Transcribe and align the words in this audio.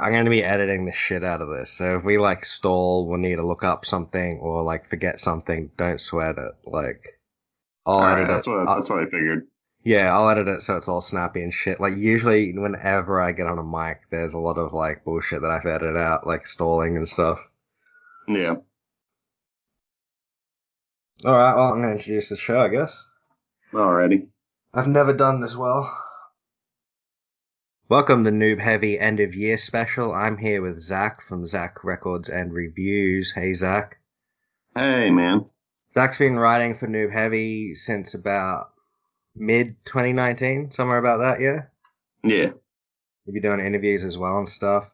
I'm 0.00 0.12
going 0.12 0.24
to 0.24 0.30
be 0.30 0.44
editing 0.44 0.84
the 0.86 0.92
shit 0.92 1.24
out 1.24 1.42
of 1.42 1.48
this. 1.48 1.70
So 1.72 1.98
if 1.98 2.04
we 2.04 2.18
like 2.18 2.44
stall, 2.44 3.06
we'll 3.08 3.18
need 3.18 3.36
to 3.36 3.46
look 3.46 3.64
up 3.64 3.84
something 3.86 4.38
or 4.40 4.62
like 4.62 4.88
forget 4.88 5.20
something. 5.20 5.70
Don't 5.76 6.00
sweat 6.00 6.36
it. 6.38 6.52
Like, 6.64 7.20
I'll 7.86 8.04
All 8.04 8.04
edit 8.04 8.28
that's 8.28 8.46
it. 8.46 8.46
what 8.46 8.64
that's 8.66 8.88
what 8.90 9.00
I 9.00 9.04
figured. 9.06 9.48
yeah, 9.84 10.14
I'll 10.14 10.28
edit 10.28 10.48
it 10.48 10.62
so 10.62 10.76
it's 10.76 10.88
all 10.88 11.00
snappy 11.00 11.42
and 11.42 11.52
shit. 11.52 11.80
Like 11.80 11.96
usually, 11.96 12.56
whenever 12.56 13.20
I 13.20 13.32
get 13.32 13.46
on 13.46 13.58
a 13.58 13.64
mic, 13.64 14.02
there's 14.10 14.34
a 14.34 14.38
lot 14.38 14.58
of 14.58 14.72
like 14.72 15.04
bullshit 15.04 15.42
that 15.42 15.50
I've 15.50 15.66
edited 15.66 15.96
out, 15.96 16.26
like 16.26 16.46
stalling 16.46 16.96
and 16.96 17.08
stuff. 17.08 17.38
Yeah. 18.28 18.56
All 21.24 21.32
right, 21.32 21.54
well, 21.54 21.72
I'm 21.72 21.80
going 21.82 21.88
to 21.94 21.98
introduce 21.98 22.28
the 22.28 22.36
show, 22.36 22.60
I 22.60 22.68
guess. 22.68 23.04
Alrighty. 23.72 24.28
I've 24.74 24.86
never 24.88 25.12
done 25.14 25.40
this 25.40 25.56
well. 25.56 25.92
Welcome 27.90 28.24
to 28.24 28.30
Noob 28.30 28.60
Heavy 28.60 29.00
End 29.00 29.18
of 29.18 29.34
Year 29.34 29.56
Special. 29.56 30.12
I'm 30.12 30.36
here 30.36 30.60
with 30.60 30.78
Zach 30.78 31.22
from 31.26 31.46
Zach 31.46 31.82
Records 31.82 32.28
and 32.28 32.52
Reviews. 32.52 33.32
Hey, 33.34 33.54
Zach. 33.54 33.96
Hey 34.76 35.08
man. 35.08 35.46
Zach's 35.94 36.18
been 36.18 36.38
writing 36.38 36.74
for 36.74 36.86
Noob 36.86 37.10
Heavy 37.10 37.74
since 37.74 38.12
about 38.12 38.72
mid 39.34 39.82
2019, 39.86 40.70
somewhere 40.70 40.98
about 40.98 41.20
that, 41.20 41.40
yeah? 41.40 41.62
Yeah. 42.22 42.50
We'll 43.24 43.32
be 43.32 43.40
doing 43.40 43.60
interviews 43.60 44.04
as 44.04 44.18
well 44.18 44.36
and 44.36 44.48
stuff. 44.50 44.90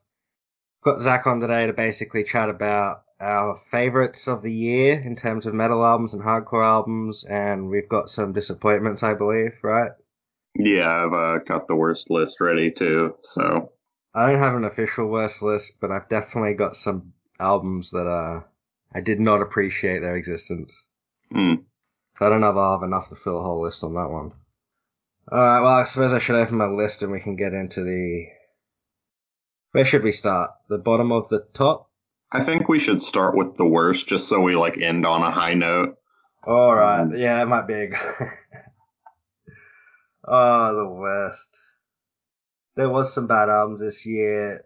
Got 0.85 1.03
Zach 1.03 1.27
on 1.27 1.41
today 1.41 1.67
to 1.67 1.73
basically 1.73 2.23
chat 2.23 2.49
about 2.49 3.03
our 3.19 3.61
favorites 3.73 4.29
of 4.29 4.43
the 4.43 4.53
year 4.53 5.01
in 5.01 5.17
terms 5.17 5.47
of 5.47 5.55
metal 5.55 5.85
albums 5.85 6.15
and 6.15 6.23
hardcore 6.23 6.65
albums, 6.65 7.25
and 7.29 7.71
we've 7.71 7.89
got 7.89 8.09
some 8.09 8.33
disappointments, 8.33 9.03
I 9.03 9.15
believe, 9.15 9.55
right? 9.65 9.91
Yeah, 10.57 10.89
I've 11.07 11.13
uh, 11.13 11.39
got 11.45 11.67
the 11.69 11.75
worst 11.77 12.11
list 12.11 12.41
ready 12.41 12.71
too. 12.71 13.17
So 13.23 13.73
I 14.15 14.31
don't 14.31 14.39
have 14.39 14.55
an 14.55 14.65
official 14.65 15.09
worst 15.09 15.43
list, 15.43 15.75
but 15.81 15.91
I've 15.91 16.09
definitely 16.09 16.55
got 16.55 16.77
some 16.77 17.13
albums 17.41 17.91
that 17.91 18.07
uh, 18.07 18.43
I 18.95 19.01
did 19.01 19.19
not 19.21 19.43
appreciate 19.43 20.01
their 20.01 20.17
existence. 20.17 20.73
mm, 21.33 21.65
I 22.21 22.29
don't 22.29 22.41
know 22.41 22.51
if 22.51 22.57
I'll 22.57 22.79
have 22.79 22.87
enough 22.87 23.09
to 23.09 23.17
fill 23.17 23.41
a 23.41 23.43
whole 23.43 23.63
list 23.63 23.83
on 23.83 23.95
that 23.95 24.11
one. 24.11 24.33
Alright, 25.33 25.63
well, 25.63 25.75
I 25.75 25.85
suppose 25.85 26.13
I 26.13 26.19
should 26.19 26.37
open 26.37 26.57
my 26.59 26.67
list 26.67 27.03
and 27.03 27.11
we 27.11 27.21
can 27.21 27.35
get 27.37 27.55
into 27.55 27.83
the. 27.83 28.27
Where 29.73 29.85
should 29.85 30.05
we 30.05 30.13
start? 30.13 30.53
The 30.69 30.79
bottom 30.79 31.11
of 31.11 31.29
the 31.31 31.47
top? 31.53 31.91
I 32.31 32.43
think 32.43 32.69
we 32.69 32.79
should 32.79 33.03
start 33.03 33.37
with 33.37 33.57
the 33.57 33.67
worst, 33.67 34.07
just 34.07 34.29
so 34.29 34.41
we 34.41 34.55
like 34.55 34.81
end 34.81 35.05
on 35.07 35.23
a 35.23 35.31
high 35.33 35.55
note. 35.55 35.97
Alright, 36.47 37.09
Mm. 37.09 37.19
yeah, 37.19 37.39
that 37.39 37.49
might 37.49 37.67
be 37.67 37.75
a. 37.75 37.89
oh, 40.27 40.77
the 40.77 40.89
worst. 40.89 41.49
There 42.77 42.91
was 42.91 43.13
some 43.13 43.27
bad 43.27 43.49
albums 43.49 43.81
this 43.81 44.05
year 44.05 44.65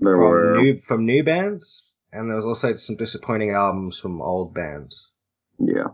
There 0.00 0.16
from 0.16 0.20
were. 0.20 0.56
new 0.60 0.78
from 0.78 1.04
new 1.04 1.22
bands, 1.22 1.92
and 2.12 2.28
there 2.28 2.36
was 2.36 2.46
also 2.46 2.76
some 2.76 2.96
disappointing 2.96 3.50
albums 3.50 3.98
from 3.98 4.22
old 4.22 4.54
bands. 4.54 5.10
Yeah. 5.58 5.88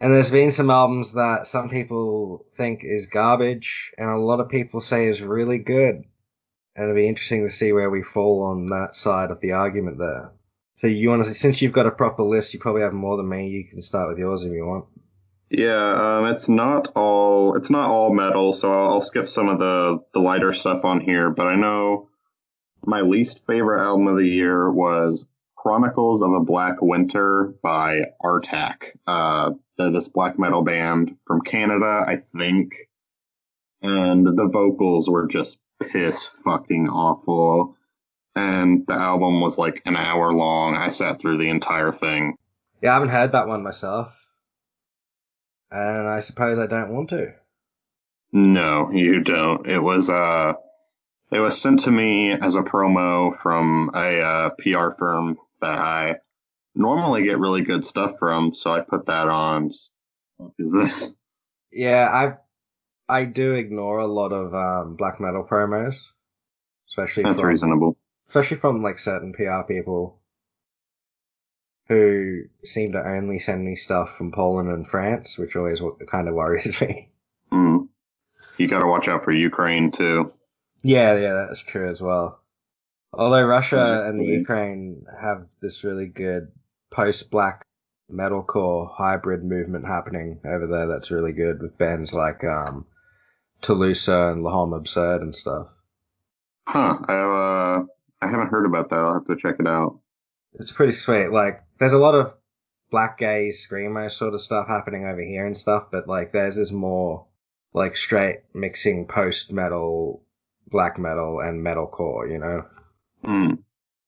And 0.00 0.14
there's 0.14 0.30
been 0.30 0.52
some 0.52 0.70
albums 0.70 1.14
that 1.14 1.48
some 1.48 1.68
people 1.70 2.46
think 2.56 2.84
is 2.84 3.06
garbage, 3.06 3.92
and 3.98 4.08
a 4.08 4.16
lot 4.16 4.40
of 4.40 4.48
people 4.48 4.80
say 4.80 5.08
is 5.08 5.20
really 5.22 5.58
good. 5.58 6.04
And 6.76 6.84
it'll 6.84 6.94
be 6.94 7.08
interesting 7.08 7.44
to 7.44 7.50
see 7.50 7.72
where 7.72 7.90
we 7.90 8.04
fall 8.04 8.44
on 8.44 8.66
that 8.68 8.94
side 8.94 9.32
of 9.32 9.40
the 9.40 9.52
argument 9.52 9.98
there. 9.98 10.30
So 10.76 10.86
you 10.86 11.08
want 11.08 11.24
to, 11.24 11.34
since 11.34 11.60
you've 11.60 11.72
got 11.72 11.88
a 11.88 11.90
proper 11.90 12.22
list, 12.22 12.54
you 12.54 12.60
probably 12.60 12.82
have 12.82 12.92
more 12.92 13.16
than 13.16 13.28
me. 13.28 13.48
You 13.48 13.64
can 13.68 13.82
start 13.82 14.08
with 14.08 14.18
yours 14.18 14.44
if 14.44 14.52
you 14.52 14.64
want. 14.64 14.84
Yeah, 15.50 16.18
um, 16.18 16.26
it's 16.26 16.48
not 16.48 16.88
all 16.94 17.54
it's 17.56 17.70
not 17.70 17.88
all 17.88 18.12
metal, 18.12 18.52
so 18.52 18.70
I'll, 18.70 18.94
I'll 18.94 19.02
skip 19.02 19.28
some 19.28 19.48
of 19.48 19.58
the 19.58 20.00
the 20.12 20.20
lighter 20.20 20.52
stuff 20.52 20.84
on 20.84 21.00
here. 21.00 21.30
But 21.30 21.46
I 21.46 21.54
know 21.54 22.08
my 22.84 23.00
least 23.00 23.46
favorite 23.46 23.82
album 23.82 24.08
of 24.08 24.16
the 24.16 24.28
year 24.28 24.70
was 24.70 25.28
Chronicles 25.56 26.22
of 26.22 26.32
a 26.32 26.40
Black 26.40 26.80
Winter 26.80 27.54
by 27.62 28.12
Artak. 28.22 28.96
Uh, 29.06 29.52
this 29.78 30.08
black 30.08 30.38
metal 30.38 30.62
band 30.62 31.16
from 31.26 31.40
Canada, 31.40 32.04
I 32.06 32.22
think, 32.36 32.74
and 33.80 34.26
the 34.26 34.48
vocals 34.52 35.08
were 35.08 35.26
just 35.26 35.60
piss 35.80 36.26
fucking 36.26 36.88
awful. 36.88 37.76
And 38.34 38.86
the 38.86 38.94
album 38.94 39.40
was 39.40 39.58
like 39.58 39.82
an 39.84 39.96
hour 39.96 40.32
long. 40.32 40.76
I 40.76 40.90
sat 40.90 41.18
through 41.20 41.38
the 41.38 41.48
entire 41.48 41.92
thing. 41.92 42.36
Yeah, 42.82 42.90
I 42.90 42.94
haven't 42.94 43.08
heard 43.08 43.32
that 43.32 43.48
one 43.48 43.62
myself. 43.62 44.12
And 45.70 46.08
I 46.08 46.20
suppose 46.20 46.58
I 46.58 46.66
don't 46.66 46.94
want 46.94 47.10
to. 47.10 47.34
No, 48.32 48.90
you 48.90 49.20
don't. 49.22 49.66
It 49.66 49.78
was 49.80 50.10
uh 50.10 50.54
it 51.30 51.38
was 51.40 51.60
sent 51.60 51.80
to 51.80 51.90
me 51.90 52.32
as 52.32 52.54
a 52.54 52.62
promo 52.62 53.36
from 53.38 53.90
a 53.94 54.20
uh, 54.20 54.50
PR 54.58 54.90
firm 54.90 55.38
that 55.60 55.78
I 55.78 56.16
normally 56.74 57.24
get 57.24 57.38
really 57.38 57.62
good 57.62 57.84
stuff 57.84 58.18
from, 58.18 58.54
so 58.54 58.72
I 58.72 58.80
put 58.80 59.06
that 59.06 59.28
on. 59.28 59.70
Is 60.58 60.72
this? 60.72 61.14
Yeah, 61.70 62.08
I 62.10 62.36
I 63.12 63.24
do 63.26 63.52
ignore 63.52 63.98
a 63.98 64.06
lot 64.06 64.32
of 64.32 64.54
um, 64.54 64.96
black 64.96 65.20
metal 65.20 65.44
promos, 65.44 65.96
especially 66.90 67.24
That's 67.24 67.40
from 67.40 67.48
reasonable. 67.48 67.96
especially 68.28 68.56
from 68.58 68.82
like 68.82 68.98
certain 68.98 69.32
PR 69.32 69.62
people 69.66 70.17
who 71.88 72.42
seem 72.64 72.92
to 72.92 73.06
only 73.06 73.38
send 73.38 73.64
me 73.64 73.76
stuff 73.76 74.16
from 74.16 74.32
Poland 74.32 74.68
and 74.68 74.86
France, 74.86 75.38
which 75.38 75.56
always 75.56 75.80
kind 76.10 76.28
of 76.28 76.34
worries 76.34 76.80
me. 76.80 77.10
Mm. 77.52 77.88
You 78.58 78.68
got 78.68 78.80
to 78.80 78.86
watch 78.86 79.08
out 79.08 79.24
for 79.24 79.32
Ukraine 79.32 79.90
too. 79.90 80.32
yeah, 80.82 81.16
yeah, 81.16 81.46
that's 81.48 81.60
true 81.60 81.88
as 81.90 82.00
well. 82.00 82.40
Although 83.12 83.44
Russia 83.46 84.04
and 84.06 84.20
the 84.20 84.26
Ukraine 84.26 85.06
have 85.20 85.46
this 85.62 85.82
really 85.82 86.06
good 86.06 86.48
post-black 86.90 87.64
metalcore 88.12 88.90
hybrid 88.94 89.44
movement 89.44 89.86
happening 89.86 90.40
over 90.44 90.66
there 90.66 90.86
that's 90.86 91.10
really 91.10 91.32
good 91.32 91.60
with 91.60 91.76
bands 91.76 92.12
like 92.14 92.42
um 92.44 92.86
Toulouse 93.60 94.08
and 94.08 94.42
La 94.42 94.50
Homme 94.50 94.72
Absurd 94.74 95.20
and 95.22 95.34
stuff. 95.34 95.68
Huh? 96.66 96.98
I 97.06 97.14
uh 97.14 97.84
I 98.20 98.28
haven't 98.30 98.48
heard 98.48 98.66
about 98.66 98.90
that. 98.90 98.98
I'll 98.98 99.14
have 99.14 99.26
to 99.26 99.36
check 99.36 99.56
it 99.58 99.66
out. 99.66 100.00
It's 100.54 100.72
pretty 100.72 100.92
sweet. 100.92 101.30
Like, 101.30 101.60
there's 101.78 101.92
a 101.92 101.98
lot 101.98 102.14
of 102.14 102.32
black 102.90 103.18
gay 103.18 103.50
screamo 103.50 104.10
sort 104.10 104.34
of 104.34 104.40
stuff 104.40 104.66
happening 104.68 105.04
over 105.04 105.20
here 105.20 105.46
and 105.46 105.56
stuff, 105.56 105.84
but 105.90 106.08
like 106.08 106.32
theirs 106.32 106.58
is 106.58 106.72
more 106.72 107.26
like 107.74 107.96
straight 107.96 108.40
mixing 108.54 109.06
post 109.06 109.52
metal, 109.52 110.22
black 110.70 110.98
metal, 110.98 111.40
and 111.40 111.64
metalcore. 111.64 112.30
You 112.30 112.38
know, 112.38 112.64
Mm. 113.24 113.58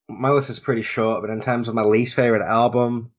my 0.07 0.29
list 0.31 0.49
is 0.49 0.59
pretty 0.59 0.81
short, 0.81 1.21
but 1.21 1.29
in 1.29 1.41
terms 1.41 1.67
of 1.67 1.75
my 1.75 1.83
least 1.83 2.15
favorite 2.15 2.45
album, 2.45 3.11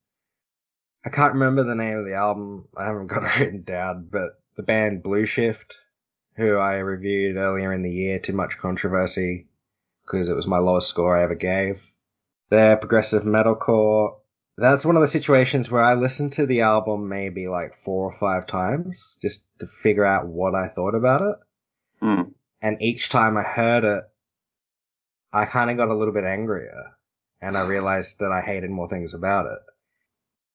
I 1.05 1.09
can't 1.09 1.33
remember 1.33 1.63
the 1.63 1.75
name 1.75 1.99
of 1.99 2.05
the 2.05 2.15
album. 2.15 2.67
I 2.75 2.85
haven't 2.85 3.07
got 3.07 3.23
it 3.23 3.39
written 3.39 3.61
down, 3.63 4.07
but 4.11 4.39
the 4.55 4.63
band 4.63 5.03
Blue 5.03 5.25
Shift, 5.25 5.75
who 6.35 6.57
I 6.57 6.79
reviewed 6.79 7.37
earlier 7.37 7.71
in 7.73 7.83
the 7.83 7.91
year, 7.91 8.19
too 8.19 8.33
much 8.33 8.57
controversy 8.57 9.47
because 10.05 10.29
it 10.29 10.35
was 10.35 10.47
my 10.47 10.57
lowest 10.57 10.89
score 10.89 11.17
I 11.17 11.23
ever 11.23 11.35
gave. 11.35 11.81
They're 12.49 12.75
progressive 12.77 13.23
metalcore. 13.23 14.17
That's 14.57 14.85
one 14.85 14.95
of 14.95 15.01
the 15.01 15.07
situations 15.07 15.71
where 15.71 15.81
I 15.81 15.95
listened 15.95 16.33
to 16.33 16.45
the 16.45 16.61
album 16.61 17.09
maybe 17.09 17.47
like 17.47 17.75
four 17.83 18.11
or 18.11 18.17
five 18.17 18.45
times 18.45 19.03
just 19.21 19.43
to 19.59 19.67
figure 19.67 20.05
out 20.05 20.27
what 20.27 20.53
I 20.53 20.67
thought 20.67 20.95
about 20.95 21.21
it. 21.21 22.05
Mm. 22.05 22.33
And 22.61 22.81
each 22.81 23.09
time 23.09 23.35
I 23.35 23.43
heard 23.43 23.83
it, 23.83 24.03
I 25.33 25.45
kind 25.45 25.71
of 25.71 25.77
got 25.77 25.89
a 25.89 25.95
little 25.95 26.13
bit 26.13 26.23
angrier 26.23 26.91
and 27.41 27.57
I 27.57 27.65
realized 27.65 28.19
that 28.19 28.31
I 28.31 28.41
hated 28.41 28.69
more 28.69 28.87
things 28.87 29.13
about 29.13 29.47
it. 29.47 29.59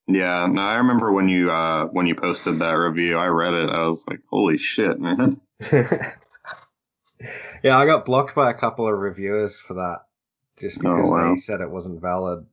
Yeah. 0.07 0.47
No, 0.47 0.63
I 0.63 0.77
remember 0.77 1.13
when 1.13 1.29
you 1.29 1.51
uh 1.51 1.87
when 1.87 2.07
you 2.07 2.15
posted 2.15 2.61
that 2.61 2.73
review. 2.73 3.19
I 3.19 3.27
read 3.27 3.55
it. 3.55 3.69
I 3.69 3.87
was 3.87 4.07
like, 4.09 4.21
holy 4.31 4.59
shit, 4.59 4.99
man. 5.01 5.41
yeah, 5.61 6.15
I 7.77 7.85
got 7.85 8.05
blocked 8.05 8.35
by 8.35 8.51
a 8.51 8.55
couple 8.55 8.87
of 8.87 8.99
reviewers 8.99 9.61
for 9.61 9.75
that 9.75 9.99
just 10.61 10.79
Oh, 10.79 10.97
because 10.97 11.11
wow. 11.11 11.35
they 11.35 11.41
said 11.41 11.61
it 11.61 11.71
wasn't 11.71 12.01
valid. 12.01 12.47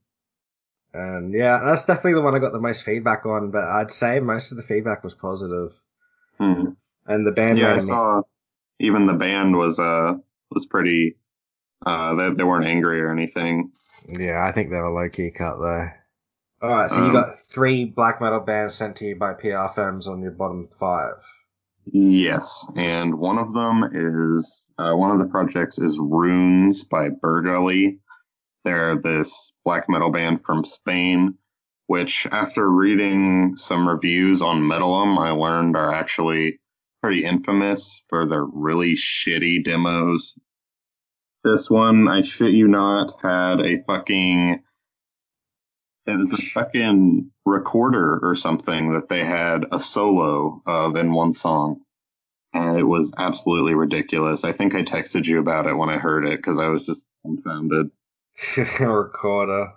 And 0.96 1.34
yeah, 1.34 1.62
that's 1.64 1.86
definitely 1.86 2.14
the 2.14 2.22
one 2.22 2.36
I 2.36 2.40
got 2.40 2.54
the 2.54 2.60
most 2.60 2.84
feedback 2.84 3.26
on, 3.26 3.52
but 3.52 3.64
I'd 3.64 3.92
say 3.92 4.20
most 4.20 4.52
of 4.52 4.58
the 4.58 4.64
feedback 4.64 5.04
was 5.04 5.14
positive. 5.14 5.74
Hmm. 6.40 6.70
And 7.06 7.26
the 7.26 7.32
band 7.32 7.58
Yeah, 7.60 7.74
I 7.74 7.82
me- 7.82 7.82
saw 7.82 8.24
even 8.80 9.06
the 9.06 9.14
band 9.14 9.56
was 9.58 9.80
uh 9.80 10.16
was 10.52 10.66
pretty 10.66 11.18
uh 11.86 12.16
they, 12.16 12.32
they 12.32 12.44
weren't 12.44 12.68
angry 12.68 13.02
or 13.02 13.12
anything. 13.12 13.72
Yeah, 14.08 14.44
I 14.44 14.52
think 14.52 14.70
they 14.70 14.78
were 14.78 14.90
low 14.92 15.10
key 15.10 15.32
cut 15.32 15.58
there. 15.60 16.06
Alright, 16.62 16.92
so 16.92 17.00
you 17.00 17.10
Um, 17.10 17.14
got 17.14 17.40
three 17.40 17.86
black 17.86 18.20
metal 18.20 18.42
bands 18.42 18.76
sent 18.76 18.98
to 18.98 19.06
you 19.06 19.16
by 19.16 19.36
PR 19.36 19.68
firms 19.74 20.06
on 20.06 20.22
your 20.22 20.32
bottom 20.32 20.68
five. 20.78 21.14
Yes, 21.92 22.66
and 22.76 23.18
one 23.20 23.38
of 23.38 23.54
them 23.54 23.84
is 23.94 24.68
uh, 24.78 24.94
one 24.94 25.12
of 25.12 25.20
the 25.20 25.32
projects 25.32 25.78
is 25.80 26.00
Runes 26.00 26.84
by 26.84 27.10
Burgully. 27.10 28.00
They're 28.66 29.00
this 29.00 29.54
black 29.64 29.88
metal 29.88 30.12
band 30.12 30.44
from 30.44 30.66
Spain, 30.66 31.36
which 31.86 32.28
after 32.32 32.68
reading 32.68 33.56
some 33.56 33.88
reviews 33.88 34.42
on 34.42 34.64
Metallum, 34.64 35.20
I 35.20 35.30
learned 35.32 35.78
are 35.78 35.94
actually 35.94 36.60
pretty 37.04 37.24
infamous 37.24 38.02
for 38.10 38.28
their 38.28 38.44
really 38.44 38.96
shitty 38.96 39.64
demos. 39.64 40.40
This 41.44 41.70
one, 41.70 42.08
I 42.08 42.24
shit 42.24 42.54
you 42.54 42.68
not, 42.68 43.12
had 43.22 43.62
a 43.62 43.84
fucking. 43.84 44.64
It 46.08 46.20
was 46.20 46.34
a 46.34 46.38
fucking 46.38 47.32
recorder 47.46 48.20
or 48.24 48.34
something 48.36 48.94
that 48.94 49.10
they 49.10 49.24
had 49.24 49.66
a 49.72 49.80
solo 49.80 50.64
of 50.66 50.96
in 50.96 51.14
one 51.14 51.34
song. 51.34 51.82
And 52.54 52.80
it 52.80 52.84
was 52.84 53.14
absolutely 53.16 53.76
ridiculous. 53.76 54.44
I 54.44 54.54
think 54.54 54.74
I 54.74 54.82
texted 54.82 55.26
you 55.26 55.40
about 55.40 55.68
it 55.68 55.78
when 55.78 55.90
I 55.90 55.98
heard 55.98 56.26
it 56.26 56.38
because 56.38 56.58
I 56.58 56.68
was 56.70 56.86
just 56.86 57.06
confounded. 57.24 57.92
recorder. 58.80 59.74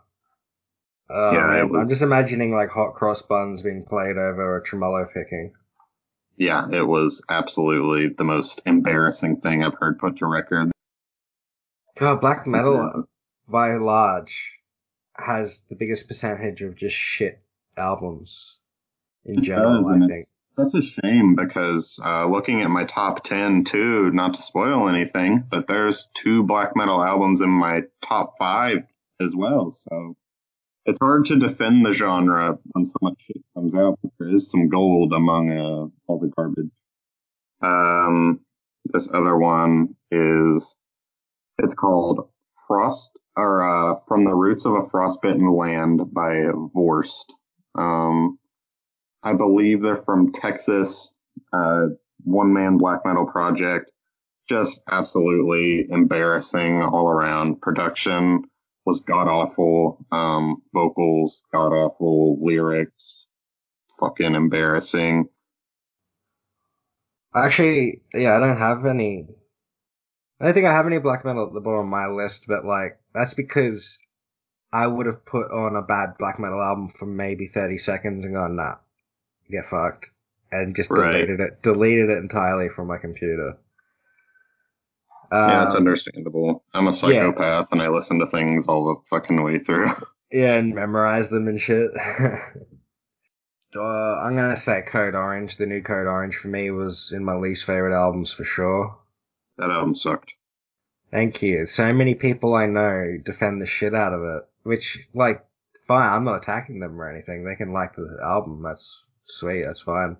Oh, 1.10 1.32
Yeah, 1.32 1.64
was- 1.64 1.80
I'm 1.80 1.88
just 1.88 2.02
imagining 2.02 2.52
like 2.52 2.70
hot 2.70 2.94
cross 2.94 3.22
buns 3.22 3.62
being 3.62 3.84
played 3.84 4.16
over 4.16 4.56
a 4.58 4.62
tremolo 4.64 5.06
picking. 5.12 5.52
Yeah, 6.36 6.68
it 6.70 6.86
was 6.86 7.22
absolutely 7.28 8.14
the 8.16 8.24
most 8.24 8.60
embarrassing 8.64 9.40
thing 9.40 9.64
I've 9.64 9.74
heard 9.74 9.98
put 9.98 10.18
to 10.18 10.26
record. 10.26 10.70
God, 11.98 12.20
black 12.20 12.46
metal 12.46 13.04
by 13.48 13.74
large 13.74 14.52
has 15.14 15.62
the 15.68 15.74
biggest 15.74 16.06
percentage 16.06 16.62
of 16.62 16.76
just 16.76 16.94
shit 16.94 17.40
albums 17.76 18.58
in 19.24 19.42
general. 19.42 19.84
I 19.88 20.06
think. 20.06 20.26
Such 20.58 20.74
a 20.74 20.82
shame 20.82 21.36
because 21.36 22.00
uh, 22.04 22.26
looking 22.26 22.62
at 22.62 22.70
my 22.70 22.84
top 22.84 23.22
10 23.22 23.64
too, 23.64 24.10
not 24.10 24.34
to 24.34 24.42
spoil 24.42 24.88
anything, 24.88 25.44
but 25.48 25.66
there's 25.66 26.08
two 26.14 26.42
black 26.42 26.74
metal 26.74 27.02
albums 27.02 27.40
in 27.40 27.48
my 27.48 27.82
top 28.02 28.34
five 28.38 28.78
as 29.20 29.36
well. 29.36 29.70
So 29.70 30.16
it's 30.84 30.98
hard 31.00 31.26
to 31.26 31.36
defend 31.36 31.86
the 31.86 31.92
genre 31.92 32.58
when 32.72 32.84
so 32.84 32.96
much 33.02 33.20
shit 33.20 33.42
comes 33.54 33.74
out, 33.74 33.98
but 34.02 34.12
there 34.18 34.28
is 34.28 34.50
some 34.50 34.68
gold 34.68 35.12
among 35.12 35.50
uh, 35.52 35.86
all 36.06 36.18
the 36.18 36.28
garbage. 36.28 36.70
Um, 37.62 38.40
this 38.84 39.08
other 39.12 39.36
one 39.36 39.94
is, 40.10 40.74
it's 41.58 41.74
called 41.74 42.28
Frost, 42.66 43.16
or 43.36 43.62
uh, 43.62 44.00
From 44.08 44.24
the 44.24 44.34
Roots 44.34 44.64
of 44.64 44.72
a 44.72 44.88
Frostbitten 44.90 45.48
Land 45.50 46.12
by 46.12 46.46
Vorst. 46.74 47.32
Um, 47.76 48.38
I 49.28 49.34
believe 49.34 49.82
they're 49.82 49.96
from 49.96 50.32
Texas, 50.32 51.14
uh, 51.52 51.88
one 52.24 52.54
man 52.54 52.78
black 52.78 53.04
metal 53.04 53.26
project. 53.26 53.90
Just 54.48 54.80
absolutely 54.90 55.86
embarrassing 55.90 56.82
all 56.82 57.10
around. 57.10 57.60
Production 57.60 58.44
was 58.86 59.02
god 59.02 59.28
awful. 59.28 60.02
Um, 60.10 60.62
vocals 60.72 61.42
god 61.52 61.74
awful. 61.74 62.42
Lyrics 62.42 63.26
fucking 64.00 64.34
embarrassing. 64.34 65.28
Actually, 67.34 68.00
yeah, 68.14 68.34
I 68.34 68.40
don't 68.40 68.56
have 68.56 68.86
any. 68.86 69.28
I 70.40 70.46
don't 70.46 70.54
think 70.54 70.64
I 70.64 70.72
have 70.72 70.86
any 70.86 71.00
black 71.00 71.26
metal 71.26 71.48
at 71.48 71.52
the 71.52 71.60
bottom 71.60 71.80
of 71.80 71.86
my 71.86 72.06
list, 72.06 72.46
but 72.48 72.64
like 72.64 72.98
that's 73.12 73.34
because 73.34 73.98
I 74.72 74.86
would 74.86 75.04
have 75.04 75.26
put 75.26 75.50
on 75.50 75.76
a 75.76 75.82
bad 75.82 76.14
black 76.18 76.38
metal 76.38 76.62
album 76.62 76.94
for 76.98 77.04
maybe 77.04 77.46
30 77.46 77.76
seconds 77.76 78.24
and 78.24 78.32
gone, 78.32 78.56
nah, 78.56 78.76
get 79.50 79.66
fucked, 79.66 80.06
and 80.52 80.74
just 80.76 80.90
Right. 80.90 81.12
deleted 81.12 81.40
it, 81.40 81.62
deleted 81.62 82.10
it 82.10 82.18
entirely 82.18 82.68
from 82.68 82.86
my 82.88 82.98
computer. 82.98 83.56
yeah, 85.30 85.64
it's 85.64 85.74
Um, 85.74 85.80
understandable. 85.82 86.64
I'm 86.72 86.88
a 86.88 86.92
psychopath 86.94 87.68
and 87.72 87.82
I 87.82 87.88
listen 87.88 88.18
to 88.20 88.26
things 88.26 88.66
all 88.66 88.94
the 88.94 89.00
fucking 89.10 89.42
way 89.42 89.58
through. 89.58 89.90
Yeah, 90.30 90.56
and 90.56 90.74
memorize 90.74 91.30
them 91.30 91.48
and 91.48 91.58
shit. 91.58 91.90
uh, 93.76 93.80
I'm 94.20 94.36
gonna 94.36 94.58
say 94.58 94.82
Code 94.82 95.14
Orange. 95.14 95.56
The 95.56 95.64
new 95.64 95.82
Code 95.82 96.06
Orange 96.06 96.36
for 96.36 96.48
me 96.48 96.70
was 96.70 97.12
in 97.14 97.24
my 97.24 97.34
least 97.34 97.64
favorite 97.64 97.94
albums 97.98 98.32
for 98.34 98.44
sure. 98.44 98.98
that 99.56 99.70
album 99.70 99.94
sucked. 99.94 100.34
Thank 101.10 101.40
you. 101.42 101.64
So 101.66 101.92
many 101.94 102.14
people 102.14 102.54
I 102.54 102.66
know 102.66 103.16
defend 103.24 103.62
the 103.62 103.66
shit 103.66 103.94
out 103.94 104.12
of 104.12 104.22
it, 104.22 104.42
which, 104.64 104.98
like, 105.14 105.42
fine, 105.86 106.12
I'm 106.12 106.24
not 106.24 106.42
attacking 106.42 106.80
them 106.80 107.00
or 107.00 107.08
anything. 107.10 107.44
They 107.44 107.56
can 107.56 107.72
like 107.72 107.96
the 107.96 108.18
album. 108.22 108.62
That's 108.62 109.02
sweet. 109.28 109.64
That's 109.64 109.82
fine. 109.82 110.16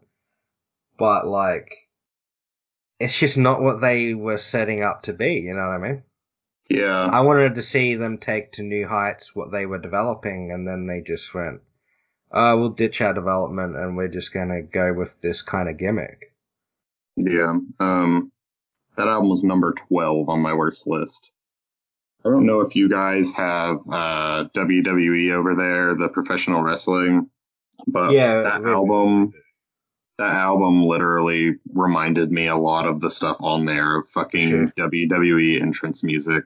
But, 0.98 1.26
like, 1.26 1.88
it's 3.00 3.18
just 3.18 3.38
not 3.38 3.62
what 3.62 3.80
they 3.80 4.14
were 4.14 4.38
setting 4.38 4.82
up 4.82 5.04
to 5.04 5.12
be. 5.12 5.34
You 5.34 5.54
know 5.54 5.68
what 5.68 5.74
I 5.74 5.78
mean? 5.78 6.02
Yeah. 6.68 7.08
I 7.10 7.22
wanted 7.22 7.54
to 7.54 7.62
see 7.62 7.94
them 7.94 8.18
take 8.18 8.52
to 8.52 8.62
new 8.62 8.86
heights 8.86 9.34
what 9.34 9.50
they 9.50 9.66
were 9.66 9.78
developing, 9.78 10.52
and 10.52 10.66
then 10.66 10.86
they 10.86 11.00
just 11.00 11.32
went, 11.32 11.62
"Oh, 12.30 12.58
we'll 12.58 12.70
ditch 12.70 13.00
our 13.00 13.14
development, 13.14 13.76
and 13.76 13.96
we're 13.96 14.08
just 14.08 14.34
gonna 14.34 14.62
go 14.62 14.92
with 14.92 15.18
this 15.22 15.40
kind 15.40 15.68
of 15.68 15.78
gimmick." 15.78 16.34
Yeah. 17.16 17.56
Um, 17.80 18.32
that 18.96 19.08
album 19.08 19.30
was 19.30 19.42
number 19.42 19.72
12 19.72 20.28
on 20.28 20.40
my 20.40 20.52
worst 20.52 20.86
list. 20.86 21.30
I 22.24 22.30
don't 22.30 22.46
know 22.46 22.60
if 22.60 22.74
you 22.74 22.88
guys 22.88 23.32
have 23.32 23.78
uh, 23.90 24.44
WWE 24.54 25.32
over 25.32 25.54
there, 25.54 25.94
the 25.94 26.08
professional 26.08 26.62
wrestling, 26.62 27.30
but 27.86 28.10
Yeah, 28.12 28.42
that 28.42 28.64
album, 28.64 29.32
that 30.18 30.32
album 30.32 30.84
literally 30.84 31.56
reminded 31.72 32.30
me 32.32 32.48
a 32.48 32.56
lot 32.56 32.86
of 32.86 33.00
the 33.00 33.10
stuff 33.10 33.36
on 33.40 33.64
there 33.66 33.98
of 33.98 34.08
fucking 34.08 34.50
Sure. 34.50 34.66
WWE 34.78 35.60
entrance 35.60 36.02
music 36.02 36.44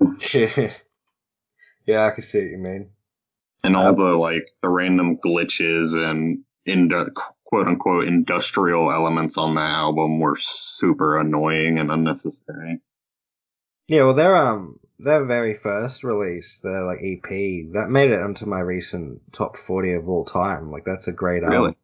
yeah, 0.34 2.04
I 2.06 2.10
can 2.10 2.22
see 2.22 2.40
what 2.40 2.50
you 2.50 2.58
mean. 2.58 2.90
and 3.62 3.76
all 3.76 3.88
Um, 3.88 3.96
the 3.96 4.16
like 4.16 4.46
the 4.62 4.68
random 4.68 5.18
glitches 5.24 5.96
and 5.96 6.42
in 6.66 6.90
quote 7.44 7.68
unquote 7.68 8.08
industrial 8.08 8.90
elements 8.90 9.38
on 9.38 9.54
that 9.54 9.70
album 9.70 10.18
were 10.18 10.36
super 10.38 11.18
annoying 11.18 11.78
and 11.78 11.90
unnecessary. 11.90 12.80
Yeah, 13.88 14.04
well, 14.04 14.14
their 14.14 14.36
um, 14.36 14.80
their 14.98 15.24
very 15.24 15.54
first 15.54 16.02
release, 16.02 16.58
their 16.62 16.84
like 16.84 16.98
EP, 17.02 17.28
that 17.72 17.88
made 17.88 18.10
it 18.10 18.20
onto 18.20 18.46
my 18.46 18.60
recent 18.60 19.20
top 19.32 19.56
forty 19.56 19.92
of 19.92 20.08
all 20.08 20.24
time. 20.24 20.70
Like, 20.70 20.84
that's 20.84 21.08
a 21.08 21.12
great 21.12 21.42
album. 21.42 21.60
Really? 21.60 21.76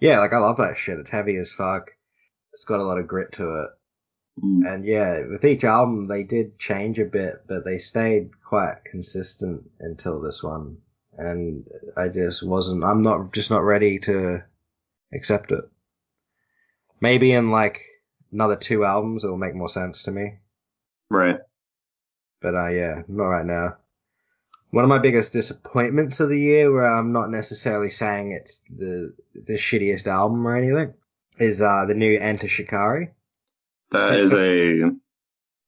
Yeah, 0.00 0.20
like 0.20 0.32
I 0.32 0.38
love 0.38 0.56
that 0.58 0.76
shit. 0.76 0.98
It's 0.98 1.10
heavy 1.10 1.36
as 1.36 1.52
fuck. 1.52 1.90
It's 2.52 2.64
got 2.64 2.80
a 2.80 2.84
lot 2.84 2.98
of 2.98 3.06
grit 3.06 3.32
to 3.32 3.62
it. 3.62 3.70
Mm. 4.42 4.74
And 4.74 4.84
yeah, 4.84 5.20
with 5.30 5.44
each 5.44 5.64
album 5.64 6.06
they 6.08 6.22
did 6.22 6.58
change 6.58 6.98
a 6.98 7.04
bit, 7.04 7.44
but 7.46 7.64
they 7.64 7.78
stayed 7.78 8.30
quite 8.42 8.84
consistent 8.84 9.70
until 9.78 10.20
this 10.20 10.42
one. 10.42 10.78
And 11.16 11.66
I 11.96 12.08
just 12.08 12.46
wasn't, 12.46 12.84
I'm 12.84 13.02
not, 13.02 13.32
just 13.32 13.50
not 13.50 13.62
ready 13.62 13.98
to 14.00 14.42
accept 15.12 15.52
it. 15.52 15.64
Maybe 17.00 17.32
in 17.32 17.50
like 17.50 17.80
another 18.32 18.56
two 18.56 18.84
albums 18.84 19.24
it 19.24 19.28
will 19.28 19.36
make 19.36 19.54
more 19.54 19.68
sense 19.68 20.04
to 20.04 20.10
me. 20.10 20.38
Right. 21.10 21.38
But 22.40 22.54
uh, 22.54 22.68
yeah, 22.68 23.02
not 23.08 23.24
right 23.24 23.44
now. 23.44 23.76
One 24.70 24.84
of 24.84 24.88
my 24.88 24.98
biggest 24.98 25.32
disappointments 25.32 26.20
of 26.20 26.28
the 26.28 26.38
year, 26.38 26.72
where 26.72 26.88
I'm 26.88 27.12
not 27.12 27.30
necessarily 27.30 27.90
saying 27.90 28.32
it's 28.32 28.60
the 28.70 29.14
the 29.34 29.54
shittiest 29.54 30.06
album 30.06 30.46
or 30.46 30.56
anything, 30.56 30.94
is 31.38 31.60
uh 31.60 31.84
the 31.86 31.94
new 31.94 32.18
Enter 32.18 32.48
Shikari. 32.48 33.10
That 33.90 34.14
is 34.14 34.32
a 34.32 34.92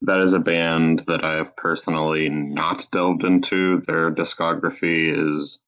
that 0.03 0.19
is 0.21 0.33
a 0.33 0.39
band 0.39 1.03
that 1.07 1.23
I 1.23 1.35
have 1.35 1.55
personally 1.55 2.29
not 2.29 2.87
delved 2.91 3.23
into. 3.23 3.81
Their 3.81 4.11
discography 4.11 5.11
is 5.13 5.59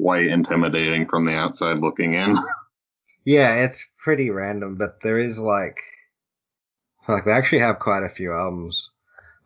quite 0.00 0.26
intimidating 0.26 1.06
from 1.06 1.26
the 1.26 1.34
outside 1.34 1.78
looking 1.78 2.14
in. 2.14 2.38
Yeah, 3.24 3.64
it's 3.64 3.86
pretty 3.96 4.28
random, 4.28 4.76
but 4.76 5.00
there 5.02 5.18
is 5.18 5.38
like, 5.38 5.80
like 7.08 7.24
they 7.24 7.32
actually 7.32 7.60
have 7.60 7.78
quite 7.78 8.02
a 8.02 8.10
few 8.10 8.34
albums. 8.34 8.90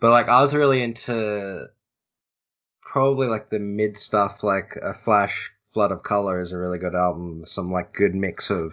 But 0.00 0.10
like 0.10 0.28
I 0.28 0.40
was 0.42 0.54
really 0.54 0.82
into 0.82 1.66
probably 2.82 3.26
like 3.28 3.50
the 3.50 3.58
mid 3.58 3.98
stuff, 3.98 4.42
like 4.42 4.76
a 4.80 4.94
Flash 4.94 5.50
Flood 5.72 5.92
of 5.92 6.02
Color 6.02 6.40
is 6.40 6.52
a 6.52 6.58
really 6.58 6.78
good 6.78 6.94
album. 6.94 7.44
Some 7.44 7.70
like 7.72 7.92
good 7.92 8.14
mix 8.14 8.50
of 8.50 8.72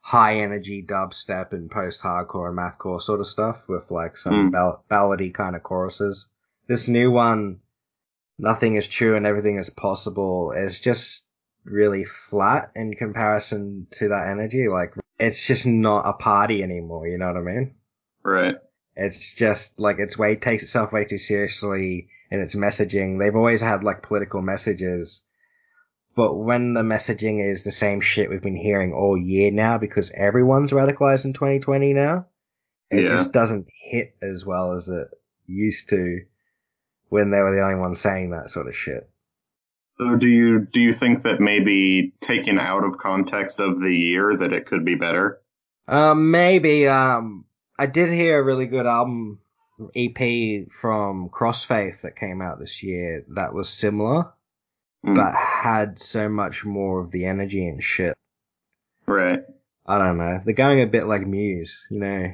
high 0.00 0.36
energy 0.36 0.84
dubstep 0.86 1.52
and 1.52 1.70
post 1.70 2.02
hardcore 2.02 2.48
and 2.48 2.58
mathcore 2.58 3.00
sort 3.00 3.20
of 3.20 3.26
stuff 3.26 3.62
with 3.68 3.90
like 3.90 4.16
some 4.16 4.46
Hmm. 4.46 4.50
ball- 4.50 4.84
ballady 4.90 5.32
kind 5.32 5.56
of 5.56 5.62
choruses. 5.62 6.26
This 6.66 6.88
new 6.88 7.10
one, 7.10 7.60
Nothing 8.38 8.74
is 8.74 8.88
True 8.88 9.16
and 9.16 9.26
Everything 9.26 9.58
is 9.58 9.70
Possible, 9.70 10.52
is 10.52 10.80
just 10.80 11.26
really 11.64 12.04
flat 12.04 12.70
in 12.74 12.94
comparison 12.94 13.86
to 13.92 14.08
that 14.08 14.28
energy. 14.28 14.68
Like 14.68 14.94
it's 15.18 15.46
just 15.46 15.66
not 15.66 16.06
a 16.06 16.12
party 16.14 16.62
anymore. 16.62 17.06
You 17.06 17.16
know 17.18 17.28
what 17.28 17.36
I 17.36 17.40
mean? 17.40 17.74
right. 18.24 18.56
It's 18.96 19.34
just 19.34 19.78
like 19.78 19.98
it's 19.98 20.16
way 20.18 20.36
takes 20.36 20.62
itself 20.62 20.92
way 20.92 21.04
too 21.04 21.18
seriously 21.18 22.08
in 22.30 22.40
its 22.40 22.54
messaging. 22.54 23.18
They've 23.18 23.34
always 23.34 23.60
had 23.60 23.82
like 23.82 24.02
political 24.02 24.40
messages, 24.40 25.22
but 26.14 26.34
when 26.34 26.74
the 26.74 26.82
messaging 26.82 27.44
is 27.44 27.64
the 27.64 27.72
same 27.72 28.00
shit 28.00 28.30
we've 28.30 28.40
been 28.42 28.56
hearing 28.56 28.92
all 28.92 29.16
year 29.18 29.50
now, 29.50 29.78
because 29.78 30.12
everyone's 30.12 30.70
radicalized 30.72 31.24
in 31.24 31.32
2020 31.32 31.92
now, 31.92 32.26
it 32.90 33.02
Yeah. 33.04 33.08
just 33.08 33.32
doesn't 33.32 33.66
hit 33.90 34.14
as 34.22 34.46
well 34.46 34.72
as 34.72 34.88
it 34.88 35.08
used 35.46 35.88
to 35.90 36.20
when 37.08 37.30
they 37.30 37.38
were 37.40 37.54
the 37.54 37.62
only 37.62 37.74
ones 37.80 38.00
saying 38.00 38.30
that 38.30 38.50
sort 38.50 38.68
of 38.68 38.76
shit. 38.76 39.08
So 39.98 40.16
do 40.16 40.28
you 40.28 40.60
do 40.60 40.80
you 40.80 40.92
think 40.92 41.22
that 41.22 41.40
maybe 41.40 42.14
taken 42.20 42.58
out 42.58 42.84
of 42.84 42.98
context 42.98 43.60
of 43.60 43.78
the 43.80 43.94
year 43.94 44.36
that 44.36 44.52
it 44.52 44.66
could 44.66 44.84
be 44.84 44.94
better? 44.96 45.40
Um, 45.86 46.30
maybe. 46.32 46.88
Um, 46.88 47.43
I 47.78 47.86
did 47.86 48.10
hear 48.10 48.38
a 48.38 48.44
really 48.44 48.66
good 48.66 48.86
album 48.86 49.40
EP 49.96 50.68
from 50.80 51.28
Crossfaith 51.30 52.02
that 52.02 52.16
came 52.16 52.40
out 52.40 52.58
this 52.60 52.82
year 52.82 53.24
that 53.34 53.52
was 53.54 53.68
similar, 53.68 54.32
Mm. 55.04 55.16
but 55.16 55.34
had 55.34 55.98
so 55.98 56.28
much 56.28 56.64
more 56.64 57.00
of 57.00 57.10
the 57.10 57.26
energy 57.26 57.66
and 57.68 57.82
shit. 57.82 58.14
right. 59.06 59.40
I 59.86 59.98
don't 59.98 60.16
know. 60.16 60.40
They're 60.44 60.54
going 60.54 60.80
a 60.80 60.86
bit 60.86 61.06
like 61.06 61.26
Muse, 61.26 61.76
you 61.90 62.00
know? 62.00 62.32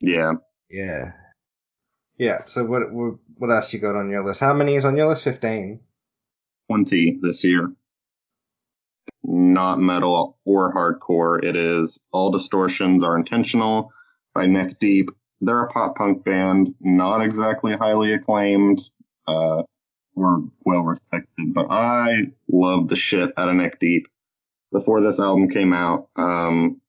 Yeah. 0.00 0.32
Yeah. 0.70 1.12
Yeah. 2.16 2.44
So 2.46 2.64
what 2.64 2.90
what 2.90 3.14
what 3.36 3.50
else 3.50 3.70
you 3.74 3.80
got 3.80 3.96
on 3.96 4.08
your 4.08 4.24
list? 4.24 4.40
How 4.40 4.54
many 4.54 4.76
is 4.76 4.86
on 4.86 4.96
your 4.96 5.08
list? 5.08 5.24
Fifteen. 5.24 5.80
20 6.70 7.18
this 7.20 7.44
year. 7.44 7.70
Not 9.22 9.78
metal 9.78 10.38
or 10.46 10.72
hardcore. 10.72 11.44
It 11.44 11.56
is 11.56 12.00
All 12.12 12.30
Distortions 12.30 13.02
Are 13.02 13.16
Intentional 13.18 13.92
by 14.34 14.46
Neck 14.46 14.78
Deep. 14.80 15.10
They're 15.40 15.64
a 15.64 15.68
pop 15.68 15.96
punk 15.96 16.24
band, 16.24 16.74
not 16.80 17.22
exactly 17.22 17.76
highly 17.76 18.14
acclaimed 18.14 18.80
uh, 19.26 19.62
or 20.16 20.44
well 20.64 20.80
respected, 20.80 21.54
but 21.54 21.66
I 21.70 22.28
love 22.50 22.88
the 22.88 22.96
shit 22.96 23.32
out 23.36 23.48
of 23.48 23.54
Neck 23.54 23.78
Deep 23.80 24.06
before 24.72 25.02
this 25.02 25.20
album 25.20 25.48
came 25.50 25.72
out. 25.72 26.08
Um, 26.16 26.80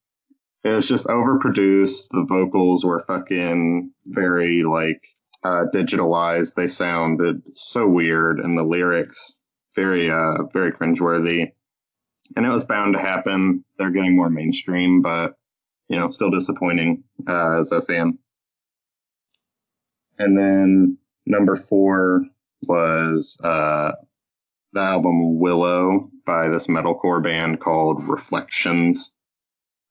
it 0.64 0.70
was 0.70 0.88
just 0.88 1.08
overproduced. 1.08 2.10
The 2.10 2.26
vocals 2.28 2.84
were 2.84 3.04
fucking 3.06 3.92
very 4.06 4.64
like 4.64 5.02
uh, 5.44 5.66
digitalized. 5.74 6.56
They 6.56 6.68
sounded 6.68 7.56
so 7.56 7.88
weird, 7.88 8.40
and 8.40 8.58
the 8.58 8.64
lyrics 8.64 9.38
very 9.76 10.10
uh 10.10 10.44
very 10.52 10.72
cringeworthy. 10.72 11.52
And 12.36 12.46
it 12.46 12.50
was 12.50 12.64
bound 12.64 12.96
to 12.96 13.00
happen. 13.00 13.64
They're 13.78 13.92
getting 13.92 14.16
more 14.16 14.30
mainstream, 14.30 15.02
but 15.02 15.36
you 15.88 16.00
know, 16.00 16.10
still 16.10 16.32
disappointing 16.32 17.04
uh, 17.28 17.60
as 17.60 17.72
a 17.72 17.82
fan. 17.82 18.18
And 20.18 20.38
then 20.38 20.98
number 21.26 21.56
four 21.56 22.26
was 22.68 23.38
uh, 23.44 23.92
the 24.74 24.80
album 24.80 25.40
Willow 25.40 26.10
by 26.26 26.50
this 26.50 26.68
metalcore 26.68 27.22
band 27.24 27.60
called 27.60 28.08
Reflections. 28.08 29.12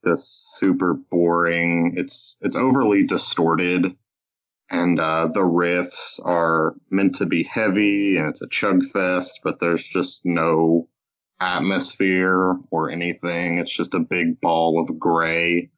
Just 0.04 0.58
super 0.58 0.94
boring. 0.94 1.94
It's 1.96 2.36
it's 2.40 2.56
overly 2.56 3.06
distorted 3.06 3.96
and 4.70 4.98
uh, 4.98 5.28
the 5.32 5.40
riffs 5.40 6.20
are 6.24 6.74
meant 6.90 7.16
to 7.16 7.26
be 7.26 7.44
heavy 7.44 8.16
and 8.16 8.28
it's 8.28 8.42
a 8.42 8.48
chug 8.48 8.84
fest, 8.90 9.40
but 9.42 9.58
there's 9.60 9.84
just 9.84 10.22
no 10.24 10.88
atmosphere 11.40 12.56
or 12.70 12.90
anything. 12.90 13.58
It's 13.58 13.74
just 13.74 13.94
a 13.94 14.00
big 14.00 14.40
ball 14.40 14.80
of 14.80 14.98
gray. 14.98 15.70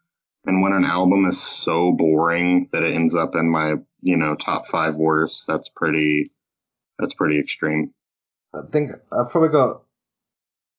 And 0.46 0.62
when 0.62 0.72
an 0.72 0.84
album 0.84 1.24
is 1.26 1.42
so 1.42 1.92
boring 1.92 2.68
that 2.72 2.84
it 2.84 2.94
ends 2.94 3.14
up 3.14 3.34
in 3.34 3.50
my, 3.50 3.74
you 4.00 4.16
know, 4.16 4.36
top 4.36 4.68
five 4.68 4.94
worst, 4.94 5.44
that's 5.46 5.68
pretty, 5.68 6.30
that's 6.98 7.14
pretty 7.14 7.40
extreme. 7.40 7.92
I 8.54 8.60
think 8.72 8.92
I've 9.12 9.30
probably 9.30 9.48
got 9.48 9.82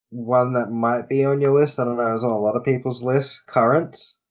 one 0.10 0.54
that 0.54 0.72
might 0.72 1.10
be 1.10 1.26
on 1.26 1.42
your 1.42 1.60
list. 1.60 1.80
I 1.80 1.84
don't 1.84 1.98
know. 1.98 2.16
It's 2.16 2.24
on 2.24 2.32
a 2.32 2.40
lot 2.40 2.56
of 2.56 2.64
people's 2.64 3.04
list. 3.04 3.42
Currents. 3.48 4.16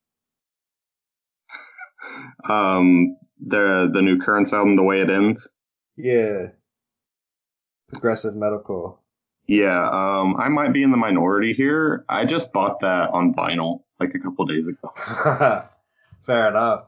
Um, 2.47 3.17
the 3.45 3.89
the 3.93 4.01
new 4.01 4.19
Currents 4.19 4.53
album, 4.53 4.75
The 4.75 4.83
Way 4.83 5.01
It 5.01 5.09
Ends. 5.09 5.49
Yeah. 5.97 6.47
Progressive 7.89 8.33
metalcore. 8.33 8.97
Yeah, 9.47 9.89
um, 9.89 10.35
I 10.37 10.47
might 10.47 10.73
be 10.73 10.83
in 10.83 10.91
the 10.91 10.97
minority 10.97 11.53
here. 11.53 12.05
I 12.07 12.25
just 12.25 12.53
bought 12.53 12.81
that 12.81 13.09
on 13.11 13.33
vinyl 13.33 13.81
like 13.99 14.13
a 14.15 14.19
couple 14.19 14.45
days 14.45 14.67
ago. 14.67 14.93
Fair 16.25 16.49
enough. 16.49 16.85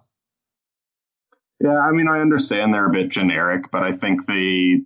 Yeah, 1.59 1.77
I 1.77 1.91
mean, 1.91 2.07
I 2.07 2.19
understand 2.21 2.73
they're 2.73 2.87
a 2.87 2.91
bit 2.91 3.09
generic, 3.09 3.71
but 3.71 3.83
I 3.83 3.91
think 3.91 4.25
they 4.25 4.81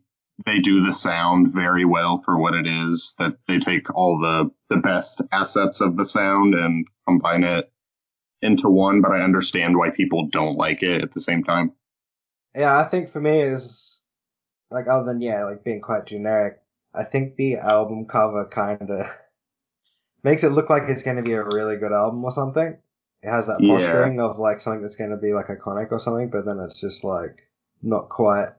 they 0.45 0.59
do 0.59 0.81
the 0.81 0.93
sound 0.93 1.53
very 1.53 1.85
well 1.85 2.19
for 2.19 2.37
what 2.37 2.55
it 2.55 2.65
is. 2.65 3.13
That 3.19 3.37
they 3.47 3.59
take 3.59 3.93
all 3.93 4.19
the 4.19 4.51
the 4.69 4.81
best 4.81 5.21
assets 5.31 5.81
of 5.81 5.97
the 5.97 6.05
sound 6.05 6.55
and 6.55 6.87
combine 7.07 7.43
it 7.43 7.71
into 8.41 8.69
one. 8.69 9.01
But 9.01 9.11
I 9.11 9.21
understand 9.21 9.77
why 9.77 9.91
people 9.91 10.29
don't 10.31 10.57
like 10.57 10.81
it 10.81 11.03
at 11.03 11.11
the 11.11 11.21
same 11.21 11.43
time. 11.43 11.73
Yeah, 12.55 12.77
I 12.77 12.85
think 12.85 13.11
for 13.11 13.21
me 13.21 13.39
is 13.39 14.01
like 14.71 14.85
other 14.89 15.05
than 15.05 15.21
yeah, 15.21 15.43
like 15.45 15.63
being 15.63 15.81
quite 15.81 16.05
generic. 16.05 16.59
I 16.93 17.03
think 17.03 17.35
the 17.35 17.57
album 17.57 18.05
cover 18.05 18.45
kind 18.45 18.89
of 18.89 19.07
makes 20.23 20.43
it 20.43 20.49
look 20.51 20.69
like 20.69 20.83
it's 20.87 21.03
going 21.03 21.17
to 21.17 21.23
be 21.23 21.33
a 21.33 21.43
really 21.43 21.77
good 21.77 21.91
album 21.91 22.23
or 22.23 22.31
something. 22.31 22.77
It 23.21 23.29
has 23.29 23.47
that 23.47 23.61
Yeah. 23.61 23.67
posturing 23.69 24.19
of 24.19 24.39
like 24.39 24.59
something 24.59 24.81
that's 24.81 24.95
going 24.95 25.11
to 25.11 25.17
be 25.17 25.33
like 25.33 25.47
iconic 25.47 25.91
or 25.91 25.99
something, 25.99 26.29
but 26.29 26.45
then 26.45 26.59
it's 26.59 26.79
just 26.79 27.03
like 27.03 27.47
not 27.81 28.09
quite 28.09 28.49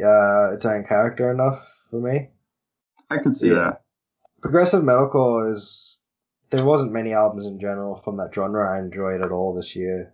uh, 0.00 0.52
its 0.54 0.64
own 0.66 0.84
character 0.84 1.30
enough 1.30 1.64
for 1.90 2.00
me. 2.00 2.30
I 3.10 3.18
can 3.18 3.34
see 3.34 3.48
Yeah. 3.48 3.54
that. 3.54 3.82
Progressive 4.40 4.82
metalcore 4.82 5.52
is 5.52 5.98
there 6.50 6.64
wasn't 6.64 6.92
many 6.92 7.12
albums 7.12 7.46
in 7.46 7.58
general 7.58 7.96
from 8.04 8.16
that 8.18 8.34
genre 8.34 8.68
I 8.68 8.78
enjoyed 8.78 9.24
at 9.24 9.32
all 9.32 9.54
this 9.54 9.74
year. 9.74 10.12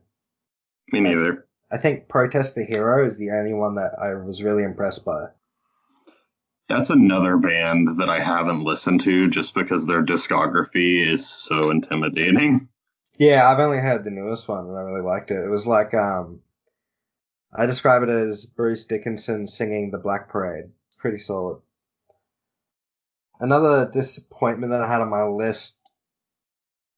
Me 0.92 1.00
neither. 1.00 1.46
I 1.70 1.78
think 1.78 2.08
Protest 2.08 2.54
the 2.54 2.64
Hero 2.64 3.04
is 3.04 3.16
the 3.16 3.30
only 3.30 3.54
one 3.54 3.76
that 3.76 3.98
I 3.98 4.14
was 4.14 4.42
really 4.42 4.64
impressed 4.64 5.04
by. 5.04 5.28
That's 6.70 6.90
another 6.90 7.36
band 7.36 7.98
that 7.98 8.08
I 8.08 8.22
haven't 8.22 8.62
listened 8.62 9.00
to 9.00 9.28
just 9.28 9.54
because 9.54 9.86
their 9.86 10.04
discography 10.04 11.04
is 11.04 11.28
so 11.28 11.68
intimidating. 11.70 12.68
Yeah, 13.18 13.50
I've 13.50 13.58
only 13.58 13.80
had 13.80 14.04
the 14.04 14.10
newest 14.10 14.46
one 14.46 14.68
and 14.68 14.76
I 14.76 14.82
really 14.82 15.04
liked 15.04 15.32
it. 15.32 15.44
It 15.44 15.50
was 15.50 15.66
like 15.66 15.92
um 15.94 16.42
I 17.52 17.66
describe 17.66 18.04
it 18.04 18.08
as 18.08 18.46
Bruce 18.46 18.84
Dickinson 18.84 19.48
singing 19.48 19.90
the 19.90 19.98
Black 19.98 20.28
Parade. 20.28 20.70
Pretty 20.96 21.18
solid. 21.18 21.60
Another 23.40 23.90
disappointment 23.90 24.70
that 24.70 24.80
I 24.80 24.88
had 24.88 25.00
on 25.00 25.10
my 25.10 25.24
list 25.24 25.74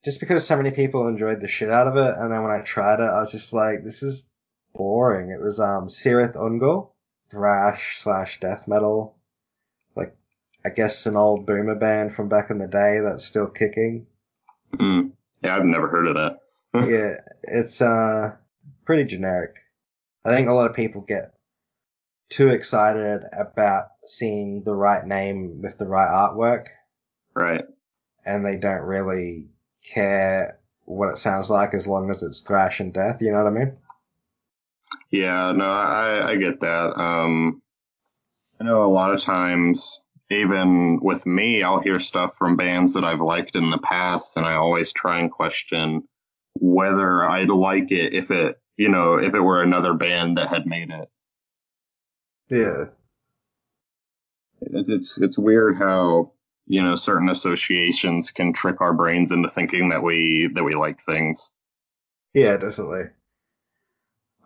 just 0.04 0.20
because 0.20 0.46
so 0.46 0.54
many 0.54 0.72
people 0.72 1.08
enjoyed 1.08 1.40
the 1.40 1.48
shit 1.48 1.70
out 1.70 1.86
of 1.86 1.96
it 1.96 2.14
and 2.18 2.30
then 2.30 2.42
when 2.42 2.52
I 2.52 2.60
tried 2.60 3.00
it 3.00 3.08
I 3.08 3.22
was 3.22 3.32
just 3.32 3.54
like 3.54 3.84
this 3.84 4.02
is 4.02 4.28
boring. 4.74 5.30
It 5.30 5.42
was 5.42 5.58
um 5.60 5.88
Cirith 5.88 6.36
Ungol, 6.36 6.90
thrash 7.30 8.02
slash 8.02 8.38
death 8.38 8.68
metal. 8.68 9.16
I 10.64 10.71
guess 10.71 11.07
an 11.07 11.16
old 11.16 11.47
boomer 11.47 11.75
band 11.75 12.14
from 12.14 12.28
back 12.28 12.50
in 12.50 12.59
the 12.59 12.66
day 12.69 13.00
that's 13.02 13.25
still 13.25 13.47
kicking. 13.49 14.07
Mm. 14.75 15.12
Yeah, 15.42 15.57
I've 15.57 15.64
never 15.64 15.88
heard 15.88 16.07
of 16.07 16.14
that. 16.14 16.38
yeah, 16.75 17.21
it's 17.42 17.83
uh 17.83 18.37
pretty 18.85 19.04
generic. 19.04 19.57
I 20.25 20.35
think 20.35 20.49
a 20.49 20.52
lot 20.52 20.71
of 20.71 20.76
people 20.76 21.00
get 21.02 21.35
too 22.31 22.49
excited 22.49 23.23
about 23.33 23.88
seeing 24.07 24.62
the 24.62 24.75
right 24.75 25.04
name 25.07 25.61
with 25.62 25.78
the 25.78 25.85
right 25.87 26.09
artwork, 26.09 26.66
Right. 27.35 27.64
and 28.25 28.45
they 28.45 28.57
don't 28.57 28.83
really 28.83 29.49
care 29.92 30.59
what 30.85 31.11
it 31.11 31.19
sounds 31.19 31.50
like 31.50 31.75
as 31.75 31.87
long 31.87 32.11
as 32.11 32.23
it's 32.23 32.40
thrash 32.40 32.81
and 32.81 32.92
death. 32.95 33.21
You 33.21 33.33
know 33.33 33.38
what 33.45 33.52
I 33.52 33.57
mean? 33.64 33.76
Yeah, 35.11 35.52
no, 35.52 35.64
I, 35.66 36.31
I 36.31 36.37
get 36.37 36.61
that. 36.61 36.99
Um, 36.99 37.61
I 38.61 38.64
know 38.64 38.83
a 38.83 38.87
lot 38.87 39.12
of 39.12 39.21
times, 39.21 40.02
even 40.32 41.00
with 41.02 41.26
me, 41.26 41.62
I'll 41.62 41.80
hear 41.80 42.00
stuff 42.00 42.36
from 42.36 42.56
bands 42.56 42.94
that 42.94 43.04
I've 43.04 43.20
liked 43.20 43.56
in 43.56 43.70
the 43.70 43.78
past, 43.78 44.36
and 44.36 44.46
I 44.46 44.54
always 44.54 44.92
try 44.92 45.20
and 45.20 45.30
question 45.30 46.08
whether 46.60 47.24
I'd 47.24 47.48
like 47.48 47.92
it 47.92 48.14
if 48.14 48.30
it, 48.30 48.60
you 48.76 48.88
know, 48.88 49.14
if 49.14 49.34
it 49.34 49.40
were 49.40 49.62
another 49.62 49.94
band 49.94 50.36
that 50.36 50.48
had 50.48 50.66
made 50.66 50.90
it. 50.90 51.08
Yeah. 52.50 52.84
It's 54.60 55.18
it's 55.18 55.38
weird 55.38 55.76
how 55.76 56.32
you 56.66 56.82
know 56.82 56.94
certain 56.94 57.28
associations 57.28 58.30
can 58.30 58.52
trick 58.52 58.80
our 58.80 58.92
brains 58.92 59.32
into 59.32 59.48
thinking 59.48 59.88
that 59.88 60.02
we 60.02 60.50
that 60.54 60.62
we 60.62 60.74
like 60.74 61.02
things. 61.02 61.50
Yeah, 62.34 62.56
definitely. 62.56 63.04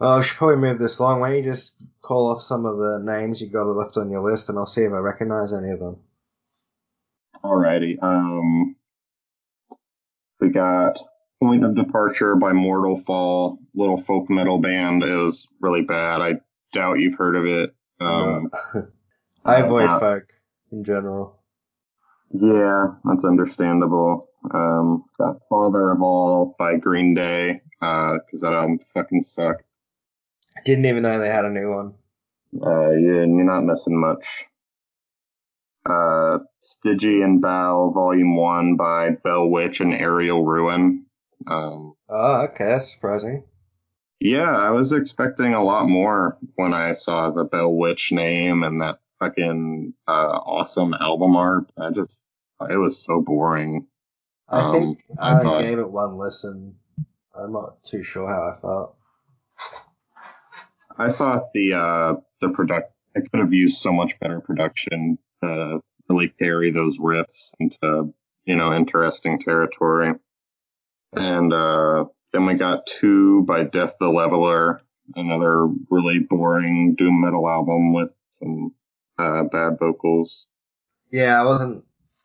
Oh, 0.01 0.19
I 0.19 0.23
should 0.23 0.37
probably 0.37 0.57
move 0.57 0.79
this 0.79 0.99
along. 0.99 1.21
Why 1.21 1.31
don't 1.31 1.39
you 1.45 1.51
just 1.51 1.75
call 2.03 2.31
off 2.31 2.43
some 2.43 2.67
of 2.67 2.77
the 2.77 3.01
names 3.03 3.41
you 3.41 3.49
got 3.49 3.65
left 3.67 3.97
on 3.97 4.11
your 4.11 4.23
list, 4.23 4.49
and 4.49 4.59
I'll 4.59 4.67
see 4.67 4.83
if 4.83 4.93
I 4.93 4.99
recognize 4.99 5.53
any 5.53 5.71
of 5.71 5.79
them. 5.81 5.97
Alrighty. 7.43 8.03
Um, 8.03 8.77
we 10.41 10.51
got 10.51 10.99
Point 11.41 11.65
of 11.65 11.75
Departure 11.75 12.35
by 12.37 12.53
Mortal 12.53 12.97
Fall, 12.97 13.59
little 13.75 13.97
folk 13.97 14.29
metal 14.29 14.59
band. 14.59 15.03
It 15.03 15.17
was 15.17 15.53
really 15.61 15.83
bad. 15.83 16.21
I 16.21 16.35
doubt 16.73 16.99
you've 16.99 17.15
heard 17.17 17.37
of 17.37 17.47
it. 17.47 17.75
Um, 18.01 18.51
I 19.45 19.61
avoid 19.61 19.89
uh, 19.89 19.99
folk 19.99 20.25
in 20.73 20.85
general. 20.85 21.39
yeah, 22.33 22.89
that's 23.05 23.25
understandable. 23.25 24.29
Um, 24.53 25.05
got 25.19 25.41
Father 25.49 25.91
of 25.91 26.03
All 26.03 26.55
by 26.59 26.77
Green 26.77 27.15
Day, 27.15 27.63
uh, 27.81 28.19
cause 28.31 28.41
that 28.43 28.53
album 28.53 28.79
fucking 28.95 29.23
sucked. 29.23 29.63
Didn't 30.65 30.87
even 30.87 31.03
know 31.03 31.19
they 31.19 31.29
had 31.29 31.45
a 31.45 31.51
new 31.51 31.71
one. 31.71 31.95
Uh, 32.61 32.91
you're, 32.91 33.25
you're 33.25 33.45
not 33.45 33.63
missing 33.65 33.99
much. 34.01 34.25
Uh, 35.89 36.39
Stygian 36.61 37.41
Bough, 37.41 37.93
Volume 37.95 38.37
1 38.37 38.77
by 38.77 39.11
Bell 39.11 39.49
Witch 39.49 39.81
and 39.81 39.93
Aerial 39.95 40.45
Ruin. 40.45 41.07
Um, 41.47 41.95
Oh, 42.09 42.43
okay, 42.45 42.65
that's 42.65 42.93
surprising. 42.93 43.45
Yeah, 44.21 44.51
I 44.51 44.71
was 44.71 44.93
expecting 44.93 45.55
a 45.55 45.63
lot 45.63 45.89
more 45.89 46.39
when 46.57 46.73
I 46.73 46.93
saw 46.93 47.31
the 47.31 47.45
Bell 47.45 47.73
Witch 47.75 48.11
name 48.11 48.63
and 48.65 48.81
that 48.81 48.99
fucking 49.21 49.93
uh, 50.09 50.11
awesome 50.11 50.95
album 50.95 51.37
art. 51.37 51.67
I 51.79 51.91
just, 51.91 52.19
it 52.71 52.77
was 52.79 52.99
so 53.05 53.21
boring. 53.21 53.87
I 54.49 54.61
Um, 54.61 54.73
think 54.73 55.05
I 55.19 55.37
I 55.39 55.43
thought- 55.43 55.63
gave 55.63 55.79
it 55.79 55.91
one 55.91 56.17
listen. 56.17 56.77
I'm 57.39 57.53
not 57.53 57.83
too 57.85 58.03
sure 58.03 58.27
how 58.29 58.57
I 58.57 58.61
felt. 58.61 58.97
I 60.99 61.11
thought 61.11 61.53
the 61.53 61.75
uh, 61.75 62.15
the 62.41 62.51
product, 62.51 62.93
I 63.17 63.21
could 63.21 63.41
have 63.41 63.55
used 63.55 63.79
so 63.79 63.93
much 63.93 64.19
better 64.21 64.41
production 64.41 65.19
to 65.43 65.81
really 66.09 66.29
carry 66.29 66.71
those 66.71 66.99
riffs 66.99 67.53
into, 67.59 68.15
you 68.45 68.57
know, 68.57 68.75
interesting 68.75 69.41
territory. 69.41 70.15
And 71.13 71.53
uh, 71.53 72.07
then 72.33 72.47
we 72.47 72.55
got 72.55 72.87
two 72.87 73.43
by 73.45 73.65
Death 73.65 73.97
the 73.99 74.09
Leveller, 74.09 74.83
another 75.15 75.67
really 75.91 76.19
boring 76.19 76.95
doom 76.95 77.23
metal 77.23 77.49
album 77.49 77.93
with 77.93 78.15
some 78.31 78.75
uh, 79.19 79.45
bad 79.45 79.79
vocals. 79.79 80.47
Yeah, 81.11 81.41
I 81.41 81.45
wasn't. 81.45 81.85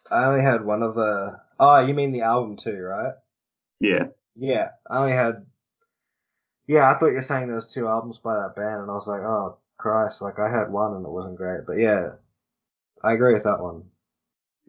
I 0.10 0.26
only 0.26 0.44
had 0.44 0.66
one 0.66 0.84
of 0.84 0.96
the. 0.96 1.40
Oh, 1.60 1.86
you 1.86 1.94
mean 1.94 2.12
the 2.12 2.24
album 2.24 2.58
too, 2.58 2.78
right? 2.78 3.14
Yeah, 3.80 4.08
Yeah, 4.36 4.70
I 4.90 5.00
only 5.00 5.14
had. 5.14 5.46
Yeah, 6.72 6.90
I 6.90 6.98
thought 6.98 7.08
you 7.08 7.16
were 7.16 7.22
saying 7.22 7.48
there 7.48 7.58
was 7.58 7.68
two 7.68 7.86
albums 7.86 8.18
by 8.20 8.34
that 8.34 8.56
band, 8.56 8.84
and 8.84 8.90
I 8.90 8.94
was 8.94 9.06
like, 9.06 9.20
oh 9.20 9.58
Christ, 9.78 10.22
like 10.22 10.40
I 10.40 10.50
had 10.50 10.72
one 10.72 10.94
and 10.94 11.06
it 11.06 11.12
wasn't 11.12 11.36
great. 11.36 11.66
But 11.68 11.80
yeah, 11.80 12.12
I 13.04 13.12
agree 13.12 13.34
with 13.34 13.44
that 13.44 13.62
one. 13.62 13.84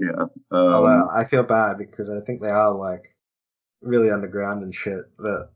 yeah. 0.01 0.25
Um, 0.51 1.09
I 1.15 1.27
feel 1.31 1.45
bad 1.45 1.79
because 1.79 2.11
I 2.11 2.19
think 2.27 2.43
they 2.43 2.49
are 2.49 2.75
like 2.75 3.15
really 3.83 4.11
underground 4.11 4.65
and 4.65 4.75
shit. 4.75 5.05
But 5.17 5.53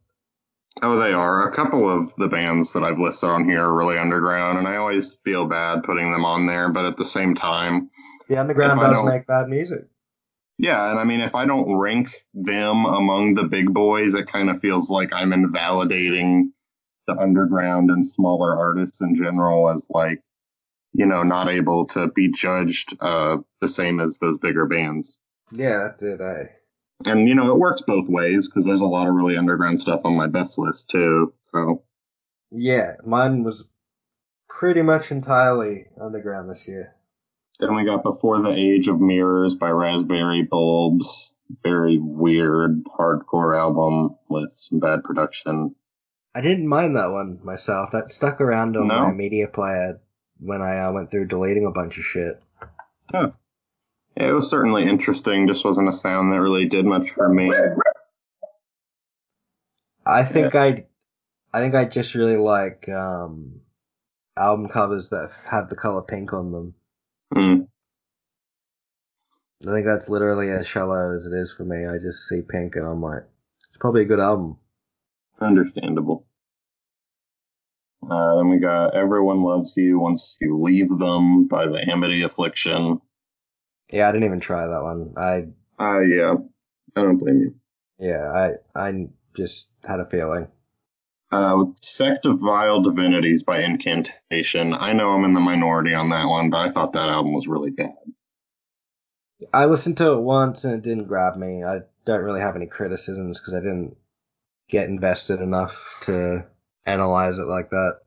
oh, 0.83 1.01
they 1.01 1.13
are. 1.13 1.51
A 1.51 1.57
couple 1.57 1.91
of 1.91 2.15
the 2.15 2.29
bands 2.29 2.75
that 2.75 2.85
I've 2.85 3.01
listed 3.01 3.29
on 3.29 3.49
here 3.49 3.65
are 3.65 3.75
really 3.75 3.99
underground, 3.99 4.57
and 4.57 4.69
I 4.69 4.77
always 4.77 5.15
feel 5.25 5.47
bad 5.47 5.83
putting 5.83 6.13
them 6.13 6.25
on 6.25 6.47
there. 6.47 6.69
But 6.69 6.85
at 6.85 6.97
the 6.97 7.05
same 7.05 7.35
time, 7.35 7.91
the 8.29 8.37
underground 8.37 8.79
does 8.79 9.05
make 9.05 9.27
bad 9.27 9.49
music. 9.49 9.87
Yeah, 10.59 10.91
and 10.91 10.99
I 10.99 11.05
mean, 11.05 11.21
if 11.21 11.35
I 11.35 11.45
don't 11.45 11.77
rank 11.77 12.25
them 12.33 12.87
among 12.87 13.35
the 13.35 13.45
big 13.45 13.73
boys, 13.73 14.15
it 14.15 14.27
kind 14.27 14.49
of 14.49 14.61
feels 14.61 14.91
like 14.91 15.13
I'm 15.13 15.33
invalidating 15.33 16.53
the 17.07 17.17
underground 17.17 17.91
and 17.91 18.05
smaller 18.05 18.57
artists 18.59 19.01
in 19.01 19.15
general 19.15 19.69
as 19.69 19.87
like, 19.91 20.23
you 20.93 21.07
know, 21.07 21.23
not 21.23 21.51
able 21.51 21.87
to 21.89 22.09
be 22.09 22.33
judged 22.33 22.97
uh, 23.01 23.39
the 23.61 23.69
same 23.69 24.01
as 24.01 24.19
those 24.19 24.39
bigger 24.39 24.67
bands. 24.67 25.19
Yeah, 25.53 25.89
that's 25.89 26.03
it. 26.03 26.21
Eh? 26.21 26.47
And 27.05 27.29
you 27.29 27.35
know, 27.35 27.53
it 27.53 27.59
works 27.59 27.83
both 27.83 28.09
ways 28.09 28.49
because 28.49 28.65
there's 28.65 28.81
a 28.81 28.87
lot 28.87 29.07
of 29.07 29.15
really 29.15 29.37
underground 29.37 29.81
stuff 29.81 30.01
on 30.05 30.17
my 30.17 30.27
best 30.27 30.59
list 30.59 30.89
too. 30.89 31.35
So 31.53 31.83
Yeah, 32.51 32.95
mine 33.05 33.45
was 33.45 33.69
pretty 34.49 34.83
much 34.83 35.11
entirely 35.11 35.87
underground 36.01 36.49
this 36.51 36.67
year. 36.67 36.96
Then 37.59 37.75
we 37.75 37.85
got 37.85 38.03
Before 38.03 38.41
the 38.41 38.51
Age 38.51 38.89
of 38.89 39.01
Mirrors 39.01 39.55
by 39.55 39.71
Raspberry 39.71 40.43
Bulbs. 40.43 41.35
Very 41.63 41.99
weird 42.01 42.85
hardcore 42.85 43.57
album 43.59 44.17
with 44.29 44.53
some 44.57 44.81
bad 44.81 45.05
production. 45.05 45.75
I 46.35 46.41
didn't 46.41 46.67
mind 46.67 46.97
that 46.97 47.13
one 47.13 47.41
myself. 47.45 47.91
That 47.93 48.11
stuck 48.11 48.41
around 48.41 48.77
on 48.77 48.89
No? 48.89 49.07
my 49.07 49.13
media 49.13 49.49
player 49.49 50.01
when 50.39 50.61
I 50.61 50.81
uh, 50.81 50.93
went 50.93 51.11
through 51.11 51.29
deleting 51.29 51.65
a 51.65 51.71
bunch 51.71 51.99
of 51.99 52.05
shit. 52.05 52.43
Yeah, 53.13 53.29
it 54.17 54.33
was 54.33 54.51
certainly 54.51 54.83
interesting. 54.89 55.47
Just 55.47 55.65
wasn't 55.65 55.89
a 55.89 55.93
sound 55.93 56.33
that 56.33 56.41
really 56.41 56.69
did 56.69 56.85
much 56.85 57.11
for 57.11 57.29
me. 57.29 57.53
I 60.05 60.25
think 60.25 60.55
I, 60.55 60.87
I 61.53 61.61
think 61.61 61.75
I 61.75 61.85
just 61.85 62.15
really 62.15 62.37
like 62.37 62.89
um, 62.89 63.61
album 64.37 64.69
covers 64.69 65.11
that 65.11 65.31
have 65.49 65.69
the 65.69 65.77
color 65.77 66.03
pink 66.03 66.33
on 66.33 66.53
them. 66.53 66.75
Hmm. 67.37 67.63
I 69.67 69.73
think 69.73 69.87
that's 69.87 70.09
literally 70.09 70.51
as 70.51 70.67
shallow 70.67 71.15
as 71.15 71.27
it 71.27 71.37
is 71.37 71.53
for 71.53 71.65
me. 71.65 71.87
I 71.87 71.99
just 71.99 72.29
see 72.29 72.41
pink 72.41 72.77
and 72.77 72.87
I'm 72.87 73.03
like, 73.03 73.25
it's 73.69 73.77
probably 73.79 74.03
a 74.03 74.07
good 74.07 74.21
album. 74.21 74.59
Understandable. 75.41 76.27
Uh, 78.09 78.37
then 78.37 78.49
we 78.49 78.59
got 78.59 78.95
Everyone 78.95 79.43
Loves 79.43 79.77
You 79.77 79.99
Once 79.99 80.37
You 80.41 80.59
Leave 80.59 80.89
Them 80.89 81.47
by 81.49 81.67
the 81.67 81.87
Amity 81.91 82.23
Affliction. 82.23 83.01
Yeah, 83.91 84.09
I 84.09 84.13
didn't 84.13 84.27
even 84.27 84.41
try 84.41 84.67
that 84.67 84.83
one. 84.83 85.15
I, 85.17 85.47
Uh, 85.83 86.01
yeah, 86.01 86.35
I 86.97 87.03
don't 87.03 87.19
blame 87.19 87.41
you. 87.41 87.55
yeah, 87.99 88.53
I, 88.75 88.81
I 88.89 89.09
just 89.35 89.71
had 89.85 90.01
a 90.01 90.07
feeling. 90.07 90.49
Uh, 91.33 91.65
Sect 91.81 92.25
of 92.25 92.41
Vile 92.41 92.83
Divinities 92.83 93.43
by 93.43 93.63
Incantation. 93.63 94.73
I 94.73 94.93
know 94.93 95.11
I'm 95.11 95.25
in 95.25 95.35
the 95.35 95.41
minority 95.41 95.93
on 95.93 96.11
that 96.11 96.27
one, 96.27 96.51
but 96.51 96.59
I 96.59 96.71
thought 96.71 96.93
that 96.93 97.09
album 97.09 97.33
was 97.33 97.49
really 97.49 97.71
bad. 97.71 97.95
I 99.53 99.67
listened 99.67 99.97
to 99.99 100.13
it 100.13 100.21
once 100.21 100.65
and 100.65 100.75
it 100.75 100.83
didn't 100.83 101.09
grab 101.09 101.37
me. 101.37 101.63
I 101.65 101.81
don't 102.05 102.23
really 102.23 102.41
have 102.41 102.57
any 102.57 102.67
criticisms 102.67 103.41
because 103.41 103.55
I 103.55 103.61
didn't 103.61 103.97
get 104.69 104.89
invested 104.89 105.41
enough 105.41 105.77
to 106.03 106.47
analyze 106.85 107.39
it 107.39 107.47
like 107.47 107.71
that. 107.71 107.99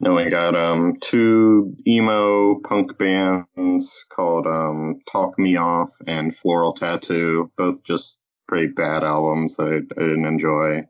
Then 0.00 0.14
we 0.14 0.30
got 0.30 0.56
um 0.56 0.96
two 1.00 1.76
emo 1.86 2.58
punk 2.60 2.96
bands 2.96 4.06
called 4.08 4.46
um 4.46 5.00
Talk 5.10 5.38
Me 5.38 5.56
Off 5.56 5.90
and 6.06 6.34
Floral 6.34 6.72
Tattoo, 6.72 7.52
both 7.56 7.84
just 7.84 8.18
pretty 8.48 8.68
bad 8.68 9.04
albums 9.04 9.56
that 9.56 9.66
I, 9.66 9.76
I 9.76 10.04
didn't 10.04 10.24
enjoy. 10.24 10.86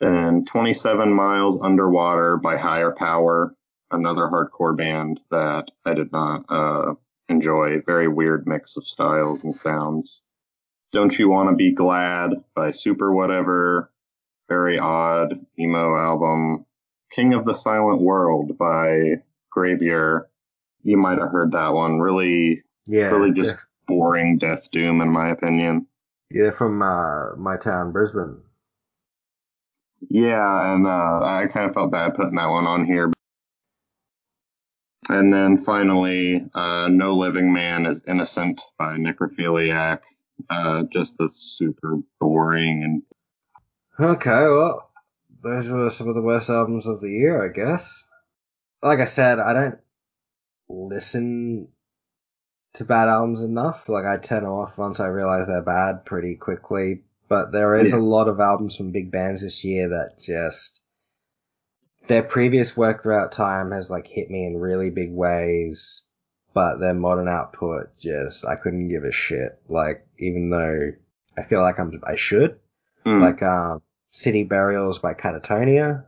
Then 0.00 0.44
27 0.44 1.12
Miles 1.12 1.58
Underwater 1.62 2.36
by 2.36 2.56
Higher 2.56 2.92
Power, 2.92 3.54
another 3.90 4.22
hardcore 4.28 4.76
band 4.76 5.20
that 5.30 5.70
I 5.84 5.94
did 5.94 6.12
not 6.12 6.44
uh 6.48 6.94
enjoy. 7.28 7.80
Very 7.84 8.08
weird 8.08 8.46
mix 8.46 8.76
of 8.76 8.86
styles 8.86 9.42
and 9.44 9.56
sounds. 9.56 10.20
Don't 10.92 11.18
You 11.18 11.28
Wanna 11.28 11.54
Be 11.56 11.72
Glad 11.72 12.30
by 12.54 12.70
Super 12.70 13.12
Whatever, 13.12 13.90
very 14.48 14.78
odd 14.78 15.44
emo 15.58 15.96
album. 15.96 16.66
King 17.10 17.34
of 17.34 17.44
the 17.44 17.54
Silent 17.54 18.00
World 18.02 18.58
by 18.58 19.22
Gravier. 19.54 20.26
You 20.82 20.96
might 20.98 21.18
have 21.18 21.30
heard 21.30 21.52
that 21.52 21.72
one. 21.72 21.98
Really, 22.00 22.62
Yeah, 22.86 23.10
really 23.10 23.32
just 23.32 23.50
they're, 23.56 23.60
boring 23.88 24.38
death 24.38 24.70
doom, 24.70 25.00
in 25.00 25.08
my 25.08 25.30
opinion. 25.30 25.86
yeah, 26.30 26.50
from 26.50 26.82
uh, 26.82 27.34
my 27.36 27.56
town, 27.56 27.92
Brisbane. 27.92 28.40
Yeah, 30.08 30.74
and 30.74 30.86
uh, 30.86 31.20
I 31.24 31.46
kind 31.52 31.66
of 31.66 31.74
felt 31.74 31.92
bad 31.92 32.14
putting 32.14 32.36
that 32.36 32.50
one 32.50 32.66
on 32.66 32.86
here. 32.86 33.12
And 35.08 35.32
then 35.32 35.64
finally, 35.64 36.44
uh, 36.54 36.88
No 36.88 37.14
Living 37.16 37.52
Man 37.52 37.86
is 37.86 38.02
Innocent 38.06 38.60
by 38.78 38.96
Necrophiliac. 38.96 40.00
Uh, 40.50 40.82
just 40.92 41.14
a 41.20 41.28
super 41.28 41.96
boring 42.20 42.82
and 42.84 43.02
Okay, 43.98 44.30
well, 44.30 44.90
those 45.42 45.68
were 45.68 45.90
some 45.90 46.08
of 46.08 46.14
the 46.14 46.20
worst 46.20 46.50
albums 46.50 46.86
of 46.86 47.00
the 47.00 47.08
year, 47.08 47.42
I 47.42 47.48
guess. 47.48 48.04
Like 48.82 48.98
I 49.00 49.06
said, 49.06 49.38
I 49.38 49.54
don't 49.54 49.78
listen 50.68 51.68
to 52.74 52.84
bad 52.84 53.08
albums 53.08 53.40
enough. 53.40 53.88
Like 53.88 54.04
I 54.04 54.18
turn 54.18 54.42
them 54.42 54.52
off 54.52 54.76
once 54.76 55.00
I 55.00 55.06
realize 55.06 55.46
they're 55.46 55.62
bad 55.62 56.04
pretty 56.04 56.34
quickly. 56.34 57.04
But 57.28 57.50
there 57.52 57.74
is 57.76 57.90
Yeah. 57.92 57.98
a 57.98 58.00
lot 58.00 58.28
of 58.28 58.38
albums 58.40 58.76
from 58.76 58.92
big 58.92 59.10
bands 59.10 59.42
this 59.42 59.64
year 59.64 59.88
that 59.88 60.18
just 60.18 60.80
their 62.06 62.22
previous 62.22 62.76
work 62.76 63.02
throughout 63.02 63.32
time 63.32 63.72
has 63.72 63.90
like 63.90 64.06
hit 64.06 64.30
me 64.30 64.46
in 64.46 64.58
really 64.58 64.90
big 64.90 65.12
ways, 65.12 66.02
but 66.54 66.76
their 66.78 66.94
modern 66.94 67.26
output 67.28 67.96
just 67.98 68.46
I 68.46 68.54
couldn't 68.56 68.86
give 68.88 69.04
a 69.04 69.10
shit. 69.10 69.58
Like 69.68 70.06
even 70.18 70.50
though 70.50 70.92
I 71.36 71.42
feel 71.42 71.60
like 71.62 71.78
I'm 71.78 72.00
I 72.06 72.16
should 72.16 72.58
Mm, 73.04 73.20
like 73.20 73.40
um, 73.42 73.82
City 74.10 74.42
Burials 74.42 74.98
by 74.98 75.14
Katatonia. 75.14 76.04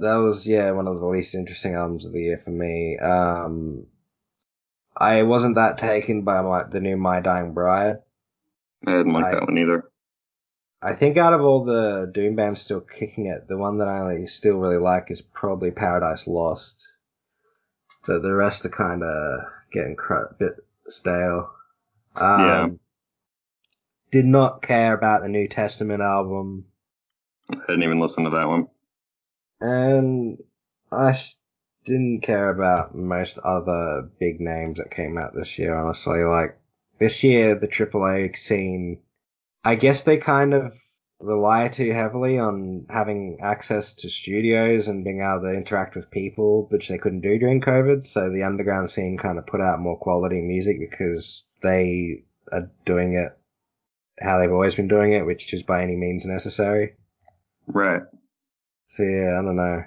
That 0.00 0.16
was 0.16 0.46
yeah 0.46 0.70
one 0.72 0.86
of 0.88 0.98
the 0.98 1.06
least 1.06 1.34
interesting 1.34 1.74
albums 1.74 2.04
of 2.04 2.12
the 2.12 2.20
year 2.22 2.38
for 2.38 2.50
me. 2.50 2.98
Um, 2.98 3.86
I 4.96 5.22
wasn't 5.24 5.56
that 5.56 5.76
taken 5.78 6.22
by 6.22 6.40
my, 6.42 6.62
the 6.64 6.80
new 6.80 6.96
My 6.96 7.20
Dying 7.20 7.52
Bride. 7.52 7.98
I 8.86 8.90
didn't 8.92 9.12
like 9.12 9.24
I- 9.26 9.30
that 9.32 9.42
one 9.42 9.58
either. 9.58 9.84
I 10.86 10.94
think 10.94 11.16
out 11.16 11.32
of 11.32 11.40
all 11.40 11.64
the 11.64 12.08
Doom 12.14 12.36
bands 12.36 12.60
still 12.60 12.80
kicking 12.80 13.26
it, 13.26 13.48
the 13.48 13.56
one 13.56 13.78
that 13.78 13.88
I 13.88 14.24
still 14.26 14.58
really 14.58 14.78
like 14.78 15.10
is 15.10 15.20
probably 15.20 15.72
Paradise 15.72 16.28
Lost. 16.28 16.86
But 18.06 18.22
the 18.22 18.32
rest 18.32 18.64
are 18.64 18.68
kind 18.68 19.02
of 19.02 19.40
getting 19.72 19.96
cr- 19.96 20.14
a 20.14 20.34
bit 20.38 20.64
stale. 20.86 21.50
Um, 22.14 22.40
Yeah. 22.40 22.68
Did 24.12 24.26
not 24.26 24.62
care 24.62 24.94
about 24.94 25.22
the 25.22 25.28
New 25.28 25.48
Testament 25.48 26.02
album. 26.02 26.66
I 27.50 27.56
didn't 27.66 27.82
even 27.82 27.98
listen 27.98 28.22
to 28.22 28.30
that 28.30 28.46
one. 28.46 28.68
And 29.60 30.38
I 30.92 31.18
didn't 31.84 32.20
care 32.20 32.48
about 32.48 32.94
most 32.94 33.38
other 33.38 34.08
big 34.20 34.40
names 34.40 34.78
that 34.78 34.92
came 34.92 35.18
out 35.18 35.34
this 35.34 35.58
year, 35.58 35.74
honestly. 35.74 36.22
Like, 36.22 36.56
this 37.00 37.24
year, 37.24 37.56
the 37.56 37.66
AAA 37.66 38.36
scene, 38.36 39.00
I 39.66 39.74
guess 39.74 40.04
they 40.04 40.16
kind 40.16 40.54
of 40.54 40.78
rely 41.18 41.66
too 41.66 41.90
heavily 41.90 42.38
on 42.38 42.86
having 42.88 43.38
access 43.42 43.94
to 43.94 44.08
studios 44.08 44.86
and 44.86 45.02
being 45.02 45.22
able 45.22 45.40
to 45.40 45.56
interact 45.56 45.96
with 45.96 46.08
people, 46.08 46.68
which 46.70 46.88
they 46.88 46.98
couldn't 46.98 47.22
do 47.22 47.36
during 47.36 47.60
COVID. 47.60 48.04
So 48.04 48.30
the 48.30 48.44
underground 48.44 48.92
scene 48.92 49.18
kind 49.18 49.38
of 49.38 49.46
put 49.46 49.60
out 49.60 49.80
more 49.80 49.98
quality 49.98 50.40
music 50.40 50.78
because 50.78 51.42
they 51.64 52.22
are 52.52 52.70
doing 52.84 53.14
it 53.14 53.36
how 54.20 54.38
they've 54.38 54.52
always 54.52 54.76
been 54.76 54.86
doing 54.86 55.14
it, 55.14 55.26
which 55.26 55.52
is 55.52 55.64
by 55.64 55.82
any 55.82 55.96
means 55.96 56.24
necessary. 56.24 56.94
Right. 57.66 58.02
So 58.90 59.02
yeah, 59.02 59.36
I 59.36 59.42
don't 59.42 59.56
know. 59.56 59.82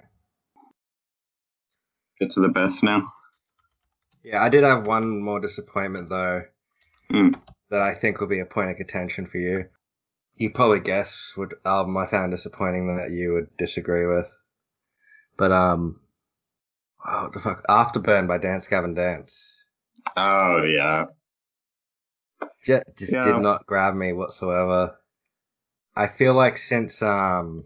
Get 2.20 2.32
to 2.32 2.42
the 2.42 2.50
best 2.50 2.84
now. 2.84 3.14
Yeah, 4.26 4.44
I 4.44 4.50
did 4.50 4.66
have 4.66 4.86
one 4.86 5.22
more 5.22 5.40
disappointment 5.40 6.10
though 6.10 6.44
Hmm. 7.10 7.30
That 7.70 7.82
I 7.82 7.94
think 7.94 8.20
will 8.20 8.28
be 8.28 8.40
a 8.40 8.46
point 8.46 8.72
of 8.72 8.78
contention 8.78 9.28
for 9.28 9.38
you. 9.38 9.66
You 10.36 10.52
probably 10.52 10.80
guess 10.80 11.34
what 11.36 11.54
album 11.66 11.98
I 11.98 12.08
found 12.08 12.32
disappointing 12.32 12.98
that 12.98 13.12
you 13.12 13.34
would 13.34 13.56
disagree 13.58 14.06
with. 14.08 14.28
But 15.38 15.52
um 15.52 16.00
oh, 17.06 17.24
what 17.24 17.34
the 17.34 17.40
fuck? 17.40 17.64
Afterburn 17.68 18.28
by 18.28 18.38
Dance 18.38 18.68
Gavin 18.68 18.94
Dance. 18.94 19.44
Oh 20.16 20.64
yeah. 20.64 21.06
Just, 22.66 22.84
just 22.98 23.12
Yeah. 23.12 23.34
did 23.34 23.42
not 23.42 23.66
grab 23.66 23.96
me 23.96 24.14
whatsoever. 24.14 24.98
I 25.96 26.08
feel 26.08 26.34
like 26.34 26.58
since 26.58 27.02
um 27.02 27.66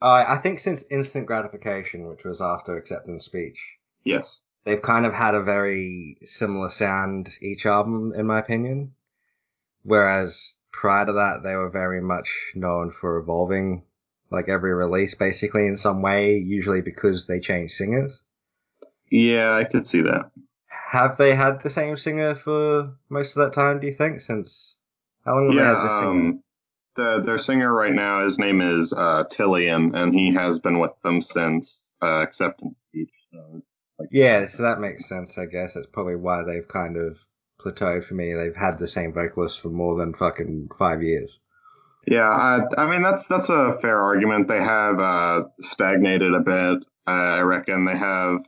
I 0.00 0.36
I 0.36 0.38
think 0.38 0.58
since 0.58 0.84
Instant 0.90 1.26
Gratification, 1.26 2.08
which 2.08 2.24
was 2.24 2.40
after 2.40 2.76
Acceptance 2.76 3.24
Speech, 3.26 3.58
Yes. 4.04 4.42
They've 4.68 4.82
kind 4.82 5.06
of 5.06 5.14
had 5.14 5.34
a 5.34 5.42
very 5.42 6.18
similar 6.24 6.68
sound 6.68 7.30
each 7.40 7.64
album, 7.64 8.12
in 8.14 8.26
my 8.26 8.38
opinion. 8.38 8.92
Whereas 9.82 10.56
prior 10.72 11.06
to 11.06 11.12
that, 11.14 11.42
they 11.42 11.56
were 11.56 11.70
very 11.70 12.02
much 12.02 12.28
known 12.54 12.90
for 12.90 13.16
evolving, 13.16 13.84
like 14.30 14.50
every 14.50 14.74
release, 14.74 15.14
basically 15.14 15.66
in 15.66 15.78
some 15.78 16.02
way. 16.02 16.36
Usually 16.36 16.82
because 16.82 17.26
they 17.26 17.40
changed 17.40 17.76
singers. 17.76 18.20
Yeah, 19.10 19.54
I 19.54 19.64
could 19.64 19.86
see 19.86 20.02
that. 20.02 20.30
Have 20.90 21.16
they 21.16 21.34
had 21.34 21.62
the 21.62 21.70
same 21.70 21.96
singer 21.96 22.34
for 22.34 22.94
most 23.08 23.36
of 23.36 23.40
that 23.40 23.54
time? 23.54 23.80
Do 23.80 23.86
you 23.86 23.94
think? 23.94 24.20
Since 24.20 24.74
how 25.24 25.34
long 25.36 25.46
have 25.46 25.56
they 25.56 25.62
Yeah, 25.62 25.70
had 25.72 25.82
this 25.82 25.98
singer? 25.98 26.10
um, 26.10 26.42
the 26.94 27.22
their 27.24 27.38
singer 27.38 27.72
right 27.72 27.94
now, 27.94 28.22
his 28.22 28.38
name 28.38 28.60
is 28.60 28.92
uh, 28.92 29.24
Tilian, 29.30 29.94
and 29.94 30.12
he 30.12 30.34
has 30.34 30.58
been 30.58 30.78
with 30.78 30.92
them 31.02 31.22
since 31.22 31.86
uh, 32.02 32.20
acceptance 32.20 32.76
speech. 32.88 33.12
So 33.32 33.62
Yeah, 34.10 34.46
so 34.46 34.62
that 34.62 34.80
makes 34.80 35.08
sense, 35.08 35.36
I 35.38 35.46
guess. 35.46 35.74
That's 35.74 35.86
probably 35.86 36.16
why 36.16 36.44
they've 36.44 36.66
kind 36.66 36.96
of 36.96 37.18
plateaued 37.60 38.04
for 38.04 38.14
me. 38.14 38.32
They've 38.34 38.54
had 38.54 38.78
the 38.78 38.88
same 38.88 39.12
vocalist 39.12 39.60
for 39.60 39.68
more 39.68 39.98
than 39.98 40.14
fucking 40.14 40.68
five 40.78 41.02
years. 41.02 41.30
yeah. 42.06 42.28
I, 42.28 42.60
I 42.76 42.90
mean 42.90 43.02
that's 43.02 43.26
that's 43.26 43.48
a 43.48 43.78
fair 43.80 44.00
argument. 44.00 44.48
They 44.48 44.62
have 44.62 45.00
uh, 45.00 45.44
stagnated 45.60 46.34
a 46.34 46.40
bit. 46.40 46.84
Uh, 47.06 47.10
I 47.10 47.40
reckon 47.40 47.84
they 47.84 47.96
have 47.96 48.46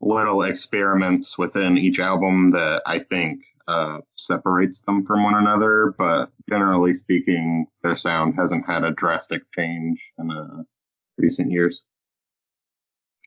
little 0.00 0.42
experiments 0.42 1.38
within 1.38 1.78
each 1.78 1.98
album 1.98 2.50
that 2.50 2.82
I 2.86 2.98
think 2.98 3.44
uh, 3.68 3.98
separates 4.16 4.82
them 4.82 5.06
from 5.06 5.22
one 5.22 5.34
another. 5.34 5.94
But 5.96 6.30
generally 6.48 6.94
speaking, 6.94 7.66
their 7.82 7.94
sound 7.94 8.34
hasn't 8.36 8.66
had 8.66 8.84
a 8.84 8.90
drastic 8.90 9.42
change 9.52 10.12
in 10.18 10.30
uh, 10.30 10.62
recent 11.16 11.50
years. 11.50 11.84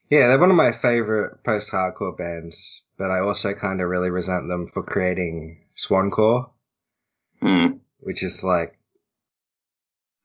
Yeah, 0.09 0.27
they're 0.27 0.39
one 0.39 0.51
of 0.51 0.55
my 0.57 0.71
favorite 0.71 1.43
post-hardcore 1.43 2.17
bands, 2.17 2.57
but 2.97 3.11
I 3.11 3.19
also 3.19 3.53
kind 3.53 3.81
of 3.81 3.89
really 3.89 4.09
resent 4.09 4.47
them 4.47 4.67
for 4.73 4.83
creating 4.83 5.65
Swancore, 5.75 6.49
Hmm. 7.41 7.77
which 7.99 8.23
is 8.23 8.43
like 8.43 8.77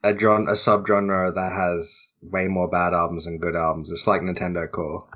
a 0.05 0.16
genre, 0.16 0.53
a 0.53 0.55
subgenre 0.55 1.35
that 1.35 1.53
has 1.53 2.14
way 2.23 2.47
more 2.49 2.68
bad 2.68 2.95
albums 2.95 3.25
than 3.25 3.38
good 3.38 3.57
albums. 3.57 3.90
It's 3.90 4.07
like 4.07 4.23
Nintendo 4.23 4.71
Core. 4.71 5.07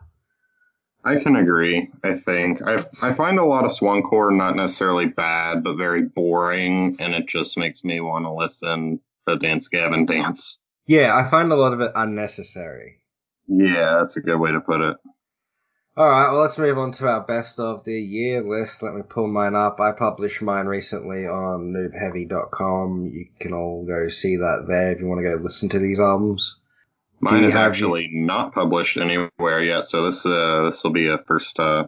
I 1.04 1.16
can 1.20 1.36
agree. 1.36 1.88
I 2.02 2.14
think 2.14 2.60
I 2.66 2.84
I 3.00 3.12
find 3.12 3.38
a 3.38 3.44
lot 3.44 3.64
of 3.64 3.70
Swancore 3.70 4.34
not 4.36 4.56
necessarily 4.56 5.06
bad, 5.06 5.62
but 5.62 5.76
very 5.76 6.02
boring, 6.02 6.96
and 6.98 7.14
it 7.14 7.26
just 7.28 7.56
makes 7.56 7.84
me 7.84 8.00
want 8.00 8.24
to 8.24 8.32
listen 8.32 9.00
to 9.28 9.36
Dance 9.36 9.68
Gavin 9.68 10.06
Dance. 10.06 10.58
Yeah, 10.86 11.16
I 11.16 11.30
find 11.30 11.52
a 11.52 11.56
lot 11.56 11.72
of 11.72 11.80
it 11.80 11.92
unnecessary. 11.94 13.00
Yeah, 13.48 13.98
that's 14.00 14.16
a 14.16 14.20
good 14.20 14.38
way 14.38 14.52
to 14.52 14.60
put 14.60 14.80
it. 14.80 14.96
All 15.98 16.04
right, 16.04 16.30
well, 16.30 16.42
let's 16.42 16.58
move 16.58 16.76
on 16.76 16.92
to 16.92 17.08
our 17.08 17.22
best 17.22 17.58
of 17.58 17.84
the 17.84 17.98
year 17.98 18.42
list. 18.42 18.82
Let 18.82 18.94
me 18.94 19.02
pull 19.02 19.28
mine 19.28 19.54
up. 19.54 19.80
I 19.80 19.92
published 19.92 20.42
mine 20.42 20.66
recently 20.66 21.26
on 21.26 21.72
noobheavy.com. 21.72 23.06
You 23.14 23.26
can 23.40 23.54
all 23.54 23.86
go 23.86 24.10
see 24.10 24.36
that 24.36 24.66
there 24.68 24.92
if 24.92 25.00
you 25.00 25.06
want 25.06 25.24
to 25.24 25.30
go 25.30 25.42
listen 25.42 25.70
to 25.70 25.78
these 25.78 25.98
albums. 25.98 26.56
Mine 27.20 27.44
is 27.44 27.56
actually 27.56 28.10
not 28.12 28.52
published 28.52 28.98
anywhere 28.98 29.62
yet, 29.62 29.86
so 29.86 30.04
this 30.04 30.26
uh 30.26 30.64
this 30.66 30.84
will 30.84 30.90
be 30.90 31.08
a 31.08 31.16
first 31.16 31.58
uh 31.58 31.86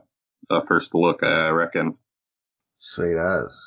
a 0.49 0.65
first 0.65 0.95
look, 0.95 1.23
I 1.23 1.51
reckon. 1.51 1.99
Sweet 2.79 3.19
as. 3.19 3.61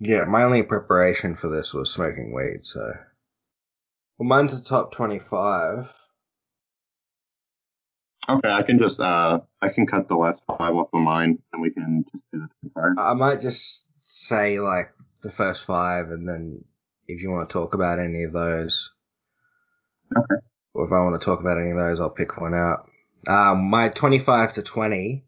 Yeah, 0.00 0.24
my 0.24 0.42
only 0.42 0.64
preparation 0.64 1.36
for 1.36 1.48
this 1.48 1.72
was 1.72 1.92
smoking 1.92 2.34
weed, 2.34 2.60
so. 2.64 2.92
Well, 4.18 4.28
mine's 4.28 4.58
a 4.58 4.64
top 4.64 4.92
25. 4.92 5.88
Okay, 8.30 8.48
I 8.48 8.62
can 8.62 8.78
just 8.78 9.00
uh 9.00 9.40
I 9.60 9.70
can 9.70 9.86
cut 9.86 10.08
the 10.08 10.14
last 10.14 10.42
five 10.46 10.74
off 10.74 10.90
of 10.92 11.00
mine, 11.00 11.38
and 11.52 11.60
we 11.60 11.70
can 11.70 12.04
just 12.12 12.24
do 12.32 12.40
the 12.40 12.48
twenty-five. 12.60 13.04
I 13.04 13.14
might 13.14 13.40
just 13.40 13.86
say, 13.98 14.60
like, 14.60 14.92
the 15.22 15.30
first 15.30 15.64
five, 15.64 16.10
and 16.10 16.28
then 16.28 16.64
if 17.08 17.22
you 17.22 17.30
want 17.30 17.48
to 17.48 17.52
talk 17.52 17.74
about 17.74 17.98
any 17.98 18.22
of 18.22 18.32
those. 18.32 18.90
Okay. 20.16 20.40
Or 20.74 20.86
if 20.86 20.92
I 20.92 21.00
want 21.00 21.20
to 21.20 21.24
talk 21.24 21.40
about 21.40 21.58
any 21.58 21.70
of 21.70 21.76
those, 21.76 22.00
I'll 22.00 22.10
pick 22.10 22.40
one 22.40 22.54
out. 22.54 22.88
Um, 23.26 23.68
my 23.68 23.88
25 23.88 24.54
to 24.54 24.62
20 24.62 25.24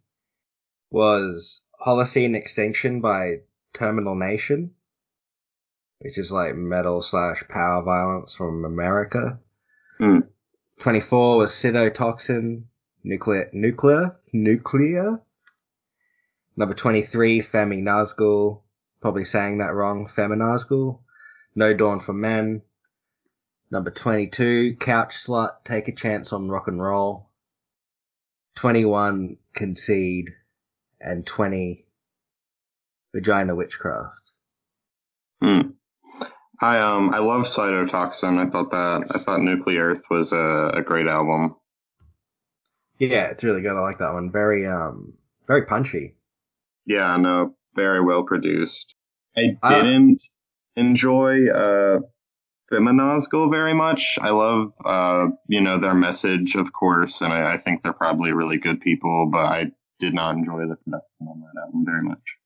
was 0.90 1.62
Holocene 1.84 2.36
Extinction 2.36 3.00
by 3.00 3.40
Terminal 3.74 4.14
Nation, 4.14 4.72
which 5.98 6.18
is 6.18 6.30
like 6.30 6.54
metal 6.54 7.02
slash 7.02 7.42
power 7.48 7.82
violence 7.82 8.34
from 8.34 8.64
America. 8.64 9.40
Hmm. 9.98 10.20
24 10.80 11.38
was 11.38 11.52
Cytotoxin, 11.52 12.64
Nuclear, 13.04 13.50
Nuclear, 13.52 14.16
Nuclear. 14.32 15.20
Number 16.56 16.74
23, 16.74 17.42
Femi 17.42 17.82
Nazgul, 17.82 18.62
probably 19.00 19.24
saying 19.24 19.58
that 19.58 19.74
wrong, 19.74 20.10
Feminazgul. 20.14 21.00
No 21.54 21.74
Dawn 21.74 22.00
for 22.00 22.12
Men. 22.12 22.62
Number 23.70 23.90
22, 23.90 24.76
Couch 24.76 25.16
Slut, 25.16 25.64
Take 25.64 25.88
a 25.88 25.92
Chance 25.92 26.32
on 26.32 26.48
Rock 26.48 26.68
and 26.68 26.82
Roll. 26.82 27.30
21, 28.56 29.38
Concede. 29.54 30.30
And 31.00 31.26
20, 31.26 31.86
Vagina 33.14 33.54
Witchcraft. 33.54 34.30
Hmm. 35.42 35.60
I 36.60 36.78
um 36.78 37.12
I 37.12 37.18
love 37.18 37.46
Cytotoxin. 37.46 38.38
I 38.38 38.48
thought 38.48 38.70
that 38.70 39.10
I 39.12 39.18
thought 39.18 39.40
Nuclear 39.40 39.90
Earth 39.90 40.04
was 40.08 40.32
a, 40.32 40.70
a 40.74 40.82
great 40.82 41.08
album. 41.08 41.56
Yeah, 43.02 43.30
it's 43.30 43.42
really 43.42 43.62
good. 43.62 43.76
I 43.76 43.80
like 43.80 43.98
that 43.98 44.12
one. 44.12 44.30
Very, 44.30 44.64
um, 44.66 45.14
very 45.48 45.66
punchy. 45.66 46.14
Yeah, 46.86 47.16
no, 47.16 47.56
very 47.74 48.00
well 48.00 48.22
produced. 48.24 48.94
I 49.36 49.56
Ah. 49.62 49.82
didn't 49.82 50.22
enjoy 50.76 51.48
uh 51.50 52.00
Feminazgul 52.70 53.50
very 53.50 53.74
much. 53.74 54.18
I 54.20 54.30
love 54.30 54.72
uh 54.84 55.28
you 55.48 55.60
know 55.60 55.78
their 55.80 55.94
message 55.94 56.54
of 56.56 56.72
course, 56.72 57.20
and 57.22 57.32
I, 57.32 57.54
I 57.54 57.56
think 57.58 57.82
they're 57.82 57.92
probably 57.92 58.32
really 58.32 58.58
good 58.58 58.80
people, 58.80 59.28
but 59.32 59.46
I 59.46 59.72
did 60.00 60.14
not 60.14 60.34
enjoy 60.36 60.62
the 60.68 60.76
production 60.76 61.26
on 61.28 61.40
that 61.40 61.60
album 61.62 61.84
very 61.84 62.02
much. 62.02 62.36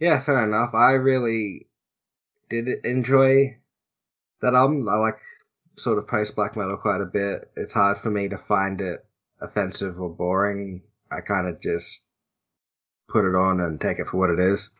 Yeah, 0.00 0.20
fair 0.20 0.44
enough. 0.44 0.74
I 0.74 0.92
really 0.92 1.68
did 2.48 2.68
enjoy 2.84 3.58
that 4.42 4.54
album. 4.54 4.88
I 4.88 4.98
like 4.98 5.20
sort 5.78 5.98
of 5.98 6.06
post 6.06 6.36
black 6.36 6.56
metal 6.56 6.76
quite 6.76 7.00
a 7.00 7.06
bit. 7.06 7.50
It's 7.56 7.72
hard 7.72 7.98
for 7.98 8.10
me 8.10 8.28
to 8.28 8.38
find 8.38 8.80
it 8.80 9.04
offensive 9.40 10.00
or 10.00 10.10
boring. 10.10 10.82
I 11.10 11.20
kind 11.20 11.48
of 11.48 11.60
just 11.60 12.02
put 13.08 13.24
it 13.24 13.34
on 13.34 13.60
and 13.60 13.80
take 13.80 13.98
it 13.98 14.06
for 14.08 14.18
what 14.18 14.30
it 14.30 14.38
is. 14.38 14.70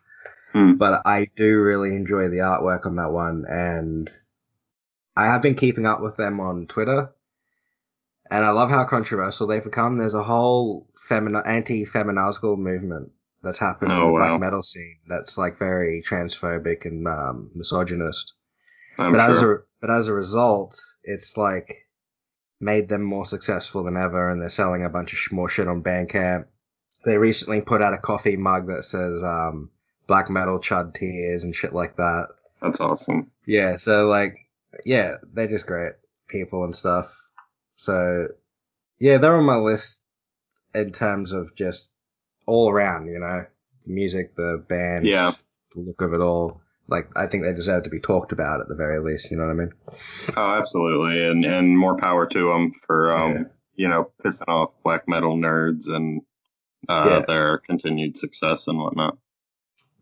Hmm. 0.52 0.72
But 0.74 1.02
I 1.06 1.28
do 1.36 1.58
really 1.60 1.94
enjoy 1.94 2.28
the 2.28 2.38
artwork 2.38 2.86
on 2.86 2.96
that 2.96 3.12
one, 3.12 3.44
and 3.48 4.10
I 5.16 5.26
have 5.26 5.42
been 5.42 5.54
keeping 5.54 5.86
up 5.86 6.00
with 6.00 6.16
them 6.16 6.40
on 6.40 6.66
Twitter, 6.66 7.10
and 8.30 8.44
I 8.44 8.50
love 8.50 8.70
how 8.70 8.84
controversial 8.84 9.46
they've 9.46 9.62
become. 9.64 9.96
There's 9.98 10.14
a 10.14 10.22
whole 10.22 10.88
femini- 11.08 11.46
anti-feminazgul 11.46 12.58
movement 12.58 13.12
that's 13.42 13.58
happened 13.58 13.92
in 13.92 13.98
Oh, 13.98 14.06
the 14.06 14.12
wow. 14.12 14.18
black 14.30 14.40
metal 14.40 14.62
scene 14.62 14.98
that's 15.06 15.36
like 15.38 15.58
very 15.58 16.02
transphobic 16.06 16.84
and 16.86 17.06
um, 17.06 17.50
misogynist. 17.54 18.34
I'm 18.98 19.12
but 19.12 19.20
as 19.20 19.42
a 19.42 19.56
but 19.80 19.90
as 19.90 20.08
a 20.08 20.12
result, 20.12 20.80
it's 21.04 21.36
like 21.36 21.86
made 22.60 22.88
them 22.88 23.02
more 23.02 23.24
successful 23.24 23.84
than 23.84 23.96
ever, 23.96 24.30
and 24.30 24.40
they're 24.42 24.48
selling 24.48 24.84
a 24.84 24.88
bunch 24.88 25.12
of 25.12 25.18
sh- 25.18 25.30
more 25.32 25.48
shit 25.48 25.68
on 25.68 25.82
Bandcamp. 25.82 26.46
They 27.04 27.16
recently 27.16 27.60
put 27.60 27.80
out 27.80 27.94
a 27.94 27.98
coffee 27.98 28.36
mug 28.36 28.66
that 28.66 28.84
says 28.84 29.22
um, 29.22 29.70
"Black 30.08 30.28
Metal 30.28 30.58
Chud 30.58 30.94
Tears" 30.94 31.44
and 31.44 31.54
shit 31.54 31.72
like 31.72 31.96
that. 31.96 32.28
That's 32.60 32.80
awesome. 32.80 33.30
Yeah, 33.46 33.76
so 33.76 34.08
like, 34.08 34.36
yeah, 34.84 35.18
they're 35.32 35.46
just 35.46 35.66
great 35.66 35.92
people 36.26 36.64
and 36.64 36.74
stuff. 36.74 37.08
So, 37.76 38.26
yeah, 38.98 39.18
they're 39.18 39.36
on 39.36 39.44
my 39.44 39.56
list 39.58 40.00
in 40.74 40.90
terms 40.90 41.30
of 41.32 41.54
just 41.54 41.88
all 42.46 42.68
around, 42.68 43.06
you 43.06 43.20
know, 43.20 43.46
the 43.86 43.92
music, 43.92 44.34
the 44.34 44.64
band, 44.68 45.06
Yeah. 45.06 45.32
the 45.74 45.80
look 45.82 46.00
of 46.00 46.12
it 46.12 46.20
all. 46.20 46.60
Like, 46.88 47.10
I 47.14 47.26
think 47.26 47.42
they 47.44 47.52
deserve 47.52 47.84
to 47.84 47.90
be 47.90 48.00
talked 48.00 48.32
about 48.32 48.60
at 48.60 48.68
the 48.68 48.74
very 48.74 49.00
least. 49.00 49.30
You 49.30 49.36
know 49.36 49.44
what 49.44 49.52
I 49.52 49.54
mean? 49.54 49.72
Oh, 50.36 50.50
absolutely, 50.58 51.24
and 51.26 51.44
and 51.44 51.78
more 51.78 51.96
power 51.96 52.26
to 52.26 52.48
them 52.48 52.72
for 52.86 53.14
um, 53.16 53.32
Yeah. 53.34 53.42
you 53.74 53.88
know, 53.88 54.10
pissing 54.24 54.48
off 54.48 54.72
black 54.82 55.06
metal 55.08 55.36
nerds 55.36 55.88
and 55.88 56.22
uh, 56.88 57.06
Yeah. 57.20 57.24
their 57.26 57.58
continued 57.58 58.16
success 58.16 58.66
and 58.68 58.78
whatnot. 58.78 59.18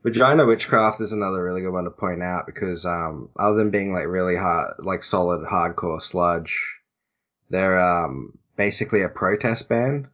Vagina 0.04 0.46
Witchcraft 0.46 1.00
is 1.00 1.12
another 1.12 1.42
really 1.42 1.62
good 1.62 1.72
one 1.72 1.82
to 1.84 1.90
point 1.90 2.22
out 2.22 2.46
because, 2.46 2.86
um, 2.86 3.30
other 3.36 3.56
than 3.56 3.70
being 3.70 3.92
like 3.92 4.06
really 4.06 4.36
hard, 4.36 4.74
like 4.78 5.02
solid 5.02 5.44
hardcore 5.44 6.00
sludge, 6.00 6.56
they're 7.50 7.80
um 7.80 8.38
basically 8.56 9.02
a 9.02 9.08
protest 9.08 9.68
band. 9.68 10.06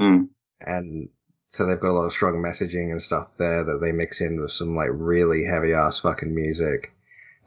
Mm. 0.00 0.28
and 0.60 1.08
so 1.52 1.66
they've 1.66 1.78
got 1.78 1.90
a 1.90 1.92
lot 1.92 2.06
of 2.06 2.14
strong 2.14 2.36
messaging 2.36 2.90
and 2.90 3.02
stuff 3.02 3.28
there 3.36 3.62
that 3.62 3.78
they 3.82 3.92
mix 3.92 4.22
in 4.22 4.40
with 4.40 4.50
some 4.50 4.74
like 4.74 4.88
really 4.90 5.44
heavy 5.44 5.74
ass 5.74 5.98
fucking 5.98 6.34
music. 6.34 6.92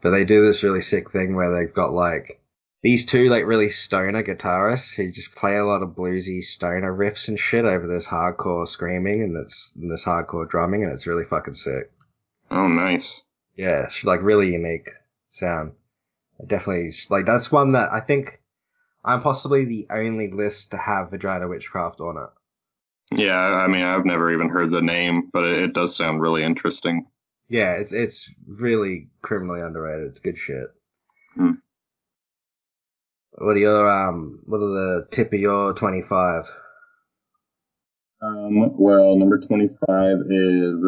But 0.00 0.10
they 0.10 0.24
do 0.24 0.46
this 0.46 0.62
really 0.62 0.82
sick 0.82 1.10
thing 1.10 1.34
where 1.34 1.52
they've 1.52 1.74
got 1.74 1.92
like 1.92 2.40
these 2.82 3.04
two 3.04 3.28
like 3.28 3.46
really 3.46 3.68
stoner 3.68 4.22
guitarists 4.22 4.94
who 4.94 5.10
just 5.10 5.34
play 5.34 5.56
a 5.56 5.64
lot 5.64 5.82
of 5.82 5.96
bluesy 5.96 6.44
stoner 6.44 6.96
riffs 6.96 7.26
and 7.26 7.36
shit 7.36 7.64
over 7.64 7.88
this 7.88 8.06
hardcore 8.06 8.68
screaming 8.68 9.22
and 9.22 9.36
it's 9.36 9.72
and 9.74 9.90
this 9.90 10.04
hardcore 10.04 10.48
drumming 10.48 10.84
and 10.84 10.92
it's 10.92 11.08
really 11.08 11.24
fucking 11.24 11.54
sick. 11.54 11.90
Oh, 12.48 12.68
nice. 12.68 13.24
Yeah, 13.56 13.86
it's 13.86 14.04
like 14.04 14.22
really 14.22 14.52
unique 14.52 14.88
sound. 15.30 15.72
Definitely 16.46 16.92
like 17.10 17.26
that's 17.26 17.50
one 17.50 17.72
that 17.72 17.92
I 17.92 17.98
think 17.98 18.40
I'm 19.04 19.20
possibly 19.20 19.64
the 19.64 19.88
only 19.90 20.30
list 20.30 20.70
to 20.70 20.76
have 20.76 21.10
Vagina 21.10 21.48
Witchcraft 21.48 22.00
on 22.00 22.18
it. 22.18 22.30
Yeah, 23.12 23.38
I 23.38 23.68
mean, 23.68 23.82
I've 23.82 24.04
never 24.04 24.32
even 24.32 24.48
heard 24.48 24.70
the 24.70 24.82
name, 24.82 25.30
but 25.32 25.44
it, 25.44 25.62
it 25.64 25.72
does 25.74 25.94
sound 25.94 26.20
really 26.20 26.42
interesting. 26.42 27.06
Yeah, 27.48 27.74
it's 27.74 27.92
it's 27.92 28.30
really 28.46 29.08
criminally 29.22 29.60
underrated. 29.60 30.08
It's 30.08 30.18
good 30.18 30.36
shit. 30.36 30.66
Hmm. 31.34 31.52
What 33.32 33.56
are 33.56 33.60
your 33.60 33.88
um? 33.88 34.40
What 34.44 34.58
are 34.58 34.70
the 34.70 35.08
tip 35.12 35.32
of 35.32 35.38
your 35.38 35.72
twenty 35.74 36.02
five? 36.02 36.46
Um, 38.22 38.76
well, 38.78 39.16
number 39.16 39.38
25 39.38 40.18
is, 40.30 40.84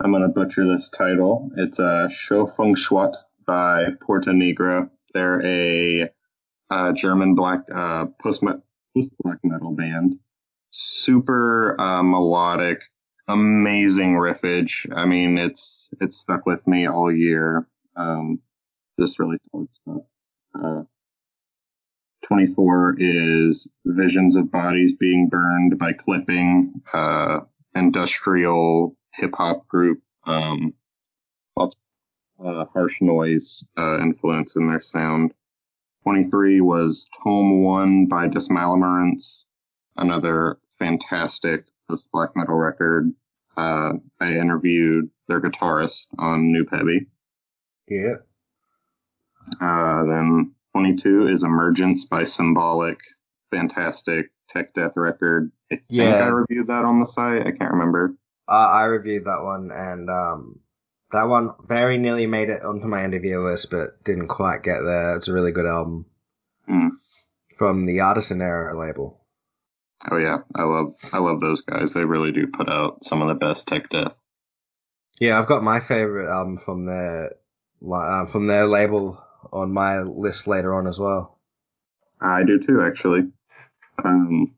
I'm 0.00 0.10
going 0.10 0.22
to 0.22 0.28
butcher 0.28 0.66
this 0.66 0.88
title. 0.88 1.50
It's 1.56 1.78
uh, 1.78 2.08
Show 2.08 2.46
Feng 2.46 2.74
Shuat 2.74 3.12
by 3.46 3.88
Porta 4.00 4.30
Nigra. 4.30 4.88
They're 5.12 5.44
a 5.44 6.08
uh, 6.70 6.92
German 6.92 7.34
black, 7.34 7.60
uh, 7.72 8.06
post 8.22 8.40
black 8.42 9.38
metal 9.44 9.72
band. 9.72 10.18
Super 10.70 11.80
uh, 11.80 12.02
melodic, 12.02 12.80
amazing 13.28 14.14
riffage. 14.14 14.86
I 14.94 15.04
mean, 15.04 15.38
it's, 15.38 15.90
it's 16.00 16.18
stuck 16.18 16.46
with 16.46 16.66
me 16.66 16.86
all 16.88 17.12
year. 17.12 17.66
Um, 17.96 18.40
just 18.98 19.18
really 19.18 19.38
solid 19.50 19.68
stuff. 19.72 20.02
Uh, 20.54 20.82
24 22.26 22.96
is 22.98 23.68
Visions 23.84 24.36
of 24.36 24.52
Bodies 24.52 24.94
Being 24.94 25.28
Burned 25.28 25.78
by 25.78 25.92
Clipping, 25.92 26.72
uh, 26.92 27.40
industrial 27.74 28.96
hip 29.14 29.32
hop 29.34 29.66
group. 29.66 30.00
Um, 30.26 30.74
lots 31.56 31.76
of 32.38 32.46
uh, 32.46 32.64
harsh 32.72 33.00
noise 33.00 33.64
uh, 33.76 33.98
influence 34.00 34.54
in 34.56 34.68
their 34.68 34.82
sound. 34.82 35.34
23 36.04 36.60
was 36.60 37.08
Tome 37.22 37.62
1 37.62 38.06
by 38.06 38.28
Dismalimerence, 38.28 39.44
another 40.00 40.58
fantastic 40.78 41.66
post 41.88 42.06
black 42.12 42.30
metal 42.34 42.56
record. 42.56 43.12
Uh, 43.56 43.92
I 44.20 44.32
interviewed 44.34 45.10
their 45.28 45.40
guitarist 45.40 46.06
on 46.18 46.52
Noob 46.52 46.76
Heavy. 46.76 47.06
Yeah. 47.88 48.16
Uh, 49.60 50.04
then 50.04 50.52
22 50.72 51.28
is 51.28 51.42
Emergence 51.42 52.04
by 52.04 52.22
Symbolik. 52.22 52.98
Fantastic 53.50 54.26
tech 54.48 54.72
death 54.74 54.96
record. 54.96 55.50
I 55.70 55.76
think 55.76 55.86
Yeah. 55.88 56.24
I 56.24 56.28
reviewed 56.28 56.68
that 56.68 56.84
on 56.84 57.00
the 57.00 57.06
site. 57.06 57.46
I 57.46 57.50
can't 57.52 57.72
remember. 57.72 58.14
Uh, 58.48 58.52
I 58.52 58.84
reviewed 58.86 59.24
that 59.24 59.42
one 59.42 59.70
and 59.72 60.08
um, 60.08 60.60
that 61.12 61.24
one 61.28 61.50
very 61.66 61.98
nearly 61.98 62.26
made 62.26 62.48
it 62.48 62.64
onto 62.64 62.86
my 62.86 63.04
interview 63.04 63.40
list, 63.44 63.70
but 63.70 64.02
didn't 64.04 64.28
quite 64.28 64.62
get 64.62 64.82
there. 64.82 65.16
It's 65.16 65.28
a 65.28 65.32
really 65.32 65.52
good 65.52 65.66
album 65.66 66.06
Hmm. 66.68 66.88
from 67.58 67.86
the 67.86 68.00
Artisan 68.00 68.40
Era 68.40 68.78
label. 68.78 69.19
Oh 70.08 70.16
yeah, 70.16 70.38
I 70.54 70.62
love 70.62 70.94
I 71.12 71.18
love 71.18 71.40
those 71.40 71.62
guys. 71.62 71.92
They 71.92 72.04
really 72.04 72.32
do 72.32 72.46
put 72.46 72.68
out 72.68 73.04
some 73.04 73.20
of 73.22 73.28
the 73.28 73.34
best 73.34 73.66
tech 73.68 73.90
death. 73.90 74.16
Yeah, 75.18 75.38
I've 75.38 75.48
got 75.48 75.62
my 75.62 75.80
favorite 75.80 76.30
album 76.30 76.58
from 76.58 76.86
their 76.86 77.32
uh, 77.92 78.26
from 78.26 78.46
their 78.46 78.66
label 78.66 79.22
on 79.52 79.72
my 79.72 80.00
list 80.00 80.46
later 80.46 80.74
on 80.74 80.86
as 80.86 80.98
well. 80.98 81.38
I 82.20 82.44
do 82.44 82.58
too, 82.58 82.82
actually. 82.82 83.30
Um, 84.02 84.54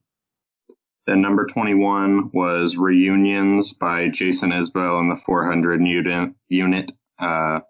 then 1.06 1.20
number 1.20 1.46
21 1.46 2.30
was 2.32 2.76
Reunions 2.76 3.72
by 3.72 4.08
Jason 4.08 4.50
Isbell 4.50 5.00
and 5.00 5.10
the 5.10 5.16
400 5.16 5.84
unit. 5.84 6.34
unit. 6.48 6.92
Uh, 7.18 7.60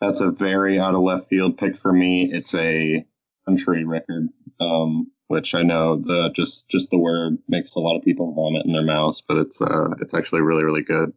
that's 0.00 0.20
a 0.20 0.30
very 0.30 0.78
out 0.78 0.94
of 0.94 1.00
left 1.00 1.28
field 1.28 1.56
pick 1.56 1.78
for 1.78 1.92
me. 1.92 2.30
It's 2.30 2.54
a 2.54 3.06
country 3.46 3.84
record, 3.84 4.28
um, 4.60 5.10
which 5.28 5.54
I 5.54 5.62
know 5.62 5.96
the 5.96 6.30
just 6.34 6.68
just 6.68 6.90
the 6.90 6.98
word 6.98 7.38
makes 7.48 7.74
a 7.74 7.80
lot 7.80 7.96
of 7.96 8.04
people 8.04 8.32
vomit 8.34 8.66
in 8.66 8.72
their 8.72 8.82
mouths, 8.84 9.22
but 9.26 9.38
it's 9.38 9.60
uh, 9.60 9.90
it's 10.00 10.14
actually 10.14 10.42
really 10.42 10.64
really 10.64 10.82
good. 10.82 11.12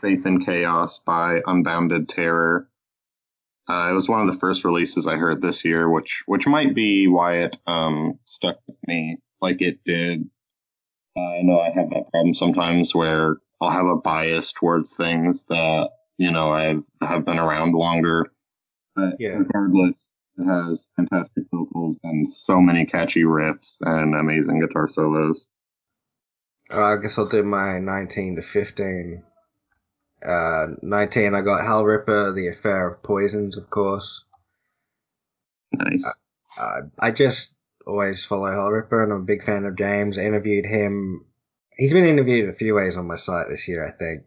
Faith 0.00 0.26
in 0.26 0.44
Chaos 0.44 0.98
by 0.98 1.40
Unbounded 1.46 2.08
Terror. 2.08 2.68
Uh, 3.66 3.88
it 3.90 3.94
was 3.94 4.08
one 4.08 4.20
of 4.20 4.26
the 4.32 4.38
first 4.38 4.64
releases 4.64 5.06
I 5.06 5.16
heard 5.16 5.40
this 5.40 5.64
year, 5.64 5.88
which 5.88 6.22
which 6.26 6.46
might 6.46 6.74
be 6.74 7.08
why 7.08 7.38
it 7.38 7.56
um, 7.66 8.18
stuck 8.24 8.58
with 8.66 8.76
me 8.86 9.18
like 9.40 9.62
it 9.62 9.84
did. 9.84 10.28
Uh, 11.16 11.38
I 11.38 11.42
know 11.42 11.58
I 11.58 11.70
have 11.70 11.90
that 11.90 12.10
problem 12.10 12.34
sometimes 12.34 12.94
where 12.94 13.36
I'll 13.60 13.70
have 13.70 13.86
a 13.86 13.96
bias 13.96 14.52
towards 14.52 14.96
things 14.96 15.44
that 15.46 15.90
you 16.18 16.30
know 16.30 16.50
I've 16.52 16.84
have 17.00 17.24
been 17.24 17.38
around 17.38 17.72
longer. 17.72 18.26
But 18.96 19.16
Yeah. 19.18 19.38
regardless, 19.38 20.06
it 20.36 20.44
has 20.44 20.88
fantastic 20.96 21.44
vocals 21.50 21.98
and 22.02 22.26
so 22.46 22.60
many 22.60 22.86
catchy 22.86 23.22
riffs 23.22 23.76
and 23.80 24.14
amazing 24.14 24.60
guitar 24.60 24.88
solos. 24.88 25.46
Uh, 26.72 26.82
I 26.82 26.96
guess 26.96 27.18
I'll 27.18 27.26
do 27.26 27.42
my 27.42 27.78
19 27.78 28.36
to 28.36 28.42
15. 28.42 29.22
Uh, 30.26 30.66
19, 30.82 31.34
I 31.34 31.40
got 31.42 31.64
Hellripper, 31.64 32.34
The 32.34 32.48
Affair 32.48 32.88
of 32.88 33.02
Poisons, 33.02 33.58
of 33.58 33.68
course. 33.68 34.24
Nice. 35.72 36.04
Uh, 36.56 36.80
I 36.98 37.10
just 37.10 37.54
always 37.86 38.24
follow 38.24 38.46
Hellripper, 38.46 39.02
and 39.02 39.12
I'm 39.12 39.20
a 39.20 39.24
big 39.24 39.44
fan 39.44 39.64
of 39.66 39.76
James. 39.76 40.16
I 40.16 40.22
interviewed 40.22 40.64
him. 40.64 41.26
He's 41.76 41.92
been 41.92 42.06
interviewed 42.06 42.48
a 42.48 42.54
few 42.54 42.74
ways 42.74 42.96
on 42.96 43.06
my 43.06 43.16
site 43.16 43.48
this 43.48 43.68
year, 43.68 43.86
I 43.86 43.90
think. 43.90 44.22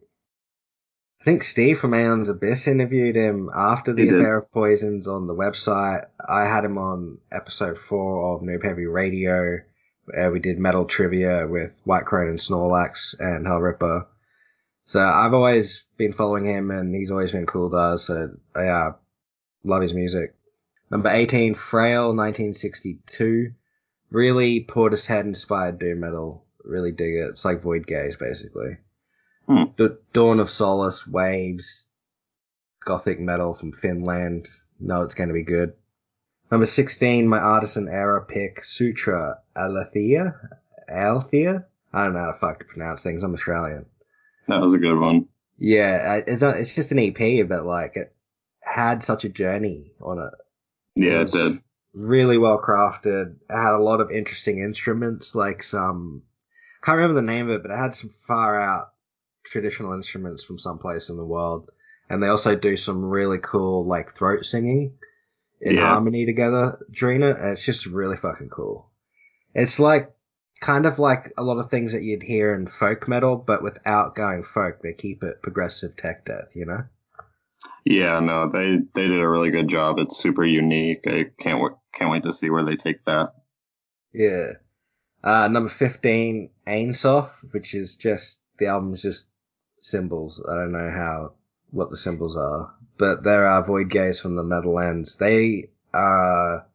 I 1.27 1.29
think 1.29 1.43
Steve 1.43 1.77
from 1.77 1.93
Aeon's 1.93 2.29
Abyss 2.29 2.69
interviewed 2.69 3.17
him 3.17 3.49
after 3.53 3.91
The 3.91 4.07
Affair 4.07 4.37
of 4.37 4.49
Poisons 4.49 5.09
on 5.09 5.27
the 5.27 5.35
website. 5.35 6.05
I 6.25 6.45
had 6.45 6.63
him 6.63 6.77
on 6.77 7.17
episode 7.29 7.77
four 7.77 8.33
of 8.33 8.43
Noob 8.43 8.63
Heavy 8.63 8.85
Radio, 8.85 9.59
where 10.05 10.31
we 10.31 10.39
did 10.39 10.57
metal 10.57 10.85
trivia 10.85 11.45
with 11.45 11.77
White 11.83 12.05
Crone 12.05 12.29
and 12.29 12.39
Snorlax 12.39 13.13
and 13.19 13.45
Hellripper. 13.45 14.05
So 14.85 15.01
I've 15.01 15.33
always 15.33 15.85
been 15.97 16.13
following 16.13 16.45
him, 16.45 16.71
and 16.71 16.95
he's 16.95 17.11
always 17.11 17.33
been 17.33 17.45
cool 17.45 17.71
to 17.71 17.75
us. 17.75 18.05
So 18.05 18.29
yeah, 18.55 18.91
love 19.65 19.81
his 19.81 19.93
music. 19.93 20.33
Number 20.89 21.09
18, 21.09 21.55
Frail, 21.55 22.15
1962. 22.15 23.51
Really 24.11 24.63
Portishead 24.63 25.25
inspired 25.25 25.77
doom 25.77 25.99
metal. 25.99 26.45
Really 26.63 26.93
dig 26.93 27.15
it. 27.15 27.31
It's 27.31 27.43
like 27.43 27.63
Void 27.63 27.85
Gaze, 27.85 28.15
basically. 28.15 28.77
Hmm. 29.47 29.65
D- 29.77 29.87
Dawn 30.13 30.39
of 30.39 30.49
Solace, 30.49 31.07
Waves, 31.07 31.87
Gothic 32.85 33.19
metal 33.19 33.53
from 33.53 33.71
Finland. 33.71 34.49
No, 34.79 35.03
it's 35.03 35.15
going 35.15 35.29
to 35.29 35.33
be 35.33 35.43
good. 35.43 35.73
Number 36.51 36.65
16, 36.65 37.27
my 37.27 37.39
Artisan 37.39 37.87
Era 37.89 38.25
pick, 38.25 38.61
Sutrah 38.61 39.37
Alethea? 39.55 40.35
Alethea? 40.89 41.65
I 41.93 42.03
don't 42.03 42.13
know 42.13 42.19
how 42.19 42.31
to 42.31 42.37
fuck 42.37 42.59
to 42.59 42.65
pronounce 42.65 43.03
things. 43.03 43.23
I'm 43.23 43.33
Australian. 43.33 43.85
That 44.47 44.61
was 44.61 44.73
a 44.73 44.79
good 44.79 44.97
one. 44.97 45.27
Yeah, 45.57 46.21
it's 46.27 46.41
not, 46.41 46.57
it's 46.57 46.75
just 46.75 46.91
an 46.91 46.99
EP, 46.99 47.47
but 47.47 47.65
like 47.65 47.95
it 47.97 48.13
had 48.61 49.03
such 49.03 49.25
a 49.25 49.29
journey 49.29 49.91
on 50.01 50.19
it. 50.19 50.33
Yeah, 50.95 51.21
it 51.21 51.23
was 51.23 51.33
did. 51.33 51.61
Really 51.93 52.37
well 52.37 52.61
crafted. 52.61 53.35
It 53.49 53.55
had 53.55 53.73
a 53.73 53.81
lot 53.83 54.01
of 54.01 54.11
interesting 54.11 54.59
instruments, 54.59 55.33
like 55.33 55.63
some 55.63 56.23
I 56.81 56.85
can't 56.85 56.97
remember 56.97 57.19
the 57.19 57.27
name 57.27 57.49
of 57.49 57.55
it, 57.55 57.63
but 57.63 57.71
it 57.71 57.77
had 57.77 57.95
some 57.95 58.11
far 58.27 58.59
out 58.59 58.89
traditional 59.49 59.93
instruments 59.93 60.43
from 60.43 60.57
someplace 60.57 61.09
in 61.09 61.17
the 61.17 61.25
world. 61.25 61.69
and 62.09 62.23
they 62.23 62.27
also 62.27 62.55
do 62.55 62.77
some 62.77 63.03
really 63.03 63.37
cool 63.39 63.85
like 63.85 64.15
throat 64.15 64.45
singing 64.45 64.93
in 65.59 65.75
Yeah. 65.75 65.87
harmony 65.89 66.25
together 66.25 66.79
during 66.89 67.21
it. 67.21 67.35
It's 67.37 67.65
just 67.65 67.85
really 67.85 68.15
fucking 68.15 68.47
cool. 68.49 68.89
It's 69.53 69.77
like 69.77 70.13
kind 70.61 70.85
of 70.85 70.99
like 70.99 71.33
a 71.37 71.43
lot 71.43 71.57
of 71.57 71.69
things 71.69 71.91
that 71.91 72.03
you'd 72.03 72.23
hear 72.23 72.55
in 72.55 72.67
folk 72.67 73.07
metal, 73.09 73.35
but 73.35 73.61
without 73.61 74.15
going 74.15 74.43
folk, 74.45 74.81
they 74.81 74.93
keep 74.93 75.21
it 75.21 75.41
progressive 75.41 75.97
tech 75.97 76.23
death, 76.25 76.47
you 76.55 76.65
know? 76.65 76.85
Yeah, 77.83 78.19
no, 78.21 78.49
they 78.49 78.77
they 78.95 79.07
did 79.09 79.19
a 79.19 79.27
really 79.27 79.51
good 79.51 79.67
job. 79.67 79.99
It's 79.99 80.17
super 80.17 80.45
unique. 80.45 81.01
I 81.07 81.25
can't 81.41 81.59
w- 81.59 81.77
can't 81.93 82.09
wait 82.11 82.23
to 82.23 82.31
see 82.33 82.49
where 82.49 82.63
they 82.63 82.75
take 82.77 83.03
that. 83.05 83.33
Yeah. 84.13 84.53
Uh, 85.23 85.47
number 85.49 85.69
15, 85.69 86.51
Ainsof, 86.65 87.29
which 87.51 87.73
is 87.73 87.95
just, 87.95 88.39
the 88.59 88.67
album's 88.67 89.01
just 89.01 89.27
symbols. 89.79 90.43
I 90.49 90.55
don't 90.55 90.71
know 90.71 90.89
how, 90.89 91.33
what 91.71 91.89
the 91.89 91.97
symbols 91.97 92.37
are, 92.37 92.73
but 92.97 93.23
there 93.23 93.45
are 93.45 93.65
Void 93.65 93.89
Gaze 93.89 94.19
from 94.19 94.35
the 94.35 94.43
Netherlands. 94.43 95.15
They 95.15 95.69
are 95.93 96.67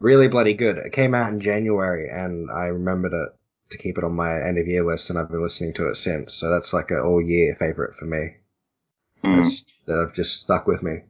really 0.00 0.28
bloody 0.28 0.54
good. 0.54 0.78
It 0.78 0.92
came 0.92 1.14
out 1.14 1.32
in 1.32 1.40
January 1.40 2.10
and 2.10 2.50
I 2.50 2.66
remembered 2.66 3.12
it 3.12 3.28
to 3.70 3.78
keep 3.78 3.98
it 3.98 4.04
on 4.04 4.14
my 4.14 4.42
end 4.42 4.58
of 4.58 4.66
year 4.66 4.84
list 4.84 5.10
and 5.10 5.18
I've 5.18 5.30
been 5.30 5.42
listening 5.42 5.72
to 5.74 5.88
it 5.88 5.96
since. 5.96 6.34
So 6.34 6.50
that's 6.50 6.72
like 6.72 6.90
an 6.90 7.00
all 7.00 7.20
year 7.20 7.56
favorite 7.58 7.96
for 7.96 8.04
me. 8.04 8.36
That's, 9.22 9.64
that 9.86 9.96
have 9.96 10.14
just 10.14 10.40
stuck 10.40 10.66
with 10.66 10.82
me. 10.82 11.00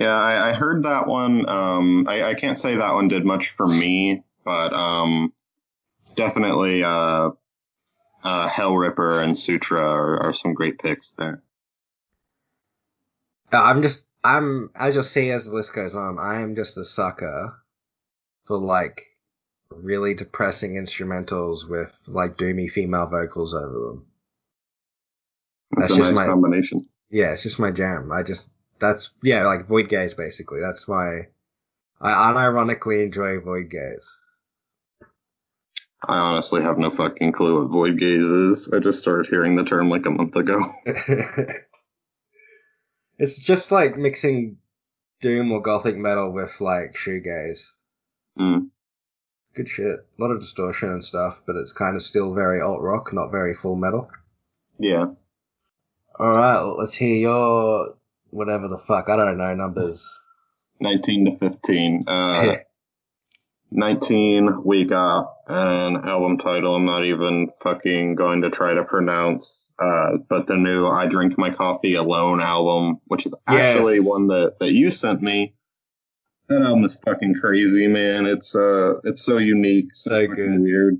Yeah, 0.00 0.16
I, 0.16 0.50
I 0.50 0.52
heard 0.54 0.84
that 0.84 1.06
one. 1.06 1.48
Um, 1.48 2.08
I, 2.08 2.22
I 2.30 2.34
can't 2.34 2.58
say 2.58 2.76
that 2.76 2.94
one 2.94 3.08
did 3.08 3.24
much 3.24 3.50
for 3.50 3.66
me, 3.66 4.22
but 4.44 4.72
um, 4.72 5.32
definitely 6.16 6.82
uh, 6.82 7.30
uh, 8.22 8.48
Hellripper 8.48 9.22
and 9.22 9.34
Sutrah 9.34 9.80
are, 9.80 10.18
are 10.20 10.32
some 10.32 10.54
great 10.54 10.78
picks 10.78 11.12
there. 11.12 11.42
Uh, 13.52 13.62
I'm 13.62 13.82
just, 13.82 14.04
I'm, 14.22 14.70
as 14.74 14.94
you'll 14.94 15.04
see 15.04 15.30
as 15.30 15.44
the 15.46 15.54
list 15.54 15.74
goes 15.74 15.94
on, 15.94 16.18
I 16.18 16.40
am 16.40 16.54
just 16.54 16.78
a 16.78 16.84
sucker 16.84 17.54
for 18.46 18.58
like 18.58 19.06
really 19.70 20.14
depressing 20.14 20.74
instrumentals 20.74 21.68
with 21.68 21.90
like 22.06 22.36
doomy 22.36 22.70
female 22.70 23.06
vocals 23.06 23.54
over 23.54 23.72
them. 23.88 24.06
That's, 25.76 25.88
That's 25.88 25.92
a 25.92 25.96
just 25.96 26.10
nice 26.10 26.16
my- 26.18 26.26
combination. 26.26 26.86
Yeah, 27.12 27.32
it's 27.32 27.42
just 27.42 27.58
my 27.58 27.72
jam. 27.72 28.12
I 28.12 28.22
just, 28.22 28.48
that's, 28.78 29.10
yeah, 29.22 29.44
like 29.44 29.66
Void 29.66 29.88
Gaze 29.88 30.14
basically. 30.14 30.60
That's 30.60 30.86
my, 30.86 31.26
I 32.00 32.32
unironically 32.32 33.04
enjoy 33.04 33.40
Void 33.40 33.68
Gaze. 33.68 34.08
I 36.06 36.16
honestly 36.16 36.62
have 36.62 36.78
no 36.78 36.90
fucking 36.90 37.32
clue 37.32 37.60
what 37.60 37.70
void 37.70 37.98
gaze 37.98 38.24
is. 38.24 38.70
I 38.72 38.78
just 38.78 39.00
started 39.00 39.28
hearing 39.28 39.56
the 39.56 39.64
term 39.64 39.90
like 39.90 40.06
a 40.06 40.10
month 40.10 40.34
ago. 40.34 40.72
it's 43.18 43.36
just 43.36 43.70
like 43.70 43.98
mixing 43.98 44.56
doom 45.20 45.52
or 45.52 45.60
gothic 45.60 45.96
metal 45.96 46.32
with 46.32 46.58
like 46.60 46.94
shoegaze. 46.96 47.60
Mm. 48.38 48.70
Good 49.54 49.68
shit. 49.68 49.98
A 50.18 50.22
lot 50.22 50.30
of 50.30 50.40
distortion 50.40 50.88
and 50.88 51.04
stuff, 51.04 51.40
but 51.46 51.56
it's 51.56 51.72
kind 51.72 51.96
of 51.96 52.02
still 52.02 52.32
very 52.32 52.62
alt 52.62 52.80
rock, 52.80 53.12
not 53.12 53.30
very 53.30 53.54
full 53.54 53.76
metal. 53.76 54.08
Yeah. 54.78 55.06
All 56.18 56.28
right, 56.30 56.60
let's 56.78 56.94
hear 56.94 57.16
your 57.16 57.94
whatever 58.30 58.68
the 58.68 58.78
fuck 58.78 59.08
I 59.08 59.16
don't 59.16 59.38
know 59.38 59.54
numbers. 59.54 60.08
19 60.80 61.26
to 61.26 61.36
15. 61.38 62.04
Uh, 62.06 62.56
19, 63.70 64.62
we 64.64 64.84
got 64.84 65.32
an 65.46 65.96
album 65.96 66.38
title 66.38 66.74
I'm 66.76 66.84
not 66.84 67.04
even 67.04 67.48
fucking 67.62 68.14
going 68.16 68.42
to 68.42 68.50
try 68.50 68.74
to 68.74 68.84
pronounce. 68.84 69.56
Uh, 69.78 70.18
but 70.28 70.46
the 70.46 70.56
new 70.56 70.86
I 70.86 71.06
Drink 71.06 71.38
My 71.38 71.50
Coffee 71.50 71.94
Alone 71.94 72.40
album, 72.40 72.98
which 73.06 73.24
is 73.24 73.34
actually 73.46 73.96
Yes. 73.96 74.04
one 74.04 74.26
that, 74.26 74.56
that 74.60 74.72
you 74.72 74.90
sent 74.90 75.22
me. 75.22 75.54
That 76.50 76.62
album 76.62 76.84
is 76.84 76.96
fucking 76.96 77.36
crazy, 77.40 77.86
man. 77.86 78.26
It's 78.26 78.54
uh, 78.54 78.94
it's 79.04 79.22
so 79.22 79.38
unique, 79.38 79.94
so, 79.94 80.26
good. 80.26 80.60
weird. 80.60 80.96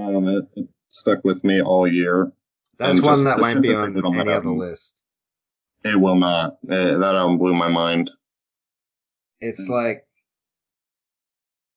Um, 0.00 0.26
it, 0.26 0.44
it 0.56 0.68
stuck 0.88 1.22
with 1.22 1.44
me 1.44 1.60
all 1.62 1.86
year. 1.86 2.32
That's 2.78 2.98
And 2.98 3.06
one 3.06 3.22
that 3.24 3.36
the 3.36 3.42
won't 3.42 3.62
be 3.62 3.74
on 3.74 3.96
on 4.04 4.28
other 4.28 4.50
list. 4.50 4.94
It 5.84 6.00
will 6.00 6.16
not. 6.16 6.56
Uh, 6.68 6.98
that 6.98 7.14
album 7.14 7.38
blew 7.38 7.54
my 7.54 7.68
mind. 7.68 8.10
It's 9.40 9.68
Mm. 9.68 9.72
like, 9.72 10.06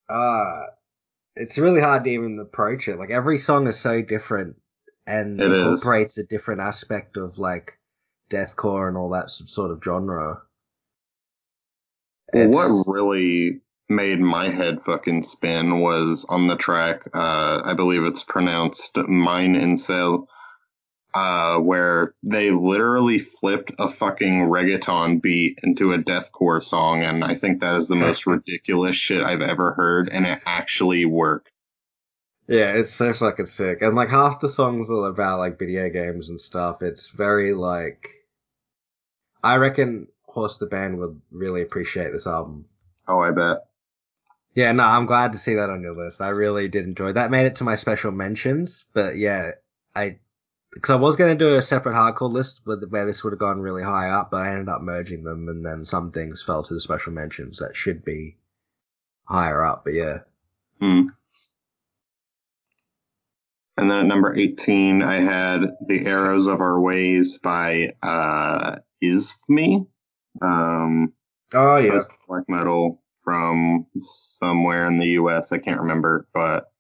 ah, 0.09 0.65
it's 1.35 1.57
really 1.57 1.81
hard 1.81 2.03
to 2.05 2.09
even 2.11 2.39
approach 2.39 2.87
it. 2.87 2.97
Like 2.97 3.11
every 3.11 3.37
song 3.37 3.67
is 3.67 3.79
so 3.79 4.01
different 4.01 4.57
and 5.05 5.39
It 5.39 5.51
is. 5.51 5.81
incorporates 5.83 6.17
a 6.17 6.23
different 6.25 6.61
aspect 6.61 7.17
of 7.17 7.39
like 7.39 7.77
deathcore 8.29 8.87
and 8.87 8.97
all 8.97 9.09
that 9.11 9.29
sort 9.29 9.71
of 9.71 9.81
genre. 9.83 10.41
It's- 12.33 12.53
what 12.53 12.93
really 12.93 13.61
made 13.89 14.19
my 14.19 14.49
head 14.49 14.81
fucking 14.83 15.21
spin 15.23 15.79
was 15.79 16.25
on 16.27 16.47
the 16.47 16.57
track, 16.57 17.03
uh, 17.13 17.61
I 17.63 17.73
believe 17.73 18.03
it's 18.03 18.23
pronounced 18.23 18.97
Mine 18.97 19.55
Incel, 19.55 20.27
uh, 21.13 21.57
where 21.59 22.13
they 22.23 22.51
literally 22.51 23.19
flipped 23.19 23.71
a 23.79 23.89
fucking 23.89 24.41
reggaeton 24.47 25.21
beat 25.21 25.59
into 25.63 25.93
a 25.93 25.97
deathcore 25.97 26.61
song, 26.61 27.03
and 27.03 27.23
I 27.23 27.35
think 27.35 27.59
that 27.61 27.75
is 27.75 27.87
the 27.87 27.95
most 27.95 28.27
ridiculous 28.27 28.95
shit 28.95 29.23
I've 29.23 29.41
ever 29.41 29.73
heard, 29.73 30.09
and 30.09 30.25
it 30.25 30.39
actually 30.45 31.05
worked. 31.05 31.51
Yeah, 32.47 32.73
it's 32.73 32.93
so 32.93 33.13
fucking 33.13 33.47
sick. 33.47 33.81
And 33.81 33.95
like 33.95 34.09
half 34.09 34.39
the 34.39 34.47
songs 34.47 34.89
are 34.89 35.07
about 35.07 35.39
like 35.39 35.59
video 35.59 35.89
games 35.89 36.29
and 36.29 36.39
stuff. 36.39 36.81
It's 36.81 37.09
very 37.09 37.53
like 37.53 38.09
I 39.43 39.57
reckon 39.57 40.07
Horse 40.23 40.57
the 40.57 40.65
Band 40.65 40.99
would 40.99 41.21
really 41.31 41.61
appreciate 41.61 42.11
this 42.11 42.27
album. 42.27 42.65
Oh, 43.07 43.19
I 43.19 43.31
bet. 43.31 43.65
Yeah, 44.55 44.71
no, 44.71 44.83
I'm 44.83 45.05
glad 45.05 45.33
to 45.33 45.37
see 45.37 45.55
that 45.55 45.69
on 45.69 45.81
your 45.81 45.95
list. 45.95 46.21
I 46.21 46.29
really 46.29 46.67
did 46.67 46.85
enjoy 46.85 47.13
that. 47.13 47.31
Made 47.31 47.45
it 47.45 47.57
to 47.57 47.63
my 47.63 47.75
special 47.75 48.11
mentions, 48.11 48.85
but 48.93 49.17
yeah, 49.17 49.51
I 49.95 50.19
because 50.73 50.93
I 50.93 50.97
was 50.97 51.15
going 51.15 51.37
to 51.37 51.45
do 51.45 51.55
a 51.55 51.61
separate 51.61 51.95
hardcore 51.95 52.31
list 52.31 52.61
with 52.65 52.87
where 52.89 53.05
this 53.05 53.23
would 53.23 53.33
have 53.33 53.39
gone 53.39 53.59
really 53.59 53.83
high 53.83 54.09
up, 54.09 54.31
but 54.31 54.43
I 54.43 54.51
ended 54.51 54.69
up 54.69 54.81
merging 54.81 55.23
them, 55.23 55.47
and 55.49 55.65
then 55.65 55.85
some 55.85 56.11
things 56.11 56.43
fell 56.43 56.63
to 56.63 56.73
the 56.73 56.81
special 56.81 57.13
mentions 57.13 57.59
that 57.59 57.75
should 57.75 58.03
be 58.05 58.37
higher 59.25 59.63
up. 59.63 59.83
But 59.85 59.93
yeah, 59.93 60.19
Hmm. 60.79 61.07
And 63.77 63.91
then 63.91 63.99
at 63.99 64.05
number 64.05 64.35
18, 64.35 65.03
I 65.03 65.21
had 65.21 65.61
The 65.87 66.05
Arrows 66.05 66.47
of 66.47 66.61
Our 66.61 66.79
Ways 66.79 67.37
by 67.37 67.91
uh, 68.01 68.77
Isthme. 69.03 69.85
Um, 70.41 71.13
oh 71.53 71.77
yeah, 71.77 72.01
black 72.27 72.43
metal 72.47 73.03
from 73.23 73.85
somewhere 74.39 74.87
in 74.87 74.97
the 74.97 75.05
U.S. 75.07 75.51
I 75.51 75.59
can't 75.59 75.81
remember, 75.81 76.27
but 76.33 76.71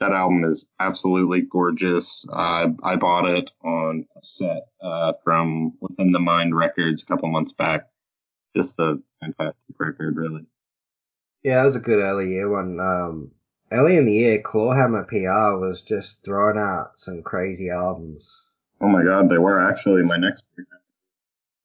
that 0.00 0.12
album 0.12 0.44
is 0.44 0.68
absolutely 0.78 1.40
gorgeous. 1.42 2.26
I 2.32 2.66
I 2.82 2.96
bought 2.96 3.28
it 3.28 3.50
on 3.64 4.06
a 4.16 4.22
set 4.22 4.68
uh, 4.82 5.14
from 5.24 5.74
Within 5.80 6.12
the 6.12 6.20
Mind 6.20 6.56
Records 6.56 7.02
a 7.02 7.06
couple 7.06 7.28
months 7.30 7.52
back. 7.52 7.88
Just 8.56 8.78
a 8.78 8.98
fantastic 9.20 9.74
record, 9.78 10.16
really. 10.16 10.46
yeah, 11.42 11.56
that 11.60 11.66
was 11.66 11.76
a 11.76 11.80
good 11.80 12.00
early 12.02 12.30
year 12.30 12.48
one. 12.50 12.80
Um, 12.80 13.32
early 13.72 13.96
in 13.96 14.06
the 14.06 14.12
year, 14.12 14.40
Clawhammer 14.42 15.04
PR 15.04 15.58
was 15.58 15.82
just 15.82 16.18
throwing 16.24 16.58
out 16.58 16.92
some 16.96 17.22
crazy 17.22 17.70
albums. 17.70 18.46
Oh 18.80 18.88
my 18.88 19.02
God, 19.04 19.28
they 19.30 19.38
were 19.38 19.60
actually 19.70 20.02
my 20.02 20.16
next 20.16 20.44
pick, 20.56 20.66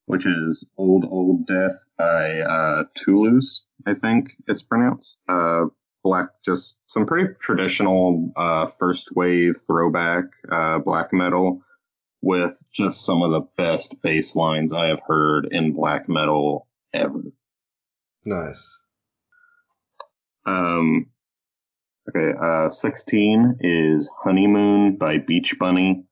which 0.06 0.26
is 0.26 0.66
Old 0.78 1.06
Old 1.10 1.48
Death 1.48 1.78
by 1.98 2.40
uh, 2.40 2.84
Tulus, 2.96 3.64
I 3.86 3.94
think 3.94 4.32
it's 4.48 4.64
pronounced. 4.64 5.18
Uh, 5.28 5.66
black, 6.04 6.28
just 6.44 6.78
some 6.86 7.06
pretty 7.06 7.34
traditional 7.40 8.32
uh, 8.36 8.68
first 8.68 9.16
wave 9.16 9.58
throwback 9.66 10.26
uh, 10.52 10.80
black 10.80 11.14
metal 11.14 11.62
with 12.22 12.62
just 12.72 13.06
some 13.06 13.22
of 13.24 13.32
the 13.32 13.42
best 13.58 14.02
bass 14.02 14.36
lines 14.36 14.74
I 14.74 14.88
have 14.88 15.02
heard 15.06 15.48
in 15.52 15.74
black 15.74 16.08
metal 16.08 16.68
ever. 16.94 17.24
Nice. 18.26 18.78
Um, 20.46 21.08
okay, 22.10 22.38
uh, 22.40 22.70
16 22.70 23.58
is 23.62 24.10
Honeymoon 24.24 24.98
by 24.98 25.18
Beach 25.18 25.56
Bunny. 25.60 26.04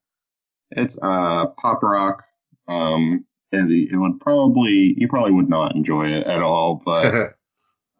It's 0.72 0.98
uh, 1.02 1.48
pop 1.48 1.84
rock. 1.84 2.24
Um, 2.68 3.26
and 3.52 3.72
it 3.72 3.98
would 3.98 4.20
probably, 4.20 4.94
you 4.98 5.08
probably 5.08 5.32
would 5.32 5.50
not 5.50 5.76
enjoy 5.76 6.06
it 6.08 6.26
at 6.28 6.42
all, 6.42 6.82
but 6.84 7.36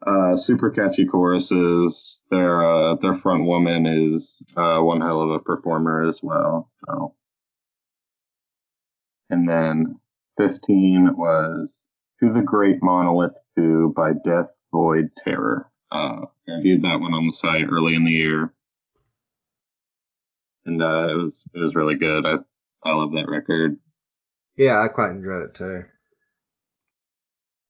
uh, 0.06 0.36
super 0.36 0.70
catchy 0.70 1.06
choruses. 1.06 2.24
Their 2.32 2.62
uh, 2.62 2.96
their 2.96 3.16
front 3.16 3.46
woman 3.46 3.86
is 3.86 4.42
uh, 4.56 4.80
one 4.80 5.02
hell 5.02 5.22
of 5.22 5.32
a 5.32 5.40
performer 5.40 6.08
as 6.08 6.20
well. 6.22 6.72
So, 6.86 7.16
and 9.30 9.48
then 9.48 10.00
15 10.38 11.16
was 11.18 11.76
To 12.22 12.32
the 12.32 12.42
Great 12.42 12.82
Monolith 12.82 13.38
2 13.58 13.94
by 13.96 14.14
Death 14.14 14.56
Void 14.72 15.10
Terror. 15.18 15.70
Uh, 15.92 16.26
I 16.48 16.52
reviewed 16.54 16.84
that 16.84 17.00
one 17.00 17.14
on 17.14 17.26
the 17.28 17.34
site 17.34 17.66
early 17.70 17.96
in 17.96 18.04
the 18.06 18.12
year, 18.12 18.54
and 20.66 20.82
uh, 20.82 21.10
it 21.10 21.16
was 21.16 21.44
it 21.54 21.60
was 21.60 21.76
really 21.76 21.96
good. 21.96 22.26
I 22.26 22.36
I 22.84 22.94
love 22.94 23.12
that 23.14 23.28
record. 23.28 23.78
Yeah, 24.56 24.82
I 24.82 24.88
quite 24.88 25.12
enjoyed 25.12 25.44
it 25.44 25.54
too. 25.56 25.84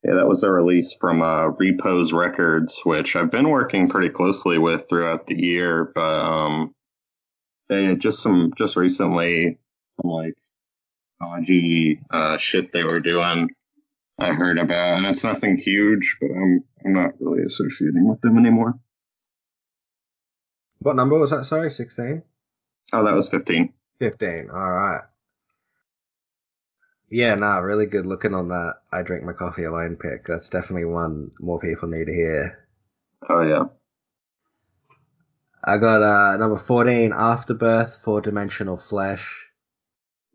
Yeah, 0.04 0.16
that 0.16 0.28
was 0.28 0.44
a 0.44 0.50
release 0.50 0.96
from 1.00 1.22
uh, 1.22 1.48
Repose 1.48 2.14
Records, 2.14 2.80
which 2.86 3.16
I've 3.18 3.32
been 3.32 3.50
working 3.50 3.90
pretty 3.90 4.10
closely 4.10 4.58
with 4.58 4.88
throughout 4.88 5.28
the 5.28 5.36
year. 5.36 5.92
But 5.94 6.20
um, 6.22 6.74
they 7.68 7.96
just 7.96 8.22
some 8.22 8.54
just 8.58 8.78
recently 8.78 9.58
some 10.02 10.12
like 10.12 10.36
dodgy 11.20 12.00
uh, 12.10 12.38
shit 12.38 12.72
they 12.72 12.84
were 12.84 13.02
doing. 13.02 13.50
I 14.18 14.34
heard 14.34 14.58
about, 14.58 14.98
and 14.98 15.06
it's 15.06 15.24
nothing 15.24 15.58
huge, 15.58 16.18
but 16.20 16.32
I'm 16.32 16.64
I'm 16.86 16.94
not 16.94 17.20
really 17.20 17.44
associating 17.44 18.08
with 18.08 18.22
them 18.22 18.38
anymore. 18.38 18.76
What 20.80 20.96
number 20.96 21.18
was 21.20 21.32
that? 21.32 21.44
Sorry, 21.46 21.72
sixteen. 21.72 22.24
Oh, 22.94 23.04
that 23.04 23.14
was 23.16 23.30
fifteen. 23.30 23.74
Fifteen. 24.00 24.50
All 24.50 24.72
right. 24.72 25.02
Yeah, 27.10 27.36
nah, 27.36 27.58
really 27.58 27.88
good 27.88 28.06
looking 28.06 28.36
on 28.36 28.50
that. 28.50 28.76
I 28.92 29.02
drink 29.02 29.24
my 29.24 29.34
coffee 29.34 29.64
alone 29.64 29.96
pick. 29.96 30.26
That's 30.28 30.50
definitely 30.50 30.86
one 30.86 31.32
more 31.40 31.60
people 31.60 31.90
need 31.90 32.06
to 32.06 32.14
hear. 32.14 32.68
Oh 33.28 33.42
yeah. 33.42 33.66
I 35.64 35.78
got 35.78 36.04
uh, 36.04 36.38
number 36.38 36.58
14, 36.58 37.12
Afterbirth, 37.12 38.00
Four 38.04 38.22
Dimensional 38.22 38.78
Flesh. 38.78 39.48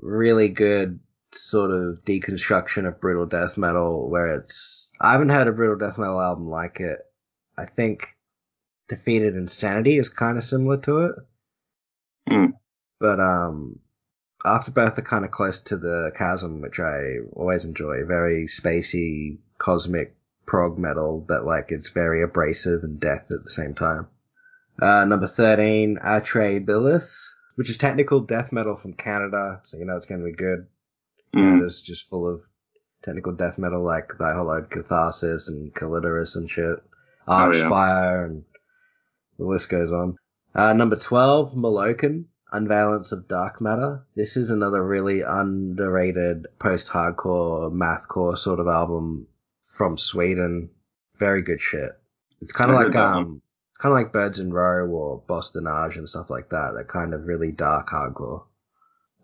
Really 0.01 0.49
good 0.49 1.01
sort 1.33 1.71
of 1.71 2.05
deconstruction 2.05 2.87
of 2.87 3.01
brutal 3.01 3.27
death 3.27 3.57
metal 3.57 4.11
where 4.11 4.27
it's. 4.27 4.93
I 5.01 5.13
haven't 5.13 5.31
heard 5.31 5.49
a 5.49 5.53
brutal 5.53 5.79
death 5.79 5.99
metal 5.99 6.21
album 6.21 6.49
like 6.49 6.81
it. 6.81 6.99
I 7.57 7.67
think 7.67 8.09
Defeated 8.89 9.35
Insanity 9.35 9.99
is 9.99 10.09
kind 10.09 10.37
of 10.37 10.45
similar 10.45 10.77
to 10.79 10.99
it. 11.07 11.15
Mm. 12.29 12.53
But 13.01 13.21
um, 13.21 13.79
Afterbirth 14.45 14.99
are 14.99 15.03
kind 15.03 15.25
of 15.25 15.31
close 15.31 15.61
to 15.63 15.77
the 15.77 16.13
Chasm, 16.17 16.61
which 16.61 16.79
I 16.79 17.19
always 17.33 17.65
enjoy. 17.65 18.05
Very 18.05 18.47
spacey, 18.47 19.39
cosmic 19.59 20.17
prog 20.47 20.79
metal, 20.79 21.25
but 21.27 21.45
like 21.45 21.71
it's 21.71 21.89
very 21.89 22.23
abrasive 22.23 22.85
and 22.85 23.01
death 23.01 23.27
at 23.31 23.43
the 23.43 23.51
same 23.51 23.75
time. 23.75 24.09
Uh, 24.81 25.05
number 25.05 25.27
13, 25.27 25.99
Atrabilis, 26.05 27.17
which 27.55 27.71
is 27.71 27.79
technical 27.79 28.21
death 28.21 28.53
metal 28.53 28.77
from 28.77 28.93
Canada, 28.93 29.61
so 29.65 29.79
you 29.79 29.85
know 29.85 29.97
it's 29.97 30.07
going 30.07 30.21
to 30.21 30.27
be 30.27 30.37
good. 30.37 30.67
Mm. 31.35 31.41
Canada's 31.41 31.81
just 31.81 32.09
full 32.11 32.29
of 32.29 32.43
technical 33.03 33.33
death 33.33 33.59
metal 33.59 33.85
like 33.85 34.13
Thy 34.19 34.35
Hollowed 34.35 34.71
Catharsis 34.71 35.49
and 35.49 35.73
Calidoris 35.75 36.37
and 36.37 36.51
shit. 36.51 36.83
Oh, 37.27 37.53
yeah. 37.53 38.25
And 38.25 38.45
the 39.39 39.45
list 39.45 39.69
goes 39.69 39.93
on. 39.93 40.17
Uh, 40.55 40.73
number 40.73 40.97
12, 40.97 41.55
Malokan, 41.55 42.25
Unvalence 42.55 43.13
of 43.13 43.27
Dark 43.27 43.61
Matter. 43.61 44.05
This 44.15 44.37
is 44.37 44.51
another 44.51 44.83
really 44.83 45.23
underrated 45.23 46.47
post-hardcore, 46.59 47.73
mathcore 47.73 48.39
sort 48.39 48.61
of 48.61 48.69
album 48.69 49.27
from 49.65 49.99
Sweden. 49.99 50.71
Very 51.19 51.43
good 51.43 51.61
shit. 51.61 51.91
It's 52.41 52.53
kind 52.53 52.71
of 52.71 52.77
like, 52.77 52.95
um, 52.95 53.43
it's 53.71 53.79
kind 53.79 53.93
of 53.93 53.99
like 53.99 54.13
Birds 54.13 54.39
in 54.39 54.53
Row 54.53 54.87
or 54.89 55.23
Bostonage 55.27 55.97
and 55.97 56.09
stuff 56.09 56.31
like 56.31 56.51
that. 56.51 56.75
That 56.77 56.89
kind 56.89 57.13
of 57.13 57.27
really 57.27 57.51
dark 57.51 57.91
hardcore. 57.91 58.45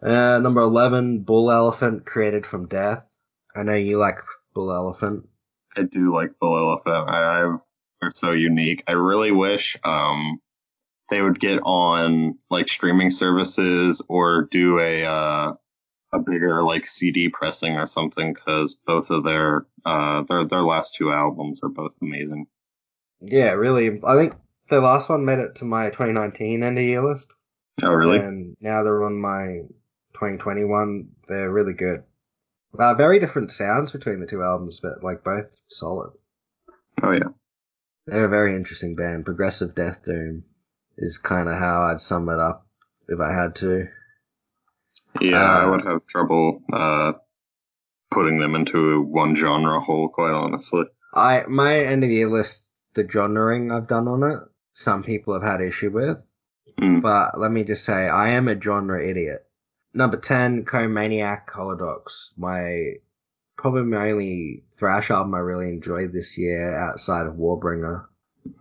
Uh, 0.03 0.39
number 0.39 0.61
11, 0.61 1.21
Bull 1.21 1.51
Elephant, 1.51 2.07
Created 2.07 2.47
from 2.47 2.67
Death. 2.67 3.07
I 3.55 3.63
know 3.63 3.75
you 3.75 3.99
like 3.99 4.19
Bull 4.55 4.73
Elephant. 4.73 5.29
I 5.77 5.83
do 5.83 6.13
like 6.13 6.39
Bull 6.41 6.57
Elephant. 6.57 7.09
I, 7.09 7.43
I've 7.43 7.61
they're 8.01 8.11
so 8.15 8.33
unique. 8.33 8.83
I 8.87 8.93
really 8.93 9.31
wish 9.31 9.77
um 9.85 10.41
they 11.11 11.21
would 11.21 11.41
get 11.41 11.61
on 11.65 12.39
like 12.49 12.69
streaming 12.69 13.11
services 13.11 14.01
or 14.09 14.49
do 14.51 14.79
a 14.79 15.05
uh 15.05 15.55
a 16.13 16.21
bigger 16.21 16.63
like 16.63 16.87
CD 16.87 17.29
pressing 17.29 17.77
or 17.77 17.87
something 17.87 18.33
because 18.33 18.75
both 18.75 19.11
of 19.11 19.25
their 19.25 19.67
uh 19.85 20.23
their 20.23 20.45
their 20.45 20.63
last 20.63 20.95
two 20.95 21.13
albums 21.13 21.61
are 21.63 21.69
both 21.69 21.95
amazing. 22.01 22.47
Yeah, 23.21 23.53
really. 23.53 24.01
I 24.05 24.17
think 24.17 24.35
the 24.71 24.81
last 24.81 25.09
one 25.09 25.25
made 25.25 25.41
it 25.41 25.57
to 25.57 25.65
my 25.65 25.91
2019 25.91 26.63
end 26.63 26.79
of 26.79 26.85
year 26.85 27.07
list. 27.07 27.29
Oh 27.83 27.93
really? 27.93 28.19
And 28.19 28.57
now 28.61 28.83
they're 28.83 29.05
on 29.05 29.21
my 29.21 29.63
2021. 30.15 31.09
They're 31.29 31.51
really 31.51 31.75
good. 31.75 32.05
Uh, 32.79 32.95
very 32.95 33.19
different 33.19 33.51
sounds 33.51 33.91
between 33.91 34.21
the 34.21 34.27
two 34.27 34.43
albums, 34.43 34.81
but 34.81 35.03
like 35.03 35.25
both 35.25 35.57
solid. 35.69 36.13
Oh 37.03 37.13
yeah. 37.13 37.31
They're 38.07 38.25
a 38.25 38.29
very 38.29 38.55
interesting 38.57 38.95
band. 38.97 39.25
Progressive 39.25 39.75
Death 39.75 40.05
Doom 40.05 40.45
is 41.01 41.19
kind 41.19 41.49
of 41.49 41.57
how 41.59 41.83
I'd 41.85 42.01
sum 42.01 42.29
it 42.29 42.39
up 42.39 42.67
if 43.09 43.19
I 43.21 43.33
had 43.33 43.55
to. 43.57 43.89
Yeah, 45.21 45.37
I 45.43 45.65
Uh, 45.65 45.71
would 45.71 45.85
have 45.85 46.07
trouble 46.07 46.63
uh 46.73 47.13
putting 48.11 48.39
them 48.39 48.55
into 48.55 49.03
one 49.03 49.37
genre 49.37 49.81
hole, 49.81 50.09
quite 50.09 50.33
honestly. 50.33 50.85
I 51.15 51.45
my 51.49 51.81
end 51.81 52.05
of 52.05 52.11
year 52.11 52.29
list, 52.29 52.69
the 52.95 53.05
genreing 53.05 53.75
I've 53.75 53.89
done 53.89 54.09
on 54.09 54.23
it, 54.23 54.39
some 54.73 55.03
people 55.03 55.35
have 55.35 55.43
had 55.43 55.61
issue 55.61 55.91
with, 55.91 56.19
Mm. 56.79 57.03
but 57.03 57.39
let 57.39 57.51
me 57.51 57.65
just 57.65 57.85
say 57.85 58.09
I 58.09 58.31
am 58.31 58.49
a 58.49 58.61
genre 58.61 59.05
idiot. 59.05 59.47
Number 59.93 60.17
ten, 60.17 60.65
Comaniac 60.65 61.49
Holodox, 61.49 62.33
my 62.37 62.95
probably 63.57 63.83
my 63.83 64.11
only 64.13 64.65
thrash 64.79 65.11
album 65.11 65.35
I 65.35 65.39
really 65.41 65.69
enjoyed 65.69 66.13
this 66.13 66.39
year 66.39 66.75
outside 66.77 67.27
of 67.27 67.35
Warbringer. 67.35 68.07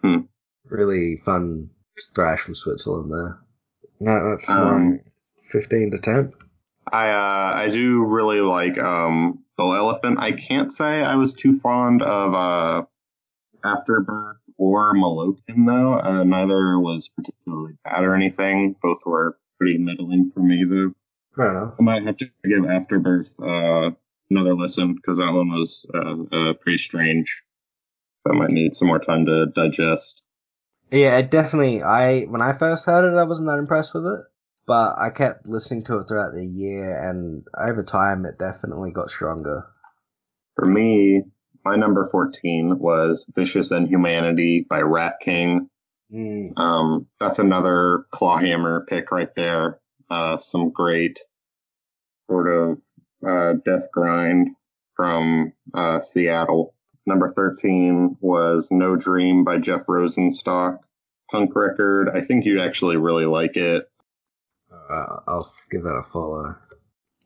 Hmm. 0.01 0.21
Really 0.65 1.17
fun 1.23 1.69
thrash 2.15 2.41
from 2.41 2.55
Switzerland 2.55 3.11
there. 3.11 3.39
No, 3.99 4.29
that's 4.31 4.49
Um, 4.49 4.91
my 4.93 4.99
fifteen 5.49 5.91
to 5.91 5.99
ten. 5.99 6.33
I 6.91 7.09
uh, 7.09 7.53
I 7.55 7.69
do 7.69 8.05
really 8.05 8.41
like 8.41 8.77
um 8.77 9.43
Bull 9.57 9.73
Elephant. 9.75 10.19
I 10.19 10.31
can't 10.31 10.71
say 10.71 11.03
I 11.03 11.15
was 11.15 11.33
too 11.33 11.59
fond 11.59 12.01
of 12.01 12.33
uh 12.33 12.85
Afterbirth 13.63 14.37
or 14.57 14.93
Malokin 14.93 15.65
though. 15.65 15.93
Uh, 15.93 16.23
neither 16.23 16.79
was 16.79 17.09
particularly 17.09 17.73
bad 17.83 18.03
or 18.03 18.15
anything. 18.15 18.75
Both 18.81 19.05
were 19.05 19.37
pretty 19.57 19.77
middling 19.77 20.31
for 20.31 20.39
me 20.39 20.63
though. 20.63 20.93
Fair 21.35 21.51
enough. 21.57 21.73
I 21.79 21.83
might 21.83 22.03
have 22.03 22.17
to 22.17 22.29
give 22.43 22.65
Afterbirth 22.65 23.31
uh 23.39 23.91
another 24.31 24.53
listen 24.53 24.95
because 24.95 25.17
that 25.17 25.33
one 25.33 25.49
was 25.51 25.85
uh, 25.93 26.23
uh 26.35 26.53
pretty 26.53 26.77
strange. 26.77 27.43
I 28.27 28.33
might 28.33 28.49
need 28.51 28.75
some 28.75 28.87
more 28.87 28.99
time 28.99 29.25
to 29.25 29.47
digest. 29.47 30.21
Yeah, 30.91 31.17
it 31.17 31.31
definitely. 31.31 31.83
I 31.83 32.23
when 32.23 32.41
I 32.41 32.57
first 32.57 32.85
heard 32.85 33.11
it, 33.11 33.17
I 33.17 33.23
wasn't 33.23 33.47
that 33.47 33.59
impressed 33.59 33.93
with 33.93 34.05
it, 34.05 34.21
but 34.65 34.97
I 34.97 35.09
kept 35.09 35.47
listening 35.47 35.83
to 35.85 35.99
it 35.99 36.07
throughout 36.07 36.33
the 36.33 36.45
year, 36.45 36.97
and 37.09 37.45
over 37.57 37.83
time, 37.83 38.25
it 38.25 38.39
definitely 38.39 38.91
got 38.91 39.09
stronger. 39.09 39.67
For 40.55 40.65
me, 40.65 41.23
my 41.65 41.75
number 41.75 42.05
14 42.05 42.79
was 42.79 43.29
Vicious 43.35 43.71
and 43.71 43.85
Inhumanity 43.85 44.65
by 44.69 44.81
Rat 44.81 45.15
King. 45.21 45.69
Mm, 46.11 46.53
Um, 46.57 47.07
that's 47.19 47.39
another 47.39 48.05
clawhammer 48.11 48.85
pick 48.87 49.11
right 49.11 49.33
there. 49.35 49.79
Uh, 50.09 50.37
some 50.37 50.71
great 50.71 51.19
sort 52.27 52.47
of 52.47 52.77
uh, 53.27 53.53
death 53.65 53.87
grind 53.91 54.49
from 54.95 55.53
uh, 55.73 55.99
Seattle. 55.99 56.73
Number 57.09 57.33
13 57.33 58.17
was 58.21 58.67
No 58.69 58.95
Dream 58.95 59.43
by 59.43 59.57
Jeff 59.57 59.87
Rosenstock. 59.87 60.77
Punk 61.31 61.55
record. 61.55 62.07
I 62.07 62.21
think 62.21 62.45
you'd 62.45 62.61
actually 62.61 62.97
really 62.97 63.25
like 63.25 63.57
it. 63.57 63.89
uh, 64.71 65.19
I'll 65.27 65.51
give 65.71 65.81
that 65.83 65.89
a 65.89 66.03
follow. 66.13 66.55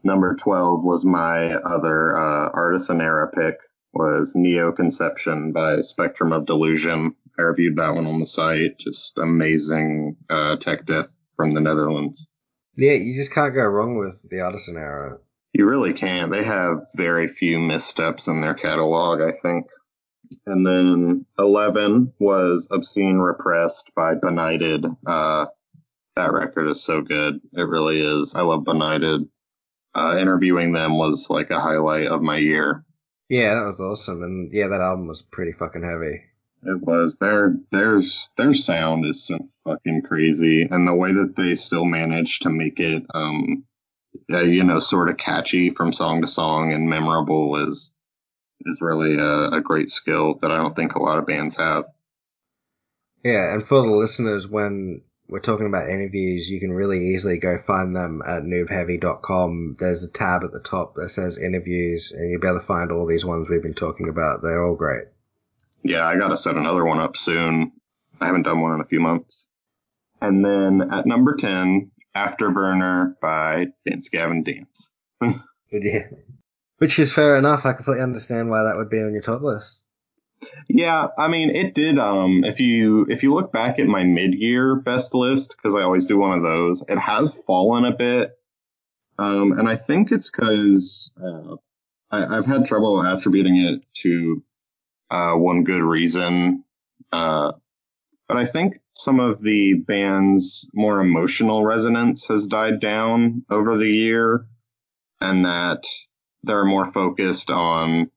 Number 0.01 0.35
12 0.35 0.85
was 0.85 1.03
my 1.03 1.55
other 1.55 2.17
uh, 2.17 2.49
Artisan 2.53 3.01
era 3.01 3.29
pick 3.29 3.57
was 3.93 4.31
Neo 4.35 4.71
Conception 4.71 5.51
by 5.51 5.81
Spectrum 5.81 6.31
of 6.31 6.45
Delusion. 6.45 7.17
I 7.37 7.41
reviewed 7.41 7.75
that 7.75 7.93
one 7.93 8.07
on 8.07 8.19
the 8.19 8.25
site. 8.25 8.77
Just 8.79 9.17
amazing 9.17 10.15
uh, 10.29 10.55
tech 10.55 10.85
death 10.85 11.13
from 11.35 11.53
the 11.53 11.61
Netherlands. 11.61 12.25
Yeah, 12.77 12.93
you 12.93 13.15
just 13.15 13.33
can't 13.33 13.53
go 13.53 13.65
wrong 13.65 13.97
with 13.97 14.29
the 14.29 14.39
Artisan 14.39 14.77
era. 14.77 15.17
You 15.53 15.67
really 15.67 15.93
can't. 15.93 16.31
They 16.31 16.43
have 16.43 16.87
very 16.95 17.27
few 17.27 17.59
missteps 17.59 18.27
in 18.27 18.41
their 18.41 18.55
catalog, 18.55 19.21
I 19.21 19.31
think. 19.41 19.67
And 20.47 20.65
then 20.65 21.25
11 21.37 22.13
was 22.19 22.67
Obscene 22.71 23.17
Repressed 23.17 23.91
by 23.95 24.15
Benighted. 24.15 24.85
Uh, 25.05 25.45
that 26.15 26.33
record 26.33 26.69
is 26.69 26.83
so 26.83 27.01
good. 27.01 27.39
It 27.53 27.61
really 27.61 28.01
is. 28.01 28.33
I 28.35 28.41
love 28.41 28.63
Benighted. 28.63 29.27
Uh, 29.95 30.17
interviewing 30.19 30.73
them 30.73 30.97
was 30.97 31.29
like 31.29 31.51
a 31.51 31.59
highlight 31.59 32.07
of 32.07 32.21
my 32.21 32.37
year. 32.37 32.83
Yeah, 33.29 33.55
that 33.55 33.65
was 33.65 33.79
awesome, 33.79 34.23
and 34.23 34.51
yeah, 34.51 34.67
that 34.67 34.81
album 34.81 35.07
was 35.07 35.21
pretty 35.21 35.53
fucking 35.53 35.83
heavy. 35.83 36.23
It 36.63 36.81
was 36.81 37.17
their 37.17 37.57
their 37.71 38.01
their 38.37 38.53
sound 38.53 39.05
is 39.05 39.25
so 39.25 39.37
fucking 39.63 40.03
crazy, 40.03 40.67
and 40.69 40.87
the 40.87 40.93
way 40.93 41.13
that 41.13 41.35
they 41.35 41.55
still 41.55 41.85
manage 41.85 42.39
to 42.39 42.49
make 42.49 42.79
it, 42.79 43.03
um, 43.13 43.65
uh, 44.31 44.41
you 44.41 44.63
know, 44.63 44.79
sort 44.79 45.09
of 45.09 45.17
catchy 45.17 45.69
from 45.69 45.93
song 45.93 46.21
to 46.21 46.27
song 46.27 46.71
and 46.73 46.89
memorable 46.89 47.67
is 47.67 47.91
is 48.65 48.81
really 48.81 49.17
a, 49.17 49.57
a 49.57 49.61
great 49.61 49.89
skill 49.89 50.35
that 50.35 50.51
I 50.51 50.57
don't 50.57 50.75
think 50.75 50.95
a 50.95 51.01
lot 51.01 51.17
of 51.17 51.25
bands 51.25 51.55
have. 51.55 51.85
Yeah, 53.23 53.53
and 53.53 53.65
for 53.65 53.81
the 53.81 53.91
listeners, 53.91 54.47
when 54.47 55.01
we're 55.27 55.39
talking 55.39 55.65
about 55.65 55.89
interviews, 55.89 56.49
you 56.49 56.59
can 56.59 56.71
really 56.71 57.13
easily 57.13 57.37
go 57.37 57.57
find 57.57 57.95
them 57.95 58.21
at 58.25 58.43
noobheavy.com. 58.43 59.77
There's 59.79 60.03
a 60.03 60.11
tab 60.11 60.43
at 60.43 60.51
the 60.51 60.59
top 60.59 60.95
that 60.95 61.09
says 61.09 61.37
interviews, 61.37 62.11
and 62.11 62.29
you'll 62.29 62.41
be 62.41 62.47
able 62.47 62.59
to 62.59 62.65
find 62.65 62.91
all 62.91 63.07
these 63.07 63.25
ones 63.25 63.47
we've 63.49 63.63
been 63.63 63.73
talking 63.73 64.09
about. 64.09 64.41
They're 64.41 64.63
all 64.63 64.75
great. 64.75 65.05
Yeah, 65.83 66.05
I 66.05 66.17
gotta 66.17 66.37
set 66.37 66.55
another 66.55 66.85
one 66.85 66.99
up 66.99 67.17
soon. 67.17 67.71
I 68.19 68.25
haven't 68.25 68.43
done 68.43 68.61
one 68.61 68.73
in 68.73 68.81
a 68.81 68.85
few 68.85 68.99
months. 68.99 69.47
And 70.21 70.43
then 70.45 70.89
at 70.91 71.05
number 71.05 71.35
10, 71.35 71.91
Afterburner 72.15 73.19
by 73.19 73.67
Dance 73.87 74.09
Gavin 74.09 74.43
Dance. 74.43 74.91
yeah. 75.71 76.07
Which 76.77 76.99
is 76.99 77.13
fair 77.13 77.37
enough. 77.37 77.65
I 77.65 77.73
completely 77.73 78.03
understand 78.03 78.49
why 78.49 78.63
that 78.63 78.77
would 78.77 78.89
be 78.89 79.01
on 79.01 79.13
your 79.13 79.21
top 79.21 79.41
list. 79.41 79.81
Yeah, 80.67 81.07
I 81.17 81.27
mean, 81.27 81.49
it 81.51 81.73
did. 81.73 81.97
Um, 81.97 82.43
if 82.43 82.59
you 82.59 83.05
if 83.09 83.23
you 83.23 83.33
look 83.33 83.53
back 83.53 83.79
at 83.79 83.87
my 83.87 84.03
mid 84.03 84.33
year 84.33 84.75
best 84.75 85.13
list, 85.13 85.55
because 85.55 85.75
I 85.75 85.83
always 85.83 86.05
do 86.05 86.17
one 86.17 86.37
of 86.37 86.43
those, 86.43 86.83
it 86.87 86.97
has 86.97 87.33
fallen 87.47 87.85
a 87.85 87.95
bit. 87.95 88.31
Um, 89.17 89.53
and 89.53 89.69
I 89.69 89.75
think 89.75 90.11
it's 90.11 90.29
because 90.29 91.11
uh, 91.23 91.55
I, 92.11 92.35
have 92.35 92.45
had 92.45 92.65
trouble 92.65 93.01
attributing 93.01 93.57
it 93.57 93.83
to 94.01 94.43
uh, 95.11 95.35
one 95.35 95.63
good 95.63 95.83
reason. 95.83 96.63
Uh, 97.11 97.53
but 98.27 98.37
I 98.37 98.45
think 98.45 98.79
some 99.03 99.19
of 99.19 99.41
the 99.41 99.73
band's 99.73 100.67
more 100.73 100.99
emotional 101.01 101.63
resonance 101.63 102.27
has 102.27 102.47
died 102.47 102.79
down 102.79 103.43
over 103.49 103.77
the 103.77 103.89
year, 103.89 104.45
and 105.19 105.45
that 105.45 105.83
they're 106.43 106.65
more 106.65 106.85
focused 106.85 107.49
on 107.51 108.09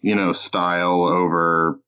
you 0.00 0.14
know, 0.14 0.32
style 0.32 1.02
over 1.02 1.80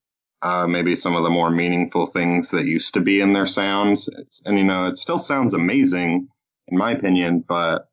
uh, 0.43 0.67
maybe 0.67 0.95
some 0.97 1.15
of 1.15 1.23
the 1.23 1.31
more 1.31 1.51
meaningful 1.51 2.07
things 2.07 2.51
that 2.51 2.67
used 2.67 2.95
to 2.95 3.01
be 3.01 3.21
in 3.21 3.33
their 3.33 3.47
sounds. 3.47 4.09
It's, 4.09 4.43
and, 4.45 4.59
you 4.59 4.65
know, 4.65 4.87
it 4.87 4.97
still 4.97 5.19
sounds 5.19 5.55
amazing, 5.55 6.29
in 6.69 6.79
my 6.79 6.93
opinion, 6.93 7.45
but, 7.47 7.89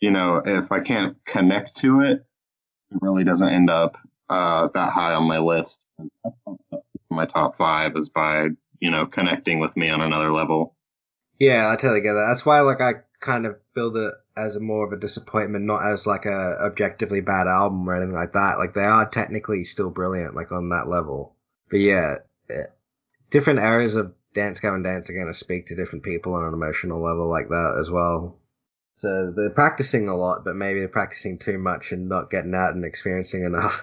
you 0.00 0.10
know, 0.10 0.42
if 0.44 0.70
I 0.70 0.80
can't 0.80 1.16
connect 1.24 1.76
to 1.78 2.00
it, 2.02 2.24
it 2.90 2.98
really 3.00 3.24
doesn't 3.24 3.48
end 3.48 3.70
up 3.70 3.96
uh, 4.28 4.68
that 4.74 4.92
high 4.92 5.14
on 5.14 5.26
my 5.26 5.38
list. 5.38 5.84
My 7.10 7.26
top 7.26 7.56
five 7.56 7.96
is 7.96 8.10
by, 8.10 8.48
you 8.80 8.90
know, 8.90 9.06
connecting 9.06 9.58
with 9.58 9.76
me 9.76 9.90
on 9.90 10.00
another 10.00 10.32
level. 10.32 10.74
Yeah, 11.38 11.70
I 11.70 11.76
totally 11.76 12.00
get 12.00 12.14
that. 12.14 12.26
That's 12.28 12.44
why, 12.44 12.60
like, 12.60 12.80
I 12.80 12.94
kind 13.20 13.46
of 13.46 13.56
build 13.74 13.96
it 13.96 14.14
as 14.36 14.56
a 14.56 14.60
more 14.60 14.86
of 14.86 14.92
a 14.92 15.00
disappointment, 15.00 15.64
not 15.64 15.84
as 15.84 16.06
like 16.06 16.24
a 16.24 16.58
objectively 16.64 17.20
bad 17.20 17.46
album 17.46 17.88
or 17.88 17.96
anything 17.96 18.14
like 18.14 18.32
that. 18.32 18.58
Like 18.58 18.74
they 18.74 18.84
are 18.84 19.08
technically 19.08 19.64
still 19.64 19.90
brilliant, 19.90 20.36
like 20.36 20.52
on 20.52 20.68
that 20.70 20.88
level. 20.88 21.34
But 21.70 21.80
yeah, 21.80 22.16
eh, 22.48 22.66
different 23.30 23.58
areas 23.58 23.96
of 23.96 24.14
Dance 24.34 24.60
Gavin 24.60 24.82
Dance 24.82 25.10
are 25.10 25.14
going 25.14 25.26
to 25.26 25.34
speak 25.34 25.66
to 25.66 25.74
different 25.74 26.04
people 26.04 26.34
on 26.34 26.44
an 26.44 26.54
emotional 26.54 27.02
level 27.02 27.28
like 27.28 27.48
that 27.48 27.76
as 27.80 27.90
well. 27.90 28.38
So 29.00 29.32
they're 29.34 29.50
practicing 29.50 30.08
a 30.08 30.16
lot, 30.16 30.44
but 30.44 30.56
maybe 30.56 30.80
they're 30.80 30.88
practicing 30.88 31.38
too 31.38 31.58
much 31.58 31.92
and 31.92 32.08
not 32.08 32.30
getting 32.30 32.54
out 32.54 32.74
and 32.74 32.84
experiencing 32.84 33.44
enough. 33.44 33.82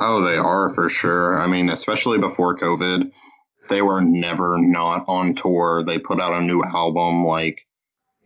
Oh, 0.00 0.22
they 0.22 0.36
are 0.36 0.68
for 0.74 0.88
sure. 0.88 1.40
I 1.40 1.48
mean, 1.48 1.70
especially 1.70 2.18
before 2.18 2.56
COVID, 2.56 3.10
they 3.68 3.82
were 3.82 4.00
never 4.00 4.58
not 4.58 5.04
on 5.08 5.34
tour. 5.34 5.82
They 5.82 5.98
put 5.98 6.20
out 6.20 6.40
a 6.40 6.42
new 6.42 6.62
album 6.62 7.24
like 7.24 7.66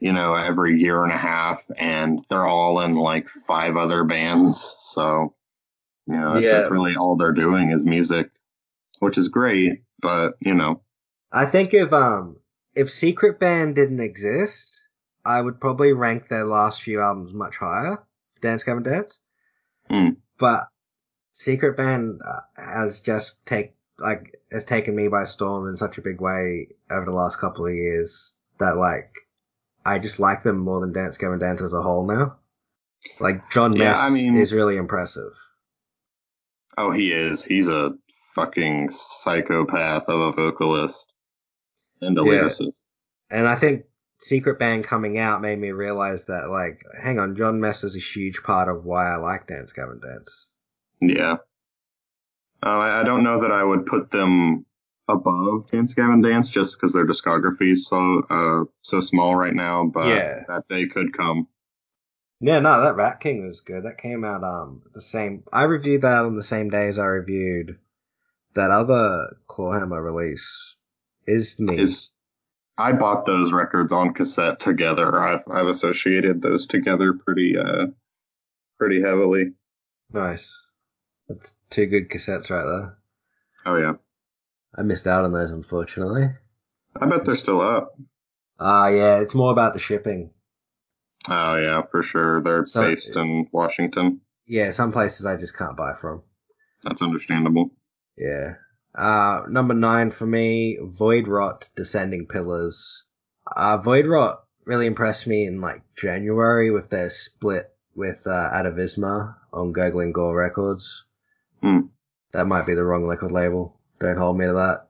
you 0.02 0.12
know, 0.12 0.34
every 0.34 0.80
year 0.80 1.04
and 1.04 1.12
a 1.12 1.16
half, 1.16 1.62
and 1.78 2.26
they're 2.28 2.44
all 2.44 2.80
in 2.80 2.96
like 2.96 3.28
five 3.46 3.76
other 3.76 4.02
bands. 4.02 4.60
So, 4.80 5.32
you 6.08 6.16
know, 6.16 6.34
that's, 6.34 6.44
yeah. 6.44 6.52
that's 6.54 6.72
really 6.72 6.96
all 6.96 7.16
they're 7.16 7.30
doing 7.30 7.70
is 7.70 7.84
music, 7.84 8.28
which 8.98 9.16
is 9.16 9.28
great. 9.28 9.84
But 10.00 10.32
you 10.40 10.54
know, 10.54 10.82
I 11.30 11.46
think 11.46 11.72
if 11.72 11.92
um 11.92 12.38
if 12.74 12.90
Secret 12.90 13.38
Band 13.38 13.76
didn't 13.76 14.00
exist, 14.00 14.76
I 15.24 15.40
would 15.40 15.60
probably 15.60 15.92
rank 15.92 16.28
their 16.28 16.46
last 16.46 16.82
few 16.82 17.00
albums 17.00 17.32
much 17.32 17.56
higher. 17.58 18.02
Dance 18.40 18.64
Gavin 18.64 18.82
Dance. 18.82 19.20
Mm. 19.88 20.16
But 20.36 20.66
Secret 21.30 21.76
Band 21.76 22.20
uh, 22.26 22.40
has 22.56 22.98
just 22.98 23.36
take 23.46 23.76
like 24.02 24.38
has 24.50 24.64
taken 24.64 24.94
me 24.94 25.08
by 25.08 25.24
storm 25.24 25.68
in 25.68 25.76
such 25.76 25.98
a 25.98 26.02
big 26.02 26.20
way 26.20 26.68
over 26.90 27.04
the 27.04 27.12
last 27.12 27.38
couple 27.38 27.66
of 27.66 27.74
years 27.74 28.34
that 28.58 28.76
like 28.76 29.12
I 29.84 29.98
just 29.98 30.20
like 30.20 30.42
them 30.42 30.58
more 30.58 30.80
than 30.80 30.92
Dance 30.92 31.16
Gavin 31.16 31.38
Dance 31.38 31.62
as 31.62 31.72
a 31.72 31.82
whole 31.82 32.06
now. 32.06 32.36
Like 33.18 33.42
Mess 33.56 33.78
yeah, 33.78 33.94
I 33.96 34.10
mean, 34.10 34.36
is 34.36 34.52
really 34.52 34.76
impressive. 34.76 35.32
Oh, 36.76 36.90
he 36.90 37.10
is. 37.10 37.44
He's 37.44 37.68
a 37.68 37.92
fucking 38.34 38.90
psychopath 38.90 40.08
of 40.08 40.20
a 40.20 40.32
vocalist 40.32 41.12
and 42.00 42.16
a 42.18 42.22
yeah. 42.22 42.30
lyricist. 42.30 42.78
And 43.30 43.48
I 43.48 43.56
think 43.56 43.84
Secret 44.18 44.58
Band 44.58 44.84
coming 44.84 45.18
out 45.18 45.42
made 45.42 45.58
me 45.58 45.72
realize 45.72 46.26
that, 46.26 46.48
like, 46.48 46.84
hang 47.00 47.18
on, 47.18 47.36
Jon 47.36 47.60
Mess 47.60 47.84
is 47.84 47.96
a 47.96 48.00
huge 48.00 48.42
part 48.42 48.68
of 48.68 48.84
why 48.84 49.12
I 49.12 49.16
like 49.16 49.48
Dance 49.48 49.72
Gavin 49.72 50.00
Dance. 50.00 50.46
Yeah. 51.00 51.38
Uh, 52.64 52.70
I 52.70 53.02
don't 53.02 53.24
know 53.24 53.40
that 53.40 53.50
I 53.50 53.64
would 53.64 53.86
put 53.86 54.10
them 54.10 54.66
above 55.08 55.70
Dance 55.70 55.94
Gavin 55.94 56.22
Dance 56.22 56.48
just 56.48 56.74
because 56.74 56.92
their 56.92 57.06
discography 57.06 57.72
is 57.72 57.88
so 57.88 58.22
uh, 58.30 58.64
so 58.82 59.00
small 59.00 59.34
right 59.34 59.54
now, 59.54 59.86
but 59.86 60.08
yeah. 60.08 60.44
that 60.48 60.68
day 60.68 60.86
could 60.86 61.16
come. 61.16 61.48
Yeah, 62.40 62.58
no, 62.58 62.82
that 62.82 62.96
Rat 62.96 63.20
King 63.20 63.46
was 63.46 63.60
good. 63.60 63.84
That 63.84 63.98
came 63.98 64.24
out 64.24 64.44
um 64.44 64.82
the 64.94 65.00
same. 65.00 65.44
I 65.52 65.64
reviewed 65.64 66.02
that 66.02 66.24
on 66.24 66.36
the 66.36 66.42
same 66.42 66.70
day 66.70 66.88
as 66.88 66.98
I 66.98 67.06
reviewed 67.06 67.78
that 68.54 68.70
other 68.70 69.36
Clawhammer 69.46 70.02
release. 70.02 70.76
Is 71.26 71.58
me. 71.60 71.78
Is 71.78 72.12
I 72.76 72.92
bought 72.92 73.26
those 73.26 73.52
records 73.52 73.92
on 73.92 74.14
cassette 74.14 74.60
together. 74.60 75.18
I've 75.18 75.44
I've 75.52 75.68
associated 75.68 76.42
those 76.42 76.66
together 76.66 77.12
pretty 77.12 77.56
uh 77.56 77.86
pretty 78.78 79.00
heavily. 79.00 79.52
Nice. 80.12 80.52
That's 81.28 81.54
two 81.72 81.86
good 81.86 82.08
cassettes 82.08 82.50
right 82.50 82.64
there. 82.64 82.98
Oh 83.66 83.76
yeah. 83.76 83.94
I 84.76 84.82
missed 84.82 85.06
out 85.06 85.24
on 85.24 85.32
those, 85.32 85.50
unfortunately. 85.50 86.30
I 87.00 87.06
bet 87.06 87.24
they're 87.24 87.36
still 87.36 87.60
up. 87.60 87.94
Ah, 88.60 88.84
uh, 88.84 88.88
yeah, 88.88 89.18
it's 89.20 89.34
more 89.34 89.52
about 89.52 89.74
the 89.74 89.80
shipping. 89.80 90.30
Oh 91.28 91.56
yeah, 91.56 91.82
for 91.90 92.02
sure. 92.02 92.42
They're 92.42 92.66
so, 92.66 92.82
based 92.82 93.16
in 93.16 93.48
Washington. 93.52 94.20
Yeah, 94.46 94.70
some 94.72 94.92
places 94.92 95.26
I 95.26 95.36
just 95.36 95.56
can't 95.56 95.76
buy 95.76 95.94
from. 96.00 96.22
That's 96.82 97.02
understandable. 97.02 97.70
Yeah. 98.16 98.54
Uh, 98.94 99.42
number 99.48 99.74
nine 99.74 100.10
for 100.10 100.26
me, 100.26 100.78
Voidrot 100.80 101.64
Descending 101.76 102.26
Pillars. 102.26 103.04
Uh, 103.56 103.78
Voidrot 103.78 104.38
really 104.64 104.86
impressed 104.86 105.26
me 105.26 105.46
in 105.46 105.60
like 105.60 105.82
January 105.96 106.70
with 106.70 106.90
their 106.90 107.10
split 107.10 107.70
with 107.94 108.26
uh, 108.26 108.50
Atavisma 108.52 109.34
on 109.52 109.72
Gurgling 109.72 110.12
Gore 110.12 110.36
Records. 110.36 111.04
Hmm. 111.62 111.80
That 112.32 112.46
might 112.46 112.66
be 112.66 112.74
the 112.74 112.84
wrong 112.84 113.04
record 113.04 113.32
label. 113.32 113.78
Don't 114.00 114.16
hold 114.16 114.38
me 114.38 114.46
to 114.46 114.52
that. 114.54 114.88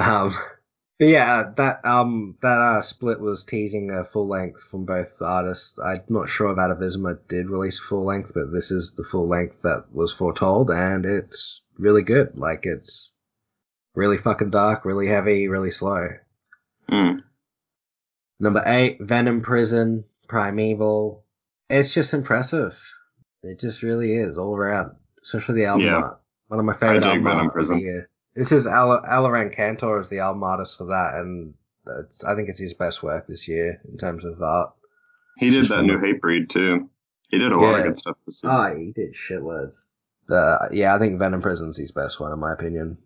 Um, 0.00 0.34
but 0.98 1.08
yeah, 1.08 1.50
that 1.56 1.84
um 1.84 2.36
that 2.42 2.60
uh, 2.60 2.82
split 2.82 3.20
was 3.20 3.44
teasing 3.44 3.90
a 3.90 4.04
full 4.04 4.28
length 4.28 4.62
from 4.62 4.84
both 4.84 5.20
artists. 5.20 5.78
I'm 5.78 6.02
not 6.08 6.28
sure 6.28 6.52
if 6.52 6.58
Atavisma 6.58 7.18
did 7.28 7.50
release 7.50 7.78
full 7.78 8.04
length, 8.04 8.32
but 8.34 8.52
this 8.52 8.70
is 8.70 8.94
the 8.94 9.04
full 9.04 9.28
length 9.28 9.62
that 9.62 9.86
was 9.92 10.12
foretold, 10.12 10.70
and 10.70 11.04
it's 11.04 11.62
really 11.78 12.02
good. 12.02 12.38
Like 12.38 12.66
it's 12.66 13.12
really 13.94 14.18
fucking 14.18 14.50
dark, 14.50 14.84
really 14.84 15.08
heavy, 15.08 15.48
really 15.48 15.70
slow. 15.70 16.08
Mm. 16.90 17.22
Number 18.38 18.62
eight, 18.66 18.98
Venom 19.00 19.40
Prison, 19.40 20.04
Primeval. 20.28 21.24
It's 21.68 21.92
just 21.92 22.14
impressive. 22.14 22.78
It 23.42 23.58
just 23.58 23.82
really 23.82 24.12
is 24.12 24.36
all 24.36 24.54
around, 24.54 24.92
especially 25.26 25.56
the 25.56 25.66
album 25.66 25.86
yeah. 25.86 25.96
art. 25.96 26.20
One 26.48 26.60
of 26.60 26.66
my 26.66 26.74
favorite 26.74 27.04
album 27.04 27.26
art 27.26 27.58
of 27.58 27.68
the 27.68 27.80
year. 27.80 28.08
This 28.34 28.52
is 28.52 28.66
Al- 28.66 29.02
Eliran 29.02 29.54
Kantor 29.54 30.00
is 30.00 30.08
the 30.08 30.20
album 30.20 30.44
artist 30.44 30.78
for 30.78 30.84
that, 30.84 31.14
and 31.16 31.54
I 32.26 32.34
think 32.34 32.48
it's 32.48 32.58
his 32.58 32.74
best 32.74 33.02
work 33.02 33.26
this 33.26 33.48
year 33.48 33.80
in 33.90 33.98
terms 33.98 34.24
of 34.24 34.40
art. 34.40 34.72
He 35.38 35.50
did 35.50 35.68
that 35.68 35.82
new 35.82 35.98
Hatebreed 35.98 36.48
too. 36.48 36.88
He 37.30 37.38
did 37.38 37.52
a 37.52 37.56
yeah. 37.56 37.60
lot 37.60 37.80
of 37.80 37.86
good 37.86 37.98
stuff 37.98 38.16
this 38.26 38.40
year. 38.42 38.52
Oh, 38.52 38.76
he 38.76 38.92
did 38.92 39.14
shitloads. 39.14 39.74
Uh, 40.30 40.68
yeah, 40.70 40.94
I 40.94 40.98
think 40.98 41.18
Venom 41.18 41.42
Prison's 41.42 41.76
his 41.76 41.92
best 41.92 42.20
one 42.20 42.32
in 42.32 42.38
my 42.38 42.52
opinion. 42.52 42.98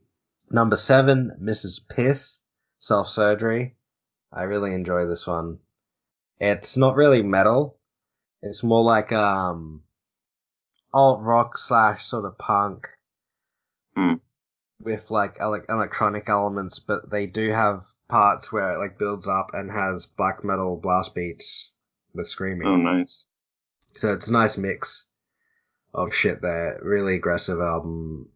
Number 0.50 0.76
seven, 0.76 1.32
Mrs. 1.42 1.80
Piss, 1.88 2.38
Self 2.78 3.08
Surgery. 3.08 3.76
I 4.32 4.42
really 4.44 4.74
enjoy 4.74 5.06
this 5.06 5.26
one. 5.26 5.58
It's 6.38 6.76
not 6.76 6.96
really 6.96 7.22
metal. 7.22 7.78
It's 8.42 8.62
more 8.62 8.82
like 8.82 9.12
um 9.12 9.82
alt 10.92 11.20
rock 11.20 11.56
slash 11.56 12.04
sort 12.04 12.24
of 12.24 12.38
punk. 12.38 12.88
Hmm 13.96 14.14
with 14.82 15.10
like 15.10 15.36
ele- 15.40 15.64
electronic 15.68 16.28
elements, 16.28 16.78
but 16.78 17.10
they 17.10 17.26
do 17.26 17.50
have 17.50 17.84
parts 18.08 18.52
where 18.52 18.74
it 18.74 18.78
like 18.78 18.98
builds 18.98 19.28
up 19.28 19.50
and 19.52 19.70
has 19.70 20.06
black 20.06 20.42
metal 20.42 20.76
blast 20.76 21.14
beats 21.14 21.70
with 22.14 22.28
screaming. 22.28 22.66
Oh, 22.66 22.76
nice. 22.76 23.24
So 23.94 24.12
it's 24.12 24.28
a 24.28 24.32
nice 24.32 24.56
mix 24.56 25.04
of 25.94 26.14
shit 26.14 26.40
there. 26.42 26.78
Really 26.82 27.16
aggressive 27.16 27.60
album. 27.60 28.28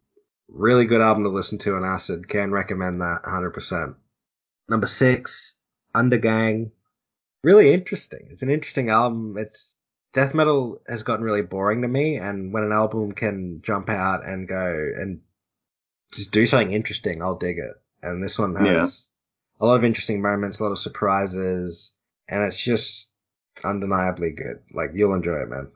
Really 0.47 0.85
good 0.85 1.01
album 1.01 1.23
to 1.23 1.29
listen 1.29 1.57
to 1.59 1.75
on 1.75 1.83
acid. 1.83 2.29
Can 2.29 2.51
recommend 2.51 3.01
that 3.01 3.23
100%. 3.23 3.95
Number 4.69 4.87
six, 4.87 5.55
Undergang. 5.95 6.71
Really 7.43 7.73
interesting. 7.73 8.27
It's 8.31 8.41
an 8.41 8.49
interesting 8.49 8.89
album. 8.89 9.35
It's 9.37 9.75
death 10.15 10.33
metal 10.33 10.81
has 10.87 11.03
gotten 11.03 11.25
really 11.25 11.41
boring 11.41 11.81
to 11.81 11.87
me, 11.87 12.15
and 12.15 12.53
when 12.53 12.63
an 12.63 12.71
album 12.71 13.11
can 13.11 13.61
jump 13.61 13.89
out 13.89 14.25
and 14.25 14.47
go 14.47 14.91
and 14.97 15.19
just 16.13 16.31
do 16.31 16.47
something 16.47 16.71
interesting, 16.71 17.21
I'll 17.21 17.37
dig 17.37 17.59
it. 17.59 17.73
And 18.01 18.23
this 18.23 18.39
one 18.39 18.55
has 18.55 19.11
a 19.59 19.65
lot 19.65 19.75
of 19.75 19.83
interesting 19.83 20.21
moments, 20.21 20.59
a 20.59 20.63
lot 20.63 20.71
of 20.71 20.79
surprises, 20.79 21.93
and 22.29 22.43
it's 22.43 22.61
just 22.63 23.11
undeniably 23.63 24.31
good. 24.31 24.61
Like 24.73 24.91
you'll 24.93 25.13
enjoy 25.13 25.41
it, 25.41 25.49
man. 25.49 25.67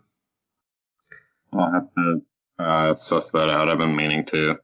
I'll 1.51 1.71
have 1.71 1.93
to 1.95 2.21
uh, 2.57 2.95
suss 2.95 3.31
that 3.31 3.49
out. 3.49 3.69
I've 3.69 3.77
been 3.77 3.95
meaning 3.95 4.23
to. 4.25 4.55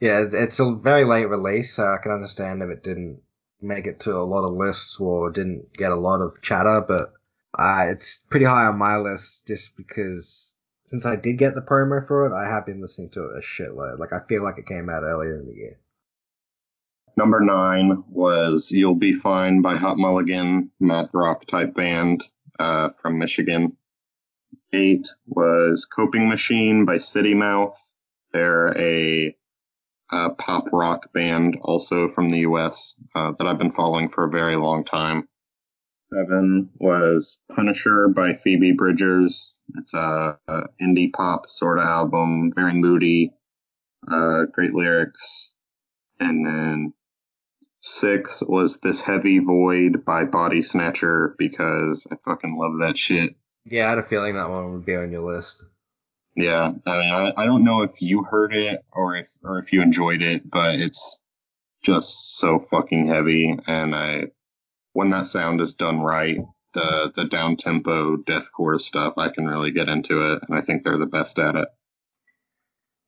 Yeah, 0.00 0.26
it's 0.30 0.60
a 0.60 0.74
very 0.74 1.04
late 1.04 1.30
release, 1.30 1.74
so 1.74 1.86
I 1.86 1.96
can 2.02 2.12
understand 2.12 2.62
if 2.62 2.68
it 2.68 2.84
didn't 2.84 3.20
make 3.62 3.86
it 3.86 4.00
to 4.00 4.16
a 4.16 4.28
lot 4.28 4.44
of 4.44 4.52
lists 4.52 4.98
or 5.00 5.30
didn't 5.30 5.72
get 5.72 5.92
a 5.92 5.96
lot 5.96 6.20
of 6.20 6.42
chatter, 6.42 6.84
but 6.86 7.14
uh, 7.56 7.86
it's 7.88 8.18
pretty 8.30 8.46
high 8.46 8.66
on 8.66 8.78
my 8.78 8.96
list 8.98 9.46
just 9.46 9.76
because 9.76 10.54
since 10.90 11.04
I 11.06 11.16
did 11.16 11.38
get 11.38 11.54
the 11.54 11.62
promo 11.62 12.06
for 12.06 12.26
it, 12.26 12.32
I 12.32 12.48
have 12.48 12.66
been 12.66 12.80
listening 12.80 13.10
to 13.10 13.24
it 13.24 13.38
a 13.38 13.40
shitload. 13.40 13.98
Like 13.98 14.12
I 14.12 14.20
feel 14.28 14.42
like 14.42 14.58
it 14.58 14.66
came 14.66 14.88
out 14.88 15.02
earlier 15.02 15.38
in 15.38 15.46
the 15.46 15.54
year. 15.54 15.78
Number 17.16 17.40
nine 17.40 18.04
was 18.08 18.70
You'll 18.70 18.94
Be 18.94 19.12
Fine 19.14 19.62
by 19.62 19.76
Hot 19.76 19.96
Mulligan, 19.96 20.70
math 20.78 21.14
rock 21.14 21.46
type 21.46 21.74
band 21.74 22.22
uh, 22.58 22.90
from 23.00 23.18
Michigan. 23.18 23.76
Eight 24.74 25.08
was 25.26 25.86
Coping 25.86 26.28
Machine 26.28 26.84
by 26.84 26.98
City 26.98 27.32
Mouth. 27.32 27.80
They're 28.32 28.76
a, 28.78 29.34
pop 30.10 30.66
rock 30.72 31.12
band 31.14 31.56
also 31.62 32.08
from 32.08 32.30
the 32.30 32.40
US 32.40 32.94
uh, 33.14 33.32
that 33.38 33.46
I've 33.46 33.58
been 33.58 33.72
following 33.72 34.10
for 34.10 34.24
a 34.24 34.30
very 34.30 34.56
long 34.56 34.84
time. 34.84 35.26
Seven 36.16 36.70
was 36.78 37.36
Punisher 37.54 38.08
by 38.08 38.32
Phoebe 38.32 38.72
Bridgers. 38.72 39.54
It's 39.76 39.92
a, 39.92 40.38
a 40.48 40.62
indie 40.80 41.12
pop 41.12 41.50
sort 41.50 41.78
of 41.78 41.84
album, 41.84 42.52
very 42.54 42.72
moody, 42.72 43.34
uh, 44.10 44.44
great 44.50 44.72
lyrics. 44.72 45.52
And 46.18 46.46
then 46.46 46.94
Six 47.80 48.42
was 48.42 48.80
This 48.80 49.02
Heavy 49.02 49.40
Void 49.40 50.06
by 50.06 50.24
Bodysnatcher 50.24 51.34
because 51.36 52.06
I 52.10 52.16
fucking 52.24 52.56
love 52.58 52.80
that 52.80 52.96
shit. 52.96 53.36
Yeah, 53.66 53.86
I 53.86 53.90
had 53.90 53.98
a 53.98 54.02
feeling 54.02 54.36
that 54.36 54.48
one 54.48 54.72
would 54.72 54.86
be 54.86 54.96
on 54.96 55.12
your 55.12 55.34
list. 55.34 55.62
Yeah, 56.34 56.72
I 56.86 56.98
mean, 56.98 57.12
I, 57.12 57.32
I 57.36 57.44
don't 57.44 57.64
know 57.64 57.82
if 57.82 58.00
you 58.00 58.22
heard 58.22 58.54
it 58.54 58.80
or 58.90 59.16
if 59.16 59.28
or 59.42 59.58
if 59.58 59.70
you 59.70 59.82
enjoyed 59.82 60.22
it, 60.22 60.48
but 60.48 60.76
it's 60.76 61.22
just 61.82 62.38
so 62.38 62.58
fucking 62.58 63.06
heavy, 63.06 63.58
and 63.66 63.94
I 63.94 64.28
when 64.96 65.10
that 65.10 65.26
sound 65.26 65.60
is 65.60 65.74
done 65.74 66.00
right, 66.00 66.38
the 66.72 67.12
the 67.14 67.26
down 67.26 67.56
tempo 67.56 68.16
deathcore 68.16 68.80
stuff, 68.80 69.14
I 69.18 69.28
can 69.28 69.44
really 69.46 69.70
get 69.70 69.90
into 69.90 70.32
it, 70.32 70.42
and 70.48 70.56
I 70.56 70.62
think 70.62 70.82
they're 70.82 70.98
the 70.98 71.06
best 71.06 71.38
at 71.38 71.54
it. 71.54 71.68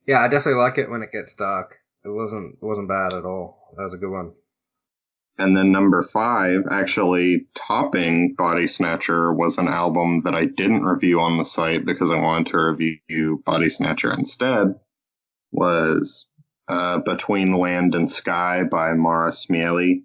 Yeah, 0.05 0.21
I 0.21 0.27
definitely 0.27 0.61
like 0.61 0.77
it 0.77 0.89
when 0.89 1.01
it 1.01 1.11
gets 1.11 1.33
dark. 1.33 1.77
It 2.05 2.09
wasn't 2.09 2.57
it 2.61 2.65
wasn't 2.65 2.87
bad 2.87 3.13
at 3.13 3.25
all. 3.25 3.73
That 3.75 3.83
was 3.83 3.95
a 3.95 3.97
good 3.97 4.11
one. 4.11 4.33
And 5.39 5.55
then 5.55 5.71
number 5.71 6.03
five, 6.03 6.65
actually 6.69 7.47
topping 7.55 8.35
Bodysnatcher, 8.37 9.33
was 9.35 9.57
an 9.57 9.69
album 9.69 10.21
that 10.25 10.35
I 10.35 10.45
didn't 10.45 10.83
review 10.83 11.21
on 11.21 11.37
the 11.37 11.45
site 11.45 11.85
because 11.85 12.11
I 12.11 12.19
wanted 12.19 12.47
to 12.47 12.57
review 12.57 13.41
Bodysnatcher 13.47 14.15
instead. 14.15 14.75
Was 15.51 16.27
uh, 16.67 16.99
Between 16.99 17.53
Land 17.53 17.95
and 17.95 18.11
Sky 18.11 18.63
by 18.63 18.93
Mara 18.93 19.31
Smieli, 19.31 20.03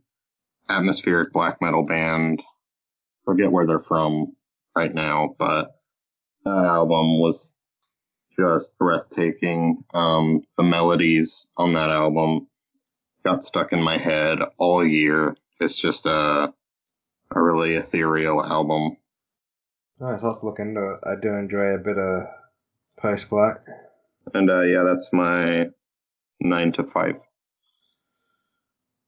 atmospheric 0.69 1.33
black 1.33 1.61
metal 1.61 1.85
band. 1.85 2.43
Forget 3.25 3.51
where 3.51 3.67
they're 3.67 3.79
from 3.79 4.35
right 4.77 4.93
now, 4.93 5.35
but 5.39 5.77
that 6.45 6.51
album 6.51 7.19
was 7.21 7.55
just 8.39 8.77
breathtaking. 8.79 9.85
Um, 9.95 10.43
the 10.57 10.65
melodies 10.65 11.49
on 11.57 11.73
that 11.75 11.91
album 11.91 12.49
got 13.25 13.45
stuck 13.45 13.73
in 13.73 13.83
my 13.83 13.97
head 13.97 14.41
all 14.59 14.87
year. 14.87 15.37
It's 15.61 15.77
just 15.77 16.07
a 16.07 16.53
a 17.31 17.43
really 17.43 17.75
ethereal 17.75 18.45
album. 18.45 18.97
Nice, 19.99 20.23
I'll 20.23 20.33
have 20.33 20.41
to 20.41 20.47
look 20.47 20.59
into 20.59 20.93
it. 20.93 21.01
I 21.05 21.15
do 21.21 21.29
enjoy 21.35 21.75
a 21.75 21.79
bit 21.79 21.99
of 21.99 22.27
post 22.99 23.31
black. 23.31 23.61
And 24.33 24.51
uh, 24.51 24.63
yeah, 24.63 24.83
that's 24.83 25.13
my 25.13 25.69
nine 26.41 26.73
to 26.73 26.85
five. 26.85 27.17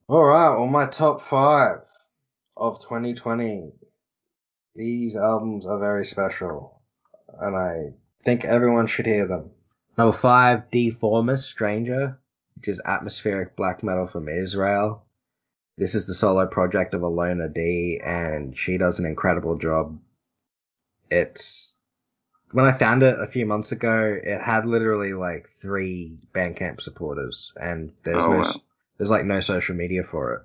All 0.08 0.24
right, 0.24 0.56
well, 0.56 0.66
my 0.66 0.86
top 0.86 1.22
five 1.22 1.80
of 2.56 2.80
2020. 2.80 3.72
These 4.74 5.16
albums 5.16 5.66
are 5.66 5.78
very 5.78 6.04
special, 6.04 6.80
and 7.40 7.56
I 7.56 7.94
think 8.24 8.44
everyone 8.44 8.86
should 8.86 9.06
hear 9.06 9.26
them. 9.26 9.50
Number 9.96 10.16
five, 10.16 10.70
Deformis 10.70 11.38
Stranger 11.38 12.18
which 12.56 12.68
is 12.68 12.80
atmospheric 12.84 13.54
black 13.54 13.82
metal 13.82 14.06
from 14.06 14.28
Israel. 14.28 15.04
This 15.78 15.94
is 15.94 16.06
the 16.06 16.14
solo 16.14 16.46
project 16.46 16.94
of 16.94 17.02
Alona 17.02 17.52
D, 17.52 18.00
and 18.02 18.56
she 18.56 18.78
does 18.78 18.98
an 18.98 19.06
incredible 19.06 19.58
job. 19.58 19.98
It's 21.10 21.76
when 22.52 22.64
I 22.64 22.72
found 22.72 23.02
it 23.02 23.20
a 23.20 23.26
few 23.26 23.44
months 23.44 23.72
ago, 23.72 24.18
it 24.22 24.40
had 24.40 24.66
literally 24.66 25.12
like 25.12 25.50
three 25.60 26.18
Bandcamp 26.34 26.80
supporters, 26.80 27.52
and 27.60 27.92
there's 28.04 28.24
Oh, 28.24 28.30
no, 28.32 28.38
wow. 28.38 28.54
There's 28.98 29.10
like 29.10 29.24
no 29.24 29.40
social 29.40 29.74
media 29.74 30.02
for 30.02 30.34
it. 30.34 30.42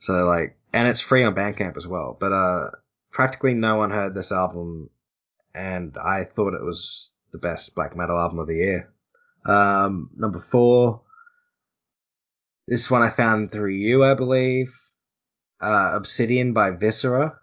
So 0.00 0.12
like, 0.24 0.56
and 0.72 0.88
it's 0.88 1.00
free 1.00 1.24
on 1.24 1.34
Bandcamp 1.34 1.76
as 1.76 1.86
well. 1.86 2.16
But 2.18 2.32
uh, 2.32 2.70
practically 3.10 3.54
no 3.54 3.76
one 3.76 3.90
heard 3.90 4.14
this 4.14 4.32
album, 4.32 4.90
and 5.54 5.96
I 5.98 6.24
thought 6.24 6.54
it 6.54 6.64
was 6.64 7.12
the 7.32 7.38
best 7.38 7.74
black 7.74 7.96
metal 7.96 8.18
album 8.18 8.38
of 8.38 8.46
the 8.46 8.56
year. 8.56 8.92
Um, 9.44 10.10
number 10.16 10.38
four. 10.38 11.02
This 12.66 12.90
one 12.90 13.02
I 13.02 13.10
found 13.10 13.50
through 13.50 13.70
you, 13.70 14.04
I 14.04 14.14
believe. 14.14 14.72
Uh, 15.60 15.92
Obsidian 15.94 16.52
by 16.52 16.70
Viscera. 16.70 17.36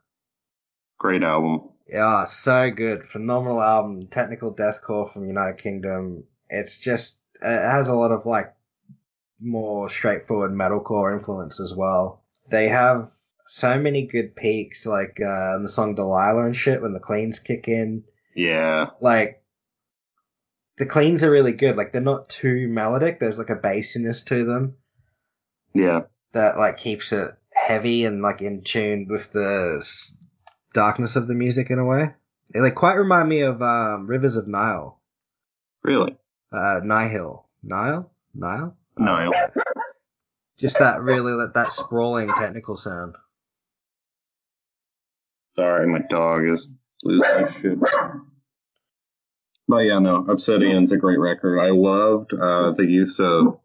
Great 0.97 1.21
album. 1.21 1.69
Yeah, 1.87 2.23
so 2.23 2.71
good. 2.71 3.07
Phenomenal 3.07 3.61
album. 3.61 4.07
Technical 4.07 4.53
deathcore 4.53 5.11
from 5.11 5.27
United 5.27 5.57
Kingdom. 5.57 6.23
It's 6.49 6.77
just, 6.77 7.17
it 7.41 7.45
has 7.45 7.89
a 7.89 7.95
lot 7.95 8.11
of 8.11 8.25
like 8.25 8.53
more 9.39 9.89
straightforward 9.89 10.51
metalcore 10.51 11.17
influence 11.17 11.59
as 11.59 11.73
well. 11.75 12.23
They 12.49 12.69
have 12.69 13.11
so 13.47 13.79
many 13.79 14.07
good 14.07 14.35
peaks, 14.35 14.85
like, 14.85 15.19
uh, 15.21 15.55
in 15.55 15.63
the 15.63 15.69
song 15.69 15.95
Delilah 15.95 16.45
and 16.45 16.55
shit 16.55 16.81
when 16.81 16.93
the 16.93 16.99
cleans 16.99 17.39
kick 17.39 17.67
in. 17.67 18.03
Yeah, 18.35 18.89
Like, 19.01 19.41
the 20.77 20.85
cleans 20.85 21.23
are 21.23 21.31
really 21.31 21.53
good. 21.53 21.75
Like, 21.75 21.91
they're 21.91 22.01
not 22.01 22.29
too 22.29 22.67
melodic. 22.67 23.19
There's 23.19 23.37
like 23.39 23.49
a 23.49 23.55
bassiness 23.55 24.23
to 24.25 24.43
them 24.45 24.75
yeah, 25.73 26.01
that 26.33 26.57
like 26.59 26.77
keeps 26.77 27.11
it 27.13 27.31
heavy 27.51 28.05
and 28.05 28.21
like 28.21 28.41
in 28.41 28.61
tune 28.63 29.07
with 29.09 29.31
the 29.31 29.77
s- 29.79 30.13
darkness 30.73 31.15
of 31.15 31.27
the 31.27 31.33
music 31.33 31.69
in 31.71 31.79
a 31.79 31.85
way. 31.85 32.13
They 32.53 32.59
like 32.59 32.75
quite 32.75 32.95
remind 32.95 33.27
me 33.27 33.41
of 33.41 33.61
um, 33.61 34.05
Rivers 34.07 34.37
of 34.37 34.47
Nile, 34.47 34.99
really. 35.83 36.15
uh, 36.51 36.79
Nihil, 36.83 37.45
Nile, 37.63 38.11
Nile. 38.35 38.75
No, 38.99 39.31
Just 40.57 40.79
that 40.79 41.01
really 41.01 41.33
that, 41.33 41.53
that 41.53 41.71
sprawling 41.73 42.29
technical 42.29 42.77
sound. 42.77 43.15
sorry, 45.55 45.87
my 45.87 45.99
dog 46.09 46.47
is 46.47 46.73
losing 47.03 47.47
shit. 47.61 47.79
But 49.67 49.77
yeah, 49.79 49.99
no, 49.99 50.25
Obsidian's 50.27 50.91
a 50.91 50.97
great 50.97 51.19
record. 51.19 51.59
I 51.59 51.69
loved 51.71 52.33
uh, 52.33 52.71
the 52.71 52.85
use 52.85 53.19
of 53.19 53.59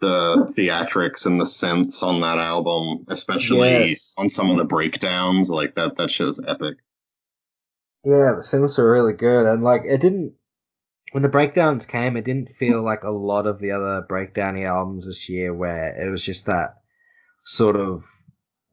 the 0.00 0.52
theatrics 0.56 1.26
and 1.26 1.40
the 1.40 1.44
synths 1.44 2.02
on 2.02 2.20
that 2.20 2.38
album, 2.38 3.06
especially 3.08 3.90
Yes. 3.90 4.12
on 4.18 4.28
some 4.28 4.50
of 4.50 4.58
the 4.58 4.64
breakdowns. 4.64 5.48
Like 5.50 5.74
that, 5.76 5.96
that 5.96 6.10
shit's 6.10 6.40
epic. 6.46 6.76
Yeah, 8.04 8.34
the 8.36 8.42
synths 8.42 8.78
are 8.78 8.90
really 8.90 9.12
good, 9.14 9.46
and 9.46 9.62
like 9.64 9.82
it 9.84 10.00
didn't. 10.00 10.34
When 11.12 11.22
the 11.22 11.28
breakdowns 11.28 11.86
came, 11.86 12.16
it 12.16 12.24
didn't 12.24 12.54
feel 12.54 12.82
like 12.82 13.02
a 13.02 13.10
lot 13.10 13.46
of 13.46 13.58
the 13.58 13.72
other 13.72 14.06
breakdowny 14.08 14.64
albums 14.64 15.06
this 15.06 15.28
year, 15.28 15.52
where 15.52 15.94
it 16.00 16.08
was 16.10 16.24
just 16.24 16.46
that 16.46 16.76
sort 17.44 17.76
of 17.76 18.04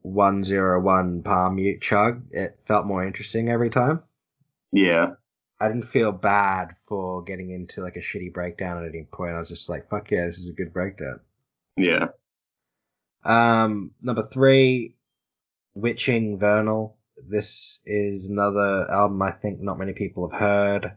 one 0.02 0.44
zero 0.44 0.80
one 0.80 1.22
palm 1.22 1.56
mute 1.56 1.80
chug. 1.80 2.22
It 2.30 2.58
felt 2.66 2.86
more 2.86 3.04
interesting 3.04 3.48
every 3.48 3.70
time. 3.70 4.02
Yeah, 4.70 5.14
I 5.60 5.68
didn't 5.68 5.88
feel 5.88 6.12
bad 6.12 6.76
for 6.86 7.24
getting 7.24 7.50
into 7.50 7.82
like 7.82 7.96
a 7.96 8.00
shitty 8.00 8.32
breakdown 8.32 8.84
at 8.84 8.88
any 8.88 9.04
point. 9.10 9.34
I 9.34 9.40
was 9.40 9.48
just 9.48 9.68
like, 9.68 9.88
fuck 9.90 10.10
yeah, 10.10 10.26
this 10.26 10.38
is 10.38 10.48
a 10.48 10.52
good 10.52 10.72
breakdown. 10.72 11.20
yeah, 11.76 12.08
Um, 13.24 13.92
number 14.00 14.22
three, 14.22 14.94
Witching 15.74 16.38
Vernal. 16.38 16.96
This 17.28 17.80
is 17.84 18.26
another 18.26 18.88
album 18.88 19.20
I 19.22 19.32
think 19.32 19.60
not 19.60 19.78
many 19.78 19.92
people 19.92 20.30
have 20.30 20.38
heard. 20.40 20.92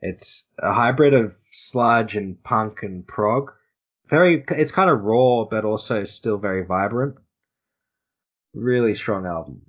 It's 0.00 0.44
a 0.58 0.72
hybrid 0.72 1.14
of 1.14 1.34
sludge 1.50 2.16
and 2.16 2.42
punk 2.42 2.82
and 2.82 3.06
prog. 3.06 3.52
Very, 4.08 4.44
it's 4.50 4.72
kind 4.72 4.90
of 4.90 5.04
raw, 5.04 5.44
but 5.44 5.64
also 5.64 6.04
still 6.04 6.38
very 6.38 6.64
vibrant. 6.64 7.16
Really 8.54 8.94
strong 8.94 9.26
album. 9.26 9.62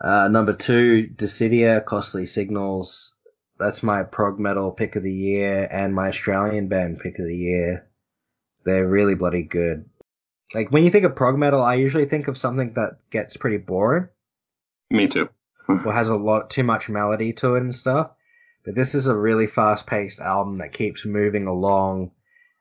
Uh, 0.00 0.28
number 0.28 0.54
two, 0.54 1.08
Dissidia, 1.08 1.84
Costly 1.84 2.26
Signals. 2.26 3.12
That's 3.58 3.82
my 3.82 4.04
prog 4.04 4.38
metal 4.38 4.70
pick 4.70 4.94
of 4.94 5.02
the 5.02 5.12
year 5.12 5.66
and 5.70 5.94
my 5.94 6.08
Australian 6.08 6.68
band 6.68 7.00
pick 7.00 7.18
of 7.18 7.26
the 7.26 7.36
year. 7.36 7.88
They're 8.64 8.86
really 8.86 9.16
bloody 9.16 9.42
good. 9.42 9.86
Like 10.54 10.70
when 10.70 10.84
you 10.84 10.90
think 10.90 11.04
of 11.04 11.16
prog 11.16 11.36
metal, 11.36 11.62
I 11.62 11.74
usually 11.74 12.06
think 12.06 12.28
of 12.28 12.38
something 12.38 12.74
that 12.74 12.98
gets 13.10 13.36
pretty 13.36 13.58
boring 13.58 14.08
Me 14.90 15.08
too. 15.08 15.28
or 15.68 15.92
has 15.92 16.08
a 16.08 16.16
lot 16.16 16.50
too 16.50 16.62
much 16.62 16.88
melody 16.88 17.32
to 17.34 17.56
it 17.56 17.62
and 17.62 17.74
stuff. 17.74 18.12
But 18.68 18.74
this 18.74 18.94
is 18.94 19.08
a 19.08 19.16
really 19.16 19.46
fast 19.46 19.86
paced 19.86 20.20
album 20.20 20.58
that 20.58 20.74
keeps 20.74 21.06
moving 21.06 21.46
along, 21.46 22.10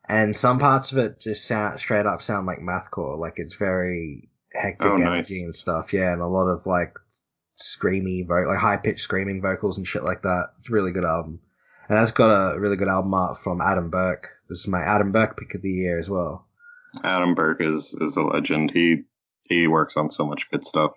and 0.08 0.34
some 0.38 0.58
parts 0.58 0.94
of 0.94 1.00
it 1.00 1.20
just 1.20 1.46
sound 1.46 1.82
straight 1.82 2.06
up 2.06 2.22
sound 2.22 2.48
like 2.48 2.60
mathcore. 2.60 3.20
Like 3.20 3.34
it's 3.38 3.56
very 3.56 4.30
hectic 4.54 4.86
Oh, 4.90 4.96
nice. 4.96 5.08
energy 5.30 5.44
and 5.44 5.54
stuff. 5.54 5.92
Yeah, 5.92 6.14
and 6.14 6.22
a 6.22 6.28
lot 6.28 6.48
of 6.48 6.66
like 6.66 6.94
screamy, 7.60 8.26
vo- 8.26 8.48
like 8.48 8.58
high 8.58 8.78
pitched 8.78 9.02
screaming 9.02 9.42
vocals 9.42 9.78
and 9.78 9.86
shit 9.88 10.06
like 10.06 10.22
that. 10.22 10.52
It's 10.60 10.70
a 10.70 10.74
really 10.74 10.94
good 10.94 11.04
album, 11.04 11.42
and 11.90 11.98
that's 11.98 12.12
got 12.12 12.54
a 12.54 12.58
really 12.58 12.78
good 12.78 12.88
album 12.88 13.14
art 13.14 13.40
from 13.44 13.60
Adam 13.60 13.90
Burke. 13.90 14.30
This 14.48 14.60
is 14.60 14.68
my 14.68 14.82
Adam 14.82 15.12
Burke 15.12 15.38
pick 15.38 15.56
of 15.56 15.62
the 15.62 15.70
year 15.70 16.00
as 16.00 16.10
well. 16.10 16.48
Adam 17.04 17.36
Burke 17.36 17.60
is 17.62 17.94
is 18.00 18.16
a 18.16 18.22
legend. 18.22 18.72
He 18.74 19.04
he 19.50 19.68
works 19.68 19.98
on 19.98 20.10
so 20.10 20.26
much 20.26 20.50
good 20.52 20.64
stuff. 20.64 20.92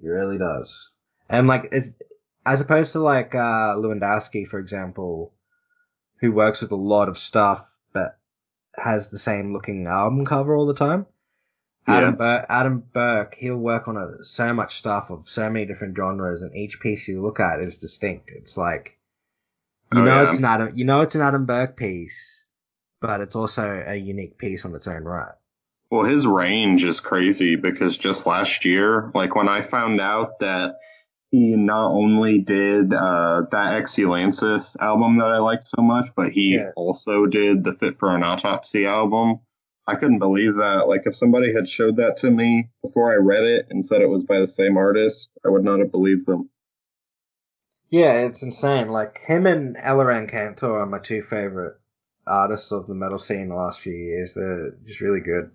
He 0.00 0.08
really 0.08 0.38
does. 0.38 0.90
And 1.28 1.46
like, 1.46 1.68
it, 1.72 1.84
as 2.46 2.60
opposed 2.60 2.92
to 2.92 3.00
like 3.00 3.34
uh, 3.34 3.74
Lewandowski, 3.76 4.46
for 4.46 4.58
example, 4.58 5.32
who 6.20 6.32
works 6.32 6.60
with 6.62 6.72
a 6.72 6.76
lot 6.76 7.08
of 7.08 7.18
stuff 7.18 7.66
but 7.92 8.18
has 8.76 9.08
the 9.08 9.18
same 9.18 9.52
looking 9.52 9.86
album 9.86 10.26
cover 10.26 10.54
all 10.56 10.66
the 10.66 10.74
time. 10.74 11.06
Adam, 11.86 12.10
Yeah. 12.10 12.16
Bur- 12.16 12.46
Adam 12.48 12.82
Burke, 12.92 13.34
he'll 13.38 13.56
work 13.56 13.88
on 13.88 13.96
a, 13.96 14.24
so 14.24 14.52
much 14.54 14.76
stuff 14.78 15.10
of 15.10 15.28
so 15.28 15.48
many 15.50 15.66
different 15.66 15.96
genres, 15.96 16.42
and 16.42 16.56
each 16.56 16.80
piece 16.80 17.06
you 17.08 17.20
look 17.22 17.40
at 17.40 17.60
is 17.60 17.78
distinct. 17.78 18.30
It's 18.30 18.56
like 18.56 18.98
you 19.92 20.00
Oh, 20.00 20.04
know 20.04 20.22
yeah. 20.22 20.26
it's 20.28 20.38
an 20.38 20.44
Adam, 20.44 20.72
you 20.76 20.84
know 20.84 21.02
it's 21.02 21.14
an 21.14 21.20
Adam 21.20 21.44
Burke 21.46 21.76
piece, 21.76 22.46
but 23.00 23.20
it's 23.20 23.36
also 23.36 23.84
a 23.86 23.94
unique 23.94 24.38
piece 24.38 24.64
on 24.64 24.74
its 24.74 24.86
own 24.88 25.04
right. 25.04 25.34
Well, 25.90 26.04
his 26.04 26.26
range 26.26 26.82
is 26.84 26.98
crazy 27.00 27.54
because 27.56 27.96
just 27.96 28.26
last 28.26 28.64
year, 28.64 29.12
like 29.14 29.36
when 29.36 29.48
I 29.48 29.60
found 29.62 30.00
out 30.00 30.40
that 30.40 30.76
he 31.34 31.56
not 31.56 31.90
only 31.90 32.38
did 32.38 32.94
uh, 32.94 33.42
that 33.50 33.82
Exulansis 33.82 34.76
album 34.80 35.18
that 35.18 35.32
I 35.32 35.38
liked 35.38 35.66
so 35.66 35.82
much, 35.82 36.06
but 36.14 36.30
he 36.30 36.54
Yeah. 36.54 36.70
also 36.76 37.26
did 37.26 37.64
the 37.64 37.72
Fit 37.72 37.96
for 37.96 38.14
an 38.14 38.22
Autopsy 38.22 38.86
album. 38.86 39.40
I 39.84 39.96
couldn't 39.96 40.20
believe 40.20 40.54
that. 40.56 40.86
Like 40.86 41.02
if 41.06 41.16
somebody 41.16 41.52
had 41.52 41.68
showed 41.68 41.96
that 41.96 42.18
to 42.18 42.30
me 42.30 42.70
before 42.82 43.12
I 43.12 43.16
read 43.16 43.42
it 43.42 43.66
and 43.68 43.84
said 43.84 44.00
it 44.00 44.08
was 44.08 44.22
by 44.22 44.38
the 44.38 44.46
same 44.46 44.76
artist, 44.76 45.28
I 45.44 45.48
would 45.48 45.64
not 45.64 45.80
have 45.80 45.90
believed 45.90 46.24
them. 46.26 46.50
Yeah, 47.88 48.12
it's 48.26 48.44
insane. 48.44 48.90
Like 48.90 49.18
him 49.18 49.46
and 49.46 49.74
Eliran 49.76 50.30
Kantor 50.30 50.78
are 50.78 50.86
my 50.86 51.00
two 51.00 51.20
favorite 51.22 51.74
artists 52.28 52.70
of 52.70 52.86
the 52.86 52.94
metal 52.94 53.18
scene 53.18 53.48
the 53.48 53.56
last 53.56 53.80
few 53.80 53.92
years. 53.92 54.34
They're 54.34 54.70
just 54.84 55.00
really 55.00 55.20
good. 55.20 55.50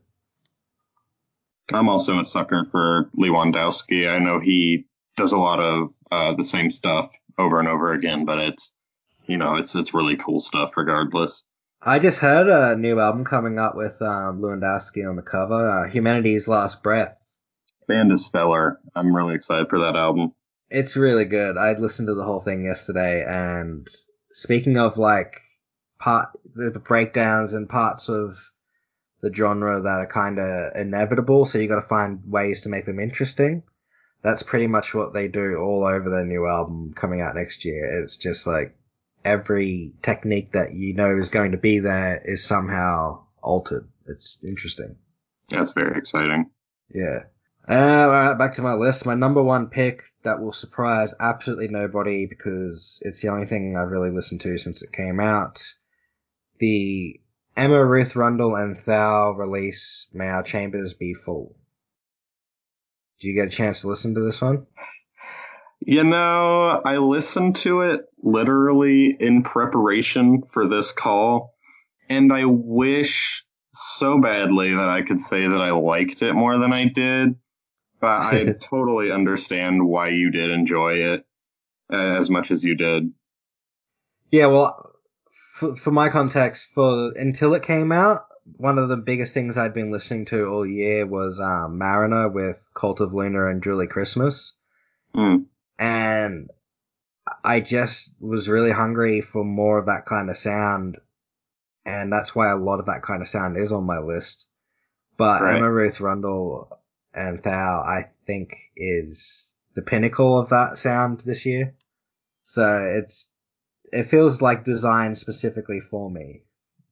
I'm 1.72 1.88
also 1.88 2.20
a 2.20 2.26
sucker 2.26 2.66
for 2.66 3.10
Lewandowski. 3.18 4.10
I 4.10 4.20
know 4.20 4.42
he 4.42 4.89
does 5.20 5.34
a 5.34 5.38
lot 5.38 5.60
of 5.60 5.94
uh, 6.12 6.34
the 6.34 6.46
same 6.46 6.72
stuff 6.72 7.12
over 7.38 7.60
and 7.60 7.68
over 7.68 7.94
again, 7.94 8.26
but 8.26 8.40
it's 8.40 8.74
you 9.28 9.38
know 9.38 9.56
it's 9.56 9.76
it's 9.76 9.94
really 9.94 10.16
cool 10.16 10.40
stuff 10.40 10.78
regardless. 10.78 11.44
I 11.82 12.00
just 12.00 12.20
heard 12.20 12.48
a 12.48 12.76
new 12.76 13.00
album 13.00 13.26
coming 13.26 13.60
up 13.60 13.76
with 13.76 14.02
um, 14.02 14.42
Lewandowski 14.42 15.08
on 15.08 15.16
the 15.16 15.22
cover, 15.22 15.70
uh, 15.70 15.90
Humanity's 15.90 16.48
Last 16.48 16.84
Breath. 16.84 17.16
Band 17.88 18.12
is 18.12 18.26
stellar. 18.26 18.80
I'm 18.96 19.16
really 19.16 19.36
excited 19.36 19.70
for 19.70 19.80
that 19.80 19.96
album. 19.96 20.34
It's 20.70 20.96
really 20.96 21.26
good. 21.26 21.58
I 21.58 21.74
listened 21.74 22.08
to 22.08 22.16
the 22.16 22.24
whole 22.24 22.42
thing 22.42 22.64
yesterday, 22.64 23.24
and 23.26 23.88
speaking 24.32 24.78
of 24.78 24.98
like 24.98 25.36
part 26.00 26.30
the 26.56 26.72
the 26.72 26.80
breakdowns 26.80 27.54
and 27.54 27.68
parts 27.68 28.08
of 28.10 28.38
the 29.22 29.34
genre 29.34 29.82
that 29.82 30.00
are 30.00 30.08
kind 30.08 30.40
of 30.40 30.76
inevitable, 30.78 31.46
so 31.46 31.58
you 31.58 31.68
got 31.68 31.82
to 31.82 31.88
find 31.88 32.22
ways 32.26 32.62
to 32.62 32.70
make 32.70 32.86
them 32.86 33.02
interesting. 33.02 33.64
That's 34.22 34.44
pretty 34.44 34.68
much 34.68 34.94
what 34.94 35.14
they 35.14 35.28
do 35.28 35.56
all 35.58 35.86
over 35.86 36.10
their 36.10 36.26
new 36.26 36.46
album 36.46 36.94
coming 36.94 37.22
out 37.22 37.36
next 37.36 37.64
year. 37.64 38.02
It's 38.04 38.18
just 38.18 38.46
like 38.46 38.76
every 39.24 39.94
technique 40.02 40.52
that 40.54 40.74
you 40.74 40.94
know 40.94 41.18
is 41.18 41.30
going 41.30 41.52
to 41.52 41.58
be 41.58 41.80
there 41.80 42.22
is 42.24 42.44
somehow 42.44 43.24
altered. 43.42 43.88
It's 44.08 44.38
interesting. 44.46 44.98
Yeah, 45.50 45.62
it's 45.62 45.72
very 45.72 45.98
exciting. 45.98 46.50
Yeah. 46.94 47.24
Uh, 47.68 47.74
all 47.74 48.10
right, 48.10 48.38
back 48.38 48.56
to 48.56 48.62
my 48.62 48.74
list. 48.74 49.06
My 49.06 49.16
number 49.16 49.44
one 49.44 49.68
pick 49.68 50.04
that 50.24 50.42
will 50.42 50.54
surprise 50.54 51.14
absolutely 51.20 51.68
nobody 51.68 52.26
because 52.26 53.02
it's 53.06 53.22
the 53.22 53.30
only 53.30 53.46
thing 53.46 53.78
I've 53.78 53.90
really 53.90 54.10
listened 54.10 54.42
to 54.42 54.58
since 54.58 54.82
it 54.82 54.92
came 54.92 55.20
out. 55.20 55.62
The 56.60 57.20
Emma 57.56 57.86
Ruth 57.86 58.16
Rundle 58.16 58.56
and 58.56 58.78
Thou 58.86 59.32
release 59.32 60.08
May 60.14 60.28
Our 60.28 60.44
Chambers 60.44 60.94
Be 60.94 61.14
Full. 61.14 61.56
Do 63.20 63.28
you 63.28 63.36
get 63.36 63.48
a 63.48 63.52
chance 63.52 63.82
to 63.82 63.88
listen 63.88 64.16
to 64.16 64.22
this 64.22 64.42
one? 64.42 64.66
You 65.82 66.04
know, 66.04 66.82
I 66.84 66.98
listened 66.98 67.58
to 67.58 67.82
it 67.82 68.02
literally 68.22 69.16
in 69.18 69.44
preparation 69.44 70.44
for 70.52 70.68
this 70.68 70.92
call, 70.92 71.56
and 72.10 72.32
I 72.32 72.46
wish 72.46 73.44
so 73.74 74.20
badly 74.20 74.74
that 74.74 74.90
I 74.90 75.02
could 75.02 75.20
say 75.20 75.48
that 75.48 75.62
I 75.62 75.72
liked 75.72 76.22
it 76.22 76.34
more 76.34 76.58
than 76.58 76.74
I 76.74 76.86
did. 76.86 77.36
But 78.00 78.22
I 78.22 78.56
totally 78.62 79.12
understand 79.12 79.86
why 79.86 80.10
you 80.10 80.32
did 80.32 80.52
enjoy 80.52 80.94
it 80.94 81.26
uh, 81.92 81.96
as 81.96 82.30
much 82.30 82.52
as 82.52 82.64
you 82.64 82.76
did. 82.76 83.12
Yeah, 84.32 84.48
well, 84.48 84.92
for, 85.56 85.76
for 85.76 85.92
my 85.92 86.10
context, 86.10 86.70
for 86.74 87.12
until 87.18 87.54
it 87.54 87.64
came 87.64 87.92
out, 87.92 88.26
one 88.58 88.78
of 88.78 88.90
the 88.90 88.98
biggest 88.98 89.34
things 89.34 89.58
I'd 89.58 89.74
been 89.74 89.92
listening 89.92 90.26
to 90.26 90.46
all 90.48 90.66
year 90.66 91.06
was 91.06 91.40
um, 91.40 91.78
Mariner 91.78 92.30
with 92.30 92.60
Cult 92.74 93.02
of 93.02 93.14
Luna 93.14 93.48
and 93.48 93.64
Julie 93.64 93.88
Christmas. 93.88 94.54
Mm. 95.16 95.46
and 95.80 96.52
I 97.44 97.60
just 97.62 98.12
was 98.20 98.48
really 98.48 98.72
hungry 98.72 99.22
for 99.22 99.44
more 99.44 99.80
of 99.80 99.88
that 99.88 100.06
kind 100.06 100.30
of 100.30 100.38
sound, 100.38 101.00
and 101.86 102.12
that's 102.14 102.36
why 102.36 102.52
a 102.52 102.58
lot 102.58 102.80
of 102.80 102.86
that 102.88 103.02
kind 103.02 103.22
of 103.22 103.28
sound 103.28 103.58
is 103.58 103.72
on 103.72 103.86
my 103.86 104.00
list. 104.00 104.48
But 105.18 105.42
Right. 105.42 105.58
Emma 105.58 105.72
Ruth 105.72 106.00
Rundle 106.00 106.80
and 107.14 107.42
Thou, 107.44 107.82
I 107.82 108.10
think, 108.26 108.56
is 108.76 109.56
the 109.76 109.82
pinnacle 109.82 110.38
of 110.38 110.50
that 110.50 110.78
sound 110.78 111.22
this 111.22 111.46
year. 111.46 111.76
So 112.44 112.78
it's 112.96 113.30
it 113.92 114.04
feels 114.04 114.42
like 114.42 114.64
designed 114.64 115.18
specifically 115.18 115.80
for 115.80 116.10
me. 116.10 116.44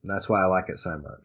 And 0.02 0.12
that's 0.12 0.28
why 0.28 0.42
I 0.42 0.46
like 0.46 0.70
it 0.70 0.80
so 0.80 0.98
much. 0.98 1.24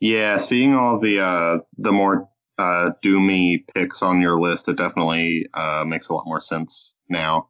Yeah, 0.00 0.38
seeing 0.38 0.74
all 0.74 1.00
the 1.00 1.20
uh, 1.20 1.58
the 1.78 1.92
more 1.92 2.28
uh, 2.58 2.90
doomy 3.02 3.66
picks 3.74 4.02
on 4.02 4.20
your 4.20 4.40
list, 4.40 4.68
it 4.68 4.76
definitely 4.76 5.48
uh, 5.54 5.84
makes 5.86 6.08
a 6.08 6.14
lot 6.14 6.26
more 6.26 6.40
sense 6.40 6.94
now. 7.08 7.48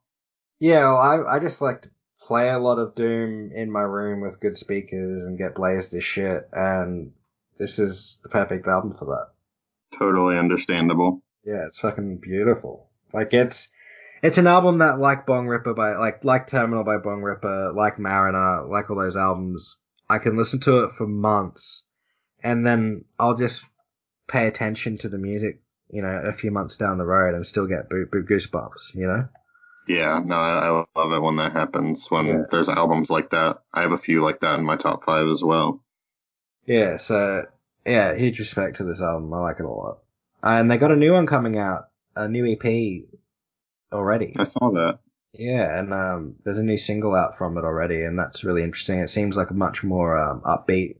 Yeah, 0.60 0.80
well, 0.80 0.96
I 0.96 1.36
I 1.36 1.38
just 1.40 1.60
like 1.60 1.82
to 1.82 1.90
play 2.20 2.48
a 2.50 2.58
lot 2.58 2.78
of 2.78 2.94
Doom 2.94 3.52
in 3.52 3.70
my 3.70 3.82
room 3.82 4.20
with 4.20 4.40
good 4.40 4.56
speakers 4.56 5.24
and 5.24 5.38
get 5.38 5.54
blazed 5.54 5.94
as 5.94 6.04
shit, 6.04 6.48
and 6.52 7.12
this 7.58 7.78
is 7.78 8.20
the 8.22 8.28
perfect 8.28 8.66
album 8.66 8.96
for 8.98 9.06
that. 9.06 9.98
Totally 9.98 10.38
understandable. 10.38 11.22
Yeah, 11.44 11.66
it's 11.66 11.80
fucking 11.80 12.18
beautiful. 12.18 12.88
Like 13.12 13.34
it's 13.34 13.70
it's 14.22 14.38
an 14.38 14.46
album 14.46 14.78
that 14.78 14.98
like 14.98 15.26
Bongripper 15.26 15.76
by 15.76 15.96
like 15.96 16.24
like 16.24 16.46
Terminal 16.46 16.84
by 16.84 16.96
Bongripper, 16.96 17.74
like 17.74 17.98
Mariner, 17.98 18.66
like 18.66 18.90
all 18.90 18.96
those 18.96 19.16
albums, 19.16 19.76
I 20.08 20.18
can 20.18 20.36
listen 20.36 20.60
to 20.60 20.84
it 20.84 20.92
for 20.92 21.06
months 21.06 21.82
and 22.44 22.64
then 22.64 23.04
I'll 23.18 23.34
just 23.34 23.64
pay 24.28 24.46
attention 24.46 24.98
to 24.98 25.08
the 25.08 25.18
music, 25.18 25.60
you 25.90 26.02
know, 26.02 26.22
a 26.24 26.32
few 26.32 26.50
months 26.52 26.76
down 26.76 26.98
the 26.98 27.04
road 27.04 27.34
and 27.34 27.44
still 27.46 27.66
get 27.66 27.88
boo- 27.88 28.06
boo- 28.06 28.24
goosebumps, 28.24 28.94
you 28.94 29.06
know? 29.06 29.28
Yeah, 29.88 30.20
no, 30.24 30.36
I, 30.36 30.66
I 30.68 30.84
love 30.98 31.12
it 31.12 31.20
when 31.22 31.36
that 31.36 31.52
happens. 31.52 32.06
When 32.10 32.26
Yeah. 32.26 32.42
there's 32.50 32.68
albums 32.68 33.10
like 33.10 33.30
that, 33.30 33.58
I 33.72 33.82
have 33.82 33.92
a 33.92 33.98
few 33.98 34.22
like 34.22 34.40
that 34.40 34.58
in 34.58 34.64
my 34.64 34.76
top 34.76 35.04
five 35.04 35.26
as 35.26 35.42
well. 35.42 35.82
Yeah, 36.66 36.96
so 36.98 37.46
yeah, 37.84 38.14
huge 38.14 38.38
respect 38.38 38.76
to 38.76 38.84
this 38.84 39.00
album. 39.00 39.32
I 39.34 39.40
like 39.40 39.58
it 39.60 39.66
a 39.66 39.68
lot. 39.68 39.98
And 40.42 40.70
they 40.70 40.78
got 40.78 40.92
a 40.92 40.96
new 40.96 41.12
one 41.12 41.26
coming 41.26 41.58
out, 41.58 41.88
a 42.16 42.28
new 42.28 42.46
EP 42.46 43.04
already. 43.92 44.34
I 44.38 44.44
saw 44.44 44.70
that. 44.72 44.98
Yeah, 45.32 45.78
and 45.80 45.92
um, 45.92 46.36
there's 46.44 46.58
a 46.58 46.62
new 46.62 46.76
single 46.76 47.14
out 47.14 47.36
from 47.36 47.58
it 47.58 47.64
already, 47.64 48.02
and 48.02 48.18
that's 48.18 48.44
really 48.44 48.62
interesting. 48.62 49.00
It 49.00 49.10
seems 49.10 49.36
like 49.36 49.50
a 49.50 49.54
much 49.54 49.82
more 49.82 50.16
um, 50.16 50.40
upbeat 50.42 50.96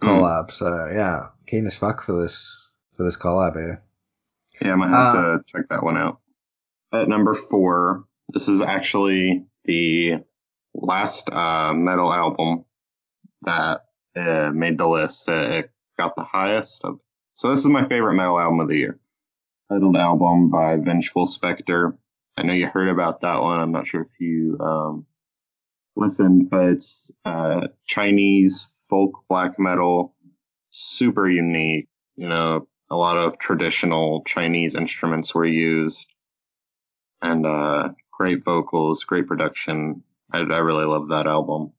collab. 0.00 0.52
So 0.52 0.88
yeah, 0.92 1.28
keen 1.46 1.66
as 1.66 1.76
fuck 1.76 2.04
for 2.04 2.22
this 2.22 2.56
for 2.96 3.04
this 3.04 3.16
collab 3.16 3.54
here. 3.54 3.82
Yeah, 4.60 4.72
I'm 4.72 4.80
gonna 4.80 4.90
have 4.90 5.16
Uh, 5.16 5.22
to 5.38 5.44
check 5.46 5.68
that 5.70 5.82
one 5.82 5.96
out. 5.96 6.20
At 6.92 7.08
number 7.08 7.34
four, 7.34 8.04
this 8.28 8.48
is 8.48 8.60
actually 8.60 9.46
the 9.64 10.24
last 10.74 11.30
uh, 11.30 11.72
metal 11.74 12.12
album 12.12 12.64
that 13.42 13.82
uh, 14.16 14.50
made 14.54 14.78
the 14.78 14.88
list. 14.88 15.28
Uh, 15.28 15.32
it 15.50 15.70
got 15.98 16.16
the 16.16 16.24
highest 16.24 16.84
of. 16.84 16.98
So 17.34 17.50
this 17.50 17.60
is 17.60 17.66
my 17.66 17.86
favorite 17.88 18.14
metal 18.14 18.38
album 18.40 18.60
of 18.60 18.68
the 18.68 18.76
year. 18.78 18.98
titled 19.70 19.96
album 19.96 20.50
by 20.50 20.76
Vengeful 20.78 21.26
Spectre. 21.28 21.96
I 22.36 22.42
know 22.42 22.52
you 22.52 22.66
heard 22.66 22.88
about 22.88 23.20
that 23.20 23.42
one. 23.42 23.60
I'm 23.60 23.70
not 23.72 23.86
sure 23.86 24.02
if 24.02 24.20
you 24.20 24.56
um, 24.60 25.06
listened, 25.94 26.50
but 26.50 26.64
it's 26.70 27.12
uh, 27.24 27.68
Chinese 27.84 28.66
folk 28.88 29.24
black 29.28 29.58
metal, 29.58 30.14
super 30.70 31.28
unique. 31.28 31.88
You 32.16 32.28
know, 32.28 32.68
a 32.90 32.96
lot 32.96 33.16
of 33.16 33.38
traditional 33.38 34.22
Chinese 34.24 34.74
instruments 34.74 35.34
were 35.34 35.44
used, 35.44 36.06
and 37.22 37.46
uh, 37.46 37.90
great 38.12 38.44
vocals, 38.44 39.04
great 39.04 39.26
production. 39.26 40.02
I, 40.32 40.38
I 40.38 40.58
really 40.58 40.84
love 40.84 41.08
that 41.08 41.26
album. 41.26 41.72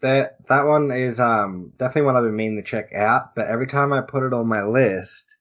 That 0.00 0.46
that 0.48 0.66
one 0.66 0.92
is 0.92 1.18
um 1.18 1.72
definitely 1.76 2.02
one 2.02 2.16
I've 2.16 2.22
been 2.22 2.36
meaning 2.36 2.62
to 2.62 2.62
check 2.62 2.92
out, 2.94 3.34
but 3.34 3.48
every 3.48 3.66
time 3.66 3.92
I 3.92 4.00
put 4.00 4.22
it 4.22 4.32
on 4.32 4.46
my 4.46 4.62
list, 4.62 5.36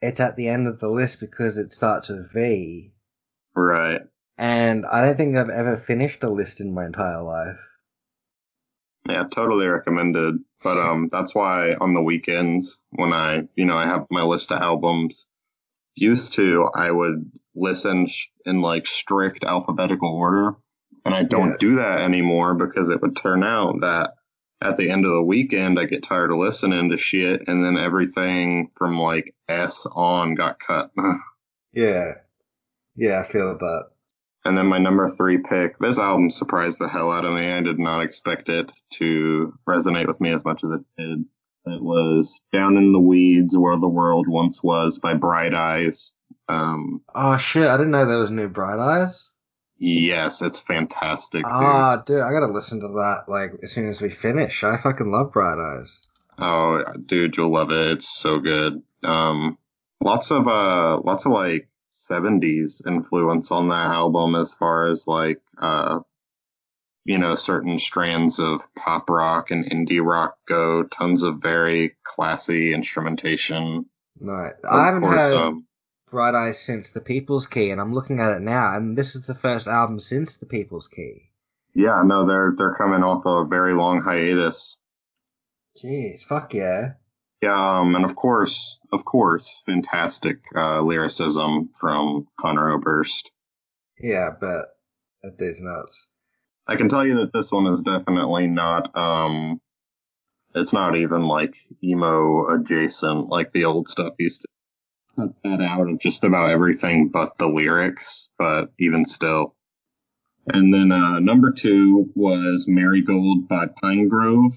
it's 0.00 0.20
at 0.20 0.36
the 0.36 0.48
end 0.48 0.66
of 0.66 0.80
the 0.80 0.88
list 0.88 1.20
because 1.20 1.58
it 1.58 1.72
starts 1.72 2.08
with 2.08 2.32
V. 2.32 2.94
Right. 3.54 4.00
And 4.38 4.86
I 4.86 5.04
don't 5.04 5.16
think 5.16 5.36
I've 5.36 5.50
ever 5.50 5.76
finished 5.76 6.24
a 6.24 6.30
list 6.30 6.60
in 6.60 6.72
my 6.72 6.86
entire 6.86 7.22
life. 7.22 7.60
Yeah, 9.08 9.24
totally 9.30 9.66
recommended. 9.66 10.36
But 10.62 10.78
um, 10.78 11.08
that's 11.10 11.34
why 11.34 11.74
on 11.74 11.94
the 11.94 12.02
weekends 12.02 12.80
when 12.90 13.12
I, 13.12 13.48
you 13.56 13.64
know, 13.64 13.76
I 13.76 13.86
have 13.86 14.06
my 14.10 14.22
list 14.22 14.52
of 14.52 14.62
albums. 14.62 15.26
Used 15.94 16.34
to, 16.34 16.68
I 16.74 16.90
would 16.90 17.30
listen 17.54 18.08
in 18.46 18.62
like 18.62 18.86
strict 18.86 19.44
alphabetical 19.44 20.08
order, 20.08 20.54
and 21.04 21.14
I 21.14 21.22
don't 21.22 21.50
yeah. 21.50 21.56
do 21.58 21.76
that 21.76 22.00
anymore 22.00 22.54
because 22.54 22.88
it 22.88 23.02
would 23.02 23.14
turn 23.14 23.44
out 23.44 23.82
that 23.82 24.14
at 24.62 24.76
the 24.76 24.90
end 24.90 25.04
of 25.04 25.12
the 25.12 25.22
weekend 25.22 25.78
I 25.78 25.84
get 25.84 26.02
tired 26.02 26.30
of 26.30 26.38
listening 26.38 26.90
to 26.90 26.96
shit, 26.96 27.44
and 27.46 27.64
then 27.64 27.76
everything 27.76 28.70
from 28.76 28.98
like 28.98 29.34
S 29.48 29.86
on 29.92 30.34
got 30.34 30.58
cut. 30.60 30.92
yeah, 31.74 32.12
yeah, 32.96 33.20
I 33.20 33.30
feel 33.30 33.58
that. 33.58 33.91
And 34.44 34.58
then 34.58 34.66
my 34.66 34.78
number 34.78 35.08
three 35.10 35.38
pick, 35.38 35.78
this 35.78 35.98
album 35.98 36.30
surprised 36.30 36.78
the 36.78 36.88
hell 36.88 37.12
out 37.12 37.24
of 37.24 37.34
me. 37.34 37.50
I 37.50 37.60
did 37.60 37.78
not 37.78 38.02
expect 38.02 38.48
it 38.48 38.72
to 38.94 39.54
resonate 39.68 40.08
with 40.08 40.20
me 40.20 40.30
as 40.30 40.44
much 40.44 40.62
as 40.64 40.70
it 40.70 40.80
did. 40.98 41.24
It 41.64 41.80
was 41.80 42.40
Down 42.52 42.76
in 42.76 42.92
the 42.92 42.98
Weeds 42.98 43.56
Where 43.56 43.78
the 43.78 43.88
World 43.88 44.26
Once 44.26 44.62
Was 44.62 44.98
by 44.98 45.14
Bright 45.14 45.54
Eyes. 45.54 46.12
Um, 46.48 47.02
oh 47.14 47.36
shit, 47.36 47.68
I 47.68 47.76
didn't 47.76 47.92
know 47.92 48.04
there 48.04 48.18
was 48.18 48.30
new 48.30 48.48
Bright 48.48 48.80
Eyes. 48.80 49.28
Yes, 49.78 50.42
it's 50.42 50.60
fantastic. 50.60 51.44
Ah, 51.46 51.96
dude. 51.96 52.06
dude, 52.06 52.20
I 52.20 52.32
gotta 52.32 52.52
listen 52.52 52.80
to 52.80 52.88
that 52.88 53.24
like 53.28 53.52
as 53.62 53.72
soon 53.72 53.88
as 53.88 54.00
we 54.00 54.10
finish. 54.10 54.64
I 54.64 54.76
fucking 54.76 55.10
love 55.10 55.32
Bright 55.32 55.58
Eyes. 55.58 55.98
Oh, 56.38 56.82
dude, 57.06 57.36
you'll 57.36 57.52
love 57.52 57.70
it. 57.70 57.92
It's 57.92 58.08
so 58.08 58.38
good. 58.40 58.82
Um, 59.04 59.58
lots 60.00 60.30
of 60.32 60.48
uh, 60.48 61.00
lots 61.00 61.26
of 61.26 61.32
like 61.32 61.68
70s 61.92 62.86
influence 62.86 63.50
on 63.50 63.68
that 63.68 63.88
album 63.88 64.34
as 64.34 64.54
far 64.54 64.86
as 64.86 65.06
like 65.06 65.40
uh 65.60 66.00
you 67.04 67.18
know 67.18 67.34
certain 67.34 67.78
strands 67.78 68.38
of 68.38 68.62
pop 68.74 69.10
rock 69.10 69.50
and 69.50 69.66
indie 69.66 70.04
rock 70.04 70.36
go. 70.48 70.84
Tons 70.84 71.22
of 71.22 71.42
very 71.42 71.96
classy 72.04 72.72
instrumentation. 72.72 73.86
Right. 74.20 74.54
I 74.68 74.86
haven't 74.86 75.02
course, 75.02 75.16
heard 75.16 75.34
um, 75.34 75.66
bright 76.10 76.34
eyes 76.34 76.58
since 76.60 76.92
the 76.92 77.00
people's 77.00 77.46
key 77.46 77.70
and 77.70 77.80
i'm 77.80 77.94
looking 77.94 78.20
at 78.20 78.32
it 78.32 78.42
now 78.42 78.76
and 78.76 78.96
this 78.96 79.14
is 79.16 79.26
the 79.26 79.34
first 79.34 79.66
album 79.66 79.98
since 79.98 80.36
the 80.36 80.46
people's 80.46 80.88
key. 80.88 81.30
Yeah 81.74 82.02
no 82.04 82.26
they're 82.26 82.54
they're 82.56 82.74
coming 82.74 83.02
off 83.02 83.26
a 83.26 83.44
very 83.46 83.74
long 83.74 84.00
hiatus. 84.02 84.78
Jeez 85.82 86.22
fuck 86.22 86.54
yeah 86.54 86.94
yeah, 87.42 87.80
um, 87.80 87.96
and 87.96 88.04
of 88.04 88.14
course, 88.14 88.78
of 88.92 89.04
course, 89.04 89.62
fantastic 89.66 90.38
uh, 90.54 90.80
lyricism 90.80 91.70
from 91.78 92.28
Conor 92.40 92.70
Oberst. 92.70 93.32
Yeah, 93.98 94.30
but 94.40 94.66
that 95.22 95.34
is 95.40 95.60
nuts. 95.60 96.06
I 96.68 96.76
can 96.76 96.88
tell 96.88 97.04
you 97.04 97.16
that 97.16 97.32
this 97.32 97.50
one 97.50 97.66
is 97.66 97.82
definitely 97.82 98.46
not. 98.46 98.96
Um, 98.96 99.60
it's 100.54 100.72
not 100.72 100.96
even 100.96 101.24
like 101.24 101.54
emo 101.82 102.54
adjacent 102.54 103.28
like 103.28 103.52
the 103.52 103.64
old 103.64 103.88
stuff 103.88 104.14
used 104.20 104.42
to 104.42 104.48
cut 105.16 105.34
that 105.42 105.60
out 105.60 105.90
of 105.90 105.98
just 105.98 106.22
about 106.22 106.50
everything 106.50 107.08
but 107.08 107.38
the 107.38 107.48
lyrics. 107.48 108.30
But 108.38 108.72
even 108.78 109.04
still. 109.04 109.56
And 110.46 110.72
then 110.72 110.92
uh, 110.92 111.18
number 111.18 111.50
two 111.50 112.10
was 112.14 112.66
Marigold 112.68 113.48
by 113.48 113.66
Pinegrove 113.82 114.52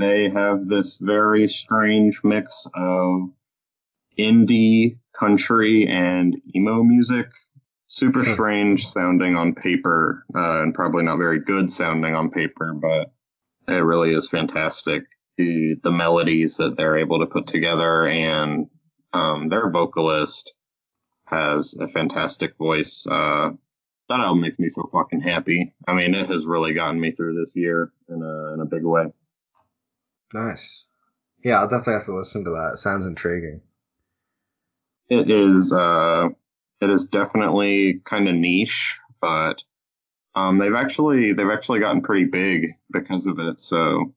they 0.00 0.28
have 0.28 0.66
this 0.66 0.98
very 0.98 1.48
strange 1.48 2.20
mix 2.24 2.66
of 2.74 3.30
indie, 4.18 4.98
country, 5.18 5.86
and 5.88 6.40
emo 6.54 6.82
music. 6.82 7.26
Super 7.86 8.24
strange 8.32 8.86
sounding 8.86 9.36
on 9.36 9.54
paper, 9.54 10.24
uh, 10.34 10.62
and 10.62 10.74
probably 10.74 11.04
not 11.04 11.18
very 11.18 11.40
good 11.40 11.70
sounding 11.70 12.14
on 12.14 12.30
paper, 12.30 12.72
but 12.72 13.12
it 13.68 13.80
really 13.80 14.14
is 14.14 14.28
fantastic. 14.28 15.04
The, 15.36 15.76
the 15.82 15.90
melodies 15.90 16.56
that 16.56 16.76
they're 16.76 16.96
able 16.96 17.20
to 17.20 17.26
put 17.26 17.46
together, 17.46 18.06
and 18.06 18.68
um, 19.12 19.48
their 19.48 19.70
vocalist 19.70 20.54
has 21.26 21.74
a 21.78 21.86
fantastic 21.86 22.56
voice. 22.56 23.06
Uh, 23.06 23.50
that 24.08 24.20
album 24.20 24.42
makes 24.42 24.58
me 24.58 24.68
so 24.68 24.88
fucking 24.92 25.20
happy. 25.20 25.74
I 25.86 25.92
mean, 25.92 26.14
it 26.14 26.28
has 26.28 26.46
really 26.46 26.74
gotten 26.74 27.00
me 27.00 27.12
through 27.12 27.38
this 27.38 27.54
year 27.56 27.92
in 28.08 28.22
a, 28.22 28.54
in 28.54 28.60
a 28.60 28.66
big 28.66 28.84
way. 28.84 29.12
Nice. 30.32 30.84
Yeah, 31.44 31.60
I'll 31.60 31.68
definitely 31.68 31.94
have 31.94 32.06
to 32.06 32.16
listen 32.16 32.44
to 32.44 32.50
that. 32.50 32.74
It 32.74 32.78
sounds 32.78 33.06
intriguing. 33.06 33.62
It 35.08 35.30
is. 35.30 35.72
Uh, 35.72 36.28
it 36.80 36.90
is 36.90 37.06
definitely 37.06 38.00
kind 38.04 38.28
of 38.28 38.34
niche, 38.34 38.98
but 39.20 39.62
um, 40.34 40.58
they've 40.58 40.74
actually 40.74 41.32
they've 41.32 41.50
actually 41.50 41.80
gotten 41.80 42.02
pretty 42.02 42.24
big 42.24 42.74
because 42.90 43.26
of 43.26 43.38
it. 43.38 43.60
So 43.60 44.14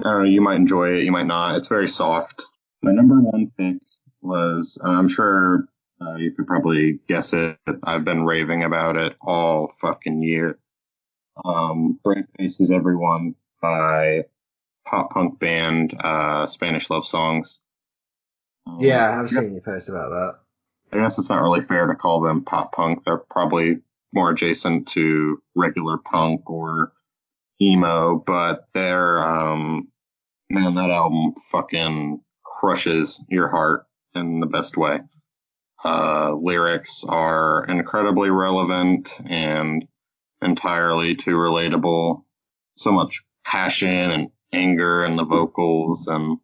I 0.00 0.10
don't 0.10 0.22
know. 0.22 0.28
You 0.28 0.40
might 0.40 0.56
enjoy 0.56 0.94
it. 0.94 1.04
You 1.04 1.12
might 1.12 1.26
not. 1.26 1.56
It's 1.56 1.68
very 1.68 1.88
soft. 1.88 2.44
My 2.82 2.92
number 2.92 3.20
one 3.20 3.50
pick 3.56 3.82
was. 4.22 4.78
I'm 4.82 5.08
sure 5.08 5.68
uh, 6.00 6.14
you 6.14 6.32
could 6.32 6.46
probably 6.46 7.00
guess 7.08 7.32
it. 7.32 7.58
I've 7.82 8.04
been 8.04 8.24
raving 8.24 8.62
about 8.62 8.96
it 8.96 9.16
all 9.20 9.74
fucking 9.80 10.22
year. 10.22 10.58
Um, 11.44 11.98
Bright 12.02 12.26
Faces 12.36 12.70
Everyone 12.70 13.34
by 13.60 14.24
pop 14.88 15.10
punk 15.10 15.38
band, 15.38 15.94
uh, 16.00 16.46
Spanish 16.46 16.88
Love 16.88 17.06
Songs. 17.06 17.60
Yeah, 18.78 19.20
I've 19.20 19.30
seen 19.30 19.54
you 19.54 19.60
post 19.60 19.88
about 19.88 20.10
that. 20.10 20.34
I 20.92 21.02
guess 21.02 21.18
it's 21.18 21.28
not 21.28 21.42
really 21.42 21.60
fair 21.60 21.86
to 21.86 21.94
call 21.94 22.20
them 22.20 22.44
pop 22.44 22.72
punk. 22.72 23.04
They're 23.04 23.18
probably 23.18 23.78
more 24.12 24.30
adjacent 24.30 24.88
to 24.88 25.42
regular 25.54 25.98
punk 25.98 26.48
or 26.48 26.92
emo, 27.60 28.22
but 28.26 28.68
they're, 28.72 29.18
um, 29.22 29.88
man, 30.48 30.74
that 30.76 30.90
album 30.90 31.34
fucking 31.50 32.20
crushes 32.42 33.22
your 33.28 33.48
heart 33.48 33.86
in 34.14 34.40
the 34.40 34.46
best 34.46 34.76
way. 34.76 35.00
Uh, 35.84 36.32
lyrics 36.32 37.04
are 37.06 37.64
incredibly 37.66 38.30
relevant 38.30 39.12
and 39.26 39.86
entirely 40.40 41.14
too 41.14 41.36
relatable. 41.36 42.22
So 42.76 42.92
much 42.92 43.22
passion 43.44 44.10
and 44.10 44.30
anger 44.52 45.04
and 45.04 45.18
the 45.18 45.24
vocals 45.24 46.06
and 46.06 46.38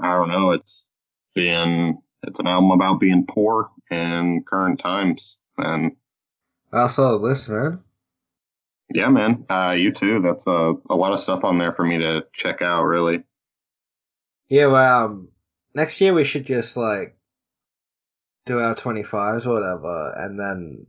I 0.00 0.14
don't 0.14 0.28
know, 0.28 0.52
it's 0.52 0.88
been 1.34 1.98
it's 2.22 2.38
an 2.38 2.46
album 2.46 2.70
about 2.70 3.00
being 3.00 3.26
poor 3.26 3.70
in 3.90 4.44
current 4.46 4.78
times 4.78 5.38
and 5.58 5.96
I 6.72 6.86
saw 6.86 7.10
the 7.10 7.16
list, 7.16 7.48
man. 7.48 7.82
Yeah, 8.92 9.08
man. 9.08 9.46
Uh, 9.48 9.74
you 9.78 9.92
too. 9.92 10.20
That's 10.20 10.46
a, 10.46 10.74
a 10.88 10.96
lot 10.96 11.12
of 11.12 11.20
stuff 11.20 11.44
on 11.44 11.58
there 11.58 11.72
for 11.72 11.84
me 11.84 11.98
to 11.98 12.22
check 12.32 12.62
out, 12.62 12.84
really. 12.84 13.22
Yeah, 14.48 14.66
well, 14.66 15.04
um, 15.04 15.28
next 15.74 16.00
year 16.00 16.12
we 16.12 16.24
should 16.24 16.46
just 16.46 16.76
like 16.76 17.16
do 18.46 18.58
our 18.58 18.74
25s 18.74 19.46
or 19.46 19.54
whatever 19.54 20.12
and 20.16 20.38
then 20.38 20.86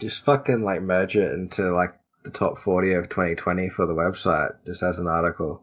just 0.00 0.24
fucking 0.24 0.62
like 0.62 0.82
merge 0.82 1.16
it 1.16 1.32
into 1.32 1.74
like 1.74 1.94
the 2.26 2.32
top 2.32 2.58
40 2.58 2.92
of 2.94 3.08
2020 3.08 3.70
for 3.70 3.86
the 3.86 3.94
website, 3.94 4.52
just 4.66 4.82
as 4.82 4.98
an 4.98 5.06
article. 5.06 5.62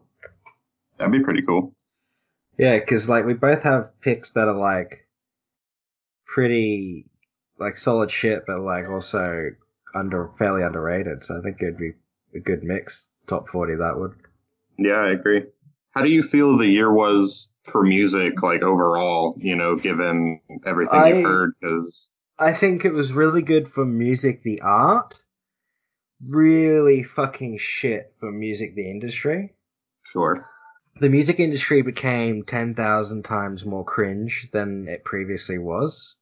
That'd 0.98 1.12
be 1.12 1.22
pretty 1.22 1.42
cool. 1.42 1.74
Yeah, 2.58 2.78
because 2.78 3.08
like 3.08 3.26
we 3.26 3.34
both 3.34 3.62
have 3.62 4.00
picks 4.00 4.30
that 4.30 4.48
are 4.48 4.56
like 4.56 5.06
pretty 6.26 7.06
like 7.58 7.76
solid 7.76 8.10
shit, 8.10 8.44
but 8.46 8.60
like 8.60 8.88
also 8.88 9.50
under 9.94 10.30
fairly 10.38 10.62
underrated. 10.62 11.22
So 11.22 11.38
I 11.38 11.42
think 11.42 11.60
it'd 11.60 11.78
be 11.78 11.92
a 12.34 12.40
good 12.40 12.64
mix. 12.64 13.08
Top 13.26 13.48
40 13.48 13.76
that 13.76 13.98
would. 13.98 14.12
Yeah, 14.78 14.94
I 14.94 15.10
agree. 15.10 15.44
How 15.90 16.02
do 16.02 16.08
you 16.08 16.22
feel 16.22 16.56
the 16.56 16.66
year 16.66 16.92
was 16.92 17.52
for 17.64 17.82
music, 17.84 18.42
like 18.42 18.62
overall? 18.62 19.36
You 19.38 19.54
know, 19.54 19.76
given 19.76 20.40
everything 20.66 20.98
I, 20.98 21.12
you've 21.12 21.24
heard, 21.24 21.52
because 21.60 22.10
I 22.38 22.52
think 22.52 22.84
it 22.84 22.92
was 22.92 23.12
really 23.12 23.42
good 23.42 23.68
for 23.68 23.84
music, 23.84 24.42
the 24.42 24.60
art 24.62 25.14
really 26.28 27.02
fucking 27.02 27.58
shit 27.58 28.14
for 28.20 28.30
music 28.32 28.74
the 28.74 28.90
industry. 28.90 29.54
Sure. 30.02 30.46
the 31.00 31.08
music 31.08 31.40
industry 31.40 31.82
became 31.82 32.44
10,000 32.44 33.24
times 33.24 33.64
more 33.64 33.84
cringe 33.84 34.48
than 34.52 34.86
it 34.86 35.04
previously 35.04 35.58
was. 35.58 36.14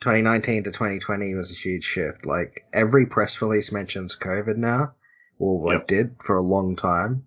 2019 0.00 0.64
to 0.64 0.72
2020 0.72 1.34
was 1.34 1.50
a 1.50 1.54
huge 1.54 1.84
shift. 1.84 2.26
Like 2.26 2.64
every 2.72 3.06
press 3.06 3.40
release 3.40 3.70
mentions 3.70 4.16
COVID 4.18 4.56
now, 4.56 4.94
or 5.38 5.72
Yep. 5.72 5.86
did 5.86 6.16
for 6.24 6.36
a 6.36 6.42
long 6.42 6.76
time. 6.76 7.24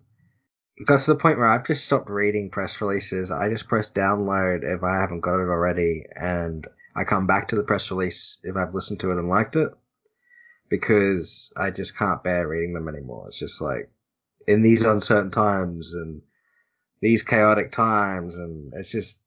It 0.76 0.86
got 0.86 1.00
to 1.00 1.12
the 1.12 1.18
point 1.18 1.38
where 1.38 1.46
I've 1.46 1.66
just 1.66 1.84
stopped 1.84 2.10
reading 2.10 2.50
press 2.50 2.80
releases. 2.80 3.30
I 3.30 3.48
just 3.48 3.68
press 3.68 3.90
download 3.90 4.62
if 4.62 4.82
I 4.82 5.00
haven't 5.00 5.20
got 5.20 5.40
it 5.40 5.48
already, 5.48 6.04
and 6.14 6.66
I 6.94 7.04
come 7.04 7.26
back 7.26 7.48
to 7.48 7.56
the 7.56 7.62
press 7.62 7.90
release 7.90 8.38
if 8.42 8.56
I've 8.56 8.74
listened 8.74 9.00
to 9.00 9.10
it 9.10 9.18
and 9.18 9.28
liked 9.28 9.56
it, 9.56 9.70
because 10.70 11.52
I 11.56 11.70
just 11.70 11.98
can't 11.98 12.22
bear 12.24 12.48
reading 12.48 12.72
them 12.72 12.88
anymore. 12.88 13.26
It's 13.26 13.38
just 13.38 13.60
like 13.60 13.90
in 14.46 14.62
these 14.62 14.84
uncertain 14.84 15.30
times 15.30 15.92
and 15.92 16.22
these 17.02 17.22
chaotic 17.22 17.72
times, 17.72 18.36
and 18.36 18.72
it's 18.74 18.90
just 18.90 19.18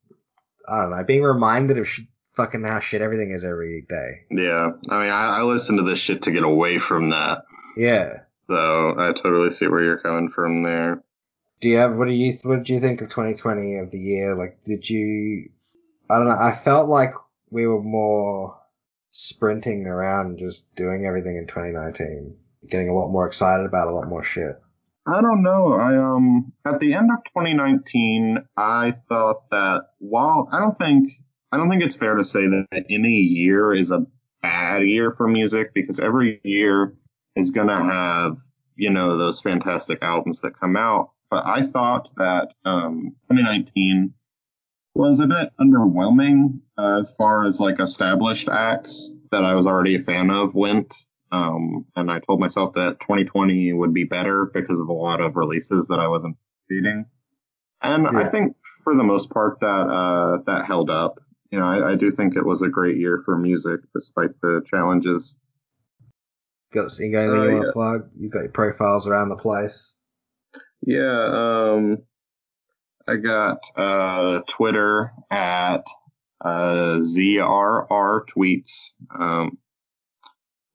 I 0.67 0.81
don't 0.81 0.91
know, 0.91 1.03
being 1.03 1.21
reminded 1.21 1.77
of 1.77 1.87
sh- 1.87 2.01
fucking 2.35 2.63
how 2.63 2.79
shit 2.79 3.01
everything 3.01 3.31
is 3.31 3.43
every 3.43 3.85
day. 3.87 4.21
Yeah. 4.31 4.71
I 4.89 4.99
mean, 4.99 5.11
I, 5.11 5.39
I 5.39 5.41
listen 5.43 5.77
to 5.77 5.83
this 5.83 5.99
shit 5.99 6.23
to 6.23 6.31
get 6.31 6.43
away 6.43 6.79
from 6.79 7.09
that. 7.09 7.43
Yeah. 7.75 8.21
So 8.47 8.95
I 8.97 9.11
totally 9.13 9.49
see 9.49 9.67
where 9.67 9.83
you're 9.83 9.99
coming 9.99 10.29
from 10.29 10.63
there. 10.63 11.03
Do 11.61 11.69
you 11.69 11.77
have 11.77 11.95
what 11.95 12.07
do 12.07 12.13
you 12.13 12.37
what 12.43 12.63
do 12.63 12.73
you 12.73 12.79
think 12.79 13.01
of 13.01 13.09
2020 13.09 13.77
of 13.77 13.91
the 13.91 13.99
year? 13.99 14.35
Like, 14.35 14.63
did 14.65 14.89
you? 14.89 15.49
I 16.09 16.17
don't 16.17 16.27
know. 16.27 16.37
I 16.37 16.53
felt 16.53 16.89
like 16.89 17.13
we 17.49 17.65
were 17.67 17.81
more 17.81 18.57
sprinting 19.13 19.85
around, 19.87 20.39
just 20.39 20.65
doing 20.75 21.05
everything 21.05 21.37
in 21.37 21.47
2019, 21.47 22.35
getting 22.67 22.89
a 22.89 22.93
lot 22.93 23.09
more 23.09 23.27
excited 23.27 23.65
about 23.65 23.87
a 23.87 23.91
lot 23.91 24.09
more 24.09 24.23
shit. 24.23 24.59
I 25.05 25.21
don't 25.21 25.43
know. 25.43 25.73
I 25.73 25.97
um 25.97 26.53
at 26.65 26.79
the 26.79 26.93
end 26.93 27.09
of 27.11 27.23
2019, 27.25 28.39
I 28.57 28.91
thought 29.07 29.49
that 29.51 29.89
while 29.99 30.49
I 30.51 30.59
don't 30.59 30.77
think 30.77 31.11
I 31.51 31.57
don't 31.57 31.69
think 31.69 31.83
it's 31.83 31.95
fair 31.95 32.15
to 32.15 32.25
say 32.25 32.47
that 32.47 32.85
any 32.89 33.19
year 33.19 33.73
is 33.73 33.91
a 33.91 34.05
bad 34.41 34.83
year 34.83 35.11
for 35.11 35.27
music 35.27 35.73
because 35.73 35.99
every 35.99 36.41
year 36.43 36.95
is 37.35 37.51
gonna 37.51 37.83
have 37.83 38.37
you 38.75 38.89
know 38.89 39.17
those 39.17 39.41
fantastic 39.41 39.99
albums 40.01 40.41
that 40.41 40.59
come 40.59 40.75
out. 40.75 41.11
But 41.29 41.45
I 41.45 41.63
thought 41.63 42.09
that 42.15 42.53
um 42.65 43.15
2019 43.29 44.13
was 44.95 45.19
a 45.19 45.27
bit 45.27 45.51
underwhelming 45.59 46.59
uh, 46.77 46.99
as 46.99 47.15
far 47.15 47.45
as 47.45 47.59
like 47.59 47.79
established 47.79 48.49
acts 48.49 49.15
that 49.31 49.43
I 49.43 49.53
was 49.53 49.67
already 49.67 49.95
a 49.95 49.99
fan 49.99 50.29
of 50.29 50.55
went. 50.55 50.93
Um, 51.31 51.85
and 51.95 52.11
I 52.11 52.19
told 52.19 52.39
myself 52.39 52.73
that 52.73 52.99
2020 52.99 53.73
would 53.73 53.93
be 53.93 54.03
better 54.03 54.51
because 54.53 54.79
of 54.79 54.89
a 54.89 54.93
lot 54.93 55.19
of 55.19 55.35
releases 55.35 55.87
that 55.87 55.99
I 55.99 56.07
wasn't 56.07 56.37
reading. 56.69 57.05
And 57.81 58.07
I 58.07 58.29
think 58.29 58.55
for 58.83 58.95
the 58.95 59.03
most 59.03 59.29
part 59.29 59.59
that 59.61 59.65
uh, 59.65 60.37
that 60.45 60.65
held 60.65 60.89
up. 60.89 61.19
You 61.49 61.59
know, 61.59 61.65
I, 61.65 61.91
I 61.91 61.95
do 61.95 62.09
think 62.11 62.35
it 62.35 62.45
was 62.45 62.61
a 62.61 62.69
great 62.69 62.97
year 62.97 63.21
for 63.23 63.37
music 63.37 63.81
despite 63.93 64.39
the 64.41 64.63
challenges. 64.67 65.35
Got 66.73 66.97
you 66.97 67.11
got 67.11 67.19
anything 67.19 67.39
Uh, 67.39 67.45
you 67.45 67.55
want 67.55 67.67
to 67.67 67.73
plug? 67.73 68.09
You 68.17 68.29
got 68.29 68.39
your 68.39 68.49
profiles 68.49 69.07
around 69.07 69.29
the 69.29 69.35
place. 69.35 69.91
Yeah, 70.81 71.73
um, 71.73 71.99
I 73.07 73.15
got 73.17 73.59
uh, 73.75 74.41
Twitter 74.47 75.11
at 75.29 75.85
uh, 76.43 76.97
ZRR 76.99 78.25
tweets. 78.27 78.91
Um, 79.17 79.57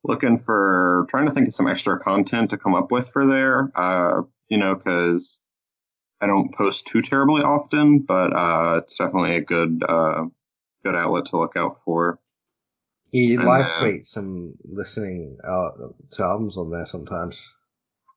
looking 0.05 0.39
for, 0.39 1.07
trying 1.11 1.27
to 1.27 1.33
think 1.33 1.49
of 1.49 1.55
some 1.55 1.69
extra 1.69 1.99
content 1.99 2.51
to 2.51 2.59
come 2.59 2.75
up 2.75 2.91
with 2.91 3.09
for 3.11 3.27
there. 3.27 3.71
Uh, 3.75 4.23
you 4.49 4.57
know, 4.57 4.75
because 4.75 5.41
I 6.21 6.27
don't 6.27 6.55
post 6.55 6.87
too 6.87 7.03
terribly 7.03 7.43
often, 7.43 8.01
but 8.01 8.33
uh, 8.33 8.81
it's 8.83 8.97
definitely 8.97 9.37
a 9.37 9.41
good 9.41 9.83
uh, 9.87 10.25
good 10.85 10.97
outlet 10.97 11.27
to 11.27 11.39
look 11.39 11.57
out 11.57 11.79
for. 11.85 12.19
He 13.13 13.37
live 13.37 13.67
tweets 13.67 13.79
tweet 13.79 14.07
some 14.07 14.55
listening 14.65 15.39
uh, 15.43 15.71
to 16.13 16.23
albums 16.23 16.59
on 16.59 16.71
there 16.71 16.87
sometimes. 16.87 17.39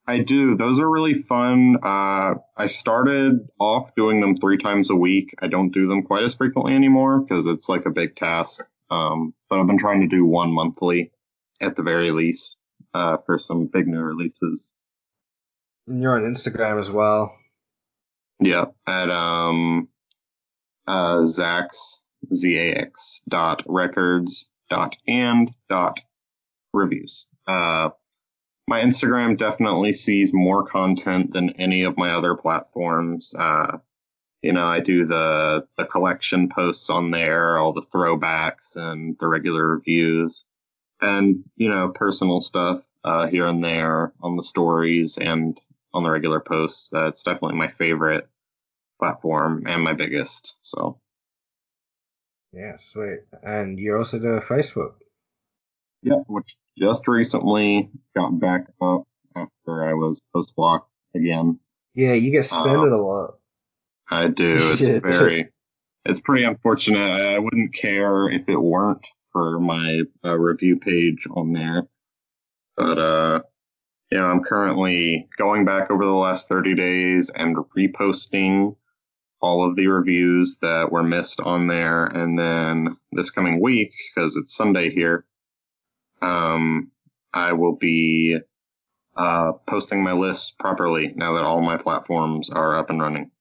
I 0.08 0.20
do. 0.20 0.56
Those 0.56 0.80
are 0.80 0.90
really 0.90 1.22
fun. 1.22 1.78
Uh, 1.82 2.36
I 2.58 2.68
started 2.68 3.48
off 3.60 3.94
doing 3.96 4.20
them 4.20 4.36
three 4.36 4.58
times 4.58 4.90
a 4.90 4.96
week. 4.96 5.36
I 5.40 5.48
don't 5.48 5.72
do 5.72 5.88
them 5.88 6.04
quite 6.04 6.24
as 6.24 6.34
frequently 6.34 6.74
anymore 6.74 7.20
because 7.20 7.46
it's 7.46 7.70
like 7.70 7.86
a 7.86 7.92
big 7.92 8.16
task. 8.16 8.64
Um, 8.90 9.34
but 9.50 9.60
I've 9.60 9.68
been 9.68 9.80
trying 9.80 10.02
to 10.02 10.08
do 10.08 10.26
one 10.26 10.52
monthly 10.52 11.12
at 11.62 11.76
the 11.76 11.84
very 11.84 12.12
least 12.12 12.58
uh, 12.94 13.18
for 13.26 13.38
some 13.38 13.68
big 13.68 13.88
new 13.88 14.02
releases. 14.02 14.72
And 15.88 16.02
you're 16.02 16.16
on 16.16 16.32
Instagram 16.32 16.80
as 16.80 16.90
well. 16.90 17.38
Yeah, 18.40 18.66
at 18.88 19.10
um, 19.10 19.88
uh, 20.88 21.26
Zach's 21.26 22.04
Z-A-X 22.34 23.22
dot 23.30 23.64
records 23.68 24.48
dot 24.70 24.96
and 25.08 25.54
dot 25.70 26.00
reviews. 26.74 27.28
Uh, 27.48 27.90
my 28.68 28.82
Instagram 28.82 29.38
definitely 29.38 29.94
sees 29.94 30.34
more 30.34 30.64
content 30.64 31.34
than 31.34 31.52
any 31.52 31.84
of 31.84 31.98
my 31.98 32.12
other 32.12 32.36
platforms. 32.36 33.34
Uh, 33.38 33.78
you 34.42 34.54
know, 34.54 34.66
I 34.66 34.80
do 34.80 35.06
the 35.06 35.68
the 35.78 35.86
collection 35.86 36.50
posts 36.50 36.90
on 36.90 37.12
there, 37.12 37.58
all 37.58 37.74
the 37.74 37.82
throwbacks 37.82 38.76
and 38.76 39.18
the 39.20 39.28
regular 39.28 39.68
reviews, 39.68 40.44
and 41.00 41.44
you 41.56 41.70
know, 41.70 41.90
personal 41.90 42.42
stuff 42.42 42.82
uh, 43.04 43.28
here 43.28 43.48
and 43.48 43.64
there 43.64 44.14
on 44.22 44.38
the 44.38 44.44
stories 44.44 45.18
and 45.18 45.60
on 45.94 46.04
the 46.04 46.12
regular 46.12 46.40
posts. 46.40 46.90
That's 46.92 47.24
definitely 47.24 47.58
my 47.58 47.70
favorite 47.70 48.28
platform 49.00 49.64
and 49.68 49.84
my 49.84 49.94
biggest. 49.94 50.56
So 50.62 51.00
Yeah, 52.54 52.76
sweet. 52.78 53.22
And 53.44 53.80
you 53.80 53.98
also 53.98 54.20
do 54.20 54.40
Facebook. 54.40 54.94
Yeah, 56.02 56.20
which 56.28 56.56
just 56.78 57.08
recently 57.08 57.90
got 58.16 58.40
back 58.40 58.68
up 58.82 59.04
after 59.36 59.84
I 59.84 59.94
was 59.94 60.22
post 60.34 60.56
blocked 60.56 60.90
again. 61.16 61.60
Yeah, 61.94 62.14
you 62.14 62.32
get 62.32 62.46
suspended 62.46 62.94
a 62.94 62.98
lot. 62.98 63.36
I 64.10 64.28
do. 64.28 64.58
It's 64.80 64.88
very, 64.88 65.50
it's 66.06 66.20
pretty 66.20 66.44
unfortunate. 66.44 67.00
I, 67.00 67.36
I 67.36 67.40
wouldn't 67.40 67.74
care 67.74 68.30
if 68.30 68.48
it 68.48 68.58
weren't 68.58 69.06
for 69.32 69.60
my 69.60 70.02
uh, 70.26 70.38
review 70.38 70.78
page 70.78 71.28
on 71.32 71.54
there. 71.54 71.88
But, 72.76 72.98
uh, 72.98 73.42
know, 74.12 74.26
I'm 74.26 74.44
currently 74.44 75.28
going 75.38 75.66
back 75.66 75.90
over 75.90 76.06
the 76.06 76.12
last 76.12 76.48
30 76.50 76.76
days 76.76 77.30
and 77.34 77.56
reposting 77.78 78.76
all 79.42 79.68
of 79.68 79.76
the 79.76 79.88
reviews 79.88 80.58
that 80.62 80.92
were 80.92 81.04
missed 81.04 81.40
on 81.40 81.68
there. 81.68 82.06
And 82.06 82.38
then 82.38 82.98
this 83.12 83.32
coming 83.32 83.62
week, 83.62 83.94
because 84.14 84.36
it's 84.36 84.56
Sunday 84.56 84.92
here, 84.94 85.26
um, 86.22 86.92
I 87.34 87.54
will 87.54 87.76
be 87.76 88.38
uh, 89.16 89.54
posting 89.68 90.04
my 90.04 90.14
list 90.14 90.58
properly 90.58 91.14
now 91.16 91.34
that 91.34 91.44
all 91.44 91.62
my 91.62 91.78
platforms 91.78 92.50
are 92.50 92.78
up 92.78 92.90
and 92.90 93.02
running. 93.02 93.32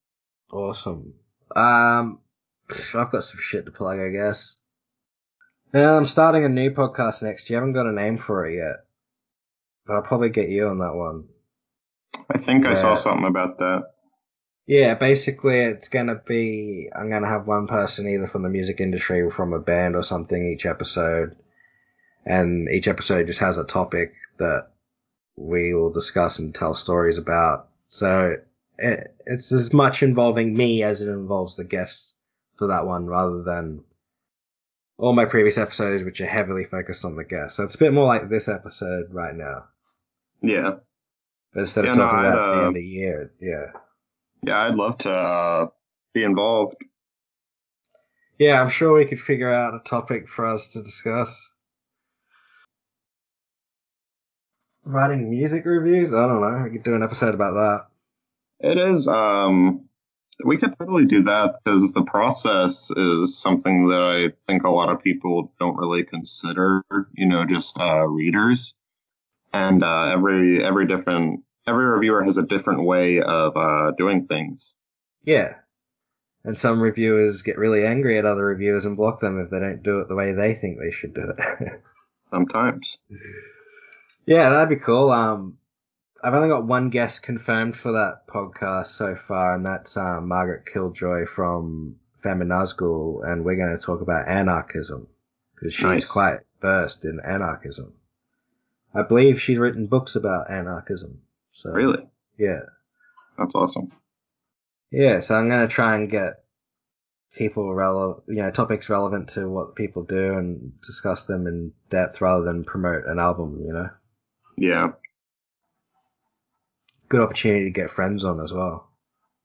Awesome. 0.51 1.13
Um, 1.55 2.19
I've 2.69 3.11
got 3.11 3.23
some 3.23 3.39
shit 3.39 3.65
to 3.65 3.71
plug, 3.71 3.99
I 3.99 4.09
guess. 4.09 4.57
Yeah, 5.73 5.95
I'm 5.95 6.05
starting 6.05 6.43
a 6.43 6.49
new 6.49 6.71
podcast 6.71 7.21
next 7.21 7.49
year. 7.49 7.59
I 7.59 7.61
haven't 7.61 7.73
got 7.73 7.87
a 7.87 7.93
name 7.93 8.17
for 8.17 8.45
it 8.45 8.57
yet, 8.57 8.85
but 9.85 9.93
I'll 9.95 10.01
probably 10.01 10.29
get 10.29 10.49
you 10.49 10.67
on 10.67 10.79
that 10.79 10.95
one. 10.95 11.25
I 12.29 12.37
think 12.37 12.65
I 12.65 12.73
saw 12.73 12.95
something 12.95 13.25
about 13.25 13.59
that. 13.59 13.83
Yeah, 14.67 14.93
basically 14.95 15.59
it's 15.59 15.87
gonna 15.87 16.21
be 16.25 16.89
I'm 16.95 17.09
gonna 17.09 17.27
have 17.27 17.47
one 17.47 17.67
person 17.67 18.07
either 18.07 18.27
from 18.27 18.43
the 18.43 18.49
music 18.49 18.79
industry 18.79 19.21
or 19.21 19.31
from 19.31 19.53
a 19.53 19.59
band 19.59 19.95
or 19.95 20.03
something 20.03 20.51
each 20.51 20.65
episode. 20.65 21.35
And 22.25 22.69
each 22.69 22.87
episode 22.87 23.27
just 23.27 23.39
has 23.39 23.57
a 23.57 23.63
topic 23.63 24.13
that 24.37 24.67
we 25.35 25.73
will 25.73 25.89
discuss 25.89 26.39
and 26.39 26.53
tell 26.53 26.73
stories 26.73 27.17
about. 27.17 27.69
So 27.87 28.37
it, 28.77 29.15
it's 29.25 29.51
as 29.51 29.73
much 29.73 30.03
involving 30.03 30.55
me 30.55 30.83
as 30.83 31.01
it 31.01 31.07
involves 31.07 31.55
the 31.55 31.63
guests 31.63 32.13
for 32.57 32.67
that 32.67 32.85
one 32.85 33.07
rather 33.07 33.41
than 33.43 33.83
all 34.97 35.13
my 35.13 35.25
previous 35.25 35.57
episodes 35.57 36.03
which 36.03 36.21
are 36.21 36.27
heavily 36.27 36.63
focused 36.63 37.05
on 37.05 37.15
the 37.15 37.23
guests. 37.23 37.57
So 37.57 37.63
it's 37.63 37.75
a 37.75 37.79
bit 37.79 37.93
more 37.93 38.05
like 38.05 38.29
this 38.29 38.47
episode 38.47 39.07
right 39.11 39.35
now. 39.35 39.65
Yeah. 40.41 40.75
But 41.53 41.61
instead 41.61 41.85
of 41.85 41.95
Yeah, 41.95 41.95
no, 41.95 42.03
talking 42.03 42.19
I'd, 42.19 42.27
about 42.27 42.35
the 42.35 42.53
uh, 42.53 42.59
end 42.59 42.67
of 42.67 42.73
the 42.75 42.85
year, 42.85 43.31
yeah. 43.41 43.65
Yeah, 44.43 44.59
I'd 44.59 44.75
love 44.75 44.97
to 44.99 45.11
uh, 45.11 45.67
be 46.13 46.23
involved. 46.23 46.75
Yeah, 48.37 48.61
I'm 48.61 48.69
sure 48.69 48.93
we 48.97 49.05
could 49.05 49.19
figure 49.19 49.51
out 49.51 49.75
a 49.75 49.79
topic 49.79 50.27
for 50.27 50.45
us 50.45 50.69
to 50.69 50.81
discuss. 50.81 51.50
Writing 54.83 55.29
music 55.29 55.65
reviews? 55.65 56.13
I 56.13 56.27
don't 56.27 56.41
know. 56.41 56.63
We 56.63 56.71
could 56.71 56.83
do 56.83 56.95
an 56.95 57.03
episode 57.03 57.35
about 57.35 57.53
that. 57.53 58.67
It 58.67 58.77
is. 58.77 59.07
Um, 59.07 59.87
we 60.43 60.57
could 60.57 60.77
totally 60.77 61.05
do 61.05 61.23
that 61.23 61.59
because 61.63 61.93
the 61.93 62.03
process 62.03 62.89
is 62.91 63.37
something 63.37 63.87
that 63.89 64.01
I 64.01 64.33
think 64.47 64.63
a 64.63 64.71
lot 64.71 64.89
of 64.89 65.01
people 65.01 65.51
don't 65.59 65.77
really 65.77 66.03
consider. 66.03 66.83
You 67.13 67.27
know, 67.27 67.45
just 67.45 67.79
uh, 67.79 68.07
readers, 68.07 68.73
and 69.53 69.83
uh, 69.83 70.09
every 70.13 70.63
every 70.63 70.87
different 70.87 71.43
every 71.67 71.85
reviewer 71.85 72.23
has 72.23 72.37
a 72.37 72.43
different 72.43 72.83
way 72.83 73.21
of 73.21 73.55
uh, 73.55 73.91
doing 73.91 74.27
things. 74.27 74.75
Yeah. 75.23 75.55
And 76.43 76.57
some 76.57 76.81
reviewers 76.81 77.43
get 77.43 77.59
really 77.59 77.85
angry 77.85 78.17
at 78.17 78.25
other 78.25 78.45
reviewers 78.45 78.85
and 78.85 78.97
block 78.97 79.19
them 79.19 79.39
if 79.39 79.51
they 79.51 79.59
don't 79.59 79.83
do 79.83 79.99
it 79.99 80.07
the 80.07 80.15
way 80.15 80.33
they 80.33 80.55
think 80.55 80.79
they 80.79 80.91
should 80.91 81.13
do 81.13 81.33
it. 81.37 81.81
Sometimes. 82.31 82.97
Yeah, 84.25 84.49
that'd 84.49 84.69
be 84.69 84.83
cool. 84.83 85.11
Um, 85.11 85.57
I've 86.23 86.33
only 86.33 86.49
got 86.49 86.65
one 86.65 86.89
guest 86.89 87.23
confirmed 87.23 87.75
for 87.75 87.93
that 87.93 88.27
podcast 88.27 88.87
so 88.87 89.15
far, 89.15 89.55
and 89.55 89.65
that's 89.65 89.97
um, 89.97 90.27
Margaret 90.27 90.65
Killjoy 90.71 91.25
from 91.25 91.95
Feminazgul, 92.23 93.27
and 93.27 93.43
we're 93.43 93.55
going 93.55 93.75
to 93.75 93.83
talk 93.83 94.01
about 94.01 94.27
anarchism 94.27 95.07
because 95.55 95.73
she's 95.73 95.83
Nice. 95.83 96.11
quite 96.11 96.39
versed 96.61 97.05
in 97.05 97.19
anarchism. 97.25 97.93
I 98.93 99.03
believe 99.03 99.41
she's 99.41 99.57
written 99.57 99.87
books 99.87 100.15
about 100.15 100.51
anarchism. 100.51 101.21
So 101.53 101.71
Really? 101.71 102.07
yeah, 102.37 102.59
That's 103.37 103.55
awesome. 103.55 103.91
yeah. 104.91 105.21
So 105.21 105.35
I'm 105.35 105.49
going 105.49 105.67
to 105.67 105.73
try 105.73 105.95
and 105.95 106.09
get 106.09 106.43
people 107.35 107.73
relevant, 107.73 108.23
you 108.27 108.41
know, 108.43 108.51
topics 108.51 108.89
relevant 108.89 109.29
to 109.29 109.49
what 109.49 109.75
people 109.75 110.03
do 110.03 110.33
and 110.37 110.79
discuss 110.81 111.25
them 111.25 111.47
in 111.47 111.71
depth 111.89 112.21
rather 112.21 112.43
than 112.43 112.63
promote 112.65 113.05
an 113.05 113.17
album. 113.19 113.61
You 113.65 113.73
know, 113.73 113.89
Yeah, 114.57 114.89
good 117.09 117.21
opportunity 117.21 117.65
to 117.65 117.71
get 117.71 117.91
friends 117.91 118.23
on 118.23 118.39
as 118.41 118.53
well. 118.53 118.87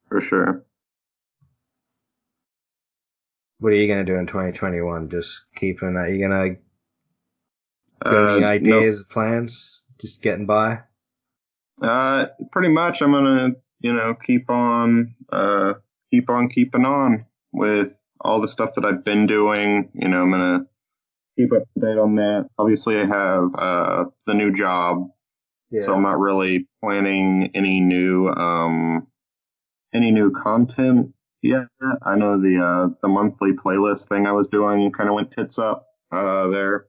for 0.09 0.21
sure. 0.21 0.65
What 3.59 3.73
are 3.73 3.77
you 3.77 3.89
gonna 3.89 4.05
do 4.05 4.17
in 4.17 4.27
2021? 4.27 5.09
Just 5.09 5.45
keeping 5.57 5.95
that. 5.95 6.11
You 6.13 6.21
gonna 6.21 6.57
Uh, 8.05 8.33
any 8.35 8.41
no- 8.41 8.47
ideas, 8.47 9.03
plans? 9.11 9.83
Just 9.99 10.23
getting 10.23 10.47
by. 10.47 10.81
Uh, 11.81 12.27
pretty 12.53 12.69
much. 12.69 13.01
I'm 13.01 13.13
gonna, 13.13 13.53
you 13.81 13.93
know, 13.95 14.15
keep 14.15 14.51
on, 14.51 15.15
uh, 15.33 15.75
keep 16.11 16.29
on 16.29 16.49
keeping 16.51 16.85
on 16.85 17.25
with 17.53 17.97
all 18.21 18.41
the 18.41 18.49
stuff 18.49 18.75
that 18.75 18.85
I've 18.85 19.05
been 19.05 19.27
doing. 19.27 19.91
You 19.95 20.09
know, 20.09 20.23
I'm 20.23 20.31
gonna 20.31 20.67
keep 21.37 21.53
up 21.53 21.63
to 21.75 21.81
date 21.81 21.99
on 21.99 22.17
that. 22.17 22.49
Obviously, 22.59 22.97
I 22.99 23.07
have 23.07 23.55
uh 23.55 24.05
the 24.27 24.35
new 24.35 24.53
job, 24.53 25.09
Yeah. 25.71 25.83
so 25.83 25.95
I'm 25.95 26.03
not 26.03 26.19
really 26.19 26.69
planning 26.83 27.51
any 27.55 27.81
new, 27.81 28.29
um, 28.29 29.07
any 29.95 30.11
new 30.13 30.33
content 30.33 31.15
yet. 31.43 31.69
I 32.03 32.17
know 32.17 32.41
the 32.41 32.59
uh 32.63 32.89
the 33.03 33.09
monthly 33.09 33.53
playlist 33.53 34.09
thing 34.09 34.27
I 34.27 34.33
was 34.33 34.49
doing 34.49 34.93
kind 34.93 35.09
of 35.09 35.15
went 35.15 35.31
tits 35.33 35.59
up 35.59 35.87
uh 36.13 36.49
there. 36.49 36.87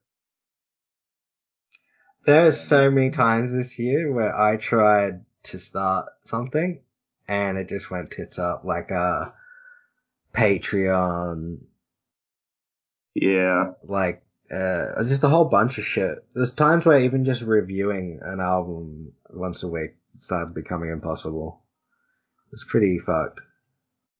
There's 2.25 2.59
so 2.59 2.91
many 2.91 3.09
times 3.09 3.51
this 3.51 3.79
year 3.79 4.11
where 4.11 4.35
I 4.37 4.57
tried 4.57 5.25
to 5.43 5.57
start 5.59 6.09
something 6.25 6.83
and 7.27 7.57
it 7.57 7.69
just 7.69 7.89
went 7.89 8.11
tits 8.11 8.37
up, 8.37 8.63
like 8.65 8.91
uh 8.91 9.31
Patreon, 10.33 11.59
Yeah, 13.15 13.73
like 13.83 14.21
uh 14.51 15.03
just 15.03 15.23
a 15.23 15.29
whole 15.29 15.45
bunch 15.45 15.77
of 15.77 15.85
shit. 15.85 16.19
There's 16.33 16.53
times 16.53 16.85
where 16.85 16.99
even 16.99 17.25
just 17.25 17.41
reviewing 17.41 18.19
an 18.21 18.39
album 18.39 19.13
once 19.29 19.63
a 19.63 19.67
week 19.67 19.95
started 20.19 20.53
becoming 20.53 20.89
impossible. 20.89 21.61
It's 22.53 22.65
pretty 22.69 22.99
fucked. 22.99 23.41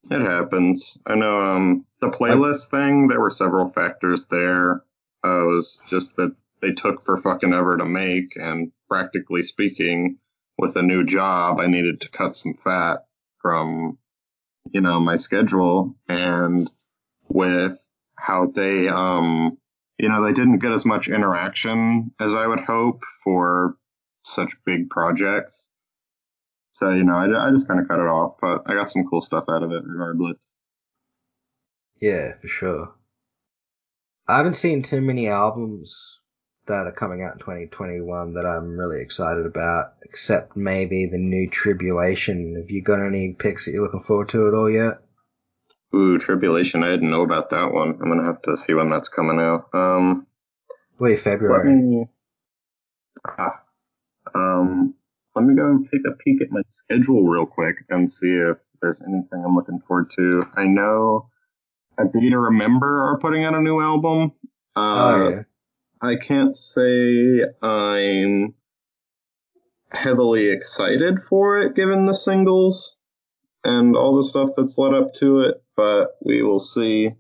It 0.09 0.21
happens. 0.21 0.97
I 1.05 1.15
know 1.15 1.41
um 1.41 1.86
the 2.01 2.09
playlist 2.09 2.69
thing, 2.69 3.07
there 3.07 3.19
were 3.21 3.30
several 3.30 3.67
factors 3.67 4.25
there. 4.28 4.84
Uh, 5.25 5.43
it 5.43 5.47
was 5.47 5.82
just 5.89 6.15
that 6.17 6.36
they 6.61 6.71
took 6.71 7.01
for 7.01 7.17
fucking 7.17 7.53
ever 7.53 7.78
to 7.78 7.86
make 7.86 8.36
and 8.36 8.71
practically 8.88 9.43
speaking, 9.43 10.17
with 10.57 10.75
a 10.75 10.82
new 10.82 11.05
job, 11.05 11.59
I 11.59 11.67
needed 11.67 12.01
to 12.01 12.09
cut 12.09 12.36
some 12.36 12.53
fat 12.55 13.05
from 13.41 13.97
you 14.71 14.82
know, 14.82 14.99
my 14.99 15.15
schedule 15.15 15.95
and 16.07 16.69
with 17.28 17.78
how 18.15 18.47
they 18.47 18.88
um 18.88 19.57
you 19.98 20.10
know, 20.10 20.24
they 20.24 20.34
didn't 20.34 20.60
get 20.60 20.72
as 20.72 20.86
much 20.86 21.08
interaction 21.08 22.12
as 22.20 22.34
I 22.34 22.45
would 22.45 22.60
hope 22.60 23.02
for 23.24 23.78
such 24.24 24.56
big 24.66 24.89
projects. 24.89 25.72
So, 26.72 26.91
you 26.91 27.04
know, 27.04 27.16
I, 27.16 27.48
I 27.48 27.52
just 27.52 27.68
kind 27.68 27.80
of 27.80 27.88
cut 27.88 28.00
it 28.00 28.08
off, 28.08 28.36
but 28.39 28.64
I 28.68 28.74
got 28.74 28.91
some 28.91 29.08
cool 29.10 29.22
stuff 29.22 29.45
out 29.50 29.64
of 29.64 29.72
it 29.72 29.84
regardless. 29.84 30.38
Yeah, 32.00 32.34
for 32.39 32.48
sure. 32.48 32.93
I 34.28 34.38
haven't 34.38 34.56
seen 34.56 34.84
too 34.84 35.02
many 35.02 35.28
albums 35.30 36.20
that 36.68 36.86
are 36.86 36.91
coming 36.91 37.24
out 37.24 37.34
in 37.34 37.39
2021 37.39 38.34
that 38.34 38.45
I'm 38.45 38.78
really 38.78 39.02
excited 39.02 39.45
about, 39.45 39.93
except 40.04 40.56
maybe 40.56 41.08
the 41.08 41.18
new 41.18 41.50
Tribulation. 41.50 42.58
Have 42.60 42.70
you 42.70 42.84
got 42.84 43.06
any 43.06 43.34
picks 43.34 43.66
that 43.66 43.72
you're 43.72 43.84
looking 43.84 44.04
forward 44.04 44.30
to 44.30 44.48
at 44.48 44.54
all 44.54 44.70
yet? 44.70 45.00
Ooh, 45.95 46.17
Tribulation, 46.19 46.83
I 46.83 46.89
didn't 46.91 47.09
know 47.09 47.21
about 47.21 47.49
that 47.51 47.71
one. 47.71 47.97
I'm 48.01 48.09
gonna 48.09 48.25
have 48.25 48.41
to 48.43 48.57
see 48.57 48.73
when 48.73 48.89
that's 48.89 49.09
coming 49.09 49.39
out. 49.39 49.69
Um, 49.73 50.27
Wait, 50.99 51.17
let 51.17 51.21
February. 51.23 51.75
me, 51.75 52.05
ah, 53.25 53.61
um, 54.35 54.93
let 55.35 55.45
me 55.45 55.55
go 55.55 55.65
and 55.65 55.85
take 55.89 56.01
a 56.07 56.15
peek 56.17 56.41
at 56.41 56.51
my 56.51 56.61
schedule 56.69 57.23
real 57.27 57.45
quick 57.45 57.77
and 57.89 58.11
see 58.11 58.27
if 58.27 58.57
there's 58.81 59.01
anything 59.01 59.43
I'm 59.45 59.55
looking 59.55 59.79
forward 59.88 60.11
to. 60.17 60.43
I 60.55 60.65
know 60.65 61.29
A 61.97 62.05
Day 62.05 62.29
to 62.29 62.39
Remember 62.39 63.11
are 63.11 63.19
putting 63.19 63.45
out 63.45 63.55
a 63.55 63.61
new 63.61 63.79
album. 63.79 64.33
Uh, 64.75 64.79
oh 64.79 65.29
yeah. 65.29 65.41
I 66.01 66.15
can't 66.15 66.55
say 66.55 67.43
I'm 67.61 68.53
heavily 69.91 70.49
excited 70.49 71.19
for 71.29 71.57
it 71.57 71.75
given 71.75 72.05
the 72.05 72.13
singles 72.13 72.97
and 73.63 73.95
all 73.95 74.15
the 74.17 74.23
stuff 74.23 74.49
that's 74.55 74.77
led 74.77 74.93
up 74.93 75.13
to 75.15 75.41
it, 75.41 75.63
but 75.78 76.17
we 76.21 76.41
will 76.41 76.59
see. 76.59 77.11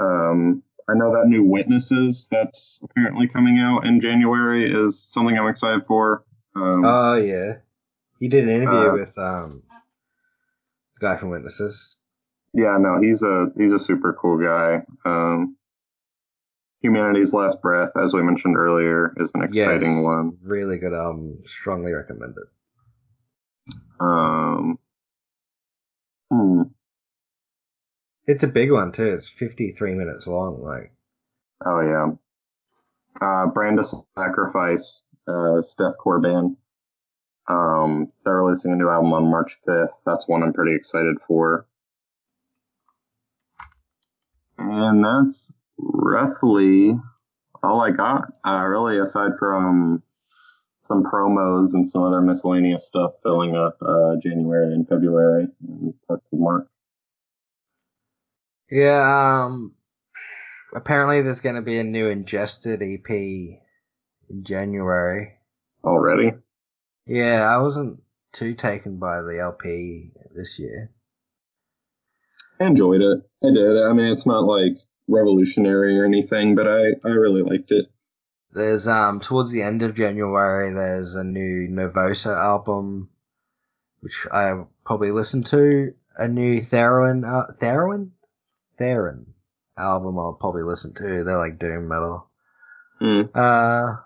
Um, 0.00 0.64
I 0.88 0.94
know 0.94 1.12
that 1.12 1.28
new 1.28 1.44
Witnesses 1.44 2.26
that's 2.30 2.80
apparently 2.82 3.28
coming 3.28 3.58
out 3.60 3.86
in 3.86 4.00
January 4.00 4.68
is 4.68 4.98
something 4.98 5.38
I'm 5.38 5.46
excited 5.46 5.86
for. 5.86 6.24
Um, 6.56 6.84
Oh 6.84 7.14
yeah. 7.14 7.58
You 8.18 8.28
did 8.28 8.44
an 8.44 8.50
interview 8.50 8.90
uh, 8.90 8.92
with 8.94 9.16
um 9.16 9.62
the 10.98 11.06
guy 11.06 11.16
from 11.16 11.30
Witnesses. 11.30 11.98
yeah, 12.54 12.76
no, 12.80 13.00
he's 13.00 13.22
a 13.22 13.52
he's 13.56 13.72
a 13.72 13.78
super 13.78 14.12
cool 14.14 14.38
guy. 14.38 14.82
Um, 15.04 15.56
Humanity's 16.82 17.34
Last 17.34 17.60
Breath, 17.60 17.90
as 18.02 18.14
we 18.14 18.22
mentioned 18.22 18.56
earlier, 18.56 19.14
is 19.18 19.30
an 19.34 19.42
exciting 19.42 19.96
yes, 19.96 20.04
one. 20.04 20.38
Really 20.42 20.78
good 20.78 20.94
album. 20.94 21.42
Strongly 21.44 21.92
recommend 21.92 22.34
it. 22.38 23.74
Um, 24.00 24.78
hmm. 26.40 26.62
It's 28.26 28.44
a 28.44 28.48
big 28.48 28.70
one 28.70 28.92
too. 28.92 29.12
It's 29.12 29.28
53 29.28 29.94
minutes 29.94 30.26
long. 30.26 30.62
Like, 30.62 30.92
Oh 31.64 31.80
yeah. 31.80 32.12
Uh, 33.20 33.46
Brand 33.46 33.78
of 33.78 33.86
Sacrifice, 34.16 35.02
uh, 35.28 35.58
it's 35.58 35.74
deathcore 35.78 36.22
band. 36.22 36.56
Um, 37.48 38.12
they're 38.24 38.42
releasing 38.42 38.72
a 38.72 38.76
new 38.76 38.88
album 38.88 39.12
on 39.12 39.30
March 39.30 39.58
5th. 39.68 39.88
That's 40.06 40.28
one 40.28 40.42
I'm 40.42 40.52
pretty 40.52 40.74
excited 40.74 41.16
for. 41.26 41.66
And 44.58 45.04
that's 45.04 45.50
roughly 45.78 46.94
all 47.62 47.80
I 47.80 47.90
got. 47.90 48.32
Uh, 48.46 48.64
really, 48.64 48.98
aside 48.98 49.32
from 49.38 50.02
some 50.90 51.04
promos 51.04 51.72
and 51.72 51.88
some 51.88 52.02
other 52.02 52.20
miscellaneous 52.20 52.84
stuff 52.84 53.12
filling 53.22 53.54
up 53.54 53.78
uh, 53.80 54.16
January 54.20 54.74
and 54.74 54.88
February 54.88 55.46
and 55.68 55.94
parts 56.08 56.26
of 56.32 56.38
March. 56.38 56.66
yeah. 58.70 59.44
Um. 59.44 59.74
Apparently, 60.74 61.22
there's 61.22 61.40
going 61.40 61.56
to 61.56 61.62
be 61.62 61.78
a 61.78 61.84
new 61.84 62.08
Ingested 62.08 62.82
EP 62.82 63.10
in 63.10 64.44
January. 64.44 65.32
Already? 65.82 66.32
Yeah, 67.06 67.42
I 67.42 67.58
wasn't 67.58 68.00
too 68.32 68.54
taken 68.54 68.98
by 68.98 69.22
the 69.22 69.40
LP 69.40 70.12
this 70.34 70.58
year. 70.58 70.90
I 72.60 72.66
enjoyed 72.66 73.00
it. 73.00 73.18
I 73.42 73.50
did. 73.50 73.82
I 73.82 73.92
mean, 73.92 74.12
it's 74.12 74.26
not 74.26 74.44
like 74.44 74.76
revolutionary 75.08 75.98
or 75.98 76.04
anything, 76.04 76.54
but 76.54 76.68
I, 76.68 76.94
I 77.04 77.14
really 77.14 77.42
liked 77.42 77.72
it. 77.72 77.86
There's 78.52 78.88
um 78.88 79.20
towards 79.20 79.52
the 79.52 79.62
end 79.62 79.82
of 79.82 79.94
January, 79.94 80.72
there's 80.72 81.14
a 81.14 81.24
new 81.24 81.68
Nervosa 81.68 82.36
album, 82.36 83.08
which 84.00 84.26
I 84.32 84.64
probably 84.84 85.12
listened 85.12 85.46
to. 85.46 85.94
A 86.16 86.26
new 86.28 86.60
Therion, 86.60 87.24
uh, 87.24 87.52
Therion, 87.60 88.10
Therion 88.78 89.26
album 89.78 90.18
I'll 90.18 90.32
probably 90.34 90.64
listen 90.64 90.92
to. 90.94 91.24
They're 91.24 91.38
like 91.38 91.58
doom 91.58 91.88
metal. 91.88 92.28
Hmm. 92.98 93.22
Uh, 93.34 93.96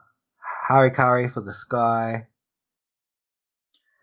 Harakiri 0.70 1.32
for 1.32 1.40
the 1.40 1.52
Sky. 1.54 2.26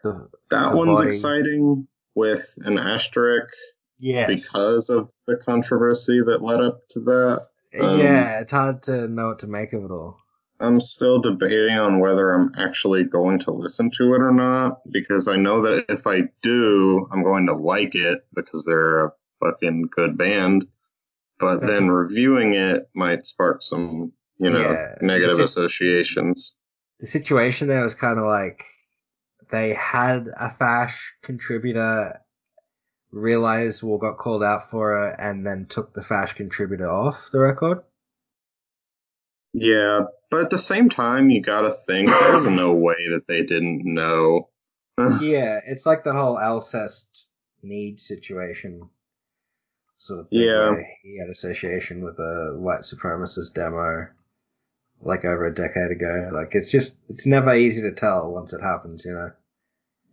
The, 0.04 0.28
That 0.50 0.72
the 0.72 0.78
one's 0.78 1.00
body. 1.00 1.08
exciting 1.10 1.88
with 2.16 2.54
an 2.66 2.78
asterisk 2.80 3.54
Yes. 4.00 4.28
because 4.28 4.90
of 4.90 5.12
the 5.28 5.38
controversy 5.38 6.22
that 6.26 6.42
led 6.42 6.60
up 6.60 6.88
to 6.90 7.00
that. 7.02 7.48
um, 7.80 8.00
yeah, 8.00 8.40
it's 8.42 8.52
hard 8.52 8.82
to 8.84 9.08
know 9.08 9.28
what 9.28 9.40
to 9.40 9.48
make 9.48 9.72
of 9.74 9.84
it 9.86 9.92
all. 9.92 10.18
I'm 10.62 10.80
still 10.80 11.20
debating 11.20 11.78
on 11.78 12.00
whether 12.00 12.32
I'm 12.34 12.52
actually 12.58 13.04
going 13.04 13.40
to 13.40 13.52
listen 13.52 13.90
to 13.98 14.14
it 14.14 14.22
or 14.22 14.32
not 14.32 14.82
because 14.92 15.28
I 15.28 15.36
know 15.36 15.62
that 15.64 15.86
if 15.90 16.06
I 16.06 16.22
do, 16.42 17.08
I'm 17.12 17.24
going 17.24 17.48
to 17.48 17.56
like 17.56 17.96
it 17.96 18.20
because 18.36 18.64
they're 18.66 19.06
a 19.06 19.12
fucking 19.40 19.90
good 19.96 20.18
band. 20.18 20.66
But 21.40 21.62
then 21.62 21.90
reviewing 21.90 22.54
it 22.54 22.88
might 22.94 23.26
spark 23.26 23.64
some, 23.64 24.12
you 24.38 24.52
know, 24.52 24.62
Yeah, 24.72 24.96
negative 25.02 25.40
is- 25.40 25.46
associations. 25.46 26.56
The 27.00 27.08
situation 27.08 27.68
there 27.68 27.82
was 27.82 27.96
kind 27.96 28.20
of 28.20 28.26
like 28.26 28.64
they 29.50 29.74
had 29.74 30.28
a 30.40 30.52
Fash 30.52 31.14
contributor 31.24 32.20
realized 33.12 33.84
or 33.84 33.98
got 33.98 34.18
called 34.20 34.44
out 34.44 34.70
for 34.70 35.08
it 35.08 35.16
and 35.18 35.46
then 35.46 35.66
took 35.68 35.94
the 35.96 36.04
Fash 36.04 36.34
contributor 36.34 36.90
off 36.90 37.18
the 37.34 37.40
record. 37.40 37.80
Yeah, 39.54 40.02
but 40.30 40.42
at 40.42 40.50
the 40.50 40.58
same 40.58 40.90
time, 40.90 41.30
you 41.30 41.42
gotta 41.42 41.72
think 41.72 42.10
there's 42.10 42.48
no 42.48 42.74
way 42.88 42.96
that 43.12 43.28
they 43.28 43.44
didn't 43.44 43.82
know. 43.86 44.50
Yeah, 45.22 45.60
it's 45.66 45.86
like 45.86 46.04
the 46.04 46.14
whole 46.14 46.38
Alcest 46.38 47.08
Neige 47.64 48.00
situation. 48.02 48.90
Sort 49.98 50.22
of 50.22 50.30
thing 50.30 50.40
Yeah. 50.42 50.76
he 51.04 51.20
had 51.20 51.30
association 51.30 52.04
with 52.04 52.18
a 52.20 52.56
white 52.58 52.82
supremacist 52.82 53.54
demo 53.54 54.08
like 55.04 55.26
over 55.26 55.46
a 55.48 55.54
decade 55.54 55.92
ago. 55.92 56.30
Like 56.34 56.54
it's 56.54 56.72
just 56.72 56.98
it's 57.10 57.26
never 57.26 57.56
easy 57.56 57.82
to 57.82 57.92
tell 57.92 58.32
once 58.32 58.54
it 58.54 58.62
happens, 58.62 59.04
you 59.06 59.14
know. 59.14 59.32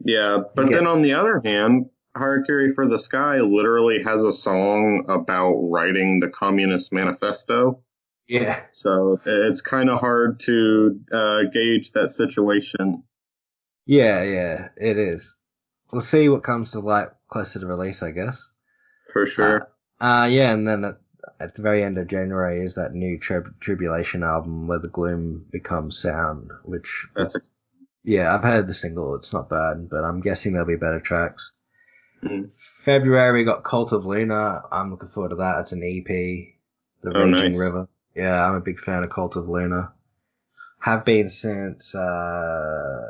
Yeah, 0.00 0.38
but 0.54 0.70
then 0.70 0.86
on 0.86 1.02
the 1.02 1.14
other 1.14 1.40
hand, 1.44 1.90
Harakiri 2.16 2.74
for 2.74 2.86
the 2.86 2.98
Sky 2.98 3.40
literally 3.40 4.02
has 4.02 4.22
a 4.22 4.32
song 4.32 5.04
about 5.08 5.54
writing 5.56 6.20
the 6.20 6.28
Communist 6.28 6.92
Manifesto. 6.92 7.82
Yeah. 8.28 8.60
So 8.72 9.18
it's 9.24 9.60
kind 9.62 9.88
of 9.90 10.00
hard 10.00 10.40
to 10.40 11.00
uh, 11.10 11.42
gauge 11.52 11.92
that 11.92 12.10
situation. 12.10 13.02
Yeah, 13.86 14.22
yeah, 14.22 14.68
it 14.76 14.98
is. 14.98 15.34
We'll 15.90 16.02
see 16.02 16.28
what 16.28 16.42
comes 16.42 16.72
to 16.72 16.80
light 16.80 17.08
closer 17.30 17.58
to 17.60 17.66
release, 17.66 18.02
I 18.02 18.10
guess. 18.10 18.46
For 19.14 19.24
sure. 19.26 19.68
Uh, 19.98 20.28
yeah, 20.30 20.52
and 20.52 20.68
then 20.68 20.84
at, 20.84 20.98
at 21.40 21.54
the 21.54 21.62
very 21.62 21.82
end 21.82 21.96
of 21.96 22.06
January 22.06 22.60
is 22.60 22.74
that 22.74 22.92
new 22.92 23.18
Trib- 23.18 23.58
Tribulation 23.60 24.22
album 24.22 24.66
where 24.68 24.78
the 24.78 24.88
gloom 24.88 25.46
becomes 25.50 25.96
sound, 25.98 26.50
which, 26.64 27.06
That's 27.16 27.34
ex- 27.36 27.48
yeah, 28.04 28.34
I've 28.34 28.44
heard 28.44 28.66
the 28.66 28.74
single. 28.74 29.14
It's 29.16 29.32
not 29.32 29.48
bad, 29.48 29.88
but 29.90 30.04
I'm 30.04 30.20
guessing 30.20 30.52
there'll 30.52 30.68
be 30.68 30.76
better 30.76 31.00
tracks. 31.00 31.50
Mm. 32.22 32.50
February 32.84 33.40
we 33.40 33.44
got 33.44 33.64
Cult 33.64 33.92
of 33.92 34.04
Luna. 34.04 34.60
I'm 34.70 34.90
looking 34.90 35.08
forward 35.08 35.30
to 35.30 35.36
that. 35.36 35.60
It's 35.60 35.72
an 35.72 35.82
EP. 35.82 36.06
The 37.02 37.12
Oh, 37.14 37.24
Raging 37.24 37.30
nice. 37.52 37.56
River. 37.58 37.88
Yeah, 38.18 38.44
I'm 38.44 38.56
a 38.56 38.60
big 38.60 38.80
fan 38.80 39.04
of 39.04 39.10
Cult 39.10 39.36
of 39.36 39.48
Luna. 39.48 39.92
Have 40.80 41.04
been 41.04 41.28
since, 41.28 41.94
uh, 41.94 43.06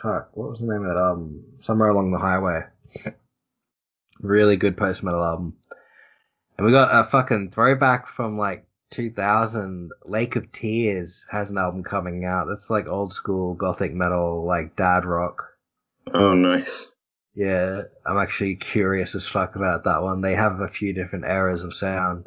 fuck, 0.00 0.34
what 0.34 0.48
was 0.48 0.60
the 0.60 0.66
name 0.66 0.86
of 0.86 0.94
that 0.94 0.98
album? 0.98 1.44
Somewhere 1.60 1.90
Along 1.90 2.10
the 2.10 2.18
Highway. 2.18 2.62
really 4.20 4.56
good 4.56 4.78
post 4.78 5.02
metal 5.02 5.22
album. 5.22 5.58
And 6.56 6.66
we 6.66 6.72
got 6.72 6.88
a 6.90 7.04
fucking 7.10 7.50
throwback 7.50 8.08
from 8.08 8.38
like 8.38 8.66
2000. 8.92 9.90
Lake 10.06 10.36
of 10.36 10.50
Tears 10.52 11.26
has 11.30 11.50
an 11.50 11.58
album 11.58 11.84
coming 11.84 12.24
out. 12.24 12.46
That's 12.48 12.70
like 12.70 12.88
old 12.88 13.12
school 13.12 13.52
gothic 13.52 13.92
metal, 13.92 14.46
like 14.46 14.74
dad 14.74 15.04
rock. 15.04 15.42
Oh, 16.14 16.32
nice. 16.32 16.90
Yeah, 17.34 17.82
I'm 18.06 18.16
actually 18.16 18.56
curious 18.56 19.14
as 19.14 19.28
fuck 19.28 19.54
about 19.54 19.84
that 19.84 20.02
one. 20.02 20.22
They 20.22 20.34
have 20.34 20.60
a 20.60 20.68
few 20.68 20.94
different 20.94 21.26
eras 21.26 21.62
of 21.62 21.74
sound. 21.74 22.24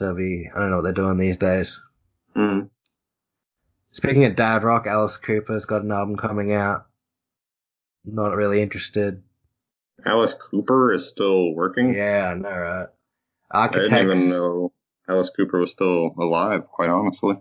Be, 0.00 0.48
I 0.54 0.58
don't 0.58 0.70
know 0.70 0.76
what 0.76 0.82
they're 0.82 0.92
doing 0.92 1.18
these 1.18 1.38
days. 1.38 1.80
Mm. 2.36 2.70
Speaking 3.92 4.24
of 4.24 4.36
dad 4.36 4.62
rock, 4.62 4.86
Alice 4.86 5.16
Cooper's 5.16 5.64
got 5.64 5.82
an 5.82 5.90
album 5.90 6.16
coming 6.16 6.52
out. 6.52 6.86
Not 8.04 8.36
really 8.36 8.62
interested. 8.62 9.22
Alice 10.04 10.34
Cooper 10.34 10.92
is 10.92 11.08
still 11.08 11.52
working. 11.54 11.94
Yeah, 11.94 12.30
I 12.30 12.34
know, 12.34 12.48
right? 12.48 12.88
I 13.50 13.68
didn't 13.68 13.98
even 13.98 14.28
know 14.28 14.72
Alice 15.08 15.30
Cooper 15.30 15.58
was 15.58 15.72
still 15.72 16.14
alive, 16.18 16.68
quite 16.68 16.90
honestly. 16.90 17.36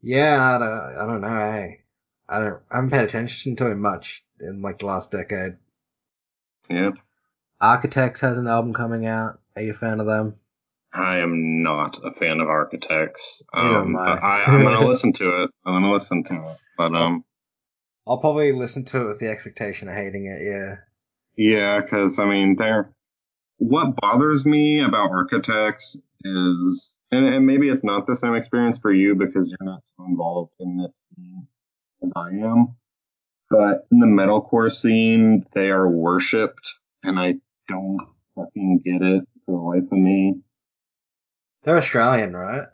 Yeah, 0.00 0.42
I 0.42 0.58
don't, 0.58 0.96
I 0.96 1.06
don't 1.06 1.20
know. 1.20 1.28
Hey, 1.28 1.80
I 2.28 2.38
don't. 2.38 2.60
I 2.70 2.76
haven't 2.76 2.90
paid 2.90 3.04
attention 3.04 3.56
to 3.56 3.70
him 3.70 3.80
much 3.80 4.24
in 4.40 4.62
like 4.62 4.78
the 4.78 4.86
last 4.86 5.10
decade. 5.10 5.56
Yeah. 6.70 6.92
Architects 7.60 8.20
has 8.22 8.38
an 8.38 8.46
album 8.46 8.72
coming 8.72 9.04
out. 9.04 9.40
Are 9.56 9.62
you 9.62 9.72
a 9.72 9.74
fan 9.74 10.00
of 10.00 10.06
them? 10.06 10.36
I 10.92 11.18
am 11.18 11.62
not 11.62 12.00
a 12.04 12.12
fan 12.12 12.40
of 12.40 12.48
architects. 12.48 13.42
Um, 13.52 13.96
I. 13.96 14.14
I, 14.14 14.44
I'm 14.46 14.62
gonna 14.62 14.86
listen 14.86 15.12
to 15.14 15.44
it. 15.44 15.50
I'm 15.64 15.74
gonna 15.74 15.92
listen 15.92 16.24
to 16.24 16.34
it. 16.34 16.56
But 16.76 16.94
um, 16.94 17.24
I'll 18.06 18.18
probably 18.18 18.52
listen 18.52 18.84
to 18.86 19.02
it 19.02 19.08
with 19.08 19.18
the 19.20 19.28
expectation 19.28 19.88
of 19.88 19.94
hating 19.94 20.26
it. 20.26 20.42
Yeah. 20.42 20.76
yeah, 21.36 21.80
because 21.80 22.18
I 22.18 22.24
mean, 22.24 22.56
they're 22.56 22.92
what 23.58 23.94
bothers 23.96 24.44
me 24.44 24.80
about 24.80 25.10
architects 25.10 25.96
is, 26.24 26.98
and, 27.10 27.26
and 27.26 27.46
maybe 27.46 27.68
it's 27.68 27.84
not 27.84 28.06
the 28.06 28.16
same 28.16 28.34
experience 28.34 28.78
for 28.78 28.92
you 28.92 29.14
because 29.14 29.48
you're 29.48 29.68
not 29.68 29.82
so 29.96 30.04
involved 30.06 30.52
in 30.60 30.78
this 30.78 30.92
scene 31.08 31.46
as 32.02 32.12
I 32.16 32.30
am. 32.30 32.76
But 33.50 33.86
in 33.90 34.00
the 34.00 34.06
metalcore 34.06 34.72
scene, 34.72 35.44
they 35.54 35.70
are 35.70 35.88
worshipped, 35.88 36.74
and 37.02 37.18
I 37.18 37.34
don't 37.68 37.98
fucking 38.34 38.80
get 38.84 39.02
it 39.02 39.24
for 39.44 39.52
the 39.52 39.80
life 39.80 39.92
of 39.92 39.98
me. 39.98 40.40
They're 41.64 41.76
Australian, 41.76 42.34
right? 42.34 42.66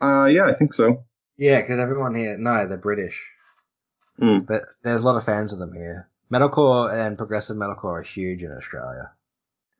Uh, 0.00 0.26
yeah, 0.26 0.46
I 0.46 0.54
think 0.54 0.72
so. 0.74 1.04
Yeah, 1.36 1.60
because 1.60 1.78
everyone 1.78 2.14
here, 2.14 2.36
no, 2.38 2.66
they're 2.66 2.78
British. 2.78 3.18
Hmm. 4.18 4.38
But 4.40 4.62
there's 4.82 5.02
a 5.02 5.06
lot 5.06 5.16
of 5.16 5.24
fans 5.24 5.52
of 5.52 5.58
them 5.58 5.72
here. 5.72 6.08
Metalcore 6.32 6.92
and 6.92 7.18
progressive 7.18 7.56
metalcore 7.56 8.00
are 8.00 8.02
huge 8.02 8.42
in 8.42 8.52
Australia. 8.52 9.10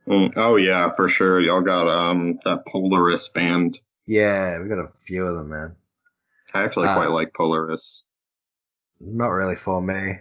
Mm, 0.09 0.33
oh 0.37 0.57
yeah, 0.57 0.91
for 0.93 1.09
sure. 1.09 1.41
Y'all 1.41 1.61
got 1.61 1.87
um 1.89 2.39
that 2.45 2.67
Polaris 2.67 3.29
band. 3.29 3.79
Yeah, 4.07 4.59
we 4.61 4.69
got 4.69 4.79
a 4.79 4.89
few 5.07 5.27
of 5.27 5.37
them, 5.37 5.51
man. 5.51 5.77
I 6.53 6.65
actually 6.65 6.89
Ah. 6.89 6.95
quite 6.95 7.11
like 7.11 7.35
Polaris. 7.35 8.03
Not 8.99 9.29
really 9.29 9.55
for 9.57 9.81
me. 9.81 10.19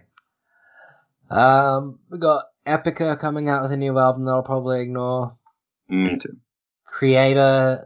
Um, 1.30 1.99
we 2.10 2.20
got 2.20 2.45
Epica 2.68 3.20
coming 3.20 3.49
out 3.49 3.64
with 3.64 3.72
a 3.72 3.78
new 3.78 3.98
album 3.98 4.26
that 4.26 4.32
I'll 4.32 4.44
probably 4.44 4.82
ignore. 4.82 5.36
Me 5.88 6.18
too. 6.20 6.38
Kreator, 6.91 7.86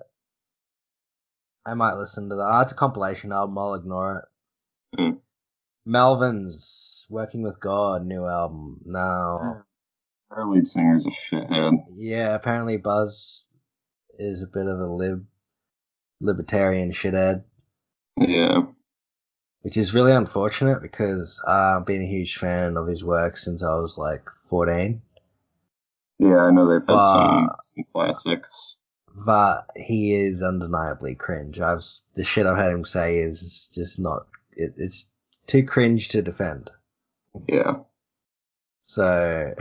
I 1.65 1.73
might 1.73 1.95
listen 1.95 2.29
to 2.29 2.35
that. 2.35 2.49
Oh, 2.51 2.59
it's 2.61 2.71
a 2.71 2.75
compilation 2.75 3.31
album. 3.31 3.57
I'll 3.57 3.75
ignore 3.75 4.29
it. 4.95 4.99
Mm. 4.99 5.17
Melvins 5.87 6.93
Working 7.09 7.43
with 7.43 7.59
God 7.59 8.05
new 8.05 8.25
album. 8.25 8.81
No. 8.85 9.61
Our 10.31 10.47
lead 10.47 10.65
singer's 10.65 11.05
a 11.05 11.11
shithead. 11.11 11.83
Yeah, 11.93 12.33
apparently 12.33 12.77
Buzz 12.77 13.43
is 14.17 14.41
a 14.41 14.47
bit 14.47 14.65
of 14.65 14.79
a 14.79 14.87
lib 14.87 15.25
libertarian 16.19 16.91
shithead, 16.91 17.43
Yeah. 18.17 18.63
which 19.61 19.77
is 19.77 19.93
really 19.93 20.13
unfortunate 20.13 20.81
because 20.81 21.41
uh, 21.45 21.77
I've 21.77 21.85
been 21.85 22.01
a 22.01 22.07
huge 22.07 22.37
fan 22.37 22.77
of 22.77 22.87
his 22.87 23.03
work 23.03 23.37
since 23.37 23.61
I 23.61 23.75
was 23.75 23.97
like 23.97 24.27
14. 24.49 25.01
Yeah, 26.19 26.37
I 26.37 26.51
know 26.51 26.67
they've 26.67 26.87
had 26.87 26.99
some, 26.99 27.49
some 27.75 27.83
classics. 27.93 28.77
But 29.15 29.69
he 29.75 30.15
is 30.15 30.41
undeniably 30.41 31.15
cringe. 31.15 31.59
I've 31.59 31.83
the 32.15 32.23
shit 32.23 32.45
I've 32.45 32.57
had 32.57 32.71
him 32.71 32.85
say 32.85 33.19
is 33.19 33.69
just 33.73 33.99
not. 33.99 34.27
It, 34.51 34.73
it's 34.77 35.07
too 35.47 35.63
cringe 35.65 36.09
to 36.09 36.21
defend. 36.21 36.69
Yeah. 37.47 37.77
So 38.83 39.53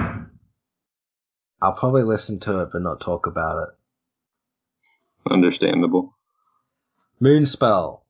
I'll 1.62 1.72
probably 1.72 2.02
listen 2.02 2.40
to 2.40 2.60
it 2.60 2.70
but 2.72 2.82
not 2.82 3.00
talk 3.00 3.26
about 3.26 3.68
it. 3.68 5.30
Understandable. 5.30 6.14
Moonspell. 7.20 8.00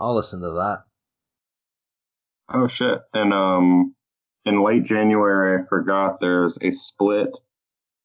I'll 0.00 0.16
listen 0.16 0.40
to 0.40 0.50
that. 0.50 0.84
Oh 2.48 2.66
shit. 2.66 3.02
And 3.12 3.32
um 3.32 3.94
in 4.44 4.62
late 4.62 4.84
January 4.84 5.62
I 5.62 5.66
forgot 5.68 6.20
there's 6.20 6.58
a 6.60 6.70
split 6.70 7.38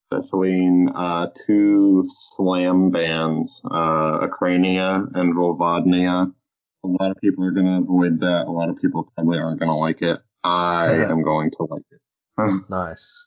between 0.10 0.90
uh 0.94 1.28
two 1.46 2.04
slam 2.08 2.92
bands, 2.92 3.62
uh 3.66 4.20
Acrania 4.28 5.08
and 5.16 5.36
Vulvodynia. 5.36 6.34
A 6.84 6.88
lot 6.88 7.12
of 7.12 7.18
people 7.18 7.44
are 7.46 7.52
gonna 7.52 7.82
avoid 7.82 8.22
that. 8.22 8.46
A 8.48 8.52
lot 8.52 8.70
of 8.70 8.78
people 8.78 9.12
probably 9.16 9.40
aren't 9.40 9.60
gonna 9.60 9.78
like 9.78 10.02
it. 10.02 10.20
I 10.44 10.94
am 10.94 11.24
going 11.24 11.52
to 11.52 11.64
like 11.70 11.84
it. 11.92 12.02
Nice. 12.70 13.26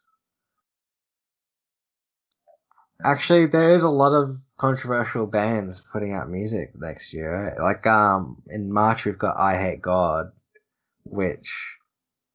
Actually, 3.04 3.46
there 3.46 3.70
is 3.70 3.82
a 3.82 3.90
lot 3.90 4.12
of 4.12 4.36
controversial 4.58 5.26
bands 5.26 5.82
putting 5.92 6.12
out 6.12 6.28
music 6.28 6.72
next 6.78 7.12
year. 7.14 7.56
Like, 7.58 7.86
um, 7.86 8.42
in 8.48 8.72
March 8.72 9.04
we've 9.04 9.18
got 9.18 9.36
I 9.38 9.56
Hate 9.56 9.80
God, 9.82 10.32
which 11.04 11.50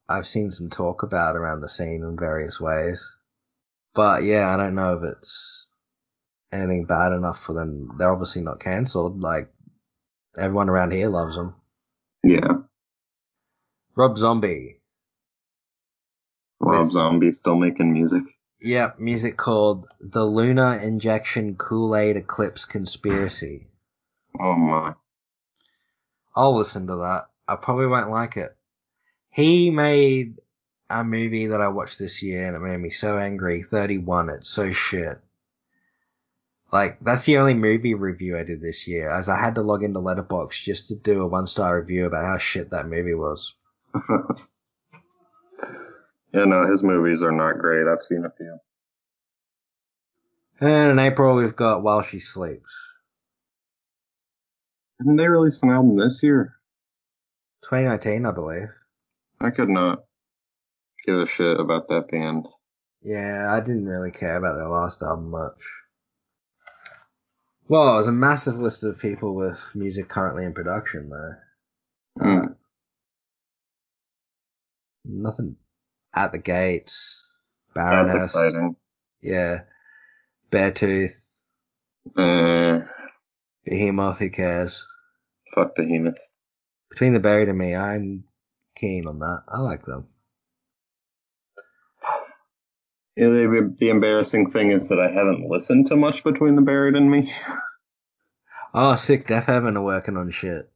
I've 0.09 0.27
seen 0.27 0.51
some 0.51 0.69
talk 0.69 1.03
about 1.03 1.35
around 1.35 1.61
the 1.61 1.69
scene 1.69 2.03
in 2.03 2.17
various 2.17 2.59
ways. 2.59 3.14
But 3.95 4.23
yeah, 4.23 4.53
I 4.53 4.57
don't 4.57 4.75
know 4.75 4.97
if 4.97 5.03
it's 5.03 5.67
anything 6.51 6.85
bad 6.85 7.13
enough 7.13 7.41
for 7.45 7.53
them. 7.53 7.95
They're 7.97 8.11
obviously 8.11 8.41
not 8.41 8.59
cancelled. 8.59 9.21
Like, 9.21 9.49
Everyone 10.37 10.67
around 10.69 10.91
here 10.91 11.07
loves 11.07 11.35
them. 11.35 11.55
Yeah. 12.21 12.55
Rob 13.95 14.17
Zombie. 14.17 14.81
Rob 16.59 16.85
With- 16.87 16.93
Zombie 16.93 17.31
still 17.31 17.55
making 17.55 17.93
music. 17.93 18.23
Yep, 18.59 18.99
music 18.99 19.37
called 19.37 19.85
The 20.01 20.25
Lunar 20.25 20.75
Injection 20.77 21.55
Kool-Aid 21.55 22.17
Eclipse 22.17 22.65
Conspiracy. 22.65 23.67
Oh 24.37 24.55
my. 24.55 24.93
I'll 26.35 26.57
listen 26.57 26.87
to 26.87 26.95
that. 26.97 27.27
I 27.47 27.55
probably 27.55 27.87
won't 27.87 28.09
like 28.09 28.35
it. 28.37 28.55
He 29.29 29.69
made 29.69 30.35
a 30.89 31.03
movie 31.03 31.47
that 31.47 31.61
I 31.61 31.67
watched 31.69 31.99
this 31.99 32.21
year 32.21 32.47
and 32.47 32.55
it 32.55 32.59
made 32.59 32.77
me 32.77 32.89
so 32.89 33.17
angry. 33.17 33.63
31. 33.63 34.29
It's 34.29 34.49
so 34.49 34.71
shit. 34.71 35.19
Like, 36.71 36.99
that's 36.99 37.25
the 37.25 37.37
only 37.37 37.53
movie 37.53 37.93
review 37.93 38.37
I 38.37 38.43
did 38.43 38.61
this 38.61 38.87
year, 38.87 39.09
as 39.09 39.29
I 39.29 39.39
had 39.39 39.55
to 39.55 39.61
log 39.61 39.83
into 39.83 39.99
Letterboxd 39.99 40.63
just 40.63 40.89
to 40.89 40.95
do 40.95 41.21
a 41.21 41.27
one 41.27 41.47
star 41.47 41.79
review 41.79 42.05
about 42.05 42.25
how 42.25 42.37
shit 42.37 42.71
that 42.71 42.87
movie 42.87 43.13
was. 43.13 43.53
yeah, 46.33 46.43
no, 46.45 46.69
his 46.69 46.83
movies 46.83 47.21
are 47.21 47.31
not 47.31 47.59
great. 47.59 47.87
I've 47.87 48.03
seen 48.05 48.25
a 48.25 48.31
few. 48.31 48.57
And 50.59 50.91
in 50.91 50.99
April, 50.99 51.35
we've 51.35 51.55
got 51.55 51.83
While 51.83 52.01
She 52.01 52.19
Sleeps. 52.19 52.71
Didn't 54.99 55.17
they 55.17 55.27
release 55.27 55.61
an 55.61 55.69
album 55.69 55.97
this 55.97 56.23
year? 56.23 56.55
2019, 57.63 58.25
I 58.25 58.31
believe. 58.31 58.69
I 59.39 59.49
could 59.49 59.69
not 59.69 60.05
give 61.05 61.19
a 61.19 61.25
shit 61.25 61.59
about 61.59 61.87
that 61.89 62.09
band. 62.09 62.47
Yeah, 63.01 63.47
I 63.53 63.59
didn't 63.59 63.85
really 63.85 64.11
care 64.11 64.37
about 64.37 64.55
their 64.55 64.67
last 64.69 65.01
album 65.03 65.29
much. 65.29 65.61
Well, 67.67 67.93
it 67.93 67.97
was 67.97 68.07
a 68.07 68.11
massive 68.11 68.59
list 68.59 68.83
of 68.83 68.99
people 68.99 69.35
with 69.35 69.57
music 69.73 70.07
currently 70.07 70.45
in 70.45 70.53
production, 70.53 71.09
though. 71.09 72.23
Hmm. 72.23 72.45
Nothing 75.03 75.55
at 76.15 76.31
the 76.31 76.37
gates. 76.37 77.23
That's 77.75 78.13
Baroness. 78.13 78.31
exciting. 78.31 78.75
Yeah. 79.21 79.61
Beartooth. 80.51 81.13
Uh, 82.17 82.79
Behemoth, 83.65 84.19
who 84.19 84.29
cares? 84.29 84.85
fuck 85.53 85.75
Behemoth. 85.75 86.15
Between 86.89 87.13
the 87.13 87.19
Buried 87.19 87.49
and 87.49 87.57
Me, 87.57 87.75
I'm 87.75 88.23
keen 88.75 89.07
on 89.07 89.19
that. 89.19 89.43
I 89.47 89.59
like 89.59 89.85
them. 89.85 90.07
Yeah, 92.01 93.03
the, 93.15 93.75
the 93.77 93.89
embarrassing 93.89 94.49
thing 94.49 94.71
is 94.71 94.89
that 94.89 94.99
I 94.99 95.11
haven't 95.11 95.49
listened 95.49 95.87
to 95.87 95.95
much 95.95 96.23
between 96.23 96.55
the 96.55 96.61
Buried 96.61 96.95
and 96.95 97.09
Me. 97.09 97.33
Oh, 98.77 98.95
sick. 98.97 99.25
Deafheaven 99.25 99.77
are 99.77 99.81
working 99.81 100.17
on 100.17 100.31
shit. 100.31 100.69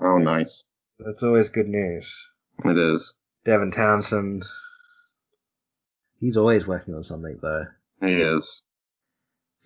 Oh, 0.00 0.16
nice. 0.16 0.64
That's 0.98 1.22
always 1.22 1.50
good 1.50 1.68
news. 1.68 2.30
It 2.64 2.78
is. 2.78 3.12
Devin 3.44 3.70
Townsend. 3.70 4.46
He's 6.20 6.38
always 6.38 6.66
working 6.66 6.94
on 6.94 7.04
something, 7.04 7.38
though. 7.42 7.66
He 8.00 8.14
is. 8.14 8.62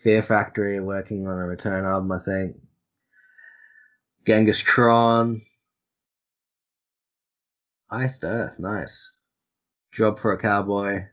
Fear 0.02 0.24
Factory 0.24 0.80
working 0.80 1.28
on 1.28 1.38
a 1.38 1.46
return 1.46 1.84
album, 1.84 2.10
I 2.10 2.18
think. 2.18 2.56
Genghis 4.26 4.58
Tron. 4.58 5.42
Iced 7.88 8.24
Earth, 8.24 8.58
nice. 8.58 9.12
Job 9.92 10.18
for 10.18 10.32
a 10.32 10.38
Cowboy. 10.42 11.04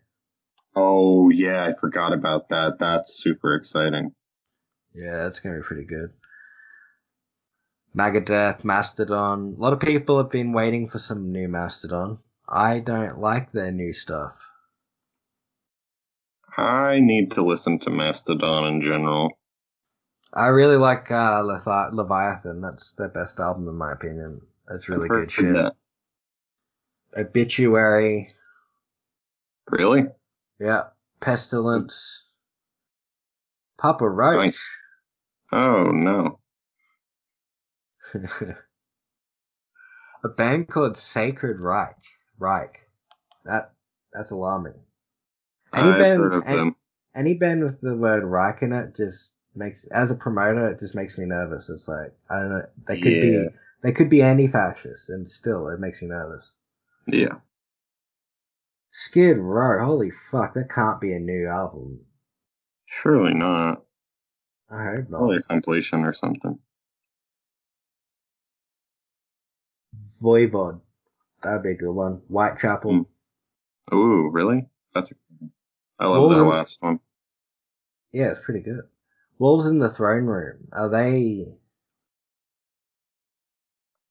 Oh, 0.75 1.29
yeah, 1.29 1.65
I 1.65 1.73
forgot 1.73 2.11
about 2.11 2.49
that. 2.49 2.79
That's 2.79 3.13
super 3.13 3.55
exciting. 3.55 4.13
Yeah, 4.93 5.23
that's 5.23 5.39
gonna 5.39 5.57
be 5.57 5.63
pretty 5.63 5.85
good. 5.85 6.11
Megadeth, 7.95 8.63
Mastodon. 8.63 9.55
A 9.57 9.61
lot 9.61 9.73
of 9.73 9.79
people 9.79 10.17
have 10.17 10.29
been 10.29 10.51
waiting 10.51 10.89
for 10.89 10.99
some 10.99 11.31
new 11.31 11.47
Mastodon. 11.47 12.19
I 12.47 12.79
don't 12.79 13.19
like 13.19 13.51
their 13.51 13.71
new 13.71 13.93
stuff. 13.93 14.35
I 16.57 16.99
need 16.99 17.31
to 17.31 17.41
listen 17.41 17.79
to 17.79 17.89
Mastodon 17.89 18.65
in 18.67 18.81
general. 18.81 19.31
I 20.33 20.47
really 20.47 20.75
like 20.75 21.09
uh, 21.09 21.41
Leviathan. 21.41 22.61
That's 22.61 22.93
their 22.93 23.07
best 23.07 23.39
album 23.39 23.67
in 23.69 23.75
my 23.75 23.93
opinion. 23.93 24.41
That's 24.67 24.89
really 24.89 25.07
good 25.07 25.31
shit. 25.31 25.53
that. 25.53 25.73
Obituary. 27.17 28.33
Really? 29.69 30.05
Yeah. 30.59 30.83
Pestilence. 31.21 32.23
Papa 33.77 34.07
Roach. 34.09 34.45
Nice. 34.45 34.61
Oh, 35.51 35.91
no. 35.91 36.39
a 40.23 40.29
band 40.29 40.67
called 40.67 40.97
Sacred 40.97 41.59
Reich. 41.59 41.97
Reich. 42.39 42.79
That 43.45 43.73
that's 44.13 44.31
alarming. 44.31 44.73
Any 45.73 45.91
I've 45.91 45.99
band, 45.99 46.21
heard 46.21 46.33
of 46.33 46.45
any, 46.45 46.57
them. 46.57 46.75
any 47.15 47.33
band 47.33 47.63
with 47.63 47.81
the 47.81 47.95
word 47.95 48.23
Reich 48.23 48.61
in 48.61 48.71
it 48.73 48.95
just 48.95 49.33
makes, 49.55 49.83
as 49.85 50.11
a 50.11 50.15
promoter, 50.15 50.69
it 50.71 50.79
just 50.79 50.95
makes 50.95 51.17
me 51.17 51.25
nervous. 51.25 51.69
It's 51.69 51.87
like 51.87 52.13
I 52.29 52.39
don't 52.39 52.49
know. 52.49 52.65
They 52.87 52.97
could 52.97 53.13
Yeah. 53.13 53.21
be 53.21 53.49
they 53.83 53.91
could 53.91 54.09
be 54.09 54.21
anti-fascist, 54.21 55.09
and 55.09 55.27
still 55.27 55.67
it 55.69 55.79
makes 55.79 56.01
me 56.01 56.07
nervous. 56.07 56.49
Yeah. 57.07 57.35
Skid 58.97 59.37
Row. 59.37 59.85
Holy 59.85 60.09
fuck, 60.31 60.53
that 60.53 60.69
can't 60.69 61.01
be 61.01 61.11
a 61.11 61.19
new 61.19 61.47
album. 61.49 61.99
Surely 62.85 63.33
not. 63.33 63.83
I 64.71 64.85
hope 64.85 65.09
not. 65.09 65.17
Probably 65.17 65.37
a 65.37 65.41
completion 65.41 66.05
or 66.05 66.13
something. 66.13 66.57
Voivod. 70.21 70.79
That'd 71.43 71.63
be 71.63 71.71
a 71.71 71.75
good 71.75 71.91
one. 71.91 72.21
Whitechapel. 72.29 73.05
Hmm. 73.89 73.95
Ooh, 73.95 74.29
really? 74.31 74.65
That's. 74.93 75.11
I 75.99 76.07
love 76.07 76.21
Wolves 76.21 76.37
that 76.37 76.45
last 76.45 76.77
one. 76.81 77.01
Yeah, 78.13 78.31
it's 78.31 78.39
pretty 78.39 78.61
good. 78.61 78.83
Wolves 79.39 79.65
in 79.67 79.79
the 79.79 79.89
Throne 79.89 80.23
Room. 80.23 80.69
Are 80.71 80.87
they? 80.87 81.47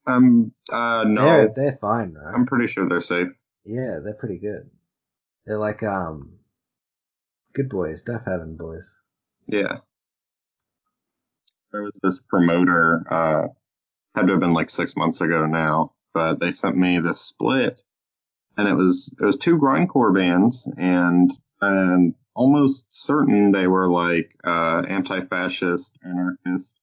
Um. 0.06 0.52
Uh. 0.70 1.04
They're 1.04 1.08
No. 1.48 1.52
they're 1.56 1.78
fine, 1.80 2.12
right? 2.12 2.34
I'm 2.34 2.44
pretty 2.44 2.66
sure 2.70 2.86
they're 2.86 3.00
safe. 3.00 3.28
Yeah, 3.64 4.00
they're 4.04 4.12
pretty 4.12 4.36
good. 4.36 4.68
They're 5.46 5.58
like 5.58 5.82
um, 5.82 6.38
good 7.54 7.68
boys, 7.68 8.02
Deafheaven 8.02 8.56
boys. 8.56 8.84
Yeah. 9.46 9.78
There 11.72 11.82
was 11.82 11.98
this 12.02 12.20
promoter. 12.20 13.04
Uh. 13.10 13.48
Had 14.16 14.28
to 14.28 14.34
have 14.34 14.40
been 14.40 14.52
like 14.52 14.70
six 14.70 14.94
months 14.94 15.20
ago 15.20 15.44
now, 15.44 15.90
but 16.12 16.38
they 16.38 16.52
sent 16.52 16.76
me 16.76 17.00
this 17.00 17.20
split, 17.20 17.82
and 18.56 18.68
it 18.68 18.74
was 18.74 19.12
it 19.20 19.24
was 19.24 19.36
two 19.36 19.58
grindcore 19.58 20.14
bands, 20.14 20.68
and 20.78 21.32
and 21.60 22.14
almost 22.32 22.86
certain 22.90 23.50
they 23.50 23.66
were 23.66 23.88
like 23.88 24.30
uh, 24.44 24.84
anti-fascist, 24.88 25.98
anarchist. 26.04 26.78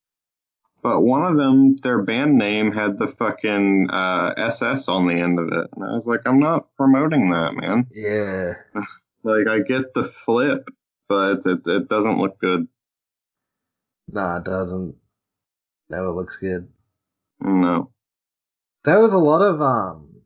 But 0.84 1.02
one 1.02 1.24
of 1.24 1.38
them, 1.38 1.78
their 1.78 2.02
band 2.02 2.38
name 2.38 2.72
had 2.72 2.98
the 2.98 3.08
fucking 3.08 3.90
uh, 3.92 4.34
SS 4.36 4.88
on 4.88 5.08
the 5.08 5.14
end 5.14 5.38
of 5.40 5.48
it, 5.50 5.70
and 5.76 5.84
I 5.86 5.92
was 5.94 6.08
like, 6.08 6.22
I'm 6.26 6.40
not 6.40 6.76
promoting 6.76 7.30
that, 7.32 7.54
man. 7.54 7.88
Yeah, 7.92 8.54
Like, 9.24 9.48
I 9.48 9.60
get 9.60 9.94
the 9.94 10.04
flip, 10.04 10.68
but 11.08 11.46
it 11.46 11.68
it 11.68 11.88
doesn't 11.88 12.18
look 12.18 12.40
good. 12.40 12.68
nah, 14.08 14.38
it 14.38 14.44
doesn't. 14.44 14.96
Never 15.90 16.12
looks 16.12 16.38
good. 16.38 16.68
No. 17.40 17.92
There 18.84 19.00
was 19.00 19.14
a 19.14 19.20
lot 19.20 19.42
of 19.44 19.62
um, 19.62 20.22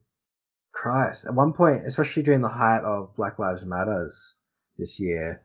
Christ. 0.71 1.25
At 1.25 1.33
one 1.33 1.51
point, 1.53 1.85
especially 1.85 2.23
during 2.23 2.41
the 2.41 2.47
height 2.47 2.83
of 2.83 3.13
Black 3.17 3.39
Lives 3.39 3.65
Matters 3.65 4.35
this 4.77 4.99
year, 4.99 5.41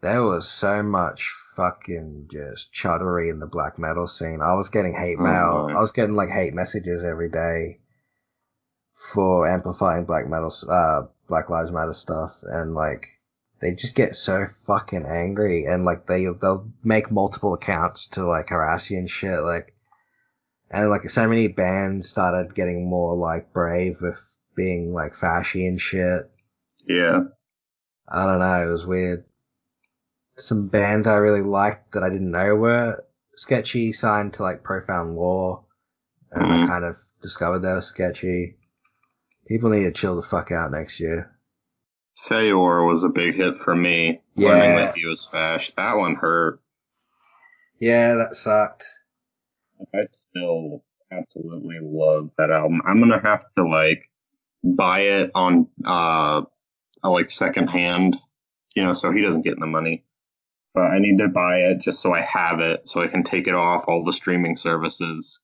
there 0.00 0.22
was 0.22 0.48
so 0.48 0.82
much 0.82 1.32
fucking 1.56 2.28
just 2.30 2.72
chuddery 2.72 3.30
in 3.30 3.38
the 3.38 3.46
black 3.46 3.78
metal 3.78 4.06
scene. 4.06 4.40
I 4.42 4.54
was 4.54 4.70
getting 4.70 4.94
hate 4.94 5.16
Oh, 5.18 5.22
mail. 5.22 5.68
my. 5.68 5.74
I 5.74 5.80
was 5.80 5.92
getting 5.92 6.14
like 6.14 6.28
hate 6.30 6.54
messages 6.54 7.04
every 7.04 7.30
day 7.30 7.80
for 9.14 9.48
amplifying 9.48 10.04
black 10.04 10.28
metal, 10.28 10.52
uh, 10.68 11.02
Black 11.28 11.50
Lives 11.50 11.72
Matter 11.72 11.92
stuff, 11.92 12.36
and 12.42 12.74
like 12.74 13.08
they 13.60 13.74
just 13.74 13.94
get 13.94 14.16
so 14.16 14.46
fucking 14.66 15.04
angry, 15.06 15.64
and 15.64 15.84
like 15.84 16.06
they 16.06 16.24
they'll 16.40 16.70
make 16.84 17.10
multiple 17.10 17.54
accounts 17.54 18.08
to 18.08 18.26
like 18.26 18.48
harass 18.48 18.90
you 18.90 18.98
and 18.98 19.10
shit, 19.10 19.42
like. 19.42 19.74
And 20.74 20.88
like 20.88 21.10
so 21.10 21.28
many 21.28 21.48
bands 21.48 22.08
started 22.08 22.54
getting 22.54 22.88
more 22.88 23.14
like 23.14 23.52
brave 23.52 23.98
with 24.00 24.18
being 24.56 24.94
like 24.94 25.12
fashy 25.12 25.68
and 25.68 25.78
shit. 25.78 26.30
Yeah. 26.88 27.24
I 28.08 28.24
don't 28.24 28.38
know, 28.38 28.66
it 28.68 28.72
was 28.72 28.86
weird. 28.86 29.24
Some 30.42 30.66
bands 30.68 31.06
I 31.06 31.14
really 31.16 31.42
liked 31.42 31.92
that 31.92 32.02
I 32.02 32.08
didn't 32.10 32.30
know 32.32 32.54
were 32.56 33.04
sketchy 33.36 33.92
signed 33.92 34.34
to 34.34 34.42
like 34.42 34.62
Profound 34.64 35.14
Lore, 35.16 35.64
and 36.32 36.52
I 36.52 36.56
Mhm. 36.56 36.66
kind 36.66 36.84
of 36.84 36.96
discovered 37.22 37.60
they 37.60 37.72
were 37.72 37.80
sketchy. 37.80 38.56
People 39.46 39.70
need 39.70 39.84
to 39.84 39.92
chill 39.92 40.16
the 40.16 40.22
fuck 40.22 40.50
out 40.50 40.72
next 40.72 40.98
year. 41.00 41.30
Sayor 42.14 42.84
was 42.86 43.04
a 43.04 43.08
big 43.08 43.34
hit 43.36 43.56
for 43.56 43.74
me. 43.74 44.20
Yeah. 44.34 44.48
Learning 44.48 44.76
that 44.76 44.96
he 44.96 45.06
was 45.06 45.24
fash. 45.26 45.72
That 45.76 45.96
one 45.96 46.16
hurt. 46.16 46.60
Yeah, 47.78 48.14
that 48.16 48.34
sucked. 48.34 48.84
I 49.94 50.06
still 50.10 50.84
absolutely 51.10 51.78
love 51.80 52.30
that 52.38 52.50
album. 52.50 52.82
I'm 52.84 53.00
gonna 53.00 53.20
have 53.20 53.44
to 53.56 53.64
like 53.66 54.10
buy 54.64 55.00
it 55.00 55.30
on 55.34 55.68
uh 55.84 56.42
like 57.04 57.30
secondhand, 57.30 58.16
you 58.74 58.84
know, 58.84 58.92
so 58.92 59.10
he 59.12 59.22
doesn't 59.22 59.42
get 59.42 59.54
in 59.54 59.60
the 59.60 59.66
money. 59.66 60.04
But 60.74 60.84
I 60.84 60.98
need 60.98 61.18
to 61.18 61.28
buy 61.28 61.58
it 61.58 61.80
just 61.82 62.00
so 62.00 62.14
I 62.14 62.22
have 62.22 62.60
it, 62.60 62.88
so 62.88 63.02
I 63.02 63.08
can 63.08 63.24
take 63.24 63.46
it 63.46 63.54
off 63.54 63.84
all 63.86 64.04
the 64.04 64.12
streaming 64.12 64.56
services. 64.56 65.38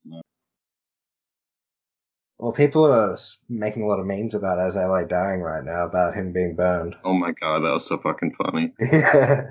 Well, 2.38 2.52
people 2.52 2.86
are 2.86 3.18
making 3.48 3.82
a 3.82 3.86
lot 3.86 3.98
of 3.98 4.06
memes 4.06 4.34
about 4.34 4.60
As 4.60 4.76
I 4.76 5.05
Dying 5.05 5.40
right 5.40 5.64
now 5.64 5.84
about 5.84 6.14
him 6.14 6.32
being 6.32 6.55
burned. 6.55 6.94
Oh 7.05 7.12
my 7.12 7.32
god, 7.32 7.60
that 7.60 7.72
was 7.72 7.84
so 7.86 7.98
fucking 7.98 8.36
funny. 8.42 8.72
yeah. 8.80 9.50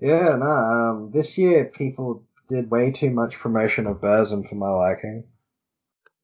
No, 0.00 0.46
um, 0.46 1.10
this 1.12 1.38
year 1.38 1.66
people 1.66 2.24
did 2.48 2.70
way 2.70 2.90
too 2.90 3.10
much 3.10 3.38
promotion 3.38 3.86
of 3.86 4.00
Burzum 4.00 4.48
for 4.48 4.56
my 4.56 4.70
liking. 4.70 5.24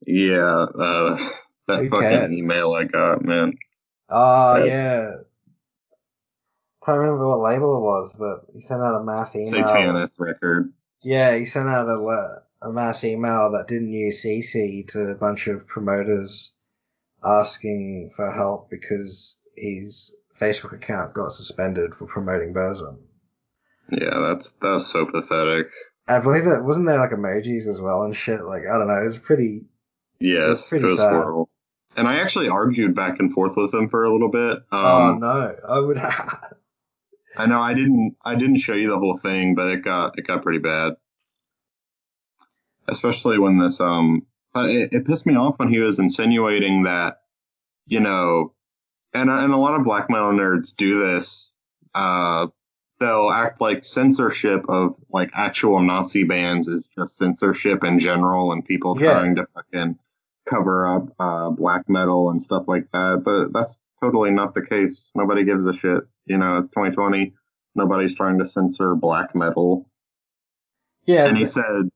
Yeah, 0.06 0.66
uh, 0.76 1.16
that 1.68 1.84
Who 1.84 1.90
fucking 1.90 2.08
cares? 2.08 2.32
email 2.32 2.72
I 2.72 2.84
got, 2.84 3.24
man. 3.24 3.56
Oh, 4.08 4.64
yeah. 4.64 5.10
Can't 6.84 6.98
remember 6.98 7.28
what 7.28 7.40
label 7.40 7.76
it 7.76 7.80
was, 7.80 8.14
but 8.18 8.46
he 8.54 8.62
sent 8.62 8.80
out 8.80 9.00
a 9.00 9.04
mass 9.04 9.34
email. 9.36 9.68
Satanist 9.68 10.14
record. 10.18 10.72
Yeah, 11.02 11.36
he 11.36 11.44
sent 11.44 11.68
out 11.68 11.88
a, 11.88 12.42
a 12.62 12.72
mass 12.72 13.04
email 13.04 13.52
that 13.52 13.68
didn't 13.68 13.92
use 13.92 14.24
CC 14.24 14.88
to 14.88 15.10
a 15.10 15.14
bunch 15.14 15.46
of 15.46 15.66
promoters 15.66 16.52
asking 17.22 18.12
for 18.16 18.30
help 18.30 18.70
because 18.70 19.36
his 19.56 20.14
Facebook 20.40 20.72
account 20.72 21.12
got 21.12 21.32
suspended 21.32 21.94
for 21.94 22.06
promoting 22.06 22.54
Burzum. 22.54 22.98
Yeah, 23.90 24.18
that's 24.20 24.50
that's 24.62 24.86
so 24.86 25.04
pathetic. 25.04 25.66
I 26.06 26.20
believe 26.20 26.44
that 26.44 26.64
wasn't 26.64 26.86
there 26.86 26.98
like 26.98 27.10
emojis 27.10 27.66
as 27.66 27.80
well 27.80 28.02
and 28.02 28.14
shit. 28.14 28.42
Like 28.42 28.62
I 28.66 28.78
don't 28.78 28.88
know, 28.88 29.02
it 29.02 29.06
was 29.06 29.18
pretty. 29.18 29.64
Yes, 30.18 30.68
pretty 30.68 30.86
it 30.86 30.88
was 30.88 30.98
sad. 30.98 31.12
horrible. 31.12 31.50
And 31.96 32.06
I 32.06 32.20
actually 32.20 32.48
argued 32.48 32.94
back 32.94 33.18
and 33.18 33.32
forth 33.32 33.56
with 33.56 33.74
him 33.74 33.88
for 33.88 34.04
a 34.04 34.12
little 34.12 34.30
bit. 34.30 34.58
Um, 34.70 34.72
oh 34.72 35.14
no, 35.18 35.56
I 35.68 35.78
would. 35.78 35.98
I 37.36 37.46
know 37.46 37.60
I 37.60 37.74
didn't 37.74 38.16
I 38.24 38.34
didn't 38.34 38.56
show 38.58 38.74
you 38.74 38.88
the 38.90 38.98
whole 38.98 39.16
thing, 39.16 39.54
but 39.54 39.68
it 39.70 39.82
got 39.84 40.18
it 40.18 40.26
got 40.26 40.42
pretty 40.42 40.58
bad. 40.58 40.94
Especially 42.88 43.38
when 43.38 43.58
this 43.58 43.80
um 43.80 44.26
it, 44.54 44.92
it 44.92 45.06
pissed 45.06 45.26
me 45.26 45.36
off 45.36 45.58
when 45.58 45.68
he 45.68 45.78
was 45.78 45.98
insinuating 45.98 46.84
that 46.84 47.20
you 47.86 48.00
know 48.00 48.52
and 49.14 49.30
and 49.30 49.52
a 49.52 49.56
lot 49.56 49.78
of 49.78 49.84
black 49.84 50.10
metal 50.10 50.32
nerds 50.32 50.74
do 50.74 50.98
this 51.06 51.54
uh 51.94 52.48
they'll 52.98 53.30
act 53.30 53.60
like 53.60 53.84
censorship 53.84 54.64
of 54.68 54.96
like 55.10 55.30
actual 55.34 55.80
Nazi 55.80 56.24
bands 56.24 56.68
is 56.68 56.88
just 56.88 57.16
censorship 57.16 57.84
in 57.84 57.98
general 58.00 58.52
and 58.52 58.64
people 58.64 59.00
Yeah. 59.00 59.12
trying 59.12 59.36
to 59.36 59.46
fucking 59.54 59.98
cover 60.48 60.86
up 60.96 61.14
uh 61.20 61.50
black 61.50 61.88
metal 61.88 62.30
and 62.30 62.42
stuff 62.42 62.64
like 62.66 62.90
that 62.92 63.22
but 63.24 63.52
that's 63.52 63.74
totally 64.02 64.30
not 64.30 64.54
the 64.54 64.64
case 64.64 65.02
nobody 65.14 65.44
gives 65.44 65.64
a 65.66 65.72
shit 65.74 66.02
you 66.26 66.38
know 66.38 66.58
it's 66.58 66.70
2020 66.70 67.32
nobody's 67.74 68.14
trying 68.14 68.38
to 68.38 68.46
censor 68.46 68.94
black 68.94 69.34
metal 69.34 69.88
yeah, 71.06 71.26
and 71.26 71.36
he 71.36 71.46
said 71.46 71.90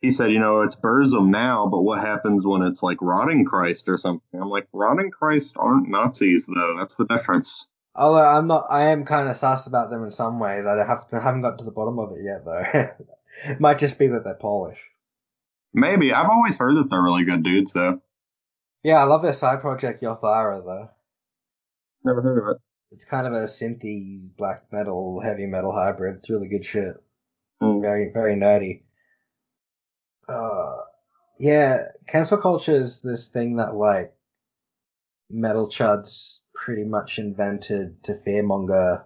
he 0.00 0.10
said 0.10 0.30
you 0.30 0.38
know 0.38 0.60
it's 0.60 0.76
burzum 0.76 1.28
now 1.28 1.66
but 1.66 1.82
what 1.82 2.00
happens 2.00 2.46
when 2.46 2.62
it's 2.62 2.82
like 2.82 2.98
rotting 3.00 3.44
christ 3.44 3.88
or 3.88 3.96
something 3.96 4.40
i'm 4.40 4.48
like 4.50 4.66
rotting 4.72 5.10
christ 5.10 5.56
aren't 5.58 5.88
nazis 5.88 6.46
though 6.46 6.76
that's 6.76 6.96
the 6.96 7.06
difference 7.06 7.68
although 7.94 8.22
I'm 8.22 8.46
not, 8.46 8.66
I 8.68 8.90
am 8.90 9.04
kind 9.06 9.28
of 9.28 9.38
sus 9.38 9.66
about 9.66 9.88
them 9.88 10.04
in 10.04 10.10
some 10.10 10.38
ways. 10.38 10.66
I 10.66 10.76
have 10.84 11.06
I 11.12 11.18
haven't 11.18 11.40
got 11.40 11.58
to 11.58 11.64
the 11.64 11.70
bottom 11.70 11.98
of 11.98 12.12
it 12.12 12.22
yet 12.22 12.44
though. 12.44 12.62
it 13.50 13.58
might 13.60 13.78
just 13.78 13.98
be 13.98 14.06
that 14.08 14.22
they're 14.24 14.34
Polish. 14.34 14.78
maybe 15.72 16.12
i've 16.12 16.28
always 16.30 16.58
heard 16.58 16.74
that 16.76 16.90
they're 16.90 17.02
really 17.02 17.24
good 17.24 17.42
dudes 17.42 17.72
though 17.72 18.00
Yeah, 18.82 18.98
I 19.00 19.04
love 19.04 19.22
their 19.22 19.32
side 19.32 19.60
project 19.60 20.02
Yothara 20.02 20.64
though. 20.64 20.90
Never 22.04 22.22
heard 22.22 22.38
of 22.38 22.56
it 22.56 22.62
It's 22.92 23.04
kind 23.04 23.26
of 23.26 23.32
a 23.32 23.46
synthy 23.46 24.36
black 24.36 24.64
metal, 24.72 25.20
heavy 25.20 25.46
metal 25.46 25.72
hybrid. 25.72 26.16
It's 26.16 26.30
really 26.30 26.48
good 26.48 26.64
shit. 26.64 26.94
Hmm. 27.60 27.80
Very, 27.80 28.10
very 28.12 28.34
nerdy. 28.36 28.82
Uh, 30.28 30.76
yeah, 31.38 31.88
cancel 32.08 32.38
culture 32.38 32.74
is 32.76 33.00
this 33.00 33.28
thing 33.28 33.56
that 33.56 33.74
like 33.74 34.14
metal 35.30 35.68
chuds 35.68 36.40
pretty 36.54 36.84
much 36.84 37.18
invented 37.18 38.02
to 38.04 38.20
fearmonger 38.26 39.04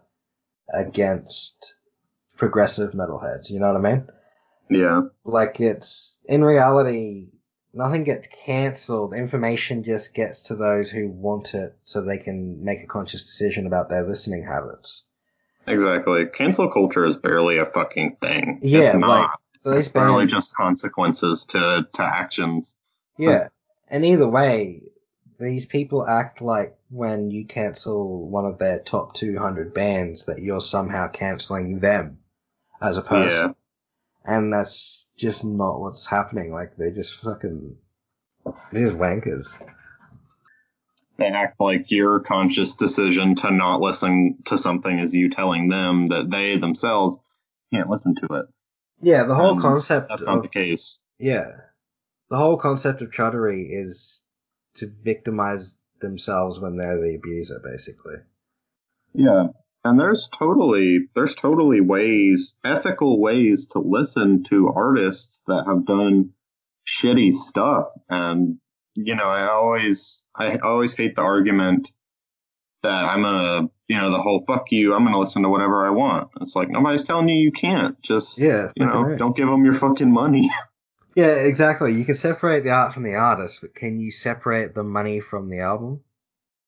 against 0.73 1.75
progressive 2.37 2.93
metalheads. 2.93 3.51
You 3.51 3.61
know 3.61 3.73
what 3.73 3.85
I 3.85 3.93
mean? 3.93 4.09
yeah 4.71 5.03
Like 5.25 5.61
it's 5.61 6.21
in 6.27 6.45
reality, 6.45 7.33
nothing 7.73 8.05
gets 8.05 8.27
cancelled. 8.29 9.15
Information 9.15 9.83
just 9.83 10.15
gets 10.15 10.45
to 10.45 10.57
those 10.57 10.91
who 10.91 11.09
want 11.09 11.55
it, 11.55 11.77
so 11.85 12.03
they 12.03 12.19
can 12.19 12.65
make 12.65 12.83
a 12.83 12.87
conscious 12.87 13.25
decision 13.25 13.67
about 13.67 13.89
their 13.89 14.07
listening 14.07 14.45
habits. 14.45 15.03
exactly 15.67 16.27
cancel 16.27 16.71
culture 16.71 17.05
is 17.05 17.17
barely 17.17 17.59
a 17.59 17.67
fucking 17.67 18.17
thing 18.21 18.59
Yeah, 18.63 18.81
it's 18.81 18.95
not 18.95 19.09
like, 19.09 19.31
it's, 19.55 19.71
it's 19.71 19.89
barely 19.89 20.27
just 20.27 20.55
consequences 20.55 21.45
to 21.47 21.87
to 21.93 22.03
actions 22.03 22.75
Yeah, 23.19 23.49
and 23.89 24.05
either 24.05 24.29
way, 24.29 24.83
these 25.39 25.67
people 25.67 26.07
act 26.07 26.41
like 26.41 26.77
when 26.91 27.31
you 27.31 27.47
cancel 27.47 28.29
one 28.29 28.47
of 28.47 28.59
their 28.59 28.81
top 28.81 29.15
200 29.15 29.73
bands 29.75 30.25
that 30.27 30.41
you're 30.41 30.61
somehow 30.61 31.09
canceling 31.09 31.79
them 31.79 32.19
as 32.83 32.99
a 32.99 33.03
person. 33.03 33.55
Yeah. 34.25 34.35
And 34.37 34.53
that's 34.53 35.10
just 35.21 35.45
not 35.45 35.81
what's 35.81 36.07
happening. 36.07 36.53
Like, 36.53 36.77
they're 36.77 36.91
just 36.95 37.23
fucking, 37.23 37.77
they're 38.73 38.85
just 38.85 38.97
wankers. 38.97 39.47
they 41.19 41.27
act 41.27 41.61
like 41.61 41.91
your 41.91 42.21
conscious 42.21 42.75
decision 42.75 43.35
to 43.37 43.51
not 43.51 43.81
listen 43.81 44.39
to 44.47 44.57
something 44.57 44.99
is 44.99 45.15
you 45.15 45.29
telling 45.29 45.69
them 45.69 46.09
that 46.09 46.31
they 46.31 46.57
themselves 46.57 47.19
can't 47.73 47.91
listen 47.91 48.15
to 48.17 48.27
it. 48.37 48.47
Yeah, 49.03 49.25
the 49.25 49.35
whole 49.35 49.51
Um, 49.53 49.61
concept 49.61 50.09
That's 50.09 50.23
of, 50.23 50.27
not 50.29 50.43
the 50.43 50.49
case. 50.49 51.01
yeah, 51.19 51.53
the 52.31 52.37
whole 52.37 52.57
concept 52.57 53.03
of 53.03 53.11
chuddery 53.11 53.67
is 53.71 54.23
to 54.75 54.91
victimize 55.03 55.77
themselves 56.01 56.59
when 56.59 56.77
they're 56.77 57.01
the 57.01 57.15
abuser, 57.17 57.61
basically. 57.63 58.17
Yeah. 59.15 59.49
And 59.85 59.99
there's 59.99 60.29
totally 60.29 61.09
there's 61.15 61.35
totally 61.35 61.81
ways, 61.81 62.57
ethical 62.65 63.21
ways 63.21 63.67
to 63.69 63.79
listen 63.79 64.43
to 64.45 64.73
artists 64.75 65.43
that 65.47 65.65
have 65.67 65.87
done 65.87 66.33
shitty 66.87 67.33
stuff. 67.33 67.87
And 68.09 68.59
you 68.95 69.15
know, 69.15 69.25
I 69.25 69.49
always 69.51 70.27
I 70.35 70.59
always 70.59 70.93
hate 70.93 71.17
the 71.17 71.23
argument 71.23 71.89
that 72.83 72.91
I'm 72.91 73.23
gonna 73.23 73.69
you 73.89 73.97
know, 73.97 74.11
the 74.11 74.21
whole 74.21 74.45
fuck 74.47 74.67
you, 74.71 74.95
I'm 74.95 75.05
gonna 75.05 75.19
listen 75.19 75.43
to 75.43 75.49
whatever 75.49 75.87
I 75.87 75.91
want. 75.91 76.29
It's 76.41 76.55
like 76.55 76.69
nobody's 76.69 77.03
telling 77.03 77.29
you 77.29 77.43
you 77.43 77.53
can't. 77.53 78.01
Just 78.03 78.39
Yeah, 78.39 78.73
you 78.77 78.85
know, 78.85 79.03
right. 79.03 79.19
don't 79.19 79.37
give 79.37 79.49
them 79.49 79.65
your 79.65 79.75
fucking 79.75 80.13
money. 80.13 80.51
Yeah, 81.17 81.35
exactly. 81.35 81.93
You 81.93 82.05
can 82.05 82.15
separate 82.15 82.63
the 82.63 82.71
art 82.71 82.95
from 82.95 83.03
the 83.03 83.17
artist, 83.17 83.61
but 83.61 83.75
can 83.75 83.99
you 83.99 84.13
separate 84.13 84.77
the 84.77 84.85
money 84.85 85.19
from 85.19 85.51
the 85.51 85.59
album? 85.59 86.05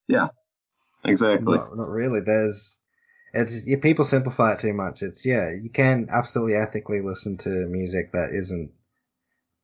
Yeah 0.08 0.30
exactly. 1.04 1.58
Not, 1.58 1.76
not 1.76 1.88
really. 1.88 2.20
There's, 2.20 2.78
it's, 3.32 3.66
yeah, 3.66 3.78
people 3.80 4.04
simplify 4.04 4.52
it 4.54 4.60
too 4.60 4.72
much. 4.74 5.02
It's, 5.02 5.24
yeah, 5.24 5.50
you 5.50 5.70
can 5.70 6.08
absolutely 6.10 6.54
ethically 6.54 7.00
listen 7.00 7.36
to 7.38 7.48
music 7.50 8.12
that 8.12 8.30
isn't, 8.34 8.70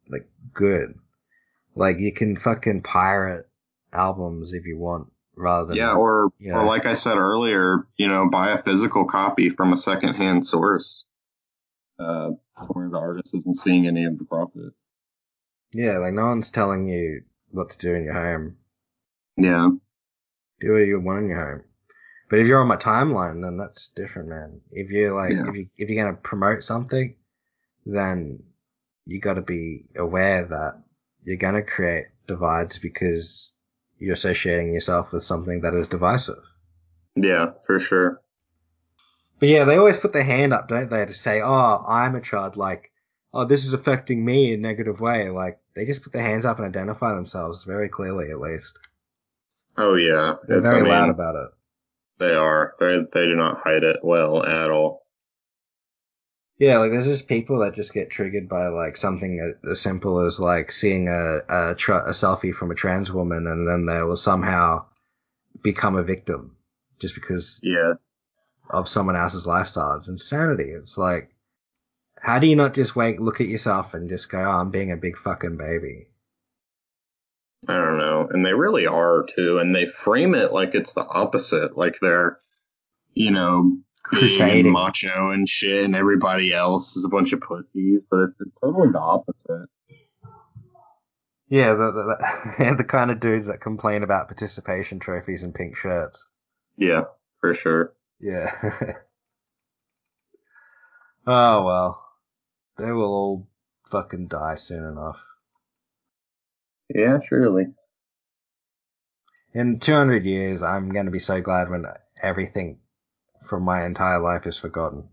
like, 0.08 0.28
good. 0.54 0.94
Like, 1.74 1.98
you 1.98 2.12
can 2.12 2.36
fucking 2.36 2.82
pirate 2.82 3.46
albums 3.92 4.52
if 4.52 4.64
you 4.66 4.78
want, 4.78 5.12
rather 5.36 5.68
than, 5.68 5.76
Yeah, 5.76 5.94
or 5.94 6.30
Yeah. 6.38 6.56
or 6.58 6.64
like 6.64 6.86
I 6.86 6.94
said 6.94 7.16
earlier, 7.18 7.86
you 7.96 8.08
know, 8.08 8.28
buy 8.30 8.50
a 8.50 8.62
physical 8.62 9.04
copy 9.06 9.50
from 9.50 9.72
a 9.72 9.76
secondhand 9.76 10.46
source, 10.46 11.04
uh, 11.98 12.30
where 12.72 12.88
the 12.88 12.98
artist 12.98 13.34
isn't 13.34 13.56
seeing 13.56 13.86
any 13.86 14.04
of 14.04 14.18
the 14.18 14.24
profit. 14.24 14.72
yeah, 15.72 15.98
like, 15.98 16.14
no 16.14 16.26
one's 16.26 16.50
telling 16.50 16.88
you 16.88 17.22
what 17.50 17.70
to 17.70 17.78
do 17.78 17.94
in 17.94 18.04
your 18.04 18.14
home. 18.14 18.56
Yeah, 19.36 19.68
do 20.60 20.72
what 20.72 20.78
you 20.78 20.98
want 21.00 21.24
in 21.24 21.28
your 21.28 21.46
home. 21.50 21.64
But 22.30 22.40
if 22.40 22.46
you're 22.46 22.60
on 22.60 22.68
my 22.68 22.76
timeline, 22.76 23.42
then 23.42 23.56
that's 23.56 23.88
different, 23.88 24.28
man. 24.28 24.60
If 24.70 24.90
you're 24.90 25.14
like, 25.14 25.32
Yeah. 25.32 25.48
if 25.48 25.54
you 25.54 25.68
if 25.78 25.88
you're 25.88 26.04
gonna 26.04 26.16
promote 26.16 26.62
something, 26.62 27.14
then 27.86 28.42
you 29.06 29.20
got 29.20 29.34
to 29.34 29.40
be 29.42 29.86
aware 29.96 30.44
that 30.44 30.82
you're 31.24 31.36
gonna 31.38 31.62
create 31.62 32.06
divides 32.26 32.78
because 32.78 33.52
you're 33.98 34.12
associating 34.14 34.72
yourself 34.74 35.12
with 35.12 35.24
something 35.24 35.62
that 35.62 35.74
is 35.74 35.88
divisive. 35.88 36.42
yeah, 37.16 37.52
for 37.66 37.80
sure. 37.80 38.20
But 39.40 39.48
yeah, 39.48 39.64
they 39.64 39.76
always 39.76 39.98
put 39.98 40.12
their 40.12 40.22
hand 40.24 40.52
up, 40.52 40.68
don't 40.68 40.90
they, 40.90 41.04
to 41.06 41.12
say, 41.12 41.40
"Oh, 41.40 41.84
I'm 41.88 42.14
a 42.14 42.20
child." 42.20 42.56
Like, 42.56 42.90
"Oh, 43.32 43.44
this 43.44 43.64
is 43.64 43.72
affecting 43.72 44.24
me 44.24 44.52
in 44.52 44.58
a 44.60 44.62
negative 44.68 45.00
way." 45.00 45.30
Like, 45.30 45.58
they 45.74 45.84
just 45.86 46.02
put 46.02 46.12
their 46.12 46.22
hands 46.22 46.44
up 46.44 46.58
and 46.58 46.66
identify 46.66 47.14
themselves 47.14 47.64
very 47.64 47.88
clearly, 47.88 48.30
at 48.30 48.38
least. 48.40 48.78
Oh 49.76 49.94
yeah, 49.94 50.34
They're 50.46 50.58
It's- 50.58 50.70
very 50.70 50.80
I 50.80 50.82
mean, 50.82 50.90
loud 50.92 51.10
about 51.10 51.36
it. 51.36 51.50
They 52.18 52.34
are. 52.34 52.74
They 52.80 52.98
they 53.12 53.26
do 53.26 53.36
not 53.36 53.60
hide 53.62 53.84
it 53.84 54.00
well 54.02 54.44
at 54.44 54.70
all. 54.70 55.06
Yeah, 56.58 56.78
like 56.78 56.90
there's 56.90 57.06
just 57.06 57.28
people 57.28 57.60
that 57.60 57.74
just 57.74 57.94
get 57.94 58.10
triggered 58.10 58.48
by 58.48 58.66
like 58.68 58.96
something 58.96 59.54
as 59.70 59.80
simple 59.80 60.20
as 60.20 60.40
like 60.40 60.72
seeing 60.72 61.06
a 61.08 61.38
a, 61.48 61.74
tra- 61.76 62.04
a 62.08 62.10
selfie 62.10 62.52
from 62.54 62.72
a 62.72 62.74
trans 62.74 63.12
woman, 63.12 63.46
and 63.46 63.66
then 63.68 63.86
they 63.86 64.02
will 64.02 64.16
somehow 64.16 64.86
become 65.62 65.96
a 65.96 66.02
victim 66.02 66.56
just 66.98 67.14
because 67.14 67.60
Yeah. 67.62 67.94
of 68.70 68.88
someone 68.88 69.14
else's 69.16 69.46
lifestyle. 69.46 69.96
It's 69.96 70.08
insanity. 70.08 70.70
It's 70.70 70.98
like, 70.98 71.30
how 72.20 72.40
do 72.40 72.48
you 72.48 72.56
not 72.56 72.74
just 72.74 72.96
wake, 72.96 73.20
look 73.20 73.40
at 73.40 73.46
yourself, 73.48 73.94
and 73.94 74.08
just 74.08 74.28
go, 74.28 74.38
"Oh, 74.40 74.50
I'm 74.50 74.70
being 74.72 74.90
a 74.90 74.96
big 74.96 75.16
fucking 75.16 75.56
baby." 75.56 76.07
I 77.66 77.74
don't 77.74 77.98
know. 77.98 78.28
And 78.30 78.44
they 78.44 78.52
really 78.52 78.86
are 78.86 79.26
too. 79.34 79.58
And 79.58 79.74
they 79.74 79.86
frame 79.86 80.34
it 80.34 80.52
like 80.52 80.74
it's 80.74 80.92
the 80.92 81.04
opposite. 81.04 81.76
Like 81.76 81.98
they're, 82.00 82.38
you 83.14 83.30
know, 83.30 83.78
big 84.10 84.22
and 84.22 84.30
Crusading. 84.30 84.72
macho 84.72 85.30
and 85.30 85.48
shit, 85.48 85.84
and 85.84 85.96
everybody 85.96 86.52
else 86.52 86.96
is 86.96 87.04
a 87.04 87.08
bunch 87.08 87.32
of 87.32 87.40
pussies. 87.40 88.02
But 88.10 88.20
it's, 88.20 88.40
it's 88.40 88.56
totally 88.62 88.90
the 88.92 89.00
opposite. 89.00 89.68
Yeah, 91.48 91.72
the, 91.74 91.92
the, 92.58 92.64
the, 92.64 92.74
the 92.76 92.84
kind 92.84 93.10
of 93.10 93.20
dudes 93.20 93.46
that 93.46 93.60
complain 93.60 94.02
about 94.02 94.28
participation 94.28 95.00
trophies 95.00 95.42
and 95.42 95.54
pink 95.54 95.76
shirts. 95.76 96.28
Yeah, 96.76 97.04
for 97.40 97.54
sure. 97.54 97.94
Yeah. 98.20 98.52
oh 101.26 101.64
well. 101.64 102.04
They 102.76 102.92
will 102.92 103.12
all 103.12 103.48
fucking 103.90 104.28
die 104.28 104.54
soon 104.56 104.84
enough. 104.84 105.20
Yeah, 106.94 107.18
surely. 107.28 107.66
In 109.52 109.80
200 109.80 110.24
years, 110.24 110.62
I'm 110.62 110.90
going 110.90 111.06
to 111.06 111.10
be 111.10 111.18
so 111.18 111.40
glad 111.40 111.70
when 111.70 111.84
everything 112.22 112.80
from 113.44 113.62
my 113.62 113.84
entire 113.84 114.20
life 114.20 114.46
is 114.46 114.58
forgotten. 114.58 115.08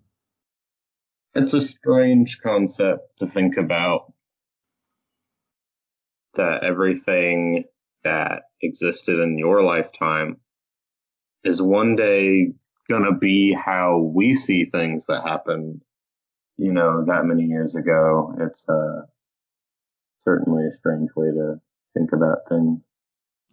It's 1.33 1.53
a 1.53 1.61
strange 1.61 2.39
concept 2.41 3.19
to 3.19 3.27
think 3.27 3.57
about 3.57 4.13
that 6.35 6.63
everything 6.63 7.65
that 8.03 8.43
existed 8.61 9.19
in 9.19 9.37
your 9.37 9.63
lifetime 9.63 10.37
is 11.43 11.61
one 11.61 11.95
day 11.95 12.53
gonna 12.89 13.17
be 13.17 13.53
how 13.53 13.99
we 13.99 14.33
see 14.33 14.65
things 14.65 15.05
that 15.05 15.23
happened, 15.23 15.81
you 16.57 16.71
know, 16.71 17.05
that 17.05 17.25
many 17.25 17.43
years 17.43 17.75
ago. 17.75 18.35
It's 18.39 18.67
uh, 18.69 19.01
certainly 20.25 20.67
a 20.67 20.71
strange 20.71 21.11
way 21.15 21.27
to 21.27 21.61
think 21.93 22.11
about 22.11 22.49
things. 22.49 22.83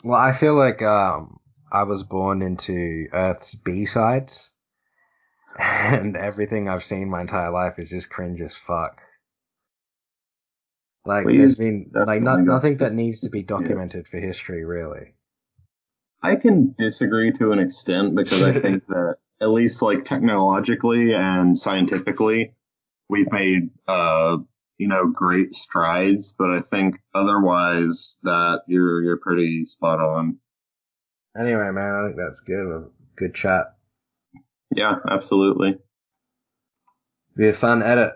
Well, 0.02 0.18
I 0.18 0.32
feel 0.32 0.54
like 0.56 0.82
um, 0.82 1.38
I 1.70 1.84
was 1.84 2.02
born 2.02 2.42
into 2.42 3.06
Earth's 3.12 3.54
B 3.54 3.86
sides, 3.86 4.52
and 5.58 6.16
everything 6.16 6.68
I've 6.68 6.82
seen 6.82 7.10
my 7.10 7.20
entire 7.20 7.52
life 7.52 7.78
is 7.78 7.90
just 7.90 8.10
cringe 8.10 8.40
as 8.40 8.56
fuck. 8.56 9.00
Like, 11.04 11.24
Well, 11.24 11.36
there's 11.36 11.56
been 11.56 11.90
like 11.92 12.22
not, 12.22 12.40
nothing 12.40 12.78
that 12.78 12.92
needs 12.92 13.20
to 13.20 13.30
be 13.30 13.42
documented 13.42 14.08
for 14.08 14.18
history, 14.18 14.64
really. 14.64 15.14
I 16.22 16.36
can 16.36 16.74
disagree 16.78 17.32
to 17.32 17.50
an 17.52 17.58
extent 17.58 18.14
because 18.14 18.42
I 18.42 18.52
think 18.60 18.86
that 18.86 19.16
at 19.40 19.48
least 19.48 19.82
like 19.82 20.04
technologically 20.04 21.14
and 21.14 21.58
scientifically, 21.58 22.54
we've 23.08 23.30
made 23.32 23.70
uh 23.88 24.38
you 24.78 24.88
know 24.88 25.08
great 25.08 25.54
strides, 25.54 26.34
but 26.36 26.50
I 26.50 26.60
think 26.60 26.96
otherwise 27.14 28.18
that 28.22 28.62
you're 28.66 29.02
you're 29.02 29.18
pretty 29.18 29.64
spot 29.64 30.00
on. 30.00 30.38
Anyway, 31.38 31.70
man, 31.70 31.94
I 31.94 32.06
think 32.06 32.16
that's 32.16 32.40
good. 32.40 32.90
Good 33.16 33.34
chat. 33.34 33.74
Yeah, 34.74 34.96
absolutely. 35.08 35.78
Be 37.36 37.48
a 37.48 37.52
fun 37.52 37.82
edit. 37.82 38.12